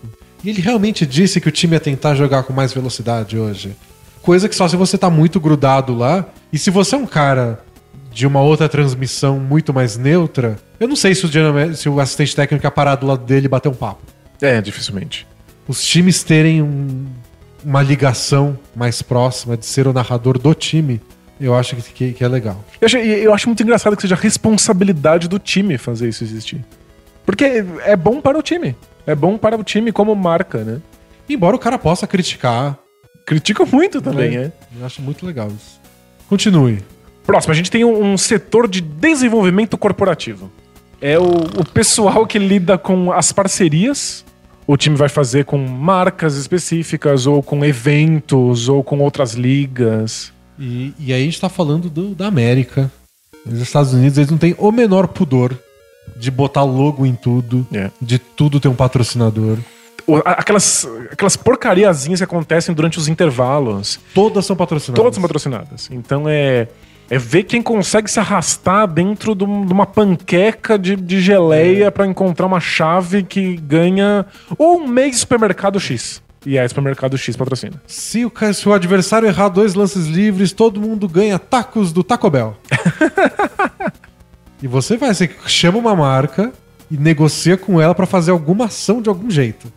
e 0.45 0.51
ele 0.51 0.61
realmente 0.61 1.05
disse 1.05 1.41
que 1.41 1.49
o 1.49 1.53
time 1.53 1.75
ia 1.75 1.81
tentar 1.81 2.15
jogar 2.15 2.45
com 2.45 2.53
mais 2.53 2.73
velocidade 2.73 3.37
hoje. 3.37 3.77
Coisa 4.23 4.49
que 4.49 4.55
só 4.55 4.69
se 4.69 4.77
você 4.77 4.97
tá 4.97 5.11
muito 5.11 5.41
grudado 5.41 5.97
lá, 5.97 6.27
e 6.53 6.59
se 6.59 6.71
você 6.71 6.95
é 6.95 6.99
um 6.99 7.07
cara 7.07 7.65
de 8.13 8.27
uma 8.27 8.41
outra 8.41 8.69
transmissão 8.69 9.39
muito 9.39 9.73
mais 9.73 9.97
neutra, 9.97 10.59
eu 10.79 10.87
não 10.87 10.97
sei 10.97 11.15
se 11.15 11.25
o, 11.25 11.29
general- 11.33 11.75
se 11.75 11.89
o 11.89 11.99
assistente 12.01 12.37
técnico 12.37 12.67
ia 12.67 12.71
parar 12.71 12.97
do 12.97 13.07
lado 13.07 13.25
dele 13.25 13.47
e 13.47 13.49
bater 13.49 13.69
um 13.69 13.75
papo. 13.75 14.03
É, 14.41 14.61
dificilmente. 14.61 15.27
Os 15.67 15.83
times 15.85 16.23
terem 16.23 16.61
um- 16.63 17.07
uma 17.65 17.81
ligação 17.83 18.59
mais 18.75 19.01
próxima 19.03 19.57
de 19.57 19.65
ser 19.65 19.87
o 19.87 19.93
narrador 19.93 20.39
do 20.39 20.53
time, 20.55 21.01
eu 21.41 21.55
acho 21.55 21.77
que, 21.77 21.83
que- 21.93 22.13
que 22.13 22.25
é 22.25 22.29
legal. 22.29 22.63
Eu 22.81 22.87
acho, 22.87 22.97
eu 22.99 23.33
acho 23.33 23.49
muito 23.49 23.63
engraçado 23.63 23.97
que 23.97 24.03
seja 24.03 24.15
a 24.15 24.19
responsabilidade 24.19 25.29
do 25.29 25.39
time 25.39 25.79
fazer 25.79 26.09
isso 26.09 26.23
existir. 26.25 26.65
Porque 27.25 27.65
é 27.85 27.97
bom 27.97 28.21
para 28.21 28.37
o 28.39 28.43
time. 28.43 28.77
É 29.07 29.15
bom 29.15 29.39
para 29.39 29.57
o 29.57 29.63
time 29.65 29.91
como 29.93 30.15
marca, 30.15 30.59
né? 30.65 30.81
Embora 31.29 31.55
o 31.57 31.59
cara 31.59 31.79
possa 31.79 32.07
criticar, 32.07 32.79
Critica 33.25 33.65
muito 33.65 34.03
também, 34.03 34.37
É. 34.37 34.41
é. 34.47 34.53
eu 34.81 34.85
acho 34.85 35.01
muito 35.01 35.25
legal 35.25 35.47
isso. 35.47 35.81
Continue. 36.29 36.83
Próximo, 37.27 37.53
a 37.53 37.57
gente 37.57 37.71
tem 37.71 37.85
um, 37.85 38.13
um 38.13 38.17
setor 38.19 38.69
de 38.69 38.81
desenvolvimento 38.81 39.77
corporativo. 39.79 40.51
É 41.01 41.19
o, 41.19 41.25
o 41.25 41.65
pessoal 41.73 42.27
que 42.27 42.39
lida 42.39 42.77
com 42.79 43.13
as 43.13 43.33
parcerias. 43.33 44.25
O 44.67 44.77
time 44.77 44.97
vai 44.97 45.09
fazer 45.09 45.45
com 45.45 45.59
marcas 45.59 46.37
específicas, 46.37 47.27
ou 47.27 47.43
com 47.43 47.65
eventos, 47.65 48.69
ou 48.69 48.83
com 48.85 49.01
outras 49.01 49.33
ligas. 49.35 50.33
E, 50.59 50.93
e 50.99 51.13
aí 51.13 51.23
a 51.23 51.25
gente 51.25 51.41
tá 51.41 51.49
falando 51.49 51.91
do- 51.91 52.15
da 52.15 52.27
América. 52.29 52.91
Os 53.45 53.61
Estados 53.61 53.93
Unidos, 53.93 54.19
eles 54.19 54.31
não 54.31 54.39
têm 54.39 54.55
o 54.59 54.71
menor 54.71 55.09
pudor 55.09 55.57
de 56.17 56.31
botar 56.31 56.63
logo 56.63 57.05
em 57.05 57.15
tudo, 57.15 57.67
É. 57.73 57.91
de 58.01 58.19
tudo 58.19 58.61
ter 58.61 58.69
um 58.69 58.75
patrocinador. 58.75 59.59
Aquelas, 60.25 60.87
aquelas 61.11 61.37
porcariazinhas 61.37 62.21
que 62.21 62.25
acontecem 62.25 62.75
durante 62.75 62.99
os 62.99 63.09
intervalos. 63.09 63.99
Todas 64.15 64.45
são 64.47 64.55
patrocinadas. 64.57 65.01
Todas 65.03 65.15
são 65.15 65.23
patrocinadas. 65.23 65.89
Então 65.93 66.25
é. 66.29 66.69
É 67.11 67.19
ver 67.19 67.45
quem 67.45 67.61
consegue 67.63 68.11
se 68.11 68.19
arrastar 68.19 68.87
dentro 68.87 69.35
de 69.35 69.45
um- 69.45 69.63
uma 69.71 69.85
panqueca 69.87 70.79
de, 70.79 70.97
de 70.97 71.21
geleia 71.21 71.91
pra 71.93 72.07
encontrar 72.07 72.47
uma 72.47 72.61
chave 72.61 73.23
que 73.23 73.57
ganha 73.57 74.25
um 74.59 74.87
mês 74.89 75.13
de 75.13 75.17
supermercado 75.19 75.79
X. 75.79 76.23
E 76.45 76.57
é 76.57 76.67
supermercado 76.67 77.17
X 77.17 77.37
patrocina. 77.37 77.81
Se 77.87 78.25
o, 78.25 78.33
se 78.53 78.69
o 78.69 78.73
adversário 78.73 79.29
errar 79.29 79.49
dois 79.49 79.75
lances 79.75 80.07
livres, 80.07 80.53
todo 80.53 80.81
mundo 80.81 81.07
ganha 81.09 81.39
tacos 81.39 81.93
do 81.93 82.03
Taco 82.03 82.29
Bell. 82.31 82.57
e 84.63 84.67
você 84.67 84.97
vai, 84.97 85.15
você 85.15 85.31
chama 85.47 85.79
uma 85.79 85.95
marca 85.95 86.53
e 86.91 86.97
negocia 86.97 87.57
com 87.57 87.81
ela 87.81 87.95
pra 87.95 88.07
fazer 88.07 88.31
alguma 88.31 88.65
ação 88.67 89.01
de 89.01 89.09
algum 89.09 89.31
jeito. 89.31 89.73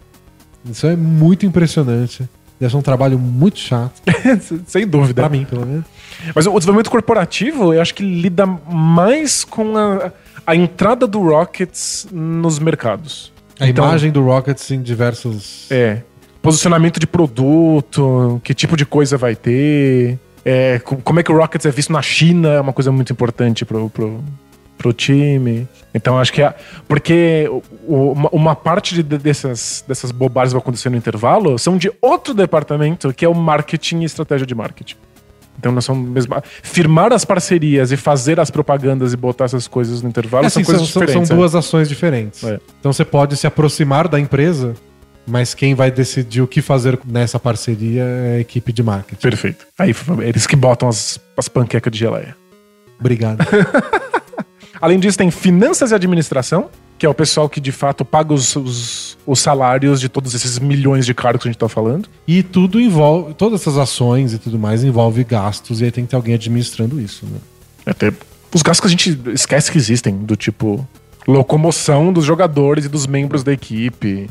Isso 0.69 0.88
é 0.88 0.95
muito 0.95 1.45
impressionante. 1.45 2.28
Deve 2.60 2.72
ser 2.72 2.78
um 2.78 2.82
trabalho 2.82 3.20
muito 3.20 3.60
chato. 3.60 4.01
Sem 4.68 4.88
dúvida. 4.88 5.22
Pra 5.24 5.30
mim, 5.30 5.45
pelo 5.45 5.66
menos. 5.66 5.86
Mas 6.34 6.47
o 6.47 6.51
desenvolvimento 6.53 6.89
corporativo, 6.89 7.74
eu 7.74 7.82
acho 7.82 7.93
que 7.93 8.03
lida 8.03 8.45
mais 8.45 9.43
com 9.43 9.76
a, 9.78 10.12
a 10.47 10.56
entrada 10.56 11.06
do 11.06 11.20
Rockets 11.22 12.08
nos 12.12 12.58
mercados. 12.60 13.34
A 13.60 13.68
Então, 13.68 13.86
imagem 13.86 14.12
do 14.12 14.24
Rockets 14.24 14.72
em 14.72 14.82
diversos. 14.82 15.68
É. 15.70 16.01
Posicionamento 16.41 16.99
de 16.99 17.08
produto, 17.08 18.39
que 18.43 18.53
tipo 18.53 18.78
de 18.78 18.86
coisa 18.86 19.18
vai 19.18 19.36
ter, 19.36 20.18
é, 20.43 20.80
co- 20.80 20.97
como 20.97 21.20
é 21.20 21.24
que 21.24 21.32
o 21.32 21.38
Rockets 21.38 21.66
é 21.66 21.72
visto 21.72 21.91
na 21.91 22.01
China, 22.01 22.49
é 22.49 22.62
uma 22.62 22.72
coisa 22.74 22.91
muito 22.91 23.12
importante 23.12 23.66
pro, 23.66 23.89
pro, 23.89 24.24
pro 24.78 24.91
time. 24.93 25.67
Então 25.93 26.17
acho 26.19 26.32
que 26.34 26.41
é. 26.41 26.53
Porque 26.88 27.49
uma, 27.88 28.55
parte 28.55 29.01
de- 29.01 29.17
dessas, 29.17 29.84
dessas 29.88 30.11
bobagens 30.11 30.51
que 30.51 30.55
vão 30.55 30.61
acontecer 30.61 30.89
no 30.89 30.97
intervalo 30.97 31.57
são 31.57 31.78
de 31.78 31.91
outro 32.01 32.34
departamento, 32.34 33.13
que 33.13 33.23
é 33.26 33.30
o 33.30 33.34
marketing 33.34 34.01
e 34.01 34.05
estratégia 34.05 34.45
de 34.45 34.53
marketing. 34.55 34.95
Então 35.57 35.71
nós 35.71 35.86
somos 35.86 36.09
mesmo. 36.09 36.36
Firmar 36.61 37.13
as 37.13 37.23
parcerias 37.23 37.91
e 37.91 37.97
fazer 37.97 38.39
as 38.39 38.51
propagandas 38.51 39.13
e 39.13 39.17
botar 39.17 39.45
essas 39.45 39.67
coisas 39.67 40.01
no 40.01 40.09
intervalo 40.09 40.45
É, 40.45 40.49
são 40.49 40.61
assim, 40.61 40.69
coisas 40.71 40.89
são- 40.89 41.01
diferentes. 41.01 41.28
são 41.30 41.38
é. 41.38 41.39
duas 41.39 41.55
ações 41.55 41.88
diferentes. 41.88 42.43
É. 42.43 42.59
Então 42.80 42.91
você 42.91 43.05
pode 43.05 43.38
se 43.38 43.47
aproximar 43.47 44.09
da 44.09 44.19
empresa, 44.19 44.73
mas 45.26 45.53
quem 45.53 45.73
vai 45.73 45.89
decidir 45.89 46.41
o 46.41 46.47
que 46.47 46.61
fazer 46.61 46.99
nessa 47.05 47.39
parceria 47.39 48.03
é 48.03 48.36
a 48.36 48.39
equipe 48.41 48.73
de 48.73 48.84
marketing. 48.84 49.21
Perfeito. 49.21 49.65
Aí 49.80 49.95
eles 50.23 50.45
que 50.45 50.57
botam 50.57 50.89
as, 50.89 51.17
as 51.38 51.47
panquecas 51.47 51.89
de 51.91 51.99
geleia. 51.99 52.36
Obrigado. 52.99 53.39
Além 54.86 54.99
disso, 54.99 55.17
tem 55.17 55.31
finanças 55.31 55.89
e 55.89 55.95
administração, 55.95 56.69
que 56.95 57.07
é 57.07 57.09
o 57.09 57.13
pessoal 57.15 57.49
que 57.49 57.59
de 57.59 57.71
fato 57.71 58.05
paga 58.05 58.36
os, 58.36 58.55
os, 58.55 59.17
os 59.25 59.39
salários 59.39 59.99
de 59.99 60.07
todos 60.07 60.36
esses 60.36 60.59
milhões 60.59 61.07
de 61.07 61.13
cargos 61.15 61.41
que 61.41 61.47
a 61.47 61.51
gente 61.51 61.59
tá 61.59 61.67
falando. 61.67 62.07
e 62.27 62.43
tudo 62.43 62.79
envolve. 62.79 63.33
Todas 63.33 63.61
essas 63.61 63.79
ações 63.79 64.31
e 64.31 64.38
tudo 64.38 64.59
mais 64.59 64.83
envolve 64.83 65.23
gastos, 65.23 65.81
e 65.81 65.86
aí 65.86 65.91
tem 65.91 66.03
que 66.03 66.11
ter 66.11 66.15
alguém 66.15 66.36
administrando 66.36 67.01
isso, 67.01 67.25
né? 67.25 67.39
Até 67.83 68.13
os 68.53 68.61
gastos 68.61 68.81
que 68.81 68.86
a 68.86 68.89
gente 68.91 69.19
esquece 69.33 69.71
que 69.71 69.77
existem, 69.79 70.17
do 70.17 70.36
tipo 70.36 70.88
locomoção 71.27 72.13
dos 72.13 72.23
jogadores 72.23 72.86
e 72.86 72.88
dos 72.88 73.07
membros 73.07 73.43
da 73.43 73.51
equipe, 73.51 74.29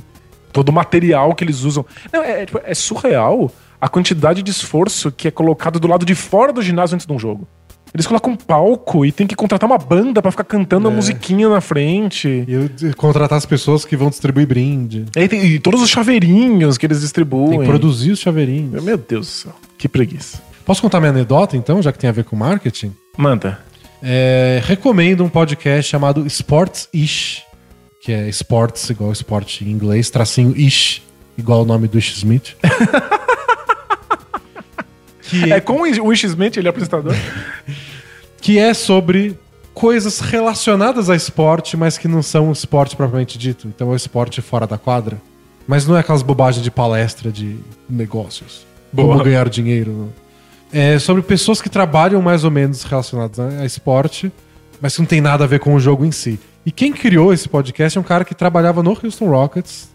todo 0.53 0.69
o 0.69 0.73
material 0.73 1.35
que 1.35 1.43
eles 1.43 1.65
usam. 1.65 1.85
Não, 2.13 2.23
é, 2.23 2.47
tipo, 2.47 2.61
é 2.63 2.75
surreal 2.75 3.51
a 3.81 3.89
quantidade 3.89 4.41
de 4.41 4.53
esforço 4.53 5.11
que 5.11 5.27
é 5.27 5.33
colocado 5.33 5.81
do 5.81 5.89
lado 5.89 6.07
de 6.07 6.15
fora 6.15 6.53
do 6.53 6.63
ginásio 6.63 6.95
antes 6.95 7.09
de 7.09 7.13
um 7.13 7.19
jogo. 7.19 7.45
Eles 7.95 8.07
colocam 8.09 8.33
um 8.33 8.37
palco 8.37 9.07
e 9.07 9.13
tem 9.13 9.25
que 9.25 9.37
contratar 9.37 9.71
uma 9.71 9.79
banda 9.79 10.21
pra 10.21 10.33
ficar 10.33 10.43
cantando 10.43 10.89
a 10.89 10.91
É. 10.91 10.95
musiquinha 10.95 11.49
na 11.49 11.61
frente. 11.61 12.45
E 12.49 12.93
contratar 12.95 13.39
as 13.39 13.47
pessoas 13.47 13.85
que 13.85 13.97
vão 13.97 14.11
distribuir 14.11 14.47
brinde. 14.49 15.07
E, 15.17 15.29
tem- 15.29 15.45
e 15.47 15.59
todos 15.61 15.81
os 15.81 15.89
chaveirinhos 15.89 16.77
que 16.77 16.85
eles 16.87 17.01
distribuem. 17.03 17.51
Tem 17.51 17.61
que 17.61 17.67
produzir 17.67 18.11
os 18.11 18.19
chaveirinhos. 18.19 18.83
Meu 18.83 18.97
Deus 18.99 19.27
do 19.27 19.31
céu, 19.33 19.53
que 19.79 19.89
preguiça. 19.89 20.43
Posso 20.67 20.83
contar 20.83 20.99
minha 20.99 21.11
anedota, 21.11 21.57
então, 21.57 21.81
já 21.81 21.93
que 21.93 21.99
tem 21.99 22.11
a 22.11 22.13
ver 22.13 22.25
com 22.25 22.35
marketing? 22.35 22.93
Manda. 23.17 23.61
É, 24.03 24.61
recomendo 24.65 25.23
um 25.25 25.29
podcast 25.29 25.89
chamado 25.91 26.27
Sports 26.27 26.89
Ish, 26.93 27.43
que 28.03 28.11
é 28.13 28.29
sports 28.31 28.91
igual 28.91 29.13
esporte 29.13 29.65
em 29.65 29.71
inglês, 29.71 30.11
tracinho 30.11 30.53
Ish, 30.57 31.01
igual 31.39 31.63
o 31.63 31.65
nome 31.65 31.87
do 31.87 31.97
Ish 31.99 32.17
Smith. 32.17 32.55
que, 35.25 35.53
É 35.53 35.61
com 35.61 35.83
o 35.83 36.13
Smith, 36.13 36.57
ele 36.57 36.69
é 36.69 36.71
apresentador? 36.71 37.15
que 38.41 38.59
é 38.59 38.75
sobre 38.75 39.39
coisas 39.73 40.21
relacionadas 40.21 41.11
a 41.11 41.17
esporte, 41.17 41.77
mas 41.77 41.99
que 41.99 42.07
não 42.07 42.23
são 42.23 42.53
esporte 42.53 42.95
propriamente 42.95 43.37
dito. 43.37 43.67
Então 43.67 43.89
é 43.89 43.93
o 43.93 43.97
esporte 43.97 44.41
fora 44.41 44.67
da 44.67 44.79
quadra. 44.79 45.21
Mas 45.67 45.87
não 45.87 45.97
é 45.97 46.01
aquelas 46.01 46.23
bobagens 46.23 46.63
de 46.63 46.71
palestra 46.71 47.33
de 47.33 47.57
negócios. 47.89 48.67
Boa. 48.93 49.09
Como 49.09 49.25
ganhar 49.25 49.49
dinheiro. 49.49 50.13
É 50.73 50.99
sobre 50.99 51.23
pessoas 51.23 51.61
que 51.61 51.69
trabalham 51.69 52.21
mais 52.21 52.45
ou 52.45 52.51
menos 52.51 52.85
relacionadas 52.85 53.41
a 53.41 53.63
a 53.63 53.65
esporte, 53.65 54.31
mas 54.81 54.95
que 54.95 55.01
não 55.01 55.07
tem 55.07 55.21
nada 55.21 55.45
a 55.45 55.47
ver 55.47 55.61
com 55.61 55.75
o 55.75 55.81
jogo 55.81 56.05
em 56.05 56.13
si. 56.13 56.39
E 56.67 56.71
quem 56.71 56.93
criou 56.93 57.33
esse 57.33 57.49
podcast 57.49 57.97
é 57.97 58.01
um 58.01 58.05
cara 58.05 58.25
que 58.25 58.35
trabalhava 58.35 58.83
no 58.83 58.91
Houston 58.91 59.29
Rockets. 59.29 59.89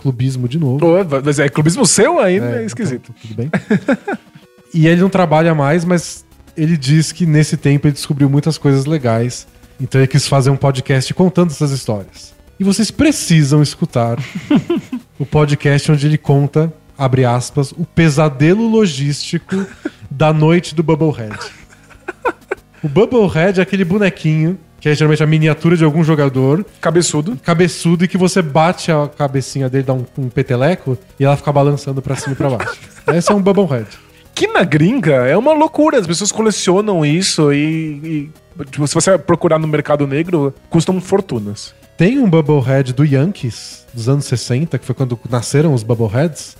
Clubismo 0.00 0.46
de 0.46 0.58
novo. 0.58 0.80
Mas 1.24 1.38
é 1.38 1.48
clubismo 1.48 1.86
seu 1.86 2.18
ainda, 2.18 2.60
é, 2.60 2.64
esquisito. 2.64 3.14
então, 3.16 3.22
tudo 3.22 3.34
bem. 3.34 3.50
e 4.74 4.86
ele 4.86 5.00
não 5.00 5.08
trabalha 5.08 5.54
mais, 5.54 5.84
mas 5.84 6.24
ele 6.56 6.76
diz 6.76 7.12
que 7.12 7.24
nesse 7.24 7.56
tempo 7.56 7.86
ele 7.86 7.94
descobriu 7.94 8.28
muitas 8.28 8.58
coisas 8.58 8.84
legais. 8.84 9.46
Então 9.80 10.00
ele 10.00 10.08
quis 10.08 10.26
fazer 10.28 10.50
um 10.50 10.56
podcast 10.56 11.12
contando 11.14 11.50
essas 11.50 11.70
histórias. 11.70 12.34
E 12.58 12.64
vocês 12.64 12.90
precisam 12.90 13.62
escutar 13.62 14.18
o 15.18 15.24
podcast 15.26 15.90
onde 15.90 16.06
ele 16.06 16.18
conta, 16.18 16.72
abre 16.96 17.24
aspas, 17.24 17.72
o 17.72 17.84
pesadelo 17.84 18.68
logístico 18.68 19.66
da 20.10 20.32
noite 20.32 20.74
do 20.74 20.82
Bubblehead. 20.82 21.36
O 22.82 22.88
Bubblehead 22.88 23.58
é 23.58 23.62
aquele 23.62 23.84
bonequinho, 23.84 24.58
que 24.78 24.88
é 24.88 24.94
geralmente 24.94 25.22
a 25.22 25.26
miniatura 25.26 25.76
de 25.76 25.82
algum 25.82 26.04
jogador, 26.04 26.64
Cabeçudo. 26.80 27.36
cabeçudo 27.42 28.04
e 28.04 28.08
que 28.08 28.18
você 28.18 28.42
bate 28.42 28.92
a 28.92 29.08
cabecinha 29.08 29.68
dele, 29.68 29.84
dá 29.84 29.94
um, 29.94 30.04
um 30.18 30.28
peteleco 30.28 30.96
e 31.18 31.24
ela 31.24 31.36
fica 31.36 31.50
balançando 31.50 32.02
pra 32.02 32.14
cima 32.14 32.34
e 32.34 32.36
pra 32.36 32.50
baixo. 32.50 32.78
Esse 33.08 33.32
é 33.32 33.34
um 33.34 33.42
Bubblehead. 33.42 33.88
Que 34.34 34.46
na 34.48 34.64
gringa 34.64 35.14
é 35.26 35.36
uma 35.36 35.52
loucura. 35.52 35.98
As 35.98 36.06
pessoas 36.06 36.32
colecionam 36.32 37.04
isso 37.04 37.52
e, 37.52 38.30
e 38.58 38.64
tipo, 38.66 38.86
se 38.86 38.94
você 38.94 39.16
procurar 39.16 39.58
no 39.58 39.68
mercado 39.68 40.06
negro, 40.06 40.52
custam 40.68 41.00
fortunas. 41.00 41.74
Tem 41.96 42.18
um 42.18 42.28
Bubblehead 42.28 42.92
do 42.92 43.04
Yankees 43.04 43.86
dos 43.94 44.08
anos 44.08 44.24
60, 44.24 44.76
que 44.78 44.84
foi 44.84 44.94
quando 44.94 45.18
nasceram 45.30 45.72
os 45.72 45.84
Bubbleheads. 45.84 46.56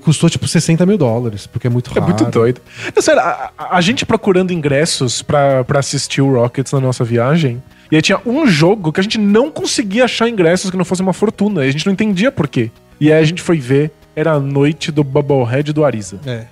Custou 0.00 0.30
tipo 0.30 0.48
60 0.48 0.86
mil 0.86 0.96
dólares, 0.96 1.46
porque 1.46 1.66
é 1.66 1.70
muito 1.70 1.90
É 1.90 2.00
raro. 2.00 2.04
muito 2.06 2.24
doido. 2.30 2.62
Não, 2.94 3.02
sério, 3.02 3.20
a, 3.20 3.50
a- 3.58 3.80
gente 3.82 4.06
procurando 4.06 4.52
ingressos 4.52 5.20
pra 5.20 5.64
assistir 5.74 6.22
o 6.22 6.32
Rockets 6.32 6.72
na 6.72 6.80
nossa 6.80 7.04
viagem. 7.04 7.62
E 7.90 7.96
aí 7.96 8.00
tinha 8.00 8.18
um 8.24 8.46
jogo 8.46 8.90
que 8.92 9.00
a 9.00 9.02
gente 9.02 9.18
não 9.18 9.50
conseguia 9.50 10.04
achar 10.04 10.28
ingressos 10.28 10.70
que 10.70 10.76
não 10.76 10.84
fosse 10.84 11.02
uma 11.02 11.12
fortuna. 11.12 11.66
E 11.66 11.68
a 11.68 11.72
gente 11.72 11.84
não 11.84 11.92
entendia 11.92 12.32
por 12.32 12.48
quê. 12.48 12.70
E 12.98 13.12
aí 13.12 13.20
a 13.20 13.24
gente 13.24 13.42
foi 13.42 13.58
ver, 13.58 13.90
era 14.18 14.32
a 14.32 14.40
noite 14.40 14.90
do 14.90 15.04
Bubblehead 15.04 15.72
do 15.72 15.84
Ariza. 15.84 16.18
É. 16.26 16.46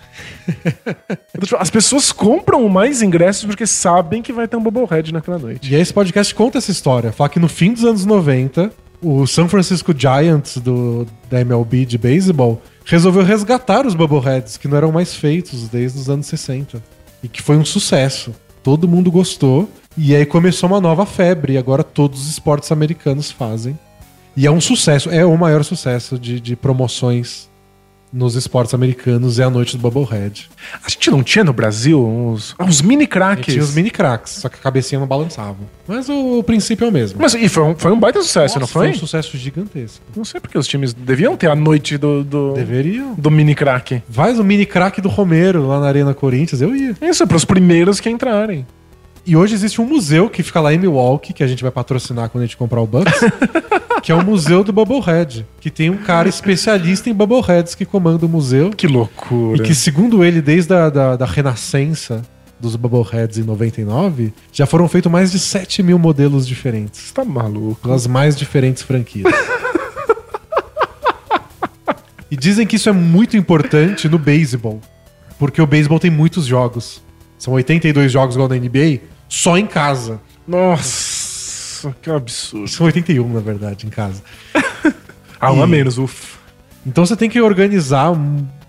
As 1.59 1.69
pessoas 1.69 2.13
compram 2.13 2.69
mais 2.69 3.03
ingressos 3.03 3.45
porque 3.45 3.67
sabem 3.67 4.23
que 4.23 4.33
vai 4.33 4.47
ter 4.47 4.57
um 4.57 4.63
Bubblehead 4.63 5.13
naquela 5.13 5.37
noite. 5.37 5.69
E 5.69 5.75
aí 5.75 5.81
esse 5.81 5.93
podcast 5.93 6.33
conta 6.33 6.59
essa 6.59 6.71
história. 6.71 7.11
Fala 7.11 7.29
que 7.29 7.41
no 7.41 7.49
fim 7.49 7.73
dos 7.73 7.85
anos 7.85 8.07
90, 8.07 8.71
o 9.03 9.27
San 9.27 9.49
Francisco 9.49 9.93
Giants 9.97 10.59
do, 10.59 11.09
da 11.29 11.41
MLB 11.41 11.85
de 11.85 11.99
beisebol 11.99 12.63
resolveu 12.85 13.25
resgatar 13.25 13.85
os 13.85 13.97
Bubbleheads, 13.97 14.57
que 14.57 14.69
não 14.69 14.77
eram 14.77 14.93
mais 14.93 15.17
feitos 15.17 15.69
desde 15.69 15.99
os 15.99 16.09
anos 16.09 16.27
60. 16.27 16.81
E 17.21 17.27
que 17.27 17.43
foi 17.43 17.57
um 17.57 17.65
sucesso. 17.65 18.33
Todo 18.63 18.87
mundo 18.87 19.11
gostou. 19.11 19.69
E 19.99 20.15
aí 20.15 20.25
começou 20.25 20.69
uma 20.69 20.81
nova 20.81 21.05
febre. 21.05 21.55
E 21.55 21.59
agora 21.59 21.83
todos 21.83 22.21
os 22.21 22.31
esportes 22.31 22.71
americanos 22.71 23.33
fazem. 23.33 23.77
E 24.37 24.47
é 24.47 24.51
um 24.53 24.61
sucesso. 24.61 25.11
É 25.11 25.25
o 25.25 25.37
maior 25.37 25.65
sucesso 25.65 26.17
de, 26.17 26.39
de 26.41 26.55
promoções 26.55 27.49
nos 28.17 28.35
esportes 28.35 28.73
americanos. 28.75 29.39
É 29.39 29.45
a 29.45 29.51
noite 29.51 29.77
do 29.77 29.83
Bubblehead. 29.83 30.49
A 30.83 30.89
gente 30.89 31.11
não 31.11 31.23
tinha 31.23 31.45
no 31.45 31.53
Brasil 31.53 32.05
uns, 32.05 32.55
ah, 32.59 32.65
uns 32.65 32.81
mini 32.81 33.07
craques. 33.07 33.53
tinha 33.53 33.63
os 33.63 33.75
mini 33.75 33.91
cracks, 33.91 34.33
só 34.33 34.49
que 34.49 34.57
a 34.57 34.63
cabecinha 34.63 34.99
não 34.99 35.07
balançava. 35.07 35.59
Mas 35.87 36.09
o, 36.09 36.39
o 36.39 36.43
princípio 36.43 36.87
é 36.87 36.89
o 36.89 36.93
mesmo. 36.93 37.21
Mas 37.21 37.35
e 37.35 37.49
foi 37.49 37.63
um, 37.63 37.77
foi 37.77 37.93
um 37.93 38.01
baita 38.01 38.23
sucesso, 38.23 38.55
não 38.55 38.63
Nossa, 38.63 38.73
foi? 38.73 38.91
um 38.91 38.95
sucesso 38.95 39.37
gigantesco. 39.37 40.05
Não 40.17 40.25
sei 40.25 40.41
porque 40.41 40.59
os 40.59 40.67
times 40.67 40.93
deviam 40.95 41.37
ter 41.37 41.49
a 41.49 41.55
noite 41.55 41.99
do, 41.99 42.25
do, 42.25 42.55
Deveriam. 42.55 43.15
do 43.15 43.31
mini 43.31 43.55
crack. 43.55 44.03
Vai 44.09 44.33
o 44.33 44.45
mini 44.45 44.67
crack 44.67 45.01
do 45.01 45.09
Romero 45.09 45.67
lá 45.67 45.81
na 45.81 45.87
Arena 45.87 46.15
Corinthians, 46.15 46.61
eu 46.61 46.75
ia. 46.75 46.97
Isso, 47.03 47.23
é 47.23 47.27
pros 47.27 47.45
primeiros 47.45 48.01
que 48.01 48.09
entrarem. 48.09 48.67
E 49.27 49.35
hoje 49.35 49.55
existe 49.55 49.81
um 49.81 49.85
museu 49.85 50.31
que 50.31 50.41
fica 50.41 50.61
lá 50.61 50.73
em 50.73 50.79
Milwaukee, 50.79 51.33
que 51.33 51.43
a 51.43 51.49
gente 51.49 51.61
vai 51.61 51.73
patrocinar 51.73 52.31
quando 52.31 52.45
a 52.45 52.47
gente 52.47 52.57
comprar 52.57 52.81
o 52.81 52.87
Bucks, 52.87 53.13
que 54.01 54.13
é 54.13 54.15
o 54.15 54.25
Museu 54.25 54.63
do 54.63 54.73
Bubblehead, 54.73 55.45
que 55.61 55.69
tem 55.69 55.91
um 55.91 55.97
cara 55.97 56.29
especialista 56.29 57.11
em 57.11 57.13
Bubbleheads 57.13 57.75
que 57.75 57.85
comanda 57.85 58.25
o 58.25 58.29
museu. 58.29 58.71
Que 58.71 58.87
loucura. 58.87 59.61
E 59.61 59.67
que, 59.67 59.75
segundo 59.75 60.23
ele, 60.23 60.41
desde 60.41 60.73
a 60.73 60.89
da, 60.89 61.17
da 61.17 61.27
renascença 61.27 62.23
dos 62.61 62.77
Bubbleheads 62.77 63.39
em 63.39 63.43
99, 63.43 64.33
já 64.53 64.65
foram 64.65 64.89
feitos 64.89 65.11
mais 65.11 65.33
de 65.33 65.41
7 65.41 65.83
mil 65.83 65.99
modelos 65.99 66.47
diferentes. 66.47 67.01
Você 67.01 67.15
tá 67.15 67.25
maluco. 67.25 67.81
pelas 67.83 68.07
mais 68.07 68.37
diferentes 68.37 68.85
franquias. 68.85 69.35
e 72.31 72.37
dizem 72.37 72.65
que 72.65 72.77
isso 72.77 72.89
é 72.89 72.93
muito 72.93 73.37
importante 73.37 74.09
no 74.09 74.21
beisebol, 74.21 74.81
porque 75.37 75.61
o 75.61 75.67
beisebol 75.67 75.99
tem 75.99 76.13
muitos 76.13 76.47
jogos. 76.47 77.05
São 77.37 77.55
82 77.55 78.11
jogos 78.11 78.37
igual 78.37 78.49
na 78.49 78.55
NBA, 78.55 79.01
só 79.29 79.57
em 79.59 79.67
casa. 79.67 80.21
Nossa, 80.47 81.95
que 82.03 82.11
absurdo. 82.11 82.69
São 82.69 82.87
81, 82.87 83.29
na 83.33 83.41
verdade, 83.41 83.87
em 83.87 83.91
casa. 83.91 84.23
Ah, 85.41 85.53
um 85.53 85.63
a 85.63 85.67
E- 85.67 85.69
menos, 85.71 85.99
ufa. 85.99 86.37
Então 86.87 87.05
você 87.05 87.17
tem 87.17 87.29
que 87.29 87.41
organizar 87.41 88.13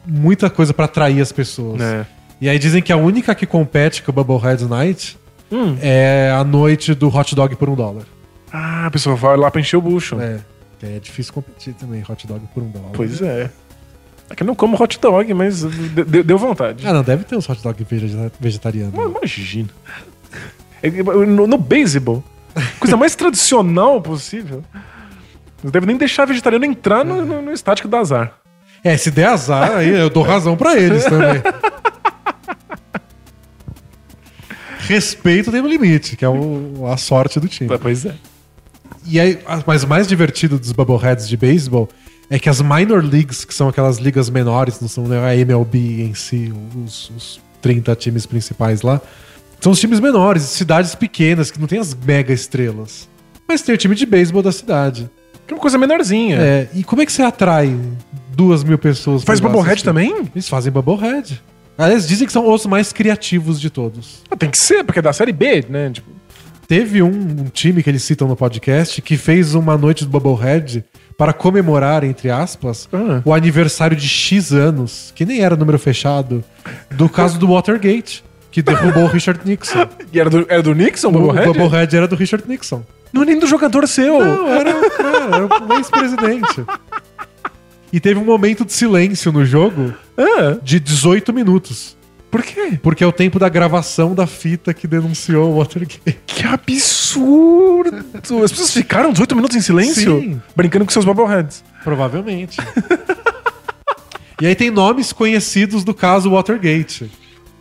muita 0.06 0.50
coisa 0.50 0.74
pra 0.74 0.86
atrair 0.86 1.22
as 1.22 1.32
pessoas. 1.32 1.82
É. 1.82 2.06
E 2.42 2.50
aí 2.50 2.58
dizem 2.60 2.82
que 2.82 2.92
a 2.92 2.98
única 2.98 3.34
que 3.36 3.46
compete 3.46 4.02
com 4.04 4.12
o 4.12 4.14
Bubblehead 4.14 4.66
Night 4.66 5.18
Hum. 5.52 5.78
é 5.82 6.32
a 6.38 6.44
noite 6.44 6.94
do 6.94 7.08
hot 7.16 7.34
dog 7.36 7.56
por 7.56 7.70
um 7.70 7.76
dólar. 7.76 8.04
Ah, 8.52 8.86
a 8.88 8.92
pessoa 8.92 9.16
vai 9.16 9.38
lá 9.38 9.50
pra 9.52 9.62
encher 9.62 9.78
o 9.78 9.82
bucho. 9.82 10.20
É, 10.20 10.40
é 10.84 11.00
difícil 11.00 11.34
competir 11.34 11.74
também, 11.74 12.04
hot 12.08 12.28
dog 12.28 12.42
por 12.54 12.64
um 12.64 12.70
dólar. 12.70 12.90
Pois 12.94 13.22
é. 13.22 13.50
É 14.30 14.36
que 14.36 14.44
eu 14.44 14.48
não 14.48 14.56
como 14.56 14.82
hot 14.82 15.00
dog, 15.00 15.34
mas 15.34 15.62
de- 15.62 16.04
de- 16.04 16.24
deu 16.24 16.38
vontade. 16.38 16.86
Ah, 16.86 16.92
não, 16.94 17.02
deve 17.04 17.24
ter 17.24 17.38
uns 17.38 17.48
hot 17.50 17.62
dog 17.64 17.82
vege- 17.90 18.32
vegetarianos. 18.40 18.94
Imagina. 18.94 19.70
No, 21.28 21.48
no 21.48 21.58
beisebol, 21.58 22.24
coisa 22.80 22.96
mais 22.98 23.16
tradicional 23.16 24.02
possível. 24.02 24.64
Não 25.64 25.72
deve 25.72 25.86
nem 25.86 25.98
deixar 25.98 26.26
vegetariano 26.26 26.66
entrar 26.66 27.04
no, 27.04 27.26
no, 27.26 27.42
no 27.42 27.52
estático 27.52 27.88
do 27.88 27.96
azar. 27.96 28.34
É, 28.84 28.96
se 28.96 29.10
der 29.10 29.26
azar, 29.28 29.78
aí 29.78 29.90
eu 29.90 30.10
dou 30.10 30.24
razão 30.24 30.56
pra 30.56 30.76
eles 30.80 31.04
também. 31.06 31.42
Respeito 34.80 35.52
tem 35.52 35.62
um 35.62 35.68
limite, 35.68 36.16
que 36.16 36.24
é 36.24 36.30
o- 36.30 36.86
a 36.92 36.96
sorte 36.98 37.40
do 37.40 37.48
time. 37.48 37.70
Pois 37.78 38.06
é. 38.06 38.16
E 39.06 39.20
aí, 39.20 39.40
mas 39.66 39.84
o 39.84 39.88
mais 39.88 40.08
divertido 40.08 40.58
dos 40.60 40.72
Bubbleheads 40.72 41.28
de 41.28 41.36
beisebol 41.36 41.90
é 42.30 42.38
que 42.38 42.50
as 42.50 42.62
minor 42.62 43.04
leagues, 43.04 43.44
que 43.46 43.54
são 43.54 43.68
aquelas 43.70 43.98
ligas 43.98 44.30
menores, 44.30 44.80
não 44.80 44.88
são 44.88 45.06
né, 45.08 45.20
a 45.26 45.36
MLB 45.36 46.04
em 46.04 46.14
si, 46.14 46.54
os, 46.86 47.10
os 47.10 47.42
30 47.62 47.96
times 47.96 48.26
principais 48.26 48.82
lá, 48.82 49.02
são 49.60 49.72
os 49.72 49.80
times 49.80 50.00
menores, 50.00 50.44
cidades 50.44 50.96
pequenas, 50.96 51.52
que 51.52 51.60
não 51.60 51.68
tem 51.68 51.80
as 51.80 51.94
mega 51.94 52.34
estrelas. 52.34 53.10
Mas 53.48 53.62
tem 53.62 53.74
o 53.74 53.78
time 53.78 53.96
de 53.96 54.06
beisebol 54.06 54.42
da 54.42 54.52
cidade. 54.52 55.10
Que 55.46 55.54
é 55.54 55.56
uma 55.56 55.62
coisa 55.62 55.78
menorzinha. 55.78 56.38
É, 56.40 56.68
e 56.74 56.84
como 56.84 57.02
é 57.02 57.06
que 57.06 57.12
você 57.12 57.22
atrai 57.24 57.74
duas 58.36 58.64
mil 58.64 58.78
pessoas? 58.78 59.24
Faz 59.24 59.40
Bubblehead 59.40 59.84
também? 59.84 60.14
Eles 60.36 60.50
fazem 60.50 60.72
Bubblehead. 60.72 61.42
Aliás, 61.78 62.08
dizem 62.08 62.26
que 62.28 62.34
são 62.34 62.52
os 62.52 62.66
mais 62.66 62.92
criativos 62.92 63.60
de 63.62 63.70
todos. 63.70 64.24
Ah, 64.30 64.36
Tem 64.36 64.50
que 64.50 64.58
ser, 64.58 64.84
porque 64.84 65.00
é 65.00 65.02
da 65.02 65.14
série 65.14 65.32
B, 65.32 65.64
né? 65.70 65.90
Tipo, 65.92 66.10
Teve 66.68 67.02
um, 67.02 67.08
um 67.08 67.46
time 67.46 67.82
que 67.82 67.90
eles 67.90 68.04
citam 68.04 68.28
no 68.28 68.36
podcast 68.36 69.02
que 69.02 69.16
fez 69.16 69.56
uma 69.56 69.78
noite 69.78 70.04
do 70.04 70.10
Bubblehead 70.10 70.84
para 71.18 71.32
comemorar, 71.32 72.04
entre 72.04 72.30
aspas, 72.30 72.90
Ah. 72.92 73.22
o 73.24 73.34
aniversário 73.34 73.96
de 73.96 74.06
X 74.10 74.52
anos, 74.52 75.14
que 75.16 75.26
nem 75.26 75.40
era 75.40 75.56
número 75.56 75.80
fechado, 75.80 76.44
do 76.92 77.08
caso 77.08 77.40
do 77.40 77.48
Watergate, 77.48 78.22
que 78.52 78.62
derrubou 78.62 79.04
o 79.04 79.08
Richard 79.08 79.40
Nixon. 79.46 79.88
e 80.12 80.20
era 80.20 80.30
do, 80.30 80.46
era 80.50 80.64
do 80.64 80.74
Nixon, 80.74 81.08
o 81.08 81.10
O 81.10 81.14
Bubblehead? 81.14 81.48
Bubblehead 81.48 81.96
era 81.98 82.08
do 82.08 82.16
Richard 82.16 82.48
Nixon. 82.48 82.84
Não 83.14 83.22
é 83.24 83.26
nem 83.26 83.40
do 83.40 83.48
jogador 83.48 83.88
seu. 83.88 84.20
Não, 84.20 84.48
era, 84.48 84.70
era, 84.70 85.36
era 85.36 85.46
o 85.46 85.74
ex-presidente. 85.78 86.66
E 87.92 88.00
teve 88.00 88.20
um 88.20 88.26
momento 88.26 88.66
de 88.66 88.74
silêncio 88.74 89.32
no 89.32 89.46
jogo 89.46 89.94
Ah, 90.18 90.58
de 90.62 90.78
18 90.80 91.32
minutos. 91.34 91.96
por 92.30 92.44
quê? 92.44 92.78
Porque 92.84 93.04
é 93.04 93.08
o 93.08 93.12
tempo 93.14 93.40
da 93.40 93.48
gravação 93.48 94.14
da 94.14 94.28
fita 94.28 94.74
que 94.74 94.86
denunciou 94.88 95.54
o 95.54 95.58
Watergate. 95.60 96.02
Que 96.26 96.46
absurdo! 96.46 98.06
As 98.44 98.52
pessoas 98.52 98.72
ficaram 98.74 99.12
18 99.14 99.36
minutos 99.36 99.56
em 99.56 99.62
silêncio? 99.62 100.20
Sim. 100.20 100.42
Brincando 100.56 100.84
com 100.86 100.92
seus 100.92 101.06
Bubbleheads. 101.06 101.64
Provavelmente. 101.84 102.58
e 104.42 104.46
aí 104.48 104.54
tem 104.56 104.70
nomes 104.70 105.14
conhecidos 105.14 105.84
do 105.86 105.94
caso 105.94 106.32
Watergate. 106.32 107.10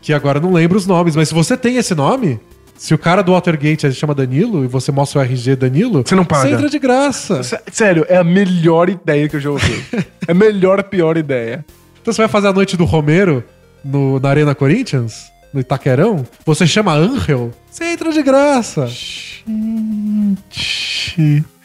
Que 0.06 0.12
agora 0.12 0.38
não 0.38 0.52
lembro 0.52 0.78
os 0.78 0.86
nomes, 0.86 1.16
mas 1.16 1.26
se 1.26 1.34
você 1.34 1.56
tem 1.56 1.78
esse 1.78 1.92
nome, 1.92 2.38
se 2.76 2.94
o 2.94 2.98
cara 2.98 3.22
do 3.24 3.32
Watergate 3.32 3.92
chama 3.92 4.14
Danilo 4.14 4.64
e 4.64 4.68
você 4.68 4.92
mostra 4.92 5.18
o 5.18 5.24
RG 5.24 5.56
Danilo, 5.56 6.04
Você 6.06 6.14
não 6.14 6.24
paga. 6.24 6.42
Você 6.48 6.54
entra 6.54 6.70
de 6.70 6.78
graça. 6.78 7.42
Sé- 7.42 7.60
Sério, 7.72 8.06
é 8.08 8.16
a 8.16 8.22
melhor 8.22 8.88
ideia 8.88 9.28
que 9.28 9.34
eu 9.34 9.40
já 9.40 9.50
ouvi. 9.50 9.84
é 10.28 10.30
a 10.30 10.32
melhor, 10.32 10.80
pior 10.84 11.16
ideia. 11.16 11.64
Então 12.00 12.14
você 12.14 12.22
vai 12.22 12.28
fazer 12.28 12.46
a 12.46 12.52
noite 12.52 12.76
do 12.76 12.84
Romero 12.84 13.42
no, 13.84 14.20
na 14.20 14.28
Arena 14.28 14.54
Corinthians, 14.54 15.24
no 15.52 15.58
Itaquerão, 15.58 16.24
você 16.44 16.68
chama 16.68 16.94
Angel, 16.94 17.50
você 17.68 17.86
entra 17.86 18.12
de 18.12 18.22
graça. 18.22 18.88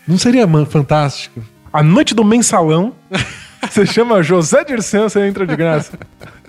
Não 0.08 0.18
seria 0.18 0.48
fantástico? 0.66 1.44
A 1.72 1.84
noite 1.84 2.16
do 2.16 2.26
mensalão. 2.26 2.92
Você 3.70 3.86
chama 3.86 4.24
José 4.24 4.64
Dirceu, 4.64 5.08
você 5.08 5.22
entra 5.28 5.46
de 5.46 5.56
graça. 5.56 5.92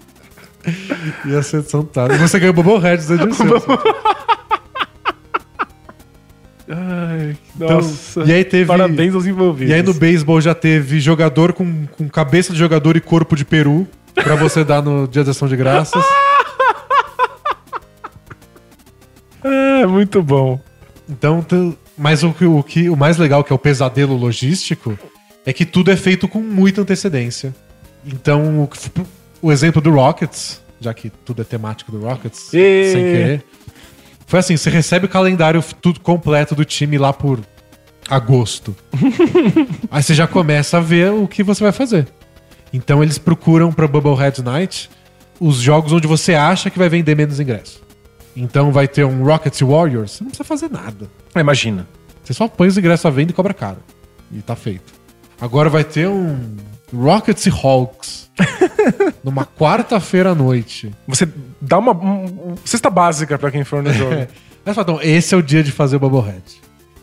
Ia 1.24 1.42
ser 1.42 1.62
fantástico. 1.62 2.20
Você 2.26 2.38
ganha 2.38 2.50
o 2.50 2.54
Bubblehead 2.54 3.02
Zé 3.02 3.16
Dirceu. 3.16 3.62
Ai, 6.68 7.36
Então, 7.56 7.68
nossa. 7.80 8.22
e 8.24 8.32
aí 8.32 8.44
teve- 8.44 8.66
Parabéns 8.66 9.14
aos 9.14 9.26
envolvidos. 9.26 9.70
E 9.70 9.74
aí 9.74 9.82
no 9.82 9.92
beisebol 9.92 10.40
já 10.40 10.54
teve 10.54 11.00
jogador 11.00 11.52
com, 11.52 11.86
com 11.86 12.08
cabeça 12.08 12.52
de 12.52 12.58
jogador 12.58 12.96
e 12.96 13.00
corpo 13.00 13.34
de 13.36 13.44
peru 13.44 13.86
pra 14.14 14.36
você 14.36 14.64
dar 14.64 14.80
no 14.82 15.06
dia 15.08 15.24
de 15.24 15.30
ação 15.30 15.48
de 15.48 15.56
graças. 15.56 16.02
É, 19.44 19.84
muito 19.86 20.22
bom. 20.22 20.60
Então, 21.08 21.44
mas 21.98 22.22
o, 22.22 22.28
o, 22.28 22.62
que, 22.62 22.88
o 22.88 22.96
mais 22.96 23.18
legal, 23.18 23.42
que 23.42 23.52
é 23.52 23.56
o 23.56 23.58
pesadelo 23.58 24.16
logístico, 24.16 24.96
é 25.44 25.52
que 25.52 25.64
tudo 25.66 25.90
é 25.90 25.96
feito 25.96 26.28
com 26.28 26.38
muita 26.40 26.80
antecedência. 26.82 27.52
Então, 28.06 28.68
o, 29.42 29.52
exemplo 29.52 29.82
do 29.82 29.90
Rockets, 29.90 30.62
já 30.80 30.94
que 30.94 31.10
tudo 31.10 31.42
é 31.42 31.44
temático 31.44 31.90
do 31.92 32.00
Rockets, 32.00 32.52
Ê! 32.54 32.90
sem 32.92 33.02
querer, 33.04 33.44
foi 34.26 34.40
assim: 34.40 34.56
você 34.56 34.70
recebe 34.70 35.06
o 35.06 35.08
calendário 35.08 35.62
tudo 35.80 36.00
completo 36.00 36.54
do 36.54 36.64
time 36.64 36.96
lá 36.96 37.12
por 37.12 37.40
agosto. 38.08 38.74
Aí 39.90 40.02
você 40.02 40.14
já 40.14 40.26
começa 40.26 40.78
a 40.78 40.80
ver 40.80 41.12
o 41.12 41.26
que 41.26 41.42
você 41.42 41.62
vai 41.62 41.72
fazer. 41.72 42.06
Então 42.72 43.02
eles 43.02 43.18
procuram 43.18 43.70
pra 43.72 43.86
Bubblehead 43.86 44.42
Night 44.42 44.90
os 45.38 45.56
jogos 45.56 45.92
onde 45.92 46.06
você 46.06 46.34
acha 46.34 46.70
que 46.70 46.78
vai 46.78 46.88
vender 46.88 47.14
menos 47.14 47.40
ingresso. 47.40 47.82
Então 48.34 48.72
vai 48.72 48.88
ter 48.88 49.04
um 49.04 49.24
Rockets 49.24 49.60
Warriors. 49.60 50.12
Você 50.12 50.24
não 50.24 50.30
precisa 50.30 50.44
fazer 50.44 50.70
nada. 50.70 51.10
Ah, 51.34 51.40
Imagina. 51.40 51.86
Você 52.24 52.32
só 52.32 52.48
põe 52.48 52.68
os 52.68 52.78
ingressos 52.78 53.04
à 53.04 53.10
venda 53.10 53.32
e 53.32 53.34
cobra 53.34 53.52
caro. 53.52 53.78
E 54.30 54.40
tá 54.40 54.56
feito. 54.56 54.94
Agora 55.40 55.68
vai 55.68 55.84
ter 55.84 56.08
um 56.08 56.56
Rockets 56.94 57.46
e 57.46 57.50
Hawks. 57.50 58.30
numa 59.24 59.44
quarta-feira 59.44 60.30
à 60.30 60.34
noite. 60.34 60.90
Você 61.06 61.28
dá 61.60 61.78
uma, 61.78 61.92
um- 61.92 62.54
cesta 62.64 62.90
básica 62.90 63.38
pra 63.38 63.50
quem 63.50 63.64
for 63.64 63.82
no 63.82 63.92
jogo. 63.94 64.14
Você 64.64 64.74
fala, 64.74 64.82
então, 64.82 65.00
esse 65.02 65.34
é 65.34 65.36
o 65.38 65.42
dia 65.42 65.62
de 65.62 65.72
fazer 65.72 65.96
o 65.96 66.00
Bubblehead. 66.00 66.42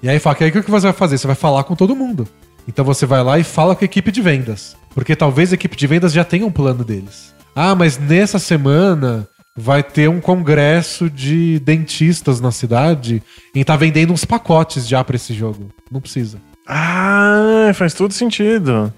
E 0.01 0.09
aí 0.09 0.17
fala, 0.19 0.35
que 0.35 0.43
aí 0.43 0.49
o 0.49 0.63
que 0.63 0.71
você 0.71 0.87
vai 0.87 0.93
fazer? 0.93 1.17
Você 1.17 1.27
vai 1.27 1.35
falar 1.35 1.63
com 1.65 1.75
todo 1.75 1.95
mundo. 1.95 2.27
Então 2.67 2.85
você 2.85 3.05
vai 3.05 3.23
lá 3.23 3.37
e 3.39 3.43
fala 3.43 3.75
com 3.75 3.83
a 3.83 3.85
equipe 3.85 4.11
de 4.11 4.21
vendas. 4.21 4.75
Porque 4.93 5.15
talvez 5.15 5.51
a 5.51 5.55
equipe 5.55 5.75
de 5.75 5.87
vendas 5.87 6.13
já 6.13 6.23
tenha 6.23 6.45
um 6.45 6.51
plano 6.51 6.83
deles. 6.83 7.33
Ah, 7.55 7.75
mas 7.75 7.97
nessa 7.97 8.39
semana 8.39 9.27
vai 9.57 9.83
ter 9.83 10.07
um 10.09 10.21
congresso 10.21 11.09
de 11.09 11.59
dentistas 11.59 12.39
na 12.39 12.51
cidade 12.51 13.21
e 13.53 13.65
tá 13.65 13.75
vendendo 13.75 14.13
uns 14.13 14.23
pacotes 14.23 14.87
já 14.87 15.03
pra 15.03 15.17
esse 15.17 15.33
jogo. 15.33 15.69
Não 15.91 15.99
precisa. 15.99 16.37
ah, 16.65 17.71
faz 17.73 17.93
todo 17.93 18.13
sentido. 18.13 18.93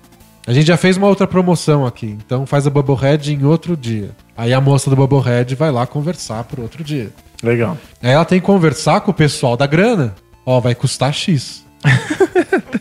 A 0.48 0.54
gente 0.54 0.68
já 0.68 0.76
fez 0.78 0.98
uma 0.98 1.08
outra 1.08 1.28
promoção 1.28 1.86
aqui, 1.86 2.18
então 2.26 2.46
faz 2.46 2.66
a 2.66 2.70
Bubblehead 2.70 3.34
em 3.34 3.44
outro 3.46 3.78
dia. 3.78 4.10
Aí 4.36 4.54
a 4.54 4.60
moça 4.62 4.90
do 4.90 4.96
Bubblehead 4.96 5.54
vai 5.56 5.72
lá 5.72 5.86
conversar 5.86 6.44
por 6.46 6.60
outro 6.60 6.84
dia. 6.84 7.12
Legal. 7.44 7.78
Aí 8.02 8.12
ela 8.12 8.26
tem 8.26 8.40
que 8.40 8.46
conversar 8.46 9.02
com 9.02 9.12
o 9.12 9.14
pessoal 9.14 9.56
da 9.56 9.68
grana. 9.68 10.16
Ó, 10.46 10.60
vai 10.60 10.74
custar 10.76 11.14
X. 11.14 11.64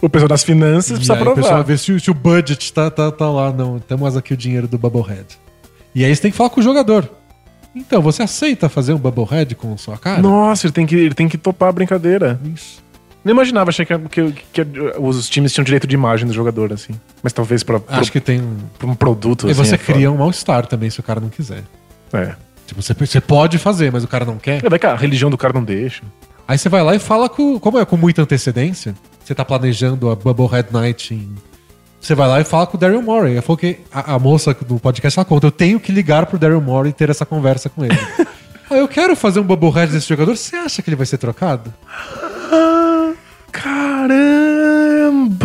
O 0.00 0.08
pessoal 0.08 0.28
das 0.28 0.42
finanças 0.42 0.90
E 0.90 0.94
precisa 0.94 1.12
aí 1.14 1.20
o 1.20 1.22
provar. 1.22 1.40
pessoal 1.42 1.62
vê 1.64 1.78
se, 1.78 1.92
o- 1.92 2.00
se 2.00 2.10
o 2.10 2.14
budget 2.14 2.72
tá, 2.72 2.90
tá, 2.90 3.08
tá 3.12 3.30
lá. 3.30 3.52
Não, 3.52 3.78
temos 3.78 4.16
aqui 4.16 4.34
o 4.34 4.36
dinheiro 4.36 4.66
do 4.66 4.76
Bubblehead. 4.76 5.38
E 5.94 6.04
aí 6.04 6.14
você 6.14 6.22
tem 6.22 6.30
que 6.32 6.36
falar 6.36 6.50
com 6.50 6.58
o 6.58 6.62
jogador. 6.62 7.08
Então, 7.74 8.02
você 8.02 8.22
aceita 8.24 8.68
fazer 8.68 8.92
um 8.94 8.98
Bubblehead 8.98 9.54
com 9.54 9.76
sua 9.78 9.96
cara? 9.96 10.20
Nossa, 10.20 10.66
ele 10.66 10.72
tem, 10.72 10.86
que, 10.86 10.96
ele 10.96 11.14
tem 11.14 11.28
que 11.28 11.38
topar 11.38 11.68
a 11.68 11.72
brincadeira. 11.72 12.40
Isso. 12.52 12.82
Não 13.24 13.32
imaginava, 13.32 13.70
achei 13.70 13.86
que, 13.86 13.96
que- 14.08 14.32
que 14.52 14.66
os 14.98 15.28
times 15.28 15.52
tinham 15.52 15.64
direito 15.64 15.86
de 15.86 15.94
imagem 15.94 16.26
do 16.26 16.32
jogador, 16.32 16.72
assim. 16.72 16.92
Mas 17.22 17.32
talvez 17.32 17.62
pra, 17.62 17.78
pro- 17.78 17.94
Acho 17.96 18.10
que 18.10 18.20
tem. 18.20 18.40
um- 18.40 18.56
pra 18.78 18.86
um 18.88 18.94
produto, 18.94 19.46
E 19.46 19.50
assim. 19.52 19.64
você 19.64 19.74
é 19.76 19.78
foda. 19.78 19.92
cria 19.94 20.10
um 20.10 20.16
mal-estar 20.16 20.66
também 20.66 20.90
se 20.90 20.98
o 21.00 21.02
cara 21.02 21.20
não 21.20 21.28
quiser. 21.28 21.62
É. 22.12 22.34
Tipo, 22.66 22.82
você, 22.82 22.94
você 22.94 23.20
pode 23.20 23.58
fazer, 23.58 23.92
mas 23.92 24.02
o 24.04 24.08
cara 24.08 24.24
não 24.24 24.38
quer. 24.38 24.64
É, 24.64 24.68
Vai 24.68 24.78
que 24.78 24.86
a 24.86 24.94
religião 24.96 25.30
do 25.30 25.38
cara 25.38 25.52
não 25.52 25.62
deixa. 25.62 26.02
Aí 26.48 26.58
você 26.58 26.68
vai 26.68 26.82
lá 26.82 26.94
e 26.94 26.98
fala 26.98 27.28
com. 27.28 27.58
Como 27.60 27.78
é 27.78 27.84
com 27.84 27.96
muita 27.96 28.22
antecedência, 28.22 28.94
você 29.24 29.34
tá 29.34 29.44
planejando 29.44 30.10
a 30.10 30.16
Bubblehead 30.16 30.68
Night 30.72 31.14
em. 31.14 31.32
Você 32.00 32.16
vai 32.16 32.26
lá 32.26 32.40
e 32.40 32.44
fala 32.44 32.66
com 32.66 32.76
o 32.76 32.80
Daryl 32.80 33.00
Morey. 33.00 33.34
Ela 33.34 33.42
falou 33.42 33.56
que 33.56 33.78
a, 33.92 34.14
a 34.14 34.18
moça 34.18 34.52
do 34.66 34.78
podcast 34.80 35.16
ela 35.16 35.24
conta, 35.24 35.46
eu 35.46 35.52
tenho 35.52 35.78
que 35.78 35.92
ligar 35.92 36.26
pro 36.26 36.36
Daryl 36.38 36.60
Morey 36.60 36.90
e 36.90 36.92
ter 36.92 37.08
essa 37.08 37.24
conversa 37.24 37.68
com 37.68 37.84
ele. 37.84 37.96
Ah, 38.70 38.76
eu 38.76 38.88
quero 38.88 39.14
fazer 39.14 39.38
um 39.38 39.42
Bubblehead 39.42 39.92
desse 39.92 40.08
jogador, 40.08 40.34
você 40.34 40.56
acha 40.56 40.80
que 40.80 40.88
ele 40.88 40.96
vai 40.96 41.04
ser 41.04 41.18
trocado? 41.18 41.74
Caramba! 43.52 45.42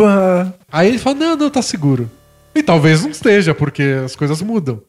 Aí 0.71 0.87
ele 0.87 0.97
fala, 0.97 1.15
não, 1.17 1.35
não, 1.35 1.49
tá 1.49 1.61
seguro. 1.61 2.09
E 2.55 2.63
talvez 2.63 3.03
não 3.03 3.11
esteja, 3.11 3.53
porque 3.53 3.83
as 4.03 4.15
coisas 4.15 4.41
mudam. 4.41 4.81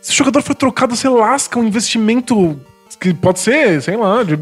Se 0.00 0.12
o 0.12 0.14
jogador 0.14 0.42
for 0.42 0.54
trocado, 0.54 0.94
você 0.94 1.08
lasca 1.08 1.58
um 1.58 1.64
investimento 1.64 2.60
que 3.00 3.12
pode 3.12 3.40
ser, 3.40 3.82
sei 3.82 3.96
lá, 3.96 4.22
de 4.22 4.38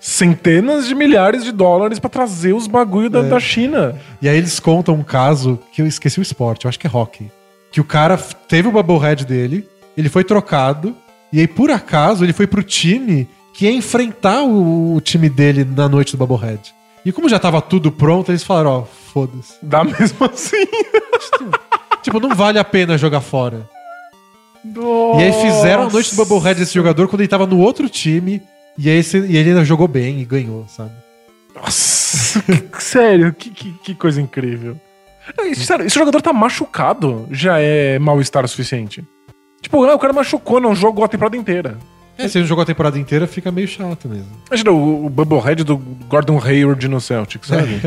centenas 0.00 0.86
de 0.86 0.94
milhares 0.94 1.42
de 1.44 1.50
dólares 1.52 1.98
pra 1.98 2.10
trazer 2.10 2.52
os 2.52 2.66
bagulho 2.66 3.10
da, 3.10 3.22
da 3.22 3.40
China. 3.40 3.96
E 4.20 4.28
aí 4.28 4.36
eles 4.36 4.60
contam 4.60 4.94
um 4.94 5.02
caso 5.02 5.58
que 5.72 5.80
eu 5.82 5.86
esqueci 5.86 6.20
o 6.20 6.22
esporte, 6.22 6.64
eu 6.64 6.68
acho 6.68 6.78
que 6.78 6.86
é 6.86 6.90
hockey. 6.92 7.30
Que 7.70 7.80
o 7.80 7.84
cara 7.84 8.16
teve 8.16 8.68
o 8.68 8.72
Bubblehead 8.72 9.24
dele, 9.24 9.66
ele 9.96 10.08
foi 10.08 10.24
trocado, 10.24 10.94
e 11.32 11.40
aí 11.40 11.46
por 11.46 11.70
acaso 11.70 12.24
ele 12.24 12.32
foi 12.32 12.46
pro 12.46 12.62
time 12.62 13.28
que 13.54 13.64
ia 13.66 13.72
enfrentar 13.72 14.42
o, 14.42 14.96
o 14.96 15.00
time 15.00 15.28
dele 15.28 15.64
na 15.64 15.88
noite 15.88 16.16
do 16.16 16.18
Bubblehead. 16.18 16.74
E 17.04 17.12
como 17.12 17.28
já 17.28 17.38
tava 17.38 17.60
tudo 17.60 17.90
pronto, 17.90 18.30
eles 18.30 18.44
falaram, 18.44 18.70
ó, 18.70 18.82
foda-se. 18.84 19.54
Dá 19.62 19.82
mesmo 19.84 20.24
assim. 20.24 20.64
Tipo, 22.02 22.20
não 22.20 22.34
vale 22.34 22.58
a 22.58 22.64
pena 22.64 22.96
jogar 22.96 23.20
fora. 23.20 23.68
E 24.64 25.22
aí 25.22 25.32
fizeram 25.32 25.84
a 25.84 25.90
noite 25.90 26.14
do 26.14 26.24
Bubblehead 26.24 26.60
desse 26.60 26.74
jogador 26.74 27.08
quando 27.08 27.20
ele 27.20 27.28
tava 27.28 27.46
no 27.46 27.58
outro 27.58 27.88
time, 27.88 28.40
e 28.78 28.88
aí 28.88 29.00
e 29.28 29.36
ele 29.36 29.50
ainda 29.50 29.64
jogou 29.64 29.88
bem 29.88 30.20
e 30.20 30.24
ganhou, 30.24 30.64
sabe? 30.68 30.92
Nossa, 31.54 32.42
sério, 32.78 33.34
que, 33.34 33.50
que, 33.50 33.72
que 33.72 33.94
coisa 33.94 34.20
incrível. 34.20 34.76
Sério, 35.56 35.86
esse 35.86 35.98
jogador 35.98 36.22
tá 36.22 36.32
machucado, 36.32 37.26
já 37.30 37.58
é 37.58 37.98
mal-estar 37.98 38.44
o 38.44 38.48
suficiente. 38.48 39.04
Tipo, 39.60 39.84
ah, 39.84 39.94
o 39.94 39.98
cara 39.98 40.12
machucou, 40.12 40.60
não 40.60 40.74
jogou 40.74 41.04
a 41.04 41.08
temporada 41.08 41.36
inteira. 41.36 41.78
É, 42.24 42.28
se 42.28 42.38
ele 42.38 42.42
não 42.44 42.48
jogou 42.48 42.62
a 42.62 42.66
temporada 42.66 42.98
inteira, 42.98 43.26
fica 43.26 43.50
meio 43.50 43.68
chato 43.68 44.08
mesmo. 44.08 44.26
Imagina 44.48 44.70
o, 44.70 45.06
o 45.06 45.10
Bubblehead 45.10 45.64
do 45.64 45.76
Gordon 46.08 46.40
Hayward 46.42 46.86
no 46.88 47.00
Celtic, 47.00 47.44
sabe? 47.44 47.80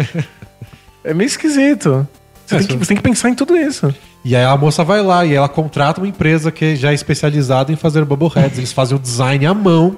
é 1.04 1.14
meio 1.14 1.28
esquisito. 1.28 2.08
Você, 2.46 2.56
É, 2.56 2.58
tem 2.60 2.68
que, 2.68 2.78
você 2.78 2.88
tem 2.90 2.98
que 2.98 3.04
pensar 3.04 3.30
em 3.30 3.36
tudo 3.36 3.56
isso. 3.56 3.94
E 4.24 4.36
aí 4.36 4.44
a 4.44 4.56
moça 4.58 4.84
vai 4.84 5.02
lá 5.02 5.26
e 5.26 5.34
ela 5.34 5.50
contrata 5.50 6.00
uma 6.02 6.08
empresa 6.08 6.52
que 6.52 6.76
já 6.76 6.92
é 6.92 6.94
especializada 6.94 7.72
em 7.72 7.76
fazer 7.76 8.04
bubbleheads. 8.06 8.58
Eles 8.58 8.72
fazem 8.72 8.96
o 8.96 9.00
design 9.00 9.46
à 9.46 9.54
mão. 9.54 9.98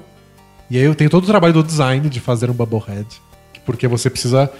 E 0.70 0.76
aí 0.76 0.84
eu 0.84 0.94
tenho 0.94 1.08
todo 1.08 1.24
o 1.24 1.26
trabalho 1.26 1.54
do 1.54 1.62
design 1.62 2.08
de 2.08 2.20
fazer 2.20 2.50
um 2.50 2.54
bubblehead. 2.54 3.06
Porque 3.64 3.86
você 3.88 4.08
precisa 4.10 4.50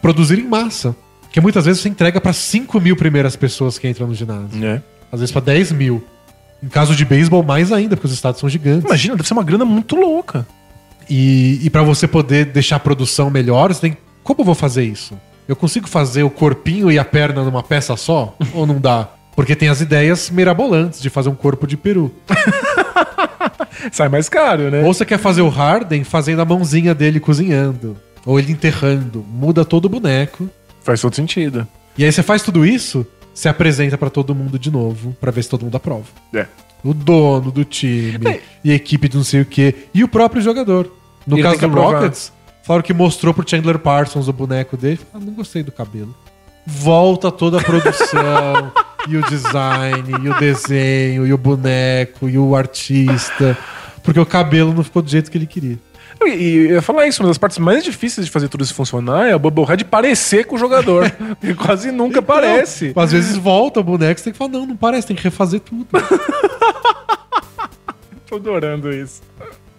produzir 0.00 0.38
em 0.38 0.46
massa. 0.46 0.94
Porque 1.22 1.40
muitas 1.40 1.64
vezes 1.64 1.82
você 1.82 1.88
entrega 1.88 2.20
para 2.20 2.32
5 2.32 2.80
mil 2.80 2.96
primeiras 2.96 3.34
pessoas 3.34 3.78
que 3.78 3.88
entram 3.88 4.06
no 4.06 4.14
ginásio. 4.14 4.64
É. 4.64 4.82
Às 5.10 5.20
vezes 5.20 5.32
para 5.32 5.42
10 5.42 5.72
mil. 5.72 6.04
Em 6.64 6.68
caso 6.68 6.96
de 6.96 7.04
beisebol, 7.04 7.42
mais 7.42 7.70
ainda, 7.70 7.94
porque 7.94 8.06
os 8.06 8.12
estados 8.12 8.40
são 8.40 8.48
gigantes. 8.48 8.86
Imagina, 8.86 9.16
deve 9.16 9.28
ser 9.28 9.34
uma 9.34 9.42
grana 9.42 9.66
muito 9.66 9.94
louca. 9.94 10.46
E, 11.10 11.60
e 11.62 11.68
para 11.68 11.82
você 11.82 12.08
poder 12.08 12.46
deixar 12.46 12.76
a 12.76 12.80
produção 12.80 13.28
melhor, 13.28 13.72
você 13.72 13.82
tem. 13.82 13.96
Como 14.22 14.40
eu 14.40 14.44
vou 14.46 14.54
fazer 14.54 14.84
isso? 14.84 15.14
Eu 15.46 15.54
consigo 15.54 15.86
fazer 15.86 16.22
o 16.22 16.30
corpinho 16.30 16.90
e 16.90 16.98
a 16.98 17.04
perna 17.04 17.44
numa 17.44 17.62
peça 17.62 17.94
só? 17.96 18.34
ou 18.54 18.66
não 18.66 18.80
dá? 18.80 19.10
Porque 19.36 19.54
tem 19.54 19.68
as 19.68 19.82
ideias 19.82 20.30
mirabolantes 20.30 21.02
de 21.02 21.10
fazer 21.10 21.28
um 21.28 21.34
corpo 21.34 21.66
de 21.66 21.76
peru. 21.76 22.14
Sai 23.92 24.08
mais 24.08 24.30
caro, 24.30 24.70
né? 24.70 24.82
Ou 24.82 24.94
você 24.94 25.04
quer 25.04 25.18
fazer 25.18 25.42
o 25.42 25.50
Harden 25.50 26.02
fazendo 26.02 26.40
a 26.40 26.44
mãozinha 26.46 26.94
dele 26.94 27.20
cozinhando. 27.20 27.94
Ou 28.24 28.38
ele 28.38 28.52
enterrando. 28.52 29.22
Muda 29.28 29.66
todo 29.66 29.84
o 29.84 29.88
boneco. 29.90 30.48
Faz 30.82 31.02
todo 31.02 31.14
sentido. 31.14 31.68
E 31.98 32.04
aí 32.04 32.10
você 32.10 32.22
faz 32.22 32.42
tudo 32.42 32.66
isso, 32.66 33.06
você 33.34 33.48
apresenta 33.48 33.98
pra 33.98 34.08
todo 34.08 34.34
mundo 34.34 34.58
de 34.58 34.70
novo, 34.70 35.14
pra 35.20 35.30
ver 35.32 35.42
se 35.42 35.50
todo 35.50 35.64
mundo 35.64 35.76
aprova. 35.76 36.04
É. 36.32 36.46
O 36.84 36.94
dono 36.94 37.50
do 37.50 37.64
time, 37.64 38.26
É. 38.28 38.40
e 38.62 38.70
a 38.70 38.74
equipe 38.74 39.08
de 39.08 39.16
não 39.16 39.24
sei 39.24 39.40
o 39.40 39.44
quê, 39.46 39.74
e 39.92 40.04
o 40.04 40.08
próprio 40.08 40.40
jogador. 40.40 40.90
No 41.26 41.36
Ele 41.36 41.42
caso 41.42 41.58
do 41.58 41.66
aprovar. 41.66 41.94
Rockets, 42.02 42.32
falaram 42.62 42.82
que 42.84 42.92
mostrou 42.94 43.32
pro 43.34 43.48
Chandler 43.48 43.78
Parsons 43.78 44.28
o 44.28 44.32
boneco 44.32 44.76
dele. 44.76 45.00
Ah, 45.12 45.18
não 45.18 45.32
gostei 45.32 45.62
do 45.62 45.72
cabelo. 45.72 46.14
Volta 46.66 47.30
toda 47.32 47.58
a 47.58 47.62
produção, 47.62 48.72
e 49.08 49.16
o 49.16 49.22
design, 49.28 50.04
e 50.22 50.28
o 50.28 50.38
desenho, 50.38 51.26
e 51.26 51.32
o 51.32 51.38
boneco, 51.38 52.28
e 52.28 52.38
o 52.38 52.54
artista. 52.54 53.56
Porque 54.02 54.20
o 54.20 54.26
cabelo 54.26 54.72
não 54.74 54.84
ficou 54.84 55.00
do 55.02 55.08
jeito 55.10 55.30
que 55.30 55.38
ele 55.38 55.46
queria. 55.46 55.78
E, 56.22 56.28
e 56.28 56.56
eu 56.56 56.74
ia 56.74 56.82
falar 56.82 57.06
isso, 57.06 57.22
uma 57.22 57.28
das 57.28 57.38
partes 57.38 57.58
mais 57.58 57.82
difíceis 57.84 58.26
de 58.26 58.32
fazer 58.32 58.48
tudo 58.48 58.62
isso 58.62 58.74
funcionar 58.74 59.26
é 59.26 59.34
o 59.34 59.38
Bubblehead 59.38 59.84
parecer 59.84 60.44
com 60.44 60.56
o 60.56 60.58
jogador. 60.58 61.12
Ele 61.42 61.54
quase 61.54 61.90
nunca 61.90 62.22
parece. 62.22 62.88
Então, 62.88 63.02
às 63.02 63.12
vezes 63.12 63.36
volta 63.36 63.80
o 63.80 63.84
boneco, 63.84 64.18
você 64.18 64.24
tem 64.24 64.32
que 64.32 64.38
falar, 64.38 64.50
não, 64.50 64.66
não 64.66 64.76
parece, 64.76 65.06
tem 65.06 65.16
que 65.16 65.24
refazer 65.24 65.60
tudo. 65.60 65.86
Tô 68.26 68.36
adorando 68.36 68.92
isso. 68.92 69.22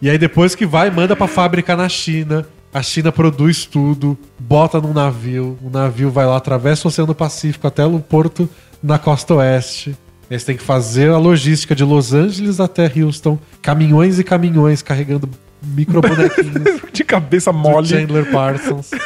E 0.02 0.10
aí 0.10 0.18
depois 0.18 0.56
que 0.56 0.66
vai, 0.66 0.90
manda 0.90 1.16
pra 1.16 1.28
fábrica 1.28 1.76
na 1.76 1.90
China. 1.90 2.46
A 2.74 2.82
China 2.82 3.12
produz 3.12 3.66
tudo, 3.66 4.18
bota 4.38 4.82
num 4.82 4.94
navio. 4.94 5.58
O 5.64 5.70
navio 5.70 6.12
vai 6.12 6.26
lá, 6.26 6.36
atravessa 6.36 6.88
o 6.88 6.90
Oceano 6.90 7.16
Pacífico 7.16 7.66
até 7.66 7.86
o 7.86 8.00
porto 8.00 8.50
na 8.84 9.00
costa 9.00 9.36
oeste. 9.36 9.96
Eles 10.30 10.44
têm 10.44 10.58
que 10.58 10.64
fazer 10.64 11.10
a 11.10 11.18
logística 11.18 11.76
de 11.76 11.84
Los 11.84 12.14
Angeles 12.14 12.60
até 12.60 12.92
Houston. 12.94 13.40
Caminhões 13.62 14.20
e 14.20 14.24
caminhões 14.24 14.82
carregando 14.82 15.30
micro 15.66 16.02
bonequinhos 16.02 16.82
De 16.94 17.04
cabeça 17.04 17.52
do 17.52 17.58
mole. 17.58 17.88
Chandler 17.88 18.32
Parsons. 18.32 18.92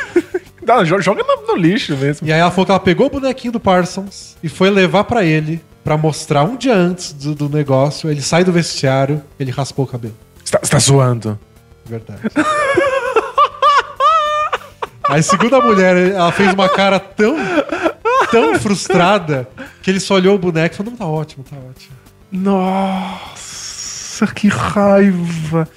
Jo- 0.85 1.01
joga 1.01 1.23
no, 1.23 1.47
no 1.47 1.55
lixo 1.55 1.97
mesmo. 1.97 2.27
E 2.27 2.31
aí 2.31 2.39
ela 2.39 2.51
falou 2.51 2.65
que 2.67 2.71
ela 2.71 2.79
pegou 2.79 3.07
o 3.07 3.09
bonequinho 3.09 3.51
do 3.51 3.59
Parsons 3.59 4.37
e 4.43 4.47
foi 4.47 4.69
levar 4.69 5.03
pra 5.05 5.23
ele 5.25 5.59
pra 5.83 5.97
mostrar 5.97 6.43
um 6.43 6.55
dia 6.55 6.75
antes 6.75 7.11
do, 7.11 7.33
do 7.33 7.49
negócio. 7.49 8.07
Ele 8.07 8.21
sai 8.21 8.43
do 8.43 8.51
vestiário, 8.51 9.19
ele 9.39 9.49
raspou 9.49 9.85
o 9.85 9.87
cabelo. 9.87 10.13
Você 10.45 10.51
tá, 10.51 10.59
tá 10.59 10.77
zoando. 10.77 11.39
Verdade. 11.87 12.19
Aí, 15.09 15.23
segundo 15.23 15.55
a 15.55 15.61
mulher, 15.61 15.97
ela 16.11 16.31
fez 16.31 16.53
uma 16.53 16.69
cara 16.69 16.99
tão, 16.99 17.35
tão 18.29 18.59
frustrada 18.59 19.47
que 19.81 19.89
ele 19.89 19.99
só 19.99 20.13
olhou 20.15 20.35
o 20.35 20.37
boneco 20.37 20.75
e 20.75 20.77
falou: 20.77 20.91
Não, 20.91 20.97
tá 20.99 21.05
ótimo, 21.07 21.43
tá 21.49 21.55
ótimo. 21.55 21.95
Nossa, 22.31 24.27
que 24.27 24.47
raiva. 24.49 25.67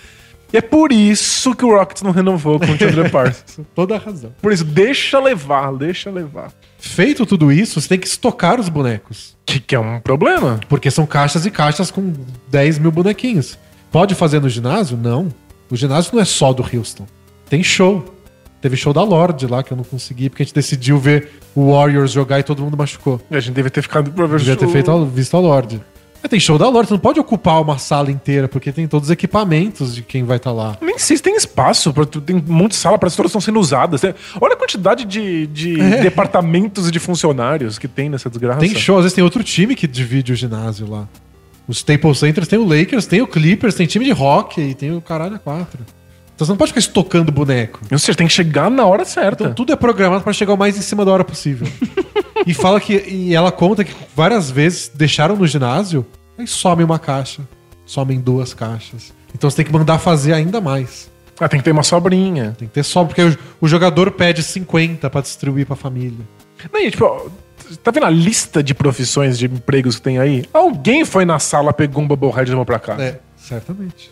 E 0.53 0.57
é 0.59 0.61
por 0.61 0.93
isso 0.93 1.55
que 1.55 1.65
o 1.65 1.77
Rockets 1.77 2.03
não 2.03 2.11
renovou 2.11 2.59
com 2.61 2.67
o 2.67 2.77
Chandler 2.79 3.09
Parsons. 3.11 3.61
Toda 3.75 3.97
a 3.97 3.99
razão. 3.99 4.33
Por 4.43 4.53
isso, 4.53 4.65
deixa 4.65 5.19
levar, 5.19 5.73
deixa 5.75 6.11
levar. 6.11 6.53
Feito 6.79 7.25
tudo 7.25 7.51
isso, 7.51 7.81
você 7.81 7.89
tem 7.89 7.99
que 7.99 8.07
estocar 8.07 8.61
os 8.61 8.69
bonecos. 8.69 9.37
Que, 9.47 9.59
que 9.61 9.75
é 9.75 9.79
um 9.79 10.01
problema. 10.01 10.61
Porque 10.69 10.91
são 10.91 11.07
caixas 11.07 11.47
e 11.47 11.51
caixas 11.51 11.91
com 11.91 12.13
10 12.49 12.79
mil 12.79 12.91
bonequinhos. 12.93 13.59
Pode 13.91 14.15
fazer 14.15 14.41
no 14.41 14.49
ginásio? 14.49 14.97
Não. 14.97 15.29
O 15.71 15.77
ginásio 15.77 16.11
não 16.15 16.21
é 16.21 16.25
só 16.25 16.53
do 16.53 16.63
Houston. 16.63 17.07
Tem 17.49 17.63
show. 17.63 18.05
Teve 18.61 18.77
show 18.77 18.93
da 18.93 19.03
Lorde 19.03 19.47
lá, 19.47 19.63
que 19.63 19.73
eu 19.73 19.77
não 19.77 19.83
consegui, 19.85 20.29
porque 20.31 20.43
a 20.43 20.47
gente 20.47 20.55
decidiu 20.55 20.97
ver 20.99 21.31
o 21.55 21.73
Warriors 21.73 22.13
jogar 22.13 22.39
e 22.39 22.43
todo 22.45 22.63
mundo 22.63 22.77
machucou. 22.77 23.21
A 23.31 23.41
gente 23.41 23.55
deve 23.55 23.71
ter 23.71 23.83
ficado 23.83 24.11
pra 24.13 24.25
ver 24.27 24.39
Devia 24.39 24.55
ter 24.57 24.65
show. 24.67 24.73
feito 24.73 24.91
a- 24.91 25.05
visto 25.05 25.37
a 25.37 25.41
Lorde. 25.41 25.81
É, 26.23 26.29
tem 26.29 26.39
show 26.39 26.57
da 26.57 26.69
Lorde, 26.69 26.89
você 26.89 26.95
não 26.95 27.01
pode 27.01 27.19
ocupar 27.19 27.61
uma 27.61 27.79
sala 27.79 28.11
inteira, 28.11 28.47
porque 28.47 28.71
tem 28.71 28.87
todos 28.87 29.09
os 29.09 29.11
equipamentos 29.11 29.95
de 29.95 30.03
quem 30.03 30.23
vai 30.25 30.37
estar 30.37 30.53
lá. 30.53 30.77
Nem 30.81 30.99
sei 30.99 31.17
se 31.17 31.23
tem 31.23 31.35
espaço, 31.37 31.93
pra, 31.93 32.07
tem 32.07 32.37
um 32.37 32.43
monte 32.47 32.71
de 32.73 32.77
sala, 32.77 32.97
parece 32.99 33.15
que 33.15 33.19
todas 33.19 33.31
estão 33.31 33.41
sendo 33.41 33.59
usadas. 33.59 34.01
Tem- 34.01 34.15
Olha 34.41 34.55
a 34.55 34.57
quantidade 34.57 35.05
de, 35.05 35.47
de 35.49 35.77
departamentos 36.03 36.89
e 36.89 36.91
de 36.93 36.99
funcionários 37.01 37.79
que 37.79 37.89
tem 37.89 38.09
nessa 38.09 38.31
desgraça. 38.31 38.61
Tem 38.61 38.75
show, 38.79 38.97
às 38.99 39.03
vezes 39.03 39.15
tem 39.15 39.25
outro 39.25 39.43
time 39.43 39.75
que 39.75 39.87
divide 39.89 40.33
o 40.33 40.37
ginásio 40.37 40.89
lá. 40.89 41.09
Os 41.67 41.79
Staples 41.79 42.19
Centers 42.19 42.49
tem 42.49 42.59
o 42.59 42.65
Lakers, 42.69 43.07
tem 43.07 43.23
o 43.23 43.27
Clippers, 43.27 43.75
tem 43.75 43.87
time 43.87 44.05
de 44.05 44.13
hockey, 44.13 44.75
tem 44.75 44.95
o 44.95 45.01
caralho 45.01 45.37
a 45.37 45.39
quatro. 45.39 45.81
Então 46.43 46.47
você 46.47 46.53
não 46.53 46.57
pode 46.57 46.71
ficar 46.71 46.81
estocando 46.81 47.31
boneco. 47.31 47.81
Ou 47.91 47.99
seja, 47.99 48.19
tem 48.19 48.27
que 48.27 48.33
chegar 48.33 48.71
na 48.71 48.85
hora 48.85 49.05
certa. 49.05 49.45
Então 49.45 49.55
tudo 49.55 49.73
é 49.73 49.77
programado 49.77 50.25
pra 50.25 50.33
chegar 50.33 50.55
o 50.55 50.57
mais 50.57 50.77
em 50.77 50.81
cima 50.81 51.05
da 51.05 51.13
hora 51.13 51.25
possível. 51.25 51.69
e 52.47 52.53
fala 52.53 52.81
que. 52.81 52.95
E 52.95 53.35
ela 53.35 53.53
conta 53.53 53.85
que 53.85 53.95
várias 54.17 54.51
vezes 54.51 54.91
deixaram 54.93 55.37
no 55.37 55.47
ginásio, 55.47 56.05
aí 56.37 56.47
some 56.47 56.83
uma 56.83 56.99
caixa. 56.99 57.43
Somem 57.87 58.21
duas 58.21 58.55
caixas. 58.55 59.13
Então 59.35 59.49
você 59.49 59.57
tem 59.57 59.67
que 59.67 59.73
mandar 59.73 59.99
fazer 59.99 60.33
ainda 60.33 60.61
mais. 60.61 61.11
Ah, 61.39 61.49
tem 61.49 61.61
que 61.61 61.65
ter 61.65 61.73
uma 61.73 61.83
sobrinha. 61.83 62.55
Tem 62.59 62.69
que 62.69 62.75
ter 62.75 62.83
só, 62.83 63.05
porque 63.05 63.23
o, 63.23 63.39
o 63.61 63.69
jogador 63.69 64.11
pede 64.11 64.43
50 64.43 65.09
pra 65.11 65.21
distribuir 65.21 65.67
pra 65.67 65.77
família. 65.77 66.25
Não, 66.73 66.81
e, 66.81 66.91
tipo, 66.91 67.31
tá 67.83 67.91
vendo 67.91 68.07
a 68.07 68.11
lista 68.11 68.63
de 68.63 68.75
profissões, 68.75 69.39
de 69.39 69.47
empregos 69.47 69.97
que 69.97 70.03
tem 70.03 70.19
aí? 70.19 70.45
Alguém 70.53 71.05
foi 71.05 71.25
na 71.25 71.39
sala, 71.39 71.73
pegou 71.73 72.03
um 72.03 72.07
bubblehead 72.07 72.49
e 72.49 72.51
levou 72.51 72.65
pra 72.65 72.79
cá. 72.79 72.97
É, 73.01 73.19
certamente. 73.37 74.11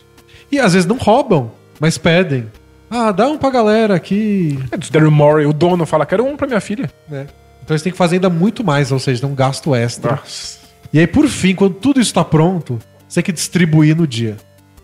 E 0.51 0.59
às 0.59 0.73
vezes 0.73 0.85
não 0.85 0.97
roubam, 0.97 1.51
mas 1.81 1.97
pedem. 1.97 2.45
Ah, 2.89 3.11
dá 3.11 3.27
um 3.27 3.37
pra 3.37 3.49
galera 3.49 3.95
aqui. 3.95 4.59
É, 4.71 4.77
do 4.77 4.89
Daryl 4.91 5.09
Morey, 5.09 5.47
o 5.47 5.53
dono 5.53 5.85
fala, 5.85 6.05
quero 6.05 6.23
um 6.23 6.37
pra 6.37 6.45
minha 6.45 6.61
filha. 6.61 6.89
né? 7.09 7.25
Então 7.63 7.73
eles 7.73 7.81
têm 7.81 7.91
que 7.91 7.97
fazer 7.97 8.17
ainda 8.17 8.29
muito 8.29 8.63
mais, 8.63 8.91
ou 8.91 8.99
seja, 8.99 9.21
tem 9.21 9.29
um 9.29 9.33
gasto 9.35 9.73
extra. 9.73 10.11
Nossa. 10.11 10.59
E 10.93 10.99
aí, 10.99 11.07
por 11.07 11.27
fim, 11.27 11.55
quando 11.55 11.73
tudo 11.75 11.99
isso 11.99 12.13
tá 12.13 12.23
pronto, 12.23 12.77
você 13.07 13.15
tem 13.15 13.23
que 13.23 13.31
distribuir 13.31 13.95
no 13.95 14.05
dia. 14.05 14.37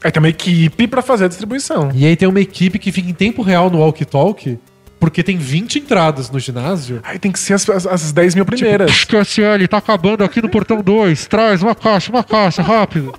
Aí 0.04 0.12
tem 0.12 0.22
uma 0.22 0.30
equipe 0.30 0.88
pra 0.88 1.02
fazer 1.02 1.26
a 1.26 1.28
distribuição. 1.28 1.92
E 1.94 2.06
aí 2.06 2.16
tem 2.16 2.28
uma 2.28 2.40
equipe 2.40 2.80
que 2.80 2.92
fica 2.92 3.10
em 3.10 3.14
tempo 3.14 3.42
real 3.42 3.70
no 3.70 3.80
walkie-talkie, 3.80 4.58
porque 5.00 5.22
tem 5.22 5.38
20 5.38 5.80
entradas 5.80 6.32
no 6.32 6.40
ginásio. 6.40 7.02
Aí 7.04 7.20
tem 7.20 7.32
que 7.32 7.40
ser 7.40 7.54
as, 7.54 7.70
as, 7.70 7.86
as 7.86 8.12
10 8.12 8.36
mil 8.36 8.46
primeiras. 8.46 9.04
QSL, 9.04 9.68
tá 9.70 9.78
acabando 9.78 10.24
aqui 10.24 10.42
no 10.42 10.50
portão 10.50 10.82
2. 10.82 11.28
Traz 11.28 11.62
uma 11.62 11.76
caixa, 11.76 12.12
uma 12.12 12.24
caixa, 12.24 12.62
rápido. 12.62 13.14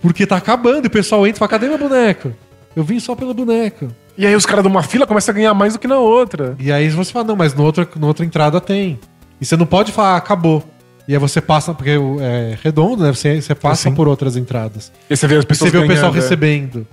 Porque 0.00 0.26
tá 0.26 0.36
acabando 0.36 0.86
e 0.86 0.88
o 0.88 0.90
pessoal 0.90 1.26
entra 1.26 1.36
e 1.36 1.38
fala: 1.38 1.48
cadê 1.48 1.68
meu 1.68 1.78
boneco? 1.78 2.32
Eu 2.74 2.84
vim 2.84 3.00
só 3.00 3.14
pelo 3.14 3.34
boneco. 3.34 3.88
E 4.16 4.26
aí 4.26 4.34
os 4.34 4.46
caras 4.46 4.62
de 4.62 4.68
uma 4.68 4.82
fila 4.82 5.06
começam 5.06 5.32
a 5.32 5.36
ganhar 5.36 5.54
mais 5.54 5.72
do 5.72 5.78
que 5.78 5.88
na 5.88 5.98
outra. 5.98 6.56
E 6.58 6.70
aí 6.70 6.88
você 6.90 7.12
fala: 7.12 7.26
não, 7.26 7.36
mas 7.36 7.54
no 7.54 7.64
outra, 7.64 7.88
na 7.98 8.06
outra 8.06 8.24
entrada 8.24 8.60
tem. 8.60 8.98
E 9.40 9.44
você 9.44 9.56
não 9.56 9.66
pode 9.66 9.92
falar: 9.92 10.14
ah, 10.14 10.16
acabou. 10.16 10.64
E 11.08 11.12
aí 11.12 11.18
você 11.18 11.40
passa, 11.40 11.74
porque 11.74 11.90
é 12.20 12.56
redondo, 12.62 13.02
né? 13.02 13.12
Você, 13.12 13.40
você 13.40 13.54
passa 13.54 13.88
Assim. 13.88 13.96
por 13.96 14.06
outras 14.06 14.36
entradas. 14.36 14.92
E 15.08 15.16
você 15.16 15.26
vê 15.26 15.36
as 15.36 15.44
E 15.44 15.46
pessoas 15.46 15.70
você 15.70 15.78
vê 15.78 15.84
o 15.84 15.88
pessoal 15.88 16.12
ganhando, 16.12 16.18
é. 16.18 16.20
recebendo. 16.22 16.86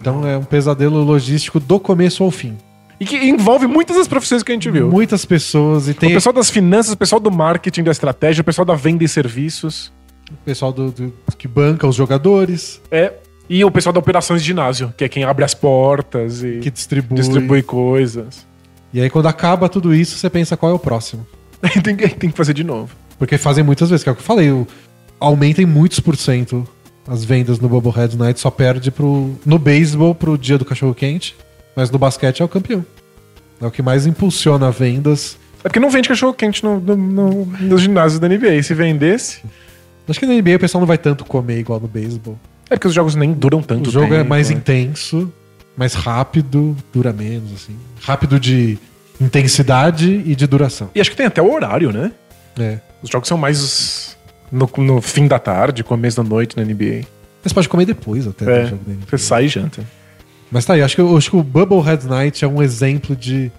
Então 0.00 0.26
é 0.26 0.36
um 0.36 0.42
pesadelo 0.42 1.02
logístico 1.04 1.60
do 1.60 1.78
começo 1.78 2.24
ao 2.24 2.30
fim. 2.30 2.56
E 2.98 3.04
que 3.04 3.16
envolve 3.16 3.66
muitas 3.66 3.96
das 3.96 4.08
profissões 4.08 4.42
que 4.42 4.50
a 4.50 4.54
gente 4.54 4.70
viu. 4.70 4.90
Muitas 4.90 5.24
pessoas 5.24 5.88
e 5.88 5.92
O 5.92 5.94
tem 5.94 6.12
pessoal 6.12 6.32
das 6.32 6.50
finanças, 6.50 6.92
o 6.92 6.96
pessoal 6.96 7.20
do 7.20 7.30
marketing, 7.30 7.84
da 7.84 7.92
estratégia, 7.92 8.42
o 8.42 8.44
pessoal 8.44 8.64
da 8.64 8.74
venda 8.74 9.04
e 9.04 9.08
serviços. 9.08 9.92
O 10.32 10.44
pessoal 10.44 10.72
do, 10.72 10.90
do- 10.90 11.12
que 11.38 11.46
banca 11.48 11.86
os 11.86 11.96
jogadores, 11.96 12.80
É. 12.90 13.12
E 13.50 13.64
o 13.64 13.70
pessoal 13.70 13.92
da 13.92 13.98
operações 13.98 14.40
de 14.40 14.46
ginásio, 14.46 14.94
que 14.96 15.04
é 15.04 15.08
quem 15.08 15.24
abre 15.24 15.44
as 15.44 15.52
portas 15.52 16.42
e 16.42 16.60
que 16.62 16.70
distribui. 16.70 17.16
distribui 17.18 17.62
coisas. 17.62 18.46
E 18.94 19.00
aí 19.00 19.10
quando 19.10 19.26
acaba 19.26 19.68
tudo 19.68 19.94
isso, 19.94 20.16
você 20.16 20.30
pensa 20.30 20.56
qual 20.56 20.72
é 20.72 20.74
o 20.74 20.78
próximo. 20.78 21.26
Aí 21.62 21.80
tem, 21.82 21.94
que- 21.96 22.08
tem 22.08 22.30
que 22.30 22.36
fazer 22.36 22.54
de 22.54 22.64
novo. 22.64 22.94
Porque 23.18 23.36
fazem 23.36 23.62
muitas 23.62 23.90
vezes, 23.90 24.02
que 24.02 24.08
é 24.08 24.12
o 24.12 24.14
que 24.14 24.20
eu 24.22 24.24
falei, 24.26 24.50
o, 24.50 24.66
aumenta 25.20 25.60
em 25.60 25.66
muitos 25.66 26.00
por 26.00 26.16
cento 26.16 26.66
as 27.06 27.24
vendas 27.24 27.58
no 27.58 27.68
Bubblehead 27.68 28.16
Night, 28.16 28.38
só 28.40 28.50
perde 28.50 28.90
pro, 28.90 29.34
no 29.44 29.58
beisebol 29.58 30.14
pro 30.14 30.38
dia 30.38 30.56
do 30.56 30.64
cachorro 30.64 30.94
quente, 30.94 31.34
mas 31.76 31.90
no 31.90 31.98
basquete 31.98 32.40
é 32.42 32.44
o 32.44 32.48
campeão. 32.48 32.84
É 33.60 33.66
o 33.66 33.70
que 33.70 33.82
mais 33.82 34.06
impulsiona 34.06 34.70
vendas. 34.70 35.36
É 35.64 35.68
porque 35.68 35.80
não 35.80 35.90
vende 35.90 36.08
cachorro 36.08 36.32
quente 36.32 36.62
no, 36.64 36.78
no- 36.80 36.96
no- 36.96 37.44
nos 37.60 37.82
ginásios 37.82 38.18
da 38.20 38.28
NBA. 38.28 38.62
Se 38.62 38.72
vendesse. 38.72 39.40
Acho 40.08 40.18
que 40.20 40.26
na 40.26 40.34
NBA 40.34 40.56
o 40.56 40.58
pessoal 40.58 40.80
não 40.80 40.86
vai 40.86 40.98
tanto 40.98 41.24
comer 41.24 41.58
igual 41.58 41.78
no 41.80 41.88
beisebol. 41.88 42.38
É 42.68 42.74
porque 42.76 42.88
os 42.88 42.94
jogos 42.94 43.14
nem 43.14 43.32
duram 43.32 43.62
tanto 43.62 43.88
O 43.88 43.92
jogo 43.92 44.12
é 44.14 44.18
tempo, 44.18 44.30
mais 44.30 44.50
né? 44.50 44.56
intenso, 44.56 45.32
mais 45.76 45.94
rápido, 45.94 46.76
dura 46.92 47.12
menos, 47.12 47.52
assim. 47.52 47.76
Rápido 48.00 48.40
de 48.40 48.78
intensidade 49.20 50.22
e 50.26 50.34
de 50.34 50.46
duração. 50.46 50.90
E 50.94 51.00
acho 51.00 51.10
que 51.10 51.16
tem 51.16 51.26
até 51.26 51.40
o 51.40 51.52
horário, 51.52 51.92
né? 51.92 52.12
É. 52.58 52.78
Os 53.02 53.08
jogos 53.10 53.28
são 53.28 53.38
mais 53.38 54.16
no, 54.50 54.68
no 54.78 55.00
fim 55.00 55.26
da 55.26 55.38
tarde, 55.38 55.82
começo 55.84 56.22
da 56.22 56.28
noite 56.28 56.56
na 56.56 56.64
NBA. 56.64 57.02
Você 57.42 57.54
pode 57.54 57.68
comer 57.68 57.84
depois 57.86 58.26
até 58.26 58.44
É, 58.44 58.62
do 58.64 58.68
jogo 58.70 58.82
da 58.86 58.92
NBA. 58.92 59.06
você 59.10 59.18
sai 59.18 59.44
e 59.44 59.48
janta. 59.48 59.82
Mas 60.50 60.64
tá 60.64 60.74
aí, 60.74 60.82
acho 60.82 60.94
que, 60.94 61.00
eu 61.00 61.16
acho 61.16 61.30
que 61.30 61.36
o 61.36 61.42
Bubblehead 61.42 62.06
Night 62.06 62.44
é 62.44 62.48
um 62.48 62.62
exemplo 62.62 63.16
de 63.16 63.50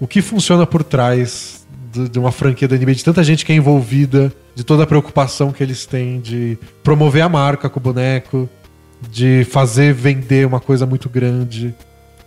o 0.00 0.06
que 0.06 0.20
funciona 0.20 0.66
por 0.66 0.82
trás 0.82 1.63
de, 2.08 2.18
uma 2.18 2.32
franquia 2.32 2.66
da 2.68 2.76
NBA, 2.76 2.94
de 2.94 3.04
tanta 3.04 3.22
gente 3.22 3.44
que 3.44 3.52
é 3.52 3.56
envolvida, 3.56 4.32
de 4.54 4.64
toda 4.64 4.82
a 4.84 4.86
preocupação 4.86 5.52
que 5.52 5.62
eles 5.62 5.86
têm 5.86 6.20
de 6.20 6.58
promover 6.82 7.22
a 7.22 7.28
marca 7.28 7.68
com 7.68 7.78
o 7.78 7.82
boneco, 7.82 8.48
de 9.10 9.44
fazer 9.50 9.92
vender 9.92 10.46
uma 10.46 10.60
coisa 10.60 10.86
muito 10.86 11.08
grande, 11.08 11.74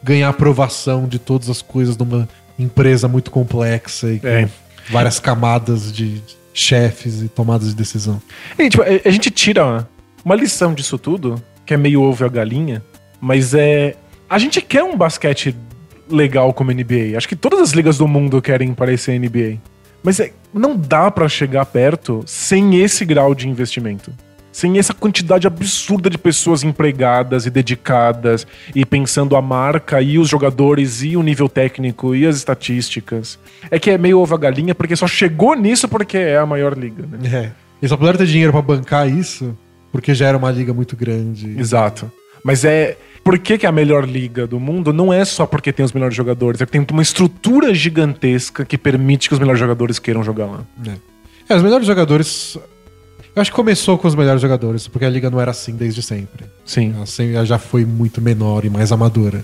ganhar 0.04 0.30
aprovação 0.30 1.08
de 1.08 1.20
todas 1.20 1.50
as 1.50 1.62
coisas 1.62 1.98
numa 1.98 2.28
empresa 2.58 3.08
muito 3.08 3.32
complexa 3.32 4.12
e 4.12 4.20
com 4.20 4.28
É. 4.28 4.50
várias 4.90 5.20
camadas 5.20 5.92
de 5.92 6.22
chefes 6.54 7.22
e 7.22 7.28
tomadas 7.30 7.70
de 7.70 7.76
decisão. 7.76 8.22
E, 8.58 8.70
tipo, 8.70 8.84
a 8.84 9.10
gente 9.12 9.30
tira 9.30 9.88
uma 10.26 10.36
lição 10.36 10.74
disso 10.74 10.98
tudo, 10.98 11.42
que 11.66 11.74
é 11.74 11.78
meio 11.78 12.02
ovo 12.02 12.24
e 12.24 12.26
a 12.26 12.30
galinha, 12.30 12.84
mas 13.22 13.54
é. 13.54 13.96
A 14.30 14.38
gente 14.40 14.60
quer 14.62 14.84
um 14.84 14.98
basquete 14.98 15.56
legal 16.10 16.54
como 16.54 16.72
NBA. 16.72 17.18
Acho 17.18 17.28
que 17.28 17.36
todas 17.36 17.60
as 17.60 17.72
ligas 17.72 17.98
do 17.98 18.08
mundo 18.08 18.42
querem 18.42 18.74
parecer 18.74 19.20
NBA. 19.20 19.58
Mas 20.04 20.20
é, 20.20 20.32
não 20.54 20.76
dá 20.76 21.10
pra 21.12 21.28
chegar 21.28 21.66
perto 21.66 22.24
sem 22.26 22.82
esse 22.82 23.04
grau 23.06 23.34
de 23.36 23.48
investimento. 23.48 24.12
Sem 24.52 24.80
essa 24.80 24.94
quantidade 24.94 25.46
absurda 25.46 26.10
de 26.10 26.18
pessoas 26.18 26.64
empregadas 26.64 27.46
e 27.46 27.52
dedicadas 27.52 28.48
e 28.74 28.84
pensando 28.86 29.36
a 29.36 29.42
marca 29.42 30.02
e 30.02 30.18
os 30.18 30.28
jogadores 30.28 31.04
e 31.04 31.16
o 31.16 31.22
nível 31.22 31.48
técnico 31.48 32.16
e 32.16 32.26
as 32.26 32.38
estatísticas. 32.38 33.38
É 33.70 33.78
que 33.78 33.92
é 33.92 33.98
meio 33.98 34.20
ovo 34.20 34.34
a 34.34 34.38
galinha 34.38 34.74
porque 34.74 34.96
só 34.96 35.06
chegou 35.06 35.56
nisso 35.56 35.88
porque 35.88 36.18
é 36.18 36.38
a 36.38 36.46
maior 36.46 36.76
liga, 36.76 37.06
né? 37.06 37.20
É. 37.32 37.52
Eles 37.80 37.90
só 37.90 37.98
puderam 37.98 38.18
ter 38.18 38.26
dinheiro 38.26 38.52
pra 38.52 38.62
bancar 38.62 39.08
isso 39.08 39.56
porque 39.92 40.14
já 40.16 40.28
era 40.28 40.38
uma 40.38 40.52
liga 40.52 40.74
muito 40.74 40.96
grande. 40.96 41.60
Exato. 41.60 42.12
Mas 42.44 42.64
é. 42.64 42.98
Por 43.28 43.38
que, 43.38 43.58
que 43.58 43.66
é 43.66 43.70
a 43.70 43.74
melhor 43.74 44.08
liga 44.08 44.48
do 44.48 44.58
mundo? 44.58 44.94
Não 44.94 45.12
é 45.12 45.26
só 45.26 45.46
porque 45.46 45.74
tem 45.74 45.84
os 45.86 45.92
melhores 45.92 46.16
jogadores, 46.16 46.62
é 46.62 46.66
porque 46.66 46.80
tem 46.80 46.96
uma 46.96 47.02
estrutura 47.02 47.74
gigantesca 47.74 48.64
que 48.64 48.78
permite 48.78 49.28
que 49.28 49.34
os 49.34 49.40
melhores 49.40 49.60
jogadores 49.60 50.00
queiram 50.00 50.24
jogar 50.24 50.46
lá. 50.46 50.62
É, 51.50 51.54
os 51.54 51.62
melhores 51.62 51.86
jogadores. 51.86 52.58
Eu 53.36 53.42
acho 53.42 53.52
que 53.52 53.56
começou 53.58 53.98
com 53.98 54.08
os 54.08 54.16
melhores 54.16 54.42
jogadores, 54.42 54.88
porque 54.88 55.04
a 55.04 55.10
liga 55.10 55.30
não 55.30 55.42
era 55.42 55.52
assim 55.52 55.76
desde 55.76 56.02
sempre. 56.02 56.46
Sim. 56.66 56.94
Ela, 56.96 57.06
sempre- 57.06 57.36
ela 57.36 57.46
já 57.46 57.60
foi 57.60 57.84
muito 57.84 58.22
menor 58.22 58.64
e 58.64 58.70
mais 58.70 58.94
amadora. 58.94 59.44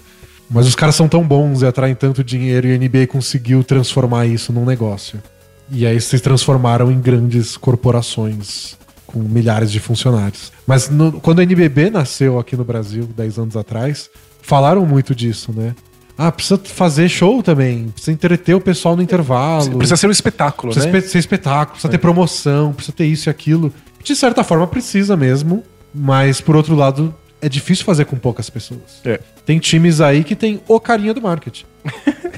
Mas 0.49 0.65
os 0.65 0.75
caras 0.75 0.95
são 0.95 1.09
tão 1.09 1.21
bons 1.21 1.61
e 1.61 1.65
atraem 1.65 1.93
tanto 1.93 2.23
dinheiro 2.23 2.65
e 2.67 2.73
a 2.73 2.77
NBA 2.77 3.07
conseguiu 3.07 3.65
transformar 3.65 4.25
isso 4.27 4.53
num 4.53 4.63
negócio. 4.63 5.21
E 5.69 5.85
aí 5.85 5.99
se 5.99 6.17
transformaram 6.21 6.89
em 6.89 7.01
grandes 7.01 7.57
corporações 7.57 8.77
com 9.13 9.19
milhares 9.19 9.71
de 9.71 9.79
funcionários. 9.79 10.51
Mas 10.67 10.89
no- 10.89 11.13
quando 11.21 11.39
a 11.39 11.43
NBB 11.43 11.89
nasceu 11.91 12.39
aqui 12.39 12.57
no 12.57 12.63
Brasil, 12.65 13.05
10 13.15 13.37
anos 13.37 13.55
atrás, 13.55 14.09
falaram 14.41 14.85
muito 14.85 15.13
disso, 15.13 15.53
né? 15.55 15.75
Ah, 16.17 16.31
precisa 16.31 16.59
fazer 16.63 17.07
show 17.09 17.41
também, 17.41 17.89
precisa 17.89 18.11
entreter 18.11 18.55
o 18.55 18.61
pessoal 18.61 18.95
no 18.95 19.01
intervalo. 19.01 19.77
Precisa 19.77 19.95
ser 19.97 20.07
um 20.07 20.11
espetáculo, 20.11 20.73
Precisa 20.73 20.91
né? 20.91 20.97
espe- 20.99 21.09
ser 21.11 21.19
espetáculo, 21.19 21.71
precisa 21.73 21.89
ter 21.89 21.97
promoção, 21.99 22.73
precisa 22.73 22.95
ter 22.95 23.05
isso 23.05 23.29
e 23.29 23.31
aquilo. 23.31 23.71
De 24.03 24.15
certa 24.15 24.43
forma, 24.43 24.67
precisa 24.67 25.15
mesmo, 25.15 25.63
mas 25.93 26.41
por 26.41 26.55
outro 26.55 26.75
lado, 26.75 27.13
é 27.41 27.47
difícil 27.49 27.83
fazer 27.85 28.05
com 28.05 28.15
poucas 28.17 28.49
pessoas. 28.49 29.01
É. 29.05 29.19
Tem 29.45 29.59
times 29.59 30.01
aí 30.01 30.23
que 30.23 30.35
tem 30.35 30.61
o 30.67 30.79
carinha 30.79 31.13
do 31.13 31.21
marketing. 31.21 31.65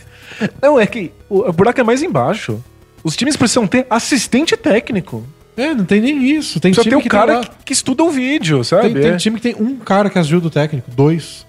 Não, 0.61 0.79
é 0.79 0.85
que 0.85 1.11
o 1.29 1.51
buraco 1.51 1.79
é 1.79 1.83
mais 1.83 2.01
embaixo. 2.03 2.61
Os 3.03 3.15
times 3.15 3.35
precisam 3.37 3.67
ter 3.67 3.85
assistente 3.89 4.57
técnico. 4.57 5.23
É, 5.57 5.73
não 5.73 5.85
tem 5.85 6.01
nem 6.01 6.23
isso. 6.35 6.59
Tem 6.59 6.71
time 6.71 6.95
um 6.95 7.01
que 7.01 7.07
cara 7.09 7.25
tem, 7.27 7.35
lá- 7.37 7.43
que, 7.45 7.65
que 7.65 7.73
estuda 7.73 8.03
o 8.03 8.09
vídeo, 8.11 8.63
sabe? 8.63 8.93
tem, 8.93 9.01
tem 9.01 9.11
É. 9.11 9.17
time 9.17 9.37
que 9.37 9.41
tem 9.41 9.55
um 9.55 9.77
cara 9.77 10.09
que 10.09 10.19
ajuda 10.19 10.47
o 10.47 10.49
técnico, 10.49 10.89
dois. 10.91 11.45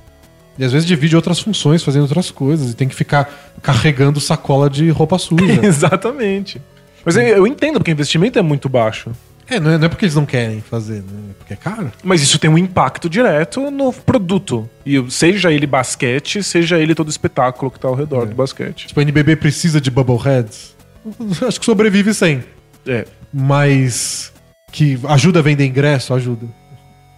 E 0.58 0.64
às 0.64 0.72
vezes 0.72 0.86
divide 0.86 1.14
outras 1.16 1.38
funções, 1.40 1.82
fazendo 1.82 2.02
outras 2.02 2.30
coisas. 2.30 2.70
E 2.70 2.74
tem 2.74 2.88
que 2.88 2.94
ficar 2.94 3.52
carregando 3.62 4.20
sacola 4.20 4.70
de 4.70 4.88
roupa 4.90 5.18
suja. 5.18 5.60
Exatamente. 5.66 6.62
Mas 7.04 7.16
eu, 7.16 7.22
eu 7.22 7.46
entendo, 7.46 7.74
porque 7.78 7.90
o 7.90 7.92
investimento 7.92 8.38
é 8.38 8.42
muito 8.42 8.68
baixo. 8.68 9.10
É, 9.48 9.60
não 9.60 9.70
é, 9.70 9.78
não 9.78 9.84
é 9.84 9.88
porque 9.88 10.04
eles 10.04 10.14
não 10.16 10.26
querem 10.26 10.60
fazer, 10.60 11.00
né? 11.02 11.30
É 11.30 11.32
porque 11.38 11.52
é 11.52 11.56
caro. 11.56 11.92
Mas 12.02 12.20
isso 12.20 12.36
tem 12.38 12.50
um 12.50 12.58
impacto 12.58 13.08
direto 13.08 13.70
no 13.70 13.92
produto. 13.92 14.68
E 14.84 15.04
seja 15.10 15.52
ele 15.52 15.66
basquete, 15.68 16.42
seja 16.42 16.78
ele 16.80 16.94
todo 16.96 17.06
o 17.06 17.10
espetáculo 17.10 17.70
que 17.70 17.78
tá 17.78 17.86
ao 17.86 17.94
redor 17.94 18.26
do 18.26 18.34
basquete. 18.34 18.88
Tipo, 18.88 18.98
a 18.98 19.02
NBB 19.02 19.36
precisa 19.36 19.80
de 19.80 19.88
Bubbleheads. 19.90 20.74
Acho 21.46 21.60
que 21.60 21.66
sobrevive 21.66 22.12
sem. 22.12 22.42
É, 22.86 23.04
Mas 23.38 24.32
que 24.72 24.98
ajuda 25.08 25.40
a 25.40 25.42
vender 25.42 25.66
ingresso, 25.66 26.14
ajuda. 26.14 26.46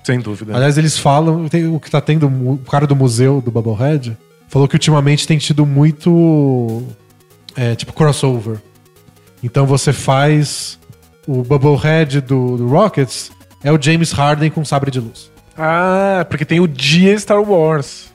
sem 0.02 0.18
dúvida. 0.18 0.56
Aliás, 0.56 0.76
eles 0.76 0.98
falam, 0.98 1.48
tem, 1.48 1.66
o 1.66 1.78
que 1.78 1.88
tá 1.88 2.00
tendo, 2.00 2.26
o 2.26 2.58
cara 2.58 2.86
do 2.86 2.96
museu 2.96 3.40
do 3.40 3.52
Bubblehead 3.52 4.16
falou 4.48 4.66
que 4.66 4.74
ultimamente 4.74 5.28
tem 5.28 5.38
tido 5.38 5.64
muito, 5.64 6.82
é, 7.54 7.76
tipo, 7.76 7.92
crossover. 7.92 8.58
Então 9.44 9.64
você 9.64 9.92
faz 9.92 10.78
o 11.26 11.42
Bubblehead 11.42 12.20
do, 12.22 12.56
do 12.56 12.68
Rockets, 12.68 13.30
é 13.62 13.70
o 13.70 13.80
James 13.80 14.10
Harden 14.10 14.50
com 14.50 14.64
sabre 14.64 14.90
de 14.90 14.98
luz. 14.98 15.30
Ah, 15.56 16.26
porque 16.28 16.44
tem 16.44 16.58
o 16.58 16.66
dia 16.66 17.16
Star 17.18 17.42
Wars. 17.42 18.12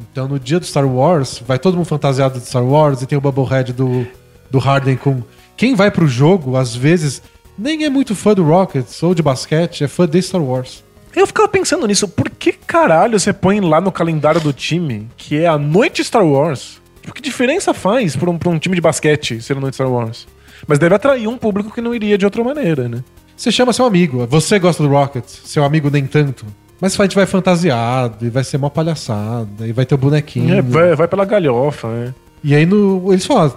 Então 0.00 0.26
no 0.26 0.40
dia 0.40 0.58
do 0.58 0.66
Star 0.66 0.86
Wars, 0.86 1.42
vai 1.46 1.58
todo 1.58 1.76
mundo 1.76 1.86
fantasiado 1.86 2.40
de 2.40 2.46
Star 2.46 2.64
Wars 2.64 3.02
e 3.02 3.06
tem 3.06 3.18
o 3.18 3.20
Bubblehead 3.20 3.72
do, 3.72 4.06
do 4.50 4.58
Harden 4.58 4.96
com... 4.96 5.22
Quem 5.60 5.74
vai 5.74 5.90
pro 5.90 6.08
jogo, 6.08 6.56
às 6.56 6.74
vezes, 6.74 7.20
nem 7.58 7.84
é 7.84 7.90
muito 7.90 8.14
fã 8.14 8.32
do 8.32 8.42
Rockets 8.42 9.02
ou 9.02 9.14
de 9.14 9.22
basquete, 9.22 9.84
é 9.84 9.88
fã 9.88 10.08
de 10.08 10.22
Star 10.22 10.42
Wars. 10.42 10.82
Eu 11.14 11.26
ficava 11.26 11.46
pensando 11.48 11.86
nisso, 11.86 12.08
por 12.08 12.30
que 12.30 12.52
caralho 12.52 13.20
você 13.20 13.30
põe 13.30 13.60
lá 13.60 13.78
no 13.78 13.92
calendário 13.92 14.40
do 14.40 14.54
time 14.54 15.06
que 15.18 15.36
é 15.36 15.46
a 15.46 15.58
noite 15.58 16.02
Star 16.02 16.24
Wars? 16.24 16.80
Tipo, 17.02 17.12
que 17.12 17.20
diferença 17.20 17.74
faz 17.74 18.16
pra 18.16 18.30
um, 18.30 18.38
pra 18.38 18.48
um 18.48 18.58
time 18.58 18.74
de 18.74 18.80
basquete 18.80 19.42
ser 19.42 19.54
a 19.54 19.60
noite 19.60 19.74
Star 19.74 19.92
Wars? 19.92 20.26
Mas 20.66 20.78
deve 20.78 20.94
atrair 20.94 21.28
um 21.28 21.36
público 21.36 21.70
que 21.70 21.82
não 21.82 21.94
iria 21.94 22.16
de 22.16 22.24
outra 22.24 22.42
maneira, 22.42 22.88
né? 22.88 23.04
Você 23.36 23.52
chama 23.52 23.74
seu 23.74 23.84
amigo. 23.84 24.26
Você 24.28 24.58
gosta 24.58 24.82
do 24.82 24.88
Rockets, 24.88 25.42
seu 25.44 25.62
amigo 25.62 25.90
nem 25.90 26.06
tanto. 26.06 26.46
Mas 26.80 26.98
a 26.98 27.02
gente 27.02 27.16
vai 27.16 27.26
fantasiado, 27.26 28.24
e 28.24 28.30
vai 28.30 28.44
ser 28.44 28.56
uma 28.56 28.70
palhaçada, 28.70 29.68
e 29.68 29.72
vai 29.72 29.84
ter 29.84 29.94
o 29.94 29.98
bonequinho. 29.98 30.54
É, 30.54 30.62
vai, 30.62 30.96
vai 30.96 31.06
pela 31.06 31.26
galhofa, 31.26 31.86
né? 31.88 32.14
E 32.42 32.54
aí 32.54 32.64
no, 32.64 33.12
eles 33.12 33.26
falam, 33.26 33.52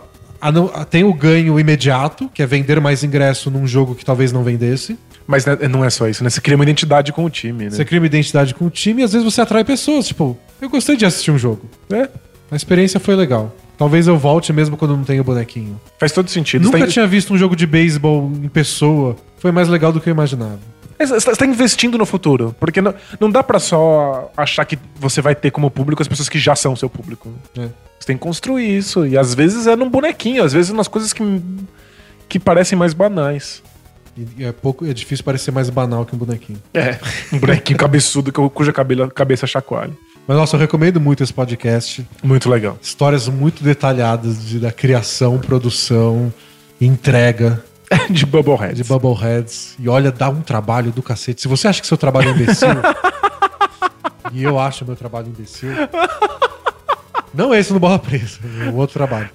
tem 0.89 1.03
o 1.03 1.13
ganho 1.13 1.59
imediato, 1.59 2.29
que 2.33 2.41
é 2.41 2.45
vender 2.45 2.79
mais 2.81 3.03
ingresso 3.03 3.49
num 3.49 3.65
jogo 3.67 3.95
que 3.95 4.03
talvez 4.03 4.31
não 4.31 4.43
vendesse. 4.43 4.97
Mas 5.25 5.45
né, 5.45 5.57
não 5.69 5.85
é 5.85 5.89
só 5.89 6.07
isso, 6.07 6.23
né? 6.23 6.29
Você 6.29 6.41
cria 6.41 6.55
uma 6.55 6.63
identidade 6.63 7.13
com 7.13 7.23
o 7.23 7.29
time, 7.29 7.65
né? 7.65 7.69
Você 7.69 7.85
cria 7.85 7.99
uma 7.99 8.05
identidade 8.05 8.53
com 8.53 8.65
o 8.65 8.69
time 8.69 9.01
e 9.01 9.05
às 9.05 9.13
vezes 9.13 9.23
você 9.23 9.39
atrai 9.41 9.63
pessoas. 9.63 10.07
Tipo, 10.07 10.37
eu 10.61 10.69
gostei 10.69 10.97
de 10.97 11.05
assistir 11.05 11.31
um 11.31 11.37
jogo. 11.37 11.61
É, 11.91 12.09
A 12.51 12.55
experiência 12.55 12.99
foi 12.99 13.15
legal. 13.15 13.55
Talvez 13.77 14.05
eu 14.07 14.17
volte 14.17 14.53
mesmo 14.53 14.77
quando 14.77 14.95
não 14.95 15.03
tenho 15.03 15.21
o 15.21 15.23
bonequinho. 15.23 15.79
faz 15.99 16.11
todo 16.11 16.29
sentido. 16.29 16.63
Nunca 16.63 16.79
tá, 16.79 16.87
tinha 16.87 17.07
visto 17.07 17.33
um 17.33 17.37
jogo 17.37 17.55
de 17.55 17.65
beisebol 17.65 18.31
em 18.43 18.47
pessoa. 18.47 19.15
Foi 19.37 19.51
mais 19.51 19.67
legal 19.67 19.91
do 19.91 19.99
que 19.99 20.09
eu 20.09 20.11
imaginava. 20.11 20.59
Você 20.99 21.35
tá 21.35 21.45
investindo 21.45 21.97
no 21.97 22.05
futuro. 22.05 22.55
Porque 22.59 22.81
não, 22.81 22.93
não 23.19 23.29
dá 23.29 23.43
pra 23.43 23.59
só 23.59 24.31
achar 24.35 24.65
que 24.65 24.77
você 24.95 25.21
vai 25.21 25.35
ter 25.35 25.51
como 25.51 25.69
público 25.69 26.01
as 26.01 26.07
pessoas 26.07 26.29
que 26.29 26.39
já 26.39 26.55
são 26.55 26.75
seu 26.75 26.89
público. 26.89 27.31
É. 27.57 27.67
Você 27.99 28.07
tem 28.07 28.17
que 28.17 28.23
construir 28.23 28.77
isso. 28.77 29.05
E 29.05 29.17
às 29.17 29.33
vezes 29.33 29.67
é 29.67 29.75
num 29.75 29.89
bonequinho, 29.89 30.43
às 30.43 30.53
vezes 30.53 30.71
nas 30.71 30.87
coisas 30.87 31.13
que, 31.13 31.23
que 32.27 32.39
parecem 32.39 32.77
mais 32.77 32.93
banais. 32.93 33.63
E 34.15 34.43
é, 34.45 34.51
pouco, 34.51 34.85
é 34.85 34.93
difícil 34.93 35.25
parecer 35.25 35.51
mais 35.51 35.69
banal 35.69 36.05
que 36.05 36.13
um 36.13 36.17
bonequinho. 36.17 36.61
É, 36.73 36.99
um 37.33 37.39
bonequinho 37.39 37.79
cabeçudo 37.79 38.31
cuja 38.31 38.71
cabelo, 38.71 39.09
cabeça 39.09 39.47
chacoalha. 39.47 39.93
Mas 40.27 40.37
nossa, 40.37 40.55
eu 40.55 40.59
recomendo 40.59 41.01
muito 41.01 41.23
esse 41.23 41.33
podcast. 41.33 42.07
Muito 42.21 42.49
legal. 42.49 42.77
Histórias 42.81 43.27
muito 43.27 43.63
detalhadas 43.63 44.45
de, 44.45 44.59
da 44.59 44.71
criação, 44.71 45.37
produção, 45.39 46.33
entrega 46.79 47.63
De 48.09 48.25
Bubblehead. 48.25 48.73
de 48.75 48.83
Bubbleheads. 48.83 49.75
E 49.79 49.87
olha, 49.89 50.11
dá 50.11 50.29
um 50.29 50.41
trabalho 50.41 50.91
do 50.91 51.01
cacete. 51.01 51.41
Se 51.41 51.47
você 51.47 51.67
acha 51.67 51.81
que 51.81 51.87
seu 51.87 51.97
trabalho 51.97 52.29
é 52.29 52.31
imbecil, 52.31 52.69
e 54.31 54.43
eu 54.43 54.57
acho 54.59 54.85
meu 54.85 54.95
trabalho 54.95 55.27
imbecil, 55.27 55.69
não 57.33 57.53
é 57.53 57.59
esse 57.59 57.73
no 57.73 57.79
Bola 57.79 57.99
Presa, 57.99 58.39
é 58.65 58.69
um 58.69 58.75
outro 58.75 58.93
trabalho. 58.93 59.29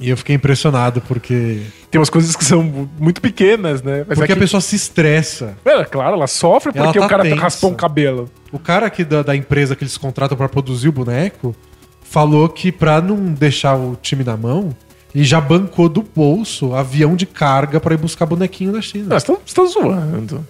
E 0.00 0.10
eu 0.10 0.16
fiquei 0.16 0.34
impressionado 0.36 1.00
porque. 1.00 1.62
Tem 1.90 1.98
umas 1.98 2.10
coisas 2.10 2.34
que 2.36 2.44
são 2.44 2.62
muito 2.98 3.20
pequenas, 3.20 3.80
né? 3.82 4.04
Mas 4.06 4.18
Porque 4.18 4.32
é 4.32 4.34
a 4.34 4.36
que- 4.36 4.42
pessoa 4.42 4.60
se 4.60 4.74
estressa. 4.76 5.56
É, 5.64 5.84
claro, 5.84 6.14
ela 6.16 6.26
sofre 6.26 6.72
Ela 6.74 6.86
porque 6.88 6.98
tá 6.98 7.06
o 7.06 7.08
cara 7.08 7.22
tensa. 7.22 7.40
raspou 7.40 7.70
um 7.70 7.74
cabelo. 7.74 8.28
O 8.52 8.58
cara 8.58 8.86
aqui 8.86 9.04
da, 9.04 9.22
da 9.22 9.36
empresa 9.36 9.76
que 9.76 9.84
eles 9.84 9.96
contratam 9.96 10.36
pra 10.36 10.48
produzir 10.48 10.88
o 10.88 10.92
boneco 10.92 11.54
falou 12.02 12.48
que 12.48 12.70
pra 12.72 13.00
não 13.00 13.16
deixar 13.32 13.76
o 13.76 13.96
time 13.96 14.24
na 14.24 14.36
mão, 14.36 14.74
ele 15.14 15.24
já 15.24 15.40
bancou 15.40 15.88
do 15.88 16.02
bolso 16.02 16.74
avião 16.74 17.14
de 17.14 17.24
carga 17.26 17.78
pra 17.80 17.94
ir 17.94 17.98
buscar 17.98 18.26
bonequinho 18.26 18.72
da 18.72 18.80
China. 18.82 19.06
Não, 19.10 19.20
você 19.20 19.26
tá, 19.26 19.38
você 19.44 19.54
tá 19.54 19.64
zoando. 19.66 20.46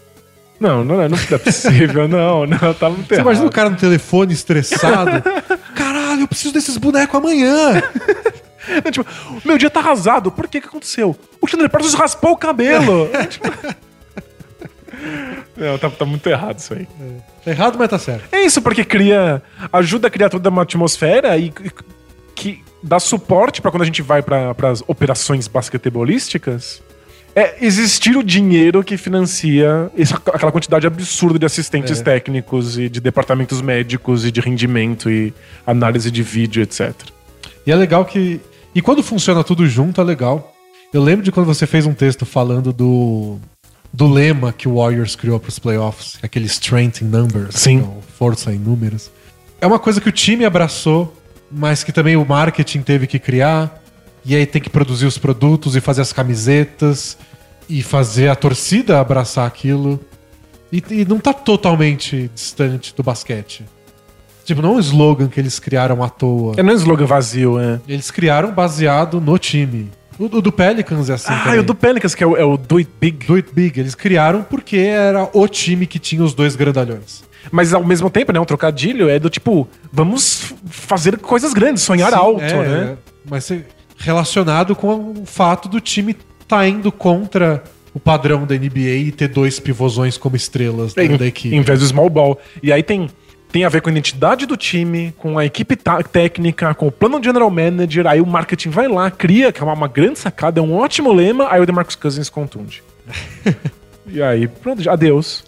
Não, 0.61 0.85
não 0.85 1.03
é, 1.03 1.09
não 1.09 1.19
é 1.19 1.39
possível, 1.39 2.07
não, 2.09 2.47
não, 2.47 2.73
tá 2.75 2.89
muito 2.89 3.09
Você 3.09 3.15
errado. 3.15 3.27
imagina 3.27 3.47
o 3.47 3.51
cara 3.51 3.69
no 3.71 3.77
telefone 3.77 4.33
estressado? 4.33 5.23
Caralho, 5.75 6.23
eu 6.23 6.29
preciso 6.29 6.55
desses 6.55 6.77
bonecos 6.79 7.15
amanhã! 7.17 7.83
É, 8.85 8.91
tipo, 8.91 9.05
meu 9.45 9.59
dia 9.59 9.69
tá 9.69 9.81
arrasado, 9.81 10.31
por 10.33 10.49
que 10.49 10.61
que 10.61 10.69
aconteceu? 10.69 11.15
O 11.41 11.47
Chandler 11.47 11.69
Parsons 11.69 11.95
raspou 11.95 12.31
o 12.33 12.37
cabelo. 12.37 13.11
É, 13.13 13.27
tipo- 13.27 13.51
Não, 15.57 15.77
tá, 15.79 15.91
tá 15.91 16.05
muito 16.05 16.27
errado 16.29 16.59
isso 16.59 16.73
aí. 16.75 16.87
Tá 17.45 17.51
errado, 17.51 17.77
mas 17.79 17.89
tá 17.91 17.99
certo. 17.99 18.25
É 18.33 18.43
isso, 18.43 18.63
porque 18.63 18.85
cria. 18.85 19.43
ajuda 19.73 20.09
a 20.09 20.11
criar 20.11 20.31
toda 20.31 20.49
uma 20.49 20.63
atmosfera 20.63 21.37
e 21.37 21.47
e- 21.49 21.71
que 22.35 22.63
dá 22.87 23.01
suporte 23.01 23.63
pra 23.63 23.71
quando 23.71 23.83
a 23.83 23.87
gente 23.87 24.03
vai 24.03 24.23
para 24.23 24.55
as 24.71 24.83
operações 24.87 25.49
basquetebolísticas. 25.49 26.83
É 27.37 27.57
existir 27.67 28.17
o 28.17 28.23
dinheiro 28.23 28.85
que 28.85 28.97
financia 28.97 29.91
essa- 29.99 30.15
aquela 30.33 30.53
quantidade 30.53 30.87
absurda 30.87 31.37
de 31.39 31.45
assistentes 31.47 32.01
É. 32.01 32.05
técnicos 32.05 32.79
e 32.79 32.89
de 32.89 33.01
departamentos 33.01 33.61
médicos 33.61 34.25
e 34.25 34.31
de 34.31 34.41
rendimento 34.41 35.11
e 35.11 35.35
análise 35.67 36.11
de 36.13 36.23
vídeo, 36.23 36.63
etc. 36.63 36.93
E 37.67 37.73
é 37.73 37.75
legal 37.75 38.05
que. 38.05 38.41
E 38.75 38.81
quando 38.81 39.03
funciona 39.03 39.43
tudo 39.43 39.67
junto, 39.67 40.01
é 40.01 40.05
legal. 40.05 40.53
Eu 40.93 41.03
lembro 41.03 41.25
de 41.25 41.33
quando 41.33 41.47
você 41.47 41.67
fez 41.67 41.87
um 41.87 41.95
texto 41.95 42.25
falando 42.25 42.73
do. 42.73 43.39
Do 43.93 44.09
lema 44.09 44.53
que 44.53 44.69
o 44.69 44.75
Warriors 44.77 45.15
criou 45.17 45.39
pros 45.39 45.59
playoffs, 45.59 46.19
aquele 46.21 46.47
strength 46.47 47.01
in 47.01 47.05
numbers, 47.07 47.55
Sim. 47.57 47.79
que 47.79 47.85
é 47.85 47.89
o 47.89 48.03
força 48.19 48.53
em 48.53 48.59
números. 48.59 49.09
É 49.61 49.67
uma 49.69 49.79
coisa 49.79 50.01
que 50.01 50.09
o 50.09 50.13
time 50.13 50.45
abraçou, 50.45 51.17
mas 51.51 51.85
que 51.85 51.93
também 51.93 52.17
o 52.17 52.25
marketing 52.25 52.83
teve 52.83 53.07
que 53.07 53.19
criar. 53.19 53.83
E 54.25 54.35
aí 54.35 54.47
tem 54.47 54.61
que 54.61 54.71
produzir 54.71 55.07
os 55.07 55.19
produtos 55.19 55.77
e 55.77 55.81
fazer 55.81 56.03
as 56.03 56.13
camisetas 56.13 57.19
e 57.69 57.83
fazer 57.83 58.29
a 58.29 58.37
torcida 58.37 58.99
abraçar 58.99 59.47
aquilo. 59.47 60.01
E, 60.73 60.83
e 60.91 61.05
não 61.05 61.19
tá 61.19 61.33
totalmente 61.33 62.31
distante 62.35 62.95
do 62.95 63.03
basquete. 63.03 63.65
Tipo, 64.45 64.61
não 64.61 64.75
é 64.75 64.77
um 64.77 64.81
slogan 64.81 65.29
que 65.29 65.41
eles 65.41 65.59
criaram 65.59 66.03
à 66.03 66.09
toa. 66.09 66.55
É 66.57 66.63
não 66.63 66.71
é 66.71 66.75
um 66.75 66.79
slogan 66.79 67.07
vazio, 67.07 67.59
é. 67.59 67.81
Eles 67.89 68.11
criaram 68.11 68.53
baseado 68.53 69.21
no 69.21 69.39
time. 69.39 69.91
O, 70.19 70.25
o 70.25 70.43
do 70.43 70.53
Pelicans 70.53 71.09
é 71.09 71.15
assim 71.15 71.33
ah, 71.33 71.39
também. 71.39 71.57
e 71.57 71.59
o 71.61 71.63
do 71.63 71.75
Pelicans, 71.75 72.15
que 72.15 72.23
é 72.23 72.27
o, 72.27 72.37
é 72.37 72.45
o 72.45 72.57
Do 72.57 72.77
It 72.77 72.91
Big. 73.01 73.27
Do 73.27 73.35
It 73.35 73.49
Big. 73.53 73.81
Eles 73.81 73.95
criaram 73.95 74.43
porque 74.43 74.77
era 74.77 75.29
o 75.33 75.49
time 75.49 75.87
que 75.87 75.99
tinha 75.99 76.23
os 76.23 76.35
dois 76.35 76.57
grandalhões. 76.57 77.25
Mas 77.51 77.73
ao 77.73 77.85
mesmo 77.85 78.11
tempo, 78.11 78.33
né? 78.33 78.41
Um 78.41 78.45
trocadilho 78.45 79.09
é 79.09 79.19
do 79.19 79.31
tipo, 79.31 79.69
vamos 79.93 80.55
fazer 80.67 81.19
coisas 81.19 81.53
grandes, 81.53 81.83
sonhar 81.83 82.11
Sim, 82.11 82.17
alto, 82.17 82.43
é, 82.43 82.67
né? 82.67 82.97
Mas 83.29 83.45
ser 83.45 83.67
relacionado 83.99 84.75
com 84.75 85.13
o 85.13 85.27
fato 85.27 85.69
do 85.69 85.81
time 85.81 86.17
tá 86.47 86.67
indo 86.67 86.93
contra 86.93 87.63
o 87.95 88.01
padrão 88.01 88.45
da 88.45 88.55
NBA 88.57 88.97
e 88.97 89.13
ter 89.13 89.29
dois 89.29 89.61
pivôzões 89.61 90.19
como 90.19 90.35
estrelas 90.35 90.93
dentro 90.95 91.19
da 91.19 91.25
em, 91.25 91.29
equipe. 91.29 91.55
em 91.55 91.63
vez 91.63 91.79
do 91.79 91.87
small 91.87 92.11
ball. 92.11 92.39
E 92.61 92.73
aí 92.73 92.83
tem, 92.83 93.09
tem 93.53 93.65
a 93.65 93.69
ver 93.69 93.81
com 93.81 93.89
a 93.89 93.93
identidade 93.93 94.47
do 94.47 94.57
time, 94.57 95.15
com 95.17 95.39
a 95.39 95.45
equipe 95.45 95.77
tá- 95.77 96.03
técnica, 96.03 96.75
com 96.75 96.89
o 96.89 96.93
plano 96.93 97.21
de 97.21 97.27
general 97.27 97.49
manager. 97.51 98.07
Aí 98.07 98.21
o 98.21 98.27
marketing 98.27 98.71
vai 98.71 98.89
lá, 98.89 99.11
cria, 99.11 99.53
que 99.53 99.61
é 99.61 99.65
uma, 99.65 99.75
uma 99.75 99.89
grande 99.89 100.19
sacada, 100.19 100.59
é 100.59 100.63
um 100.63 100.75
ótimo 100.75 101.13
lema. 101.13 101.47
Aí 101.51 101.61
o 101.61 101.67
DeMarcus 101.67 101.95
Cousins 101.95 102.29
contunde. 102.29 102.83
e 104.09 104.21
aí, 104.21 104.49
pronto, 104.49 104.91
adeus. 104.91 105.45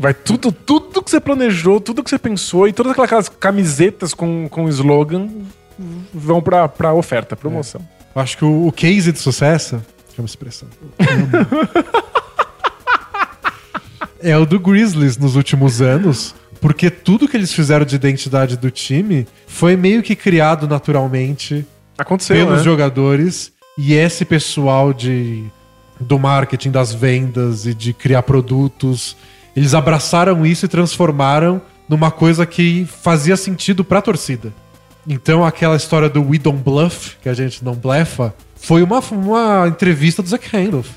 Vai 0.00 0.14
tudo, 0.14 0.50
tudo 0.50 1.02
que 1.02 1.10
você 1.10 1.20
planejou, 1.20 1.78
tudo 1.78 2.02
que 2.02 2.08
você 2.08 2.18
pensou 2.18 2.66
e 2.66 2.72
todas 2.72 2.98
aquelas 2.98 3.28
camisetas 3.28 4.14
com, 4.14 4.48
com 4.48 4.66
slogan 4.66 5.28
vão 6.14 6.40
pra, 6.40 6.66
pra 6.66 6.94
oferta, 6.94 7.36
promoção. 7.36 7.86
Eu 8.16 8.22
acho 8.22 8.38
que 8.38 8.44
o, 8.46 8.66
o 8.66 8.72
case 8.72 9.12
de 9.12 9.18
sucesso. 9.18 9.76
Deixa 10.06 10.20
eu 10.20 10.22
me 10.22 10.24
expressar. 10.24 10.68
é 14.20 14.34
o 14.38 14.46
do 14.46 14.58
Grizzlies 14.58 15.18
nos 15.18 15.36
últimos 15.36 15.82
anos. 15.82 16.34
Porque 16.62 16.88
tudo 16.88 17.28
que 17.28 17.36
eles 17.36 17.52
fizeram 17.52 17.84
de 17.84 17.94
identidade 17.94 18.56
do 18.56 18.70
time 18.70 19.28
foi 19.46 19.76
meio 19.76 20.02
que 20.02 20.16
criado 20.16 20.66
naturalmente 20.66 21.66
Aconteceu, 21.98 22.36
pelos 22.36 22.60
né? 22.60 22.64
jogadores. 22.64 23.52
E 23.76 23.92
esse 23.92 24.24
pessoal 24.24 24.94
de, 24.94 25.44
do 26.00 26.18
marketing, 26.18 26.70
das 26.70 26.94
vendas 26.94 27.66
e 27.66 27.74
de 27.74 27.92
criar 27.92 28.22
produtos, 28.22 29.14
eles 29.54 29.74
abraçaram 29.74 30.44
isso 30.46 30.64
e 30.64 30.68
transformaram 30.68 31.60
numa 31.88 32.10
coisa 32.10 32.46
que 32.46 32.86
fazia 33.02 33.36
sentido 33.36 33.84
pra 33.84 34.00
torcida. 34.00 34.52
Então 35.08 35.44
aquela 35.44 35.76
história 35.76 36.08
do 36.08 36.22
We 36.22 36.38
Don't 36.38 36.62
Bluff, 36.62 37.16
que 37.22 37.28
a 37.28 37.34
gente 37.34 37.64
não 37.64 37.74
blefa, 37.74 38.34
foi 38.54 38.82
uma, 38.82 39.00
uma 39.10 39.66
entrevista 39.66 40.22
do 40.22 40.28
Zack 40.28 40.48
Randolph. 40.54 40.88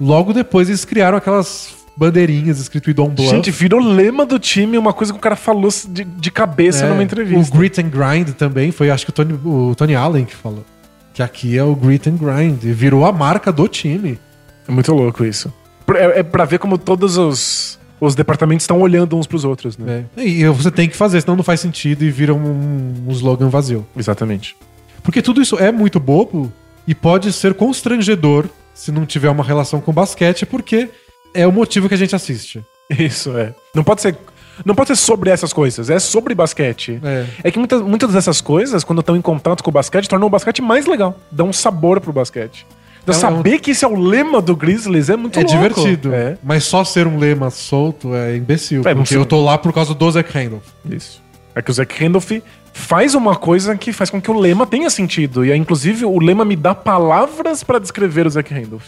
Logo 0.00 0.32
depois 0.32 0.68
eles 0.68 0.84
criaram 0.84 1.18
aquelas 1.18 1.74
bandeirinhas 1.96 2.58
escrito 2.58 2.86
We 2.88 2.94
Don't 2.94 3.14
Bluff. 3.14 3.30
Gente, 3.30 3.50
virou 3.50 3.80
lema 3.80 4.24
do 4.24 4.38
time, 4.38 4.78
uma 4.78 4.92
coisa 4.92 5.12
que 5.12 5.18
o 5.18 5.20
cara 5.20 5.36
falou 5.36 5.70
de, 5.88 6.04
de 6.04 6.30
cabeça 6.30 6.86
É, 6.86 6.88
numa 6.88 7.02
entrevista. 7.02 7.54
O 7.54 7.58
Grit 7.58 7.80
and 7.80 7.88
Grind 7.88 8.30
também 8.30 8.72
foi, 8.72 8.90
acho 8.90 9.04
que 9.04 9.10
o 9.10 9.12
Tony, 9.12 9.38
o 9.44 9.74
Tony 9.76 9.94
Allen 9.94 10.24
que 10.24 10.34
falou. 10.34 10.64
Que 11.12 11.22
aqui 11.22 11.58
é 11.58 11.62
o 11.62 11.74
Grit 11.74 12.08
and 12.08 12.16
Grind. 12.16 12.62
E 12.64 12.72
virou 12.72 13.04
a 13.04 13.12
marca 13.12 13.52
do 13.52 13.68
time. 13.68 14.18
É 14.66 14.72
muito 14.72 14.94
louco 14.94 15.24
isso. 15.24 15.52
É, 15.94 16.20
é 16.20 16.22
pra 16.22 16.44
ver 16.44 16.58
como 16.58 16.78
todos 16.78 17.18
os, 17.18 17.79
os 18.00 18.14
departamentos 18.14 18.64
estão 18.64 18.80
olhando 18.80 19.16
uns 19.16 19.26
pros 19.26 19.44
outros, 19.44 19.76
né? 19.76 20.06
É. 20.16 20.24
E 20.24 20.48
você 20.48 20.70
tem 20.70 20.88
que 20.88 20.96
fazer, 20.96 21.20
senão 21.20 21.36
não 21.36 21.44
faz 21.44 21.60
sentido 21.60 22.04
e 22.04 22.10
vira 22.10 22.34
um, 22.34 22.94
um 23.06 23.10
slogan 23.12 23.48
vazio. 23.48 23.86
Exatamente. 23.96 24.56
Porque 25.02 25.20
tudo 25.20 25.42
isso 25.42 25.58
é 25.58 25.70
muito 25.70 26.00
bobo 26.00 26.52
e 26.86 26.94
pode 26.94 27.32
ser 27.32 27.54
constrangedor 27.54 28.46
se 28.74 28.90
não 28.90 29.04
tiver 29.04 29.28
uma 29.28 29.44
relação 29.44 29.80
com 29.80 29.92
basquete, 29.92 30.46
porque 30.46 30.88
é 31.34 31.46
o 31.46 31.52
motivo 31.52 31.88
que 31.88 31.94
a 31.94 31.98
gente 31.98 32.16
assiste. 32.16 32.64
Isso, 32.88 33.36
é. 33.36 33.54
Não 33.74 33.84
pode 33.84 34.00
ser. 34.00 34.16
Não 34.64 34.74
pode 34.74 34.88
ser 34.88 34.96
sobre 34.96 35.30
essas 35.30 35.52
coisas, 35.52 35.88
é 35.88 35.98
sobre 35.98 36.34
basquete. 36.34 37.00
É. 37.02 37.26
É 37.44 37.50
que 37.50 37.58
muitas, 37.58 37.80
muitas 37.80 38.12
dessas 38.12 38.40
coisas, 38.40 38.84
quando 38.84 39.00
estão 39.00 39.16
em 39.16 39.20
contato 39.22 39.62
com 39.62 39.70
o 39.70 39.72
basquete, 39.72 40.08
tornam 40.08 40.26
o 40.26 40.30
basquete 40.30 40.60
mais 40.60 40.86
legal. 40.86 41.18
Dá 41.30 41.44
um 41.44 41.52
sabor 41.52 42.00
pro 42.00 42.12
basquete. 42.12 42.66
Então, 43.16 43.28
É 43.28 43.32
um- 43.32 43.36
saber 43.36 43.58
que 43.60 43.70
esse 43.72 43.84
é 43.84 43.88
o 43.88 43.94
lema 43.98 44.40
do 44.40 44.54
Grizzlies 44.56 45.08
é 45.10 45.16
muito 45.16 45.38
É 45.38 45.42
louco. 45.42 45.56
divertido. 45.56 46.14
É, 46.14 46.36
Mas 46.42 46.64
só 46.64 46.84
ser 46.84 47.06
um 47.06 47.18
lema 47.18 47.50
solto 47.50 48.14
é 48.14 48.36
imbecil. 48.36 48.82
É, 48.86 48.94
porque 48.94 49.16
eu 49.16 49.24
tô 49.26 49.42
lá 49.44 49.56
por 49.58 49.72
causa 49.72 49.94
do 49.94 50.10
Zach 50.10 50.30
Randolph. 50.32 50.66
isso. 50.90 51.22
É 51.54 51.60
que 51.62 51.70
o 51.70 51.74
Zach 51.74 52.02
Randolph 52.02 52.30
faz 52.72 53.14
uma 53.14 53.34
coisa 53.34 53.76
que 53.76 53.92
faz 53.92 54.08
com 54.10 54.20
que 54.20 54.30
o 54.30 54.38
lema 54.38 54.66
tenha 54.66 54.88
sentido. 54.88 55.44
E 55.44 55.52
aí, 55.52 55.58
inclusive, 55.58 56.04
o 56.04 56.18
lema 56.20 56.44
me 56.44 56.54
dá 56.56 56.74
palavras 56.74 57.62
pra 57.64 57.78
descrever 57.78 58.26
o 58.26 58.30
Zach 58.30 58.52
Randolph. 58.54 58.84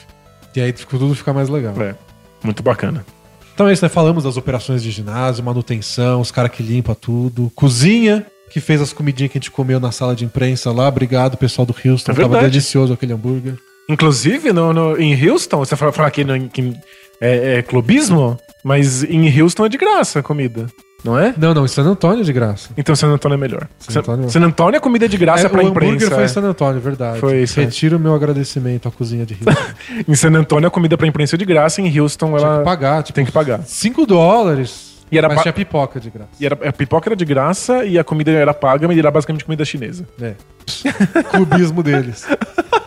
E 0.55 0.61
aí 0.61 0.73
tudo 0.73 1.15
fica 1.15 1.33
mais 1.33 1.49
legal. 1.49 1.75
É. 1.83 1.95
Muito 2.45 2.63
bacana. 2.63 3.05
Então 3.55 3.69
é 3.69 3.73
isso, 3.73 3.85
né? 3.85 3.89
Falamos 3.89 4.25
das 4.25 4.37
operações 4.37 4.83
de 4.83 4.91
ginásio, 4.91 5.45
manutenção, 5.45 6.21
os 6.21 6.31
caras 6.31 6.51
que 6.53 6.63
limpam 6.63 6.95
tudo. 6.95 7.51
Cozinha, 7.55 8.25
que 8.51 8.61
fez 8.61 8.81
as 8.81 8.93
comidinhas 8.93 9.31
que 9.33 9.39
a 9.39 9.41
gente 9.41 9.51
comeu 9.51 9.79
na 9.81 9.91
sala 9.93 10.15
de 10.15 10.25
imprensa 10.25 10.71
lá. 10.73 10.89
Obrigado, 10.89 11.37
pessoal 11.37 11.67
do 11.67 11.73
Houston. 11.75 12.13
É 12.13 12.15
Tava 12.15 12.29
verdade. 12.29 12.51
delicioso 12.51 12.93
aquele 12.93 13.13
hambúrguer. 13.13 13.57
Inclusive, 13.93 14.53
no, 14.53 14.73
no- 14.73 14.99
em 15.01 15.29
Houston, 15.29 15.59
você 15.59 15.77
fala, 15.77 15.93
fala 15.93 16.09
aqui 16.09 16.25
no- 16.25 16.49
que 16.49 16.75
é, 17.21 17.59
é 17.59 17.63
clubismo, 17.63 18.39
mas 18.65 19.05
em 19.05 19.41
Houston 19.41 19.67
é 19.67 19.69
de 19.69 19.77
graça 19.77 20.21
a 20.21 20.23
comida, 20.23 20.67
não 21.05 21.19
é? 21.19 21.35
Não, 21.37 21.53
não, 21.55 21.65
em 21.65 21.69
San 21.69 21.83
Antônio 21.85 22.23
é 22.23 22.25
de 22.25 22.33
graça. 22.33 22.71
Então 22.77 22.97
San 22.97 23.09
Antônio 23.09 23.35
é 23.35 23.39
melhor. 23.39 23.69
San 23.79 24.01
Antônio- 24.01 24.31
San 24.31 24.41
Antônio 24.41 24.79
a 24.79 24.81
comida 24.81 25.05
é 25.05 25.09
de 25.09 25.17
graça 25.17 25.47
É, 25.47 25.49
pra 25.49 25.63
o 25.63 25.67
hambúrguer 25.67 25.93
imprensa. 25.95 26.15
foi 26.15 26.23
em 26.23 26.25
é. 26.25 26.29
San 26.29 26.43
Antônio, 26.43 26.81
verdade. 26.81 27.21
Foi 27.21 27.43
isso, 27.43 27.61
é. 27.61 27.65
Retiro 27.65 27.97
o 27.97 28.01
meu 28.01 28.15
agradecimento 28.15 28.89
à 28.89 28.91
cozinha 28.91 29.27
de 29.27 29.35
Houston. 29.35 29.63
Em 30.09 30.15
San 30.15 30.33
Antônio 30.35 30.67
a 30.67 30.71
comida 30.71 30.97
pra 30.97 31.07
imprensa 31.07 31.37
é 31.37 31.39
de 31.39 31.45
graça, 31.45 31.81
em 31.81 32.01
Houston 32.01 32.37
ela 32.37 32.59
que 32.59 32.65
pagar, 32.65 33.03
tipo, 33.03 33.15
tem 33.17 33.25
que 33.25 33.33
pagar. 33.33 33.63
5 33.65 34.07
dólares. 34.07 34.91
E 35.13 35.19
era 35.19 35.29
mas 35.29 35.43
tinha 35.43 35.53
pipoca 35.53 36.01
de 36.01 36.09
graça. 36.09 36.31
E 36.41 36.47
era, 36.47 36.59
a 36.69 36.73
pipoca 36.73 37.09
era 37.11 37.15
de 37.17 37.25
graça 37.27 37.85
e 37.85 37.99
a 37.99 38.05
comida 38.05 38.31
era 38.31 38.55
paga, 38.55 38.89
mas 38.89 38.97
era 38.97 39.11
basicamente 39.11 39.45
comida 39.45 39.63
chinesa. 39.65 40.09
É. 40.21 40.33
Clubismo 41.31 41.83
deles. 41.83 42.25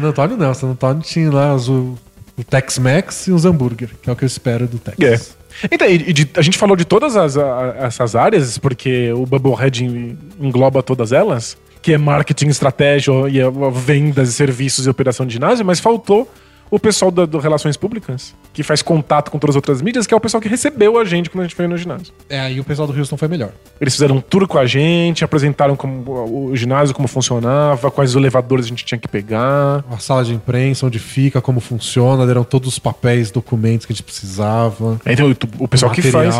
San 0.00 0.06
Antônio 0.06 0.36
não, 0.36 0.54
San 0.54 0.68
Antônio 0.70 1.02
tinha 1.02 1.30
lá 1.30 1.54
o, 1.56 1.98
Tex-Mex 2.44 3.26
e 3.26 3.32
os 3.32 3.44
hambúrguer, 3.44 3.90
que 4.02 4.08
é 4.08 4.12
o 4.12 4.16
que 4.16 4.24
eu 4.24 4.26
espero 4.26 4.66
do 4.66 4.78
Tex. 4.78 5.36
É. 5.38 5.66
Então, 5.70 5.86
e, 5.86 5.94
e 5.94 6.12
de- 6.12 6.30
a 6.34 6.40
gente 6.42 6.56
falou 6.56 6.74
de 6.74 6.84
todas 6.84 7.14
as, 7.16 7.36
a- 7.36 7.74
essas 7.78 8.16
áreas, 8.16 8.56
porque 8.58 9.12
o 9.12 9.26
Bubblehead 9.26 9.84
en- 9.84 10.18
engloba 10.40 10.82
todas 10.82 11.12
elas, 11.12 11.58
que 11.82 11.92
é 11.92 11.98
marketing, 11.98 12.46
estratégia 12.48 13.12
e 13.28 13.38
vendas, 13.74 14.30
serviços 14.30 14.86
e 14.86 14.90
operação 14.90 15.26
de 15.26 15.34
ginásio, 15.34 15.64
mas 15.64 15.78
faltou 15.78 16.26
o 16.74 16.78
pessoal 16.80 17.10
da, 17.10 17.26
do 17.26 17.38
Relações 17.38 17.76
Públicas, 17.76 18.34
que 18.52 18.62
faz 18.62 18.80
contato 18.80 19.30
com 19.30 19.38
todas 19.38 19.52
as 19.52 19.56
outras 19.56 19.82
mídias, 19.82 20.06
que 20.06 20.14
é 20.14 20.16
o 20.16 20.20
pessoal 20.20 20.40
que 20.40 20.48
recebeu 20.48 20.98
a 20.98 21.04
gente 21.04 21.28
quando 21.28 21.40
a 21.40 21.44
gente 21.46 21.54
foi 21.54 21.66
no 21.68 21.76
ginásio. 21.76 22.14
É, 22.30 22.40
aí 22.40 22.58
o 22.58 22.64
pessoal 22.64 22.88
do 22.88 22.98
Houston 22.98 23.18
foi 23.18 23.28
melhor. 23.28 23.50
Eles 23.78 23.92
fizeram 23.92 24.16
um 24.16 24.20
tour 24.22 24.48
com 24.48 24.56
a 24.58 24.64
gente, 24.64 25.22
apresentaram 25.22 25.76
como 25.76 26.48
o 26.50 26.56
ginásio 26.56 26.94
como 26.94 27.06
funcionava, 27.06 27.90
quais 27.90 28.14
elevadores 28.14 28.64
a 28.64 28.68
gente 28.70 28.84
tinha 28.86 28.98
que 28.98 29.06
pegar. 29.06 29.84
A 29.90 29.98
sala 29.98 30.24
de 30.24 30.32
imprensa, 30.32 30.86
onde 30.86 30.98
fica, 30.98 31.42
como 31.42 31.60
funciona, 31.60 32.26
deram 32.26 32.42
todos 32.42 32.68
os 32.70 32.78
papéis, 32.78 33.30
documentos 33.30 33.84
que 33.84 33.92
a 33.92 33.94
gente 33.94 34.02
precisava. 34.02 34.98
Então, 35.06 35.28
o- 35.30 35.64
o 35.64 35.68
pessoal 35.68 35.92
O 35.92 35.94
que 35.94 36.00
faz 36.02 36.34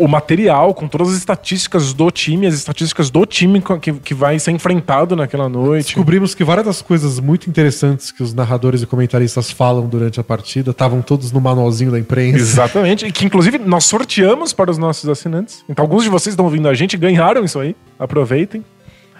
o 0.00 0.08
material 0.08 0.74
com 0.74 0.88
todas 0.88 1.10
as 1.10 1.14
estatísticas 1.16 1.92
do 1.92 2.10
time, 2.10 2.46
as 2.48 2.54
estatísticas 2.54 3.10
do 3.10 3.24
time 3.24 3.62
que, 3.80 3.92
que 3.92 4.12
vai 4.14 4.38
ser 4.40 4.50
enfrentado 4.50 5.14
naquela 5.14 5.48
noite. 5.48 5.86
Descobrimos 5.86 6.34
que 6.34 6.42
várias 6.42 6.66
das 6.66 6.82
coisas 6.82 7.20
muito 7.20 7.48
interessantes 7.48 8.10
que 8.10 8.24
os 8.24 8.34
narradores 8.34 8.82
e 8.82 8.86
comentaristas 8.86 9.50
falam 9.52 9.67
durante 9.74 10.18
a 10.20 10.24
partida 10.24 10.70
estavam 10.70 11.00
todos 11.02 11.30
no 11.32 11.40
manualzinho 11.40 11.90
da 11.90 11.98
imprensa. 11.98 12.36
Exatamente. 12.38 13.06
E 13.06 13.12
que, 13.12 13.24
inclusive, 13.26 13.58
nós 13.58 13.84
sorteamos 13.84 14.52
para 14.52 14.70
os 14.70 14.78
nossos 14.78 15.08
assinantes. 15.08 15.64
Então, 15.68 15.82
alguns 15.84 16.04
de 16.04 16.08
vocês 16.10 16.32
estão 16.32 16.44
ouvindo 16.44 16.68
a 16.68 16.74
gente 16.74 16.96
ganharam 16.96 17.44
isso 17.44 17.58
aí. 17.58 17.74
Aproveitem. 17.98 18.64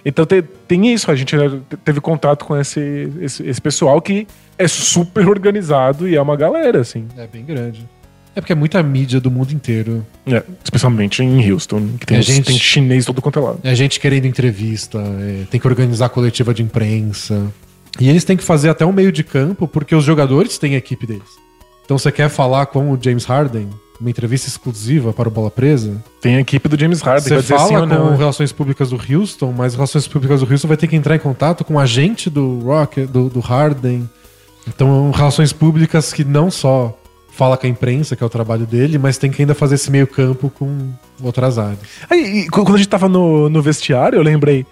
Então, 0.05 0.25
te- 0.25 0.41
tem 0.67 0.93
isso. 0.93 1.11
A 1.11 1.15
gente 1.15 1.35
né, 1.35 1.59
teve 1.83 1.99
contato 2.01 2.45
com 2.45 2.55
esse, 2.57 3.09
esse, 3.21 3.43
esse 3.47 3.61
pessoal 3.61 4.01
que 4.01 4.27
é 4.57 4.67
super 4.67 5.27
organizado 5.27 6.07
e 6.07 6.15
é 6.15 6.21
uma 6.21 6.35
galera, 6.35 6.79
assim. 6.81 7.05
É 7.17 7.27
bem 7.27 7.43
grande. 7.43 7.87
É 8.35 8.41
porque 8.41 8.53
é 8.53 8.55
muita 8.55 8.81
mídia 8.81 9.19
do 9.19 9.29
mundo 9.29 9.51
inteiro. 9.51 10.05
É, 10.25 10.41
especialmente 10.63 11.21
em 11.21 11.51
Houston, 11.51 11.89
que 11.99 12.05
tem, 12.05 12.17
É, 12.17 12.19
uns- 12.21 12.25
gente- 12.27 12.45
tem 12.45 12.57
chinês 12.57 13.03
todo 13.05 13.21
quanto 13.21 13.39
é 13.39 13.41
lado. 13.41 13.59
É 13.63 13.75
gente 13.75 13.99
querendo 13.99 14.25
entrevista, 14.25 14.99
é, 14.99 15.43
tem 15.49 15.59
que 15.59 15.67
organizar 15.67 16.07
coletiva 16.09 16.53
de 16.53 16.63
imprensa. 16.63 17.47
E 17.99 18.09
eles 18.09 18.23
têm 18.23 18.37
que 18.37 18.43
fazer 18.43 18.69
até 18.69 18.85
um 18.85 18.91
meio 18.91 19.11
de 19.11 19.23
campo, 19.23 19.67
porque 19.67 19.93
os 19.93 20.03
jogadores 20.03 20.57
têm 20.57 20.75
a 20.75 20.77
equipe 20.77 21.05
deles. 21.05 21.37
Então 21.83 21.97
você 21.97 22.11
quer 22.11 22.29
falar 22.29 22.67
com 22.67 22.91
o 22.91 22.99
James 23.01 23.25
Harden, 23.25 23.67
uma 23.99 24.09
entrevista 24.09 24.47
exclusiva 24.47 25.11
para 25.11 25.27
o 25.27 25.31
Bola 25.31 25.51
Presa, 25.51 26.01
Tem 26.21 26.37
a 26.37 26.39
equipe 26.39 26.69
do 26.69 26.79
James 26.79 27.01
Harden, 27.01 27.41
você 27.41 27.41
fala 27.41 27.67
sim 27.67 27.73
com 27.73 27.85
não. 27.85 28.11
né? 28.11 28.17
Relações 28.17 28.51
Públicas 28.51 28.91
do 28.91 28.95
Houston, 28.95 29.51
mas 29.51 29.73
Relações 29.73 30.07
Públicas 30.07 30.39
do 30.39 30.49
Houston 30.49 30.67
vai 30.67 30.77
ter 30.77 30.87
que 30.87 30.95
entrar 30.95 31.15
em 31.15 31.19
contato 31.19 31.65
com 31.65 31.73
o 31.73 31.79
agente 31.79 32.29
do 32.29 32.59
Rocket, 32.59 33.09
do, 33.09 33.29
do 33.29 33.39
Harden. 33.39 34.09
Então, 34.67 35.11
Relações 35.11 35.51
Públicas 35.51 36.13
que 36.13 36.23
não 36.23 36.49
só 36.49 36.97
fala 37.31 37.57
com 37.57 37.67
a 37.67 37.69
imprensa, 37.69 38.15
que 38.15 38.23
é 38.23 38.25
o 38.25 38.29
trabalho 38.29 38.65
dele, 38.65 38.97
mas 38.97 39.17
tem 39.17 39.31
que 39.31 39.41
ainda 39.41 39.55
fazer 39.55 39.75
esse 39.75 39.89
meio 39.89 40.05
campo 40.05 40.49
com 40.49 40.91
outras 41.21 41.57
áreas. 41.57 41.79
Aí, 42.09 42.41
e 42.41 42.49
quando 42.49 42.75
a 42.75 42.77
gente 42.77 42.89
tava 42.89 43.09
no, 43.09 43.49
no 43.49 43.61
vestiário, 43.61 44.17
eu 44.17 44.23
lembrei. 44.23 44.65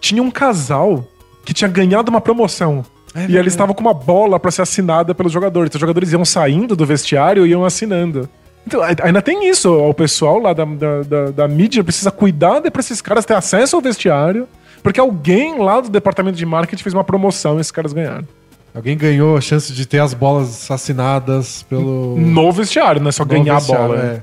Tinha 0.00 0.22
um 0.22 0.30
casal 0.30 1.08
que 1.48 1.54
tinha 1.54 1.68
ganhado 1.70 2.10
uma 2.10 2.20
promoção. 2.20 2.84
É 3.14 3.24
e 3.26 3.38
eles 3.38 3.54
estavam 3.54 3.74
com 3.74 3.80
uma 3.80 3.94
bola 3.94 4.38
pra 4.38 4.50
ser 4.50 4.60
assinada 4.60 5.14
pelos 5.14 5.32
jogadores. 5.32 5.68
Então 5.70 5.78
os 5.78 5.80
jogadores 5.80 6.12
iam 6.12 6.26
saindo 6.26 6.76
do 6.76 6.84
vestiário 6.84 7.46
e 7.46 7.50
iam 7.50 7.64
assinando. 7.64 8.28
Então, 8.66 8.82
ainda 9.02 9.22
tem 9.22 9.48
isso. 9.48 9.72
O 9.74 9.94
pessoal 9.94 10.38
lá 10.38 10.52
da, 10.52 10.66
da, 10.66 11.02
da- 11.02 11.30
da 11.30 11.48
mídia 11.48 11.82
precisa 11.82 12.10
cuidar 12.10 12.60
pra 12.70 12.80
esses 12.80 13.00
caras 13.00 13.24
terem 13.24 13.38
acesso 13.38 13.76
ao 13.76 13.80
vestiário. 13.80 14.46
Porque 14.82 15.00
alguém 15.00 15.58
lá 15.58 15.80
do 15.80 15.88
departamento 15.88 16.36
de 16.36 16.44
marketing 16.44 16.82
fez 16.82 16.92
uma 16.92 17.02
promoção 17.02 17.56
e 17.56 17.60
esses 17.62 17.72
caras 17.72 17.94
ganharam. 17.94 18.28
Alguém 18.74 18.94
ganhou 18.94 19.38
a 19.38 19.40
chance 19.40 19.72
de 19.72 19.86
ter 19.86 20.00
as 20.00 20.12
bolas 20.12 20.70
assinadas 20.70 21.62
pelo. 21.62 22.14
No 22.18 22.52
vestiário, 22.52 23.00
não 23.00 23.08
é 23.08 23.12
só 23.12 23.24
no 23.24 23.30
ganhar 23.30 23.56
a 23.56 23.60
bola. 23.60 23.96
é. 24.02 24.22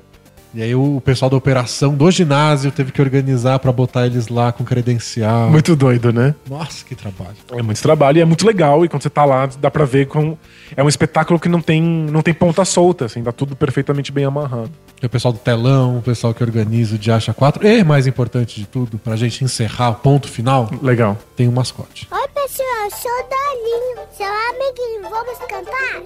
E 0.55 0.63
aí 0.63 0.73
o 0.73 1.01
pessoal 1.03 1.29
da 1.29 1.35
operação 1.35 1.93
do 1.93 2.09
ginásio 2.09 2.71
teve 2.71 2.89
que 2.93 3.01
organizar 3.01 3.59
pra 3.59 3.73
botar 3.73 4.05
eles 4.05 4.29
lá 4.29 4.53
com 4.53 4.63
credencial. 4.63 5.49
Muito 5.49 5.75
doido, 5.75 6.13
né? 6.13 6.33
Nossa, 6.49 6.85
que 6.85 6.95
trabalho. 6.95 7.35
É 7.51 7.61
muito 7.61 7.81
trabalho 7.81 8.19
e 8.19 8.21
é 8.21 8.25
muito 8.25 8.47
legal. 8.47 8.85
E 8.85 8.87
quando 8.87 9.03
você 9.03 9.09
tá 9.09 9.25
lá, 9.25 9.49
dá 9.59 9.69
pra 9.69 9.83
ver 9.83 10.07
com. 10.07 10.37
É 10.77 10.81
um 10.81 10.87
espetáculo 10.87 11.37
que 11.37 11.49
não 11.49 11.59
tem, 11.61 11.81
não 11.81 12.21
tem 12.21 12.33
ponta 12.33 12.63
solta, 12.63 13.03
assim, 13.03 13.21
tá 13.21 13.33
tudo 13.33 13.53
perfeitamente 13.53 14.13
bem 14.13 14.23
amarrado. 14.23 14.71
Tem 14.97 15.07
o 15.07 15.09
pessoal 15.09 15.33
do 15.33 15.39
telão, 15.39 15.97
o 15.97 16.01
pessoal 16.01 16.33
que 16.33 16.41
organiza 16.41 16.95
o 16.95 16.97
Diacha 16.97 17.33
4. 17.33 17.67
E, 17.67 17.83
mais 17.83 18.07
importante 18.07 18.57
de 18.57 18.65
tudo, 18.65 18.97
pra 18.97 19.17
gente 19.17 19.43
encerrar 19.43 19.89
o 19.89 19.95
ponto 19.95 20.29
final, 20.29 20.69
Legal. 20.81 21.17
tem 21.35 21.49
um 21.49 21.51
mascote. 21.51 22.07
Oi, 22.09 22.27
pessoal, 22.29 22.89
sou 22.91 23.11
o 23.11 23.25
Dolinho, 23.29 24.07
seu 24.15 24.25
amiguinho. 24.25 25.09
Vamos 25.09 25.37
cantar? 25.39 26.01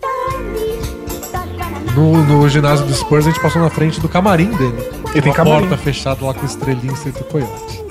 Doli. 0.00 1.17
No, 1.94 2.24
no 2.24 2.48
ginásio 2.48 2.86
do 2.86 2.94
Spurs, 2.94 3.26
a 3.26 3.30
gente 3.30 3.40
passou 3.42 3.60
na 3.60 3.70
frente 3.70 4.00
do 4.00 4.08
camarim 4.08 4.50
dele. 4.50 4.76
E 5.14 5.20
tem 5.20 5.30
Uma 5.30 5.34
camarim. 5.34 5.60
porta 5.68 5.76
fechada 5.76 6.24
lá 6.24 6.32
com 6.34 6.46
estrelinha 6.46 6.92
escrito 6.92 7.24
coiote. 7.24 7.82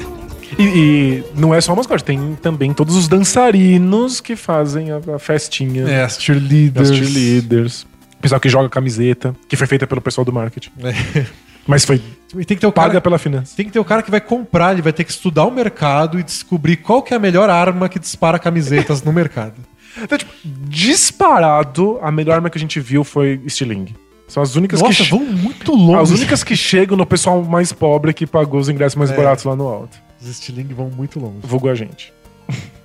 E, 0.57 0.63
e 0.63 1.23
não 1.35 1.53
é 1.53 1.59
só 1.61 1.73
o 1.73 1.75
mascote, 1.75 2.03
tem 2.03 2.35
também 2.41 2.73
todos 2.73 2.95
os 2.95 3.07
dançarinos 3.07 4.19
que 4.21 4.35
fazem 4.35 4.91
a, 4.91 4.99
a 5.15 5.19
festinha. 5.19 5.83
É, 5.87 6.03
as 6.03 6.21
cheerleaders. 6.21 6.89
As 6.89 6.95
cheerleaders. 6.97 7.81
O 8.17 8.21
pessoal 8.21 8.39
que 8.41 8.49
joga 8.49 8.69
camiseta, 8.69 9.35
que 9.47 9.55
foi 9.55 9.67
feita 9.67 9.85
pelo 9.85 10.01
pessoal 10.01 10.25
do 10.25 10.33
marketing. 10.33 10.71
É. 10.83 11.25
Mas 11.67 11.83
foi 11.83 12.01
E 12.35 12.45
tem 12.45 12.55
que 12.55 12.61
ter 12.61 12.67
o 12.67 12.71
paga 12.71 12.91
cara, 12.91 13.01
pela 13.01 13.17
finança. 13.17 13.53
tem 13.55 13.65
que 13.65 13.71
ter 13.73 13.79
o 13.79 13.83
cara 13.83 14.01
que 14.01 14.09
vai 14.09 14.21
comprar, 14.21 14.71
ele 14.71 14.81
vai 14.81 14.93
ter 14.93 15.03
que 15.03 15.11
estudar 15.11 15.43
o 15.43 15.51
mercado 15.51 16.17
e 16.17 16.23
descobrir 16.23 16.77
qual 16.77 17.03
que 17.03 17.13
é 17.13 17.17
a 17.17 17.19
melhor 17.19 17.49
arma 17.49 17.89
que 17.89 17.99
dispara 17.99 18.39
camisetas 18.39 19.03
no 19.03 19.11
mercado. 19.11 19.55
Então, 20.03 20.17
tipo, 20.17 20.31
disparado, 20.43 21.97
a 22.01 22.11
melhor 22.11 22.35
arma 22.35 22.49
que 22.49 22.57
a 22.57 22.61
gente 22.61 22.79
viu 22.79 23.03
foi 23.03 23.41
Stiling. 23.47 23.87
São 24.27 24.43
as 24.43 24.55
únicas 24.55 24.81
Nossa, 24.81 25.03
que. 25.03 25.09
vão 25.09 25.19
muito 25.23 25.73
longe. 25.73 26.01
As 26.01 26.09
únicas 26.11 26.43
que 26.43 26.55
chegam 26.55 26.97
no 26.97 27.05
pessoal 27.05 27.41
mais 27.43 27.71
pobre 27.71 28.13
que 28.13 28.27
pagou 28.27 28.59
os 28.59 28.67
ingressos 28.67 28.95
mais 28.95 29.09
É. 29.09 29.15
baratos 29.15 29.45
lá 29.45 29.55
no 29.55 29.67
alto. 29.67 29.97
Os 30.21 30.27
Stiling 30.35 30.67
vão 30.73 30.89
muito 30.89 31.19
longe. 31.19 31.37
Vulgo 31.43 31.69
a 31.69 31.75
gente. 31.75 32.13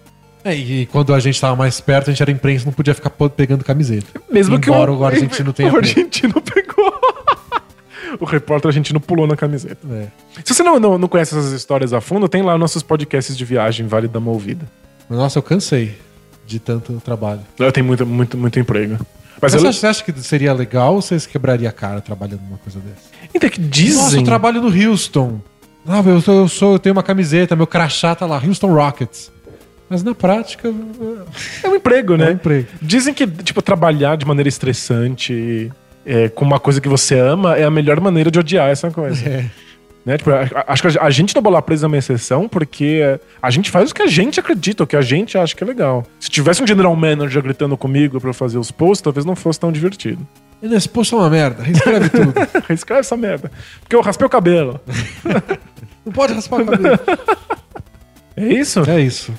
É, 0.45 0.57
e 0.57 0.87
quando 0.87 1.15
a 1.15 1.21
gente 1.21 1.41
tava 1.41 1.55
mais 1.55 1.81
perto, 1.81 2.11
a 2.11 2.13
gente 2.13 2.21
era 2.21 2.29
imprensa, 2.33 2.65
não 2.65 2.73
podia 2.73 2.93
ficar 2.93 3.11
pegando 3.11 3.63
camiseta. 3.63 4.21
Mesmo 4.29 4.59
que 4.59 4.71
Embora 4.71 4.93
o 4.93 5.05
argentino 5.05 5.53
tenha 5.55 5.73
O 5.73 5.77
argentino 5.77 6.35
pegou. 6.43 6.93
o 8.19 8.25
repórter 8.25 8.71
argentino 8.71 8.99
pulou 8.99 9.25
na 9.25 9.37
camiseta. 9.37 9.87
É. 9.89 10.09
Se 10.45 10.53
você 10.53 10.65
não, 10.65 10.81
não, 10.81 10.99
não 10.99 11.07
conhece 11.07 11.33
essas 11.39 11.53
histórias 11.53 11.93
a 11.93 12.01
fundo, 12.01 12.29
tem 12.29 12.43
lá 12.43 12.59
nossos 12.59 12.83
podcasts 12.83 13.37
de 13.37 13.45
viagem, 13.45 13.87
Vale 13.87 14.09
da 14.09 14.19
uma 14.19 14.33
ouvida. 14.33 14.67
Nossa, 15.09 15.39
eu 15.39 15.45
cansei 15.45 15.95
de 16.47 16.59
tanto 16.59 17.01
trabalho. 17.05 17.41
Lá 17.59 17.71
tem 17.73 17.83
muito, 17.83 18.07
muito, 18.07 18.37
muito 18.37 18.59
emprego. 18.59 18.99
Mas 19.41 19.55
Mas 19.55 19.65
eu, 19.65 19.73
você, 19.73 19.87
acha, 19.87 20.05
que 20.05 20.13
seria 20.21 20.53
legal 20.53 20.95
ou 20.95 21.03
você 21.03 21.19
quebraria 21.19 21.69
a 21.69 21.73
cara 21.73 22.01
trabalhando 22.01 22.43
numa 22.43 22.59
coisa 22.59 22.79
dessa? 22.79 23.11
Então, 23.35 23.51
que 23.51 23.61
dizem. 23.61 24.03
Nossa, 24.03 24.17
eu 24.17 24.23
trabalho 24.23 24.61
no 24.61 24.69
Houston. 24.69 25.41
Ah, 25.87 26.03
eu, 26.07 26.21
sou, 26.21 26.35
eu, 26.35 26.49
sou, 26.49 26.73
eu 26.75 26.79
tenho 26.79 26.95
uma 26.95 27.03
camiseta, 27.03 27.57
meu 27.57 27.67
crachá 27.67 28.15
tá 28.15 28.25
lá, 28.25 28.41
Houston 28.45 28.73
Rockets. 28.73 29.33
Mas 29.89 30.03
na 30.03 30.15
prática, 30.15 30.73
É 31.63 31.69
um 31.69 31.75
emprego, 31.75 32.15
é 32.15 32.19
né? 32.19 32.29
um 32.29 32.33
emprego. 32.33 32.69
Dizem 32.81 33.13
que, 33.13 33.27
tipo, 33.27 33.61
trabalhar 33.61 34.17
de 34.17 34.25
maneira 34.25 34.49
estressante 34.49 35.71
é, 36.07 36.29
com 36.29 36.45
uma 36.45 36.59
coisa 36.59 36.81
que 36.81 36.89
você 36.89 37.19
ama 37.19 37.57
é 37.57 37.65
a 37.65 37.71
melhor 37.71 38.01
maneira 38.01 38.31
de 38.31 38.39
odiar 38.39 38.71
essa 38.71 38.91
coisa. 38.91 39.29
É. 39.29 39.51
Né? 40.05 40.19
Tipo, 40.19 40.31
acho 40.67 40.83
que 40.83 40.99
a, 40.99 41.11
gente 41.11 41.35
no 41.35 41.41
Bola 41.41 41.63
Presa 41.63 41.87
é 41.87 41.89
uma 41.89 41.97
exceção 41.97 42.49
porque 42.49 43.19
a 43.41 43.51
gente 43.51 43.71
faz 43.71 43.91
o 43.93 43.95
que 43.95 44.03
a 44.03 44.07
gente 44.09 44.41
acredita, 44.41 44.83
o 44.83 44.87
que 44.87 44.97
a 44.97 45.01
gente 45.03 45.39
acha 45.39 45.55
que 45.55 45.63
é 45.63 45.67
legal. 45.67 46.05
Se 46.19 46.29
tivesse 46.29 46.63
um 46.63 46.67
general 46.67 46.95
manager 46.97 47.41
gritando 47.43 47.77
comigo 47.77 48.21
pra 48.21 48.31
eu 48.31 48.35
fazer 48.35 48.59
os 48.59 48.71
posts, 48.73 49.01
talvez 49.01 49.25
não 49.25 49.37
fosse 49.37 49.61
tão 49.61 49.71
divertido. 49.71 50.27
E 50.61 50.69
nesse 50.69 50.89
post 50.89 51.15
é 51.15 51.17
uma 51.17 51.31
merda, 51.31 51.63
reescreve 51.63 52.09
tudo. 52.09 52.33
Escreve 52.71 53.01
essa 53.01 53.17
merda. 53.17 53.51
Porque 53.81 53.95
eu 53.95 54.01
raspei 54.01 54.27
o 54.27 54.31
cabelo. 54.31 54.81
Não 56.05 56.13
pode 56.13 56.33
raspar 56.33 56.63
o 56.63 56.67
cabelo. 56.67 56.99
É 58.37 58.45
isso? 58.49 58.81
É 58.91 59.01
isso. 59.01 59.33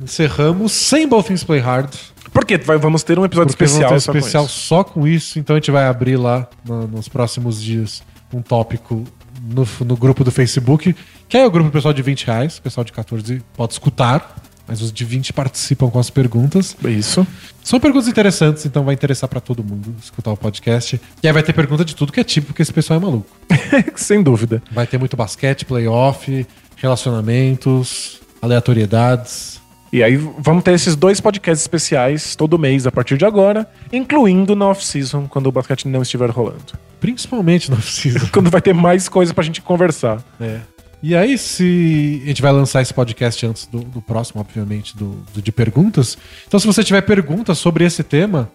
Encerramos 0.00 0.70
sem 0.72 1.08
Both 1.08 1.26
Things 1.26 1.42
Play 1.42 1.58
Hard. 1.60 1.92
Porque 2.32 2.56
vai- 2.58 2.78
vamos 2.78 3.02
ter 3.02 3.18
um 3.18 3.24
episódio 3.24 3.52
Porque 3.52 3.64
especial, 3.64 3.90
vamos 3.90 4.04
ter 4.04 4.10
um 4.10 4.12
só 4.12 4.12
com 4.12 4.18
especial 4.18 4.48
só 4.48 4.84
com 4.84 5.06
isso. 5.08 5.38
Então 5.38 5.56
a 5.56 5.58
gente 5.58 5.70
vai 5.70 5.86
abrir 5.86 6.16
lá 6.16 6.48
no- 6.64 6.86
nos 6.86 7.08
próximos 7.08 7.60
dias 7.60 8.02
um 8.32 8.42
tópico 8.42 9.04
no, 9.48 9.66
no 9.84 9.96
grupo 9.96 10.24
do 10.24 10.30
Facebook, 10.30 10.94
que 11.28 11.36
é 11.36 11.46
o 11.46 11.50
grupo 11.50 11.70
pessoal 11.70 11.92
de 11.92 12.02
20 12.02 12.26
reais. 12.26 12.58
O 12.58 12.62
pessoal 12.62 12.84
de 12.84 12.92
14 12.92 13.42
pode 13.56 13.72
escutar, 13.72 14.36
mas 14.66 14.80
os 14.80 14.92
de 14.92 15.04
20 15.04 15.32
participam 15.32 15.90
com 15.90 15.98
as 15.98 16.10
perguntas. 16.10 16.76
Isso. 16.84 17.26
São 17.62 17.78
perguntas 17.78 18.08
interessantes, 18.08 18.64
então 18.64 18.84
vai 18.84 18.94
interessar 18.94 19.28
pra 19.28 19.40
todo 19.40 19.62
mundo 19.62 19.94
escutar 20.02 20.32
o 20.32 20.36
podcast. 20.36 21.00
E 21.22 21.26
aí 21.26 21.32
vai 21.32 21.42
ter 21.42 21.52
pergunta 21.52 21.84
de 21.84 21.94
tudo 21.94 22.12
que 22.12 22.20
é 22.20 22.24
tipo, 22.24 22.48
porque 22.48 22.62
esse 22.62 22.72
pessoal 22.72 22.98
é 22.98 23.02
maluco. 23.02 23.28
Sem 23.96 24.22
dúvida. 24.22 24.62
Vai 24.70 24.86
ter 24.86 24.98
muito 24.98 25.16
basquete, 25.16 25.64
playoff, 25.64 26.46
relacionamentos, 26.76 28.20
aleatoriedades. 28.40 29.53
E 29.94 30.02
aí 30.02 30.16
vamos 30.16 30.64
ter 30.64 30.72
esses 30.72 30.96
dois 30.96 31.20
podcasts 31.20 31.62
especiais 31.62 32.34
todo 32.34 32.58
mês 32.58 32.84
a 32.84 32.90
partir 32.90 33.16
de 33.16 33.24
agora, 33.24 33.64
incluindo 33.92 34.56
na 34.56 34.66
off-season, 34.66 35.28
quando 35.28 35.46
o 35.46 35.52
basquete 35.52 35.86
não 35.86 36.02
estiver 36.02 36.28
rolando. 36.30 36.64
Principalmente 36.98 37.70
no 37.70 37.76
off-season. 37.76 38.26
Quando 38.34 38.50
vai 38.50 38.60
ter 38.60 38.72
mais 38.74 39.08
coisa 39.08 39.32
pra 39.32 39.44
gente 39.44 39.62
conversar. 39.62 40.20
É. 40.40 40.58
E 41.00 41.14
aí, 41.14 41.38
se 41.38 42.20
a 42.24 42.26
gente 42.26 42.42
vai 42.42 42.50
lançar 42.50 42.82
esse 42.82 42.92
podcast 42.92 43.46
antes 43.46 43.66
do, 43.66 43.84
do 43.84 44.02
próximo, 44.02 44.40
obviamente, 44.40 44.96
do, 44.96 45.22
do 45.32 45.40
de 45.40 45.52
perguntas. 45.52 46.18
Então, 46.48 46.58
se 46.58 46.66
você 46.66 46.82
tiver 46.82 47.02
perguntas 47.02 47.56
sobre 47.58 47.84
esse 47.84 48.02
tema, 48.02 48.50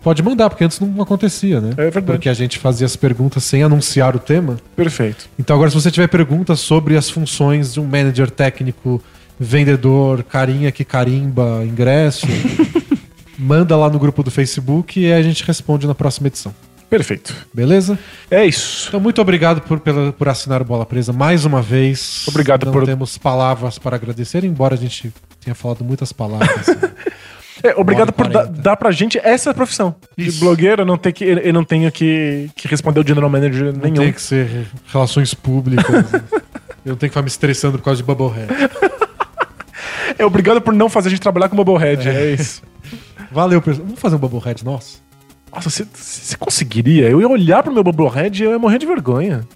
pode 0.00 0.22
mandar, 0.22 0.48
porque 0.48 0.62
antes 0.62 0.78
não 0.78 1.02
acontecia, 1.02 1.60
né? 1.60 1.70
É 1.70 1.90
verdade. 1.90 2.04
Porque 2.06 2.28
a 2.28 2.34
gente 2.34 2.56
fazia 2.56 2.84
as 2.84 2.94
perguntas 2.94 3.42
sem 3.42 3.64
anunciar 3.64 4.14
o 4.14 4.20
tema. 4.20 4.58
Perfeito. 4.76 5.28
Então, 5.36 5.56
agora, 5.56 5.70
se 5.70 5.74
você 5.74 5.90
tiver 5.90 6.06
perguntas 6.06 6.60
sobre 6.60 6.96
as 6.96 7.10
funções 7.10 7.72
de 7.72 7.80
um 7.80 7.84
manager 7.84 8.30
técnico, 8.30 9.02
vendedor, 9.38 10.22
carinha 10.22 10.70
que 10.72 10.84
carimba 10.84 11.62
ingresso, 11.64 12.26
manda 13.38 13.76
lá 13.76 13.88
no 13.90 13.98
grupo 13.98 14.22
do 14.22 14.30
Facebook 14.30 14.98
e 15.00 15.12
a 15.12 15.22
gente 15.22 15.44
responde 15.44 15.86
na 15.86 15.94
próxima 15.94 16.28
edição. 16.28 16.54
Perfeito. 16.88 17.34
Beleza? 17.52 17.98
É 18.30 18.44
isso. 18.46 18.86
Então, 18.88 19.00
muito 19.00 19.20
obrigado 19.20 19.60
por, 19.62 19.80
pela- 19.80 20.12
por 20.12 20.28
assinar 20.28 20.62
o 20.62 20.64
Bola 20.64 20.86
Presa 20.86 21.12
mais 21.12 21.44
uma 21.44 21.60
vez. 21.60 22.24
Obrigado 22.28 22.66
Não 22.66 22.72
por- 22.72 22.84
temos 22.84 23.18
palavras 23.18 23.78
para 23.78 23.96
agradecer, 23.96 24.44
embora 24.44 24.74
a 24.74 24.78
gente 24.78 25.12
tenha 25.42 25.54
falado 25.54 25.84
muitas 25.84 26.12
palavras. 26.12 26.66
É, 27.62 27.72
obrigado 27.76 28.12
por 28.12 28.26
e 28.26 28.48
dar, 28.60 28.76
pra 28.76 28.90
gente 28.90 29.16
essa 29.22 29.54
profissão. 29.54 29.94
De 30.18 30.26
Isso. 30.28 30.40
blogueiro, 30.40 30.82
eu 30.82 30.86
não, 30.86 30.98
ter 30.98 31.12
que, 31.12 31.24
eu 31.24 31.52
não 31.52 31.64
tenho 31.64 31.90
que, 31.90 32.50
que 32.54 32.68
responder 32.68 33.00
o 33.00 33.06
general 33.06 33.30
manager 33.30 33.72
Não 33.72 33.80
nenhum. 33.80 33.94
tem 34.02 34.12
que 34.12 34.20
ser 34.20 34.66
relações 34.88 35.32
públicas. 35.32 35.86
Eu 36.84 36.90
não 36.90 36.96
tenho 36.96 36.98
que 36.98 37.08
ficar 37.08 37.22
me 37.22 37.28
estressando 37.28 37.78
por 37.78 37.84
causa 37.84 37.96
de 38.02 38.06
Bubblehead. 38.06 38.48
É 40.18 40.24
obrigado 40.24 40.60
por 40.60 40.72
não 40.74 40.88
fazer 40.88 41.08
a 41.08 41.10
gente 41.10 41.20
trabalhar 41.20 41.48
com 41.48 41.56
Bubblehead. 41.56 42.08
É, 42.08 42.32
isso. 42.32 42.62
Valeu, 43.30 43.60
pessoal. 43.60 43.84
Vamos 43.86 44.00
fazer 44.00 44.16
um 44.16 44.18
Bubblehead 44.18 44.64
nosso? 44.64 45.02
Nossa, 45.52 45.70
você, 45.70 46.36
conseguiria? 46.36 47.08
Eu 47.08 47.20
ia 47.20 47.28
olhar 47.28 47.62
pro 47.62 47.72
meu 47.72 47.82
Bubblehead 47.84 48.42
e 48.42 48.46
eu 48.46 48.52
ia 48.52 48.58
morrer 48.58 48.78
de 48.78 48.86
vergonha. 48.86 49.46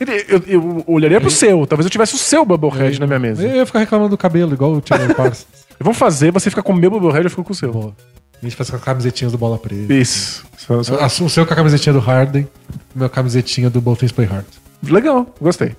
Ele- 0.00 0.24
Eu, 0.28 0.42
eu 0.46 0.84
olharia 0.86 1.20
pro 1.20 1.30
seu. 1.30 1.66
Talvez 1.66 1.84
eu 1.86 1.90
tivesse 1.90 2.14
o 2.14 2.18
seu 2.18 2.44
Bubblehead 2.44 2.98
na 3.00 3.06
minha 3.06 3.18
mesa. 3.18 3.42
Eu 3.42 3.56
ia 3.56 3.66
ficar 3.66 3.80
reclamando 3.80 4.10
do 4.10 4.16
cabelo, 4.18 4.52
igual 4.54 4.72
o 4.72 4.80
Thiago 4.80 5.14
Parsons. 5.14 5.46
Vamos 5.80 5.98
fazer, 5.98 6.30
você 6.32 6.48
fica 6.48 6.62
com 6.62 6.72
o 6.72 6.76
meu 6.76 6.90
Bubblehead 6.90 7.24
e 7.24 7.26
eu 7.26 7.30
fico 7.30 7.44
com 7.44 7.52
o 7.52 7.56
seu. 7.56 7.72
Boa. 7.72 7.94
A 8.40 8.44
gente 8.44 8.56
faz 8.56 8.70
com 8.70 8.76
as 8.76 8.82
camisetinhas 8.82 9.32
do 9.32 9.38
Bola 9.38 9.58
Presa. 9.58 9.92
Isso. 9.92 10.44
Só- 10.56 10.82
só- 10.82 10.94
A- 11.00 11.06
O 11.06 11.28
seu 11.30 11.46
com 11.46 11.52
a 11.52 11.56
camisetinha 11.56 11.92
do 11.92 11.98
Harden, 12.00 12.48
o 12.94 12.98
meu 12.98 13.10
camisetinha 13.10 13.68
do 13.70 13.80
Both 13.80 13.98
Things 14.00 14.12
Play 14.12 14.26
Hard. 14.26 14.46
Legal, 14.84 15.26
gostei. 15.40 15.72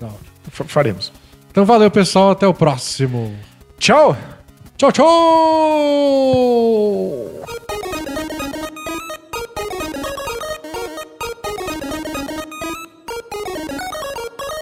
Fa- 0.49 0.63
Faremos. 0.65 1.11
Então 1.51 1.65
valeu, 1.65 1.89
pessoal. 1.91 2.31
Até 2.31 2.47
o 2.47 2.53
próximo. 2.53 3.33
Tchau! 3.79 4.15
Tchau, 4.77 4.91
tchau! 4.91 5.03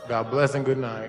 God 0.07 0.29
bless 0.29 0.55
and 0.55 0.65
good 0.65 0.77
night. 0.77 0.99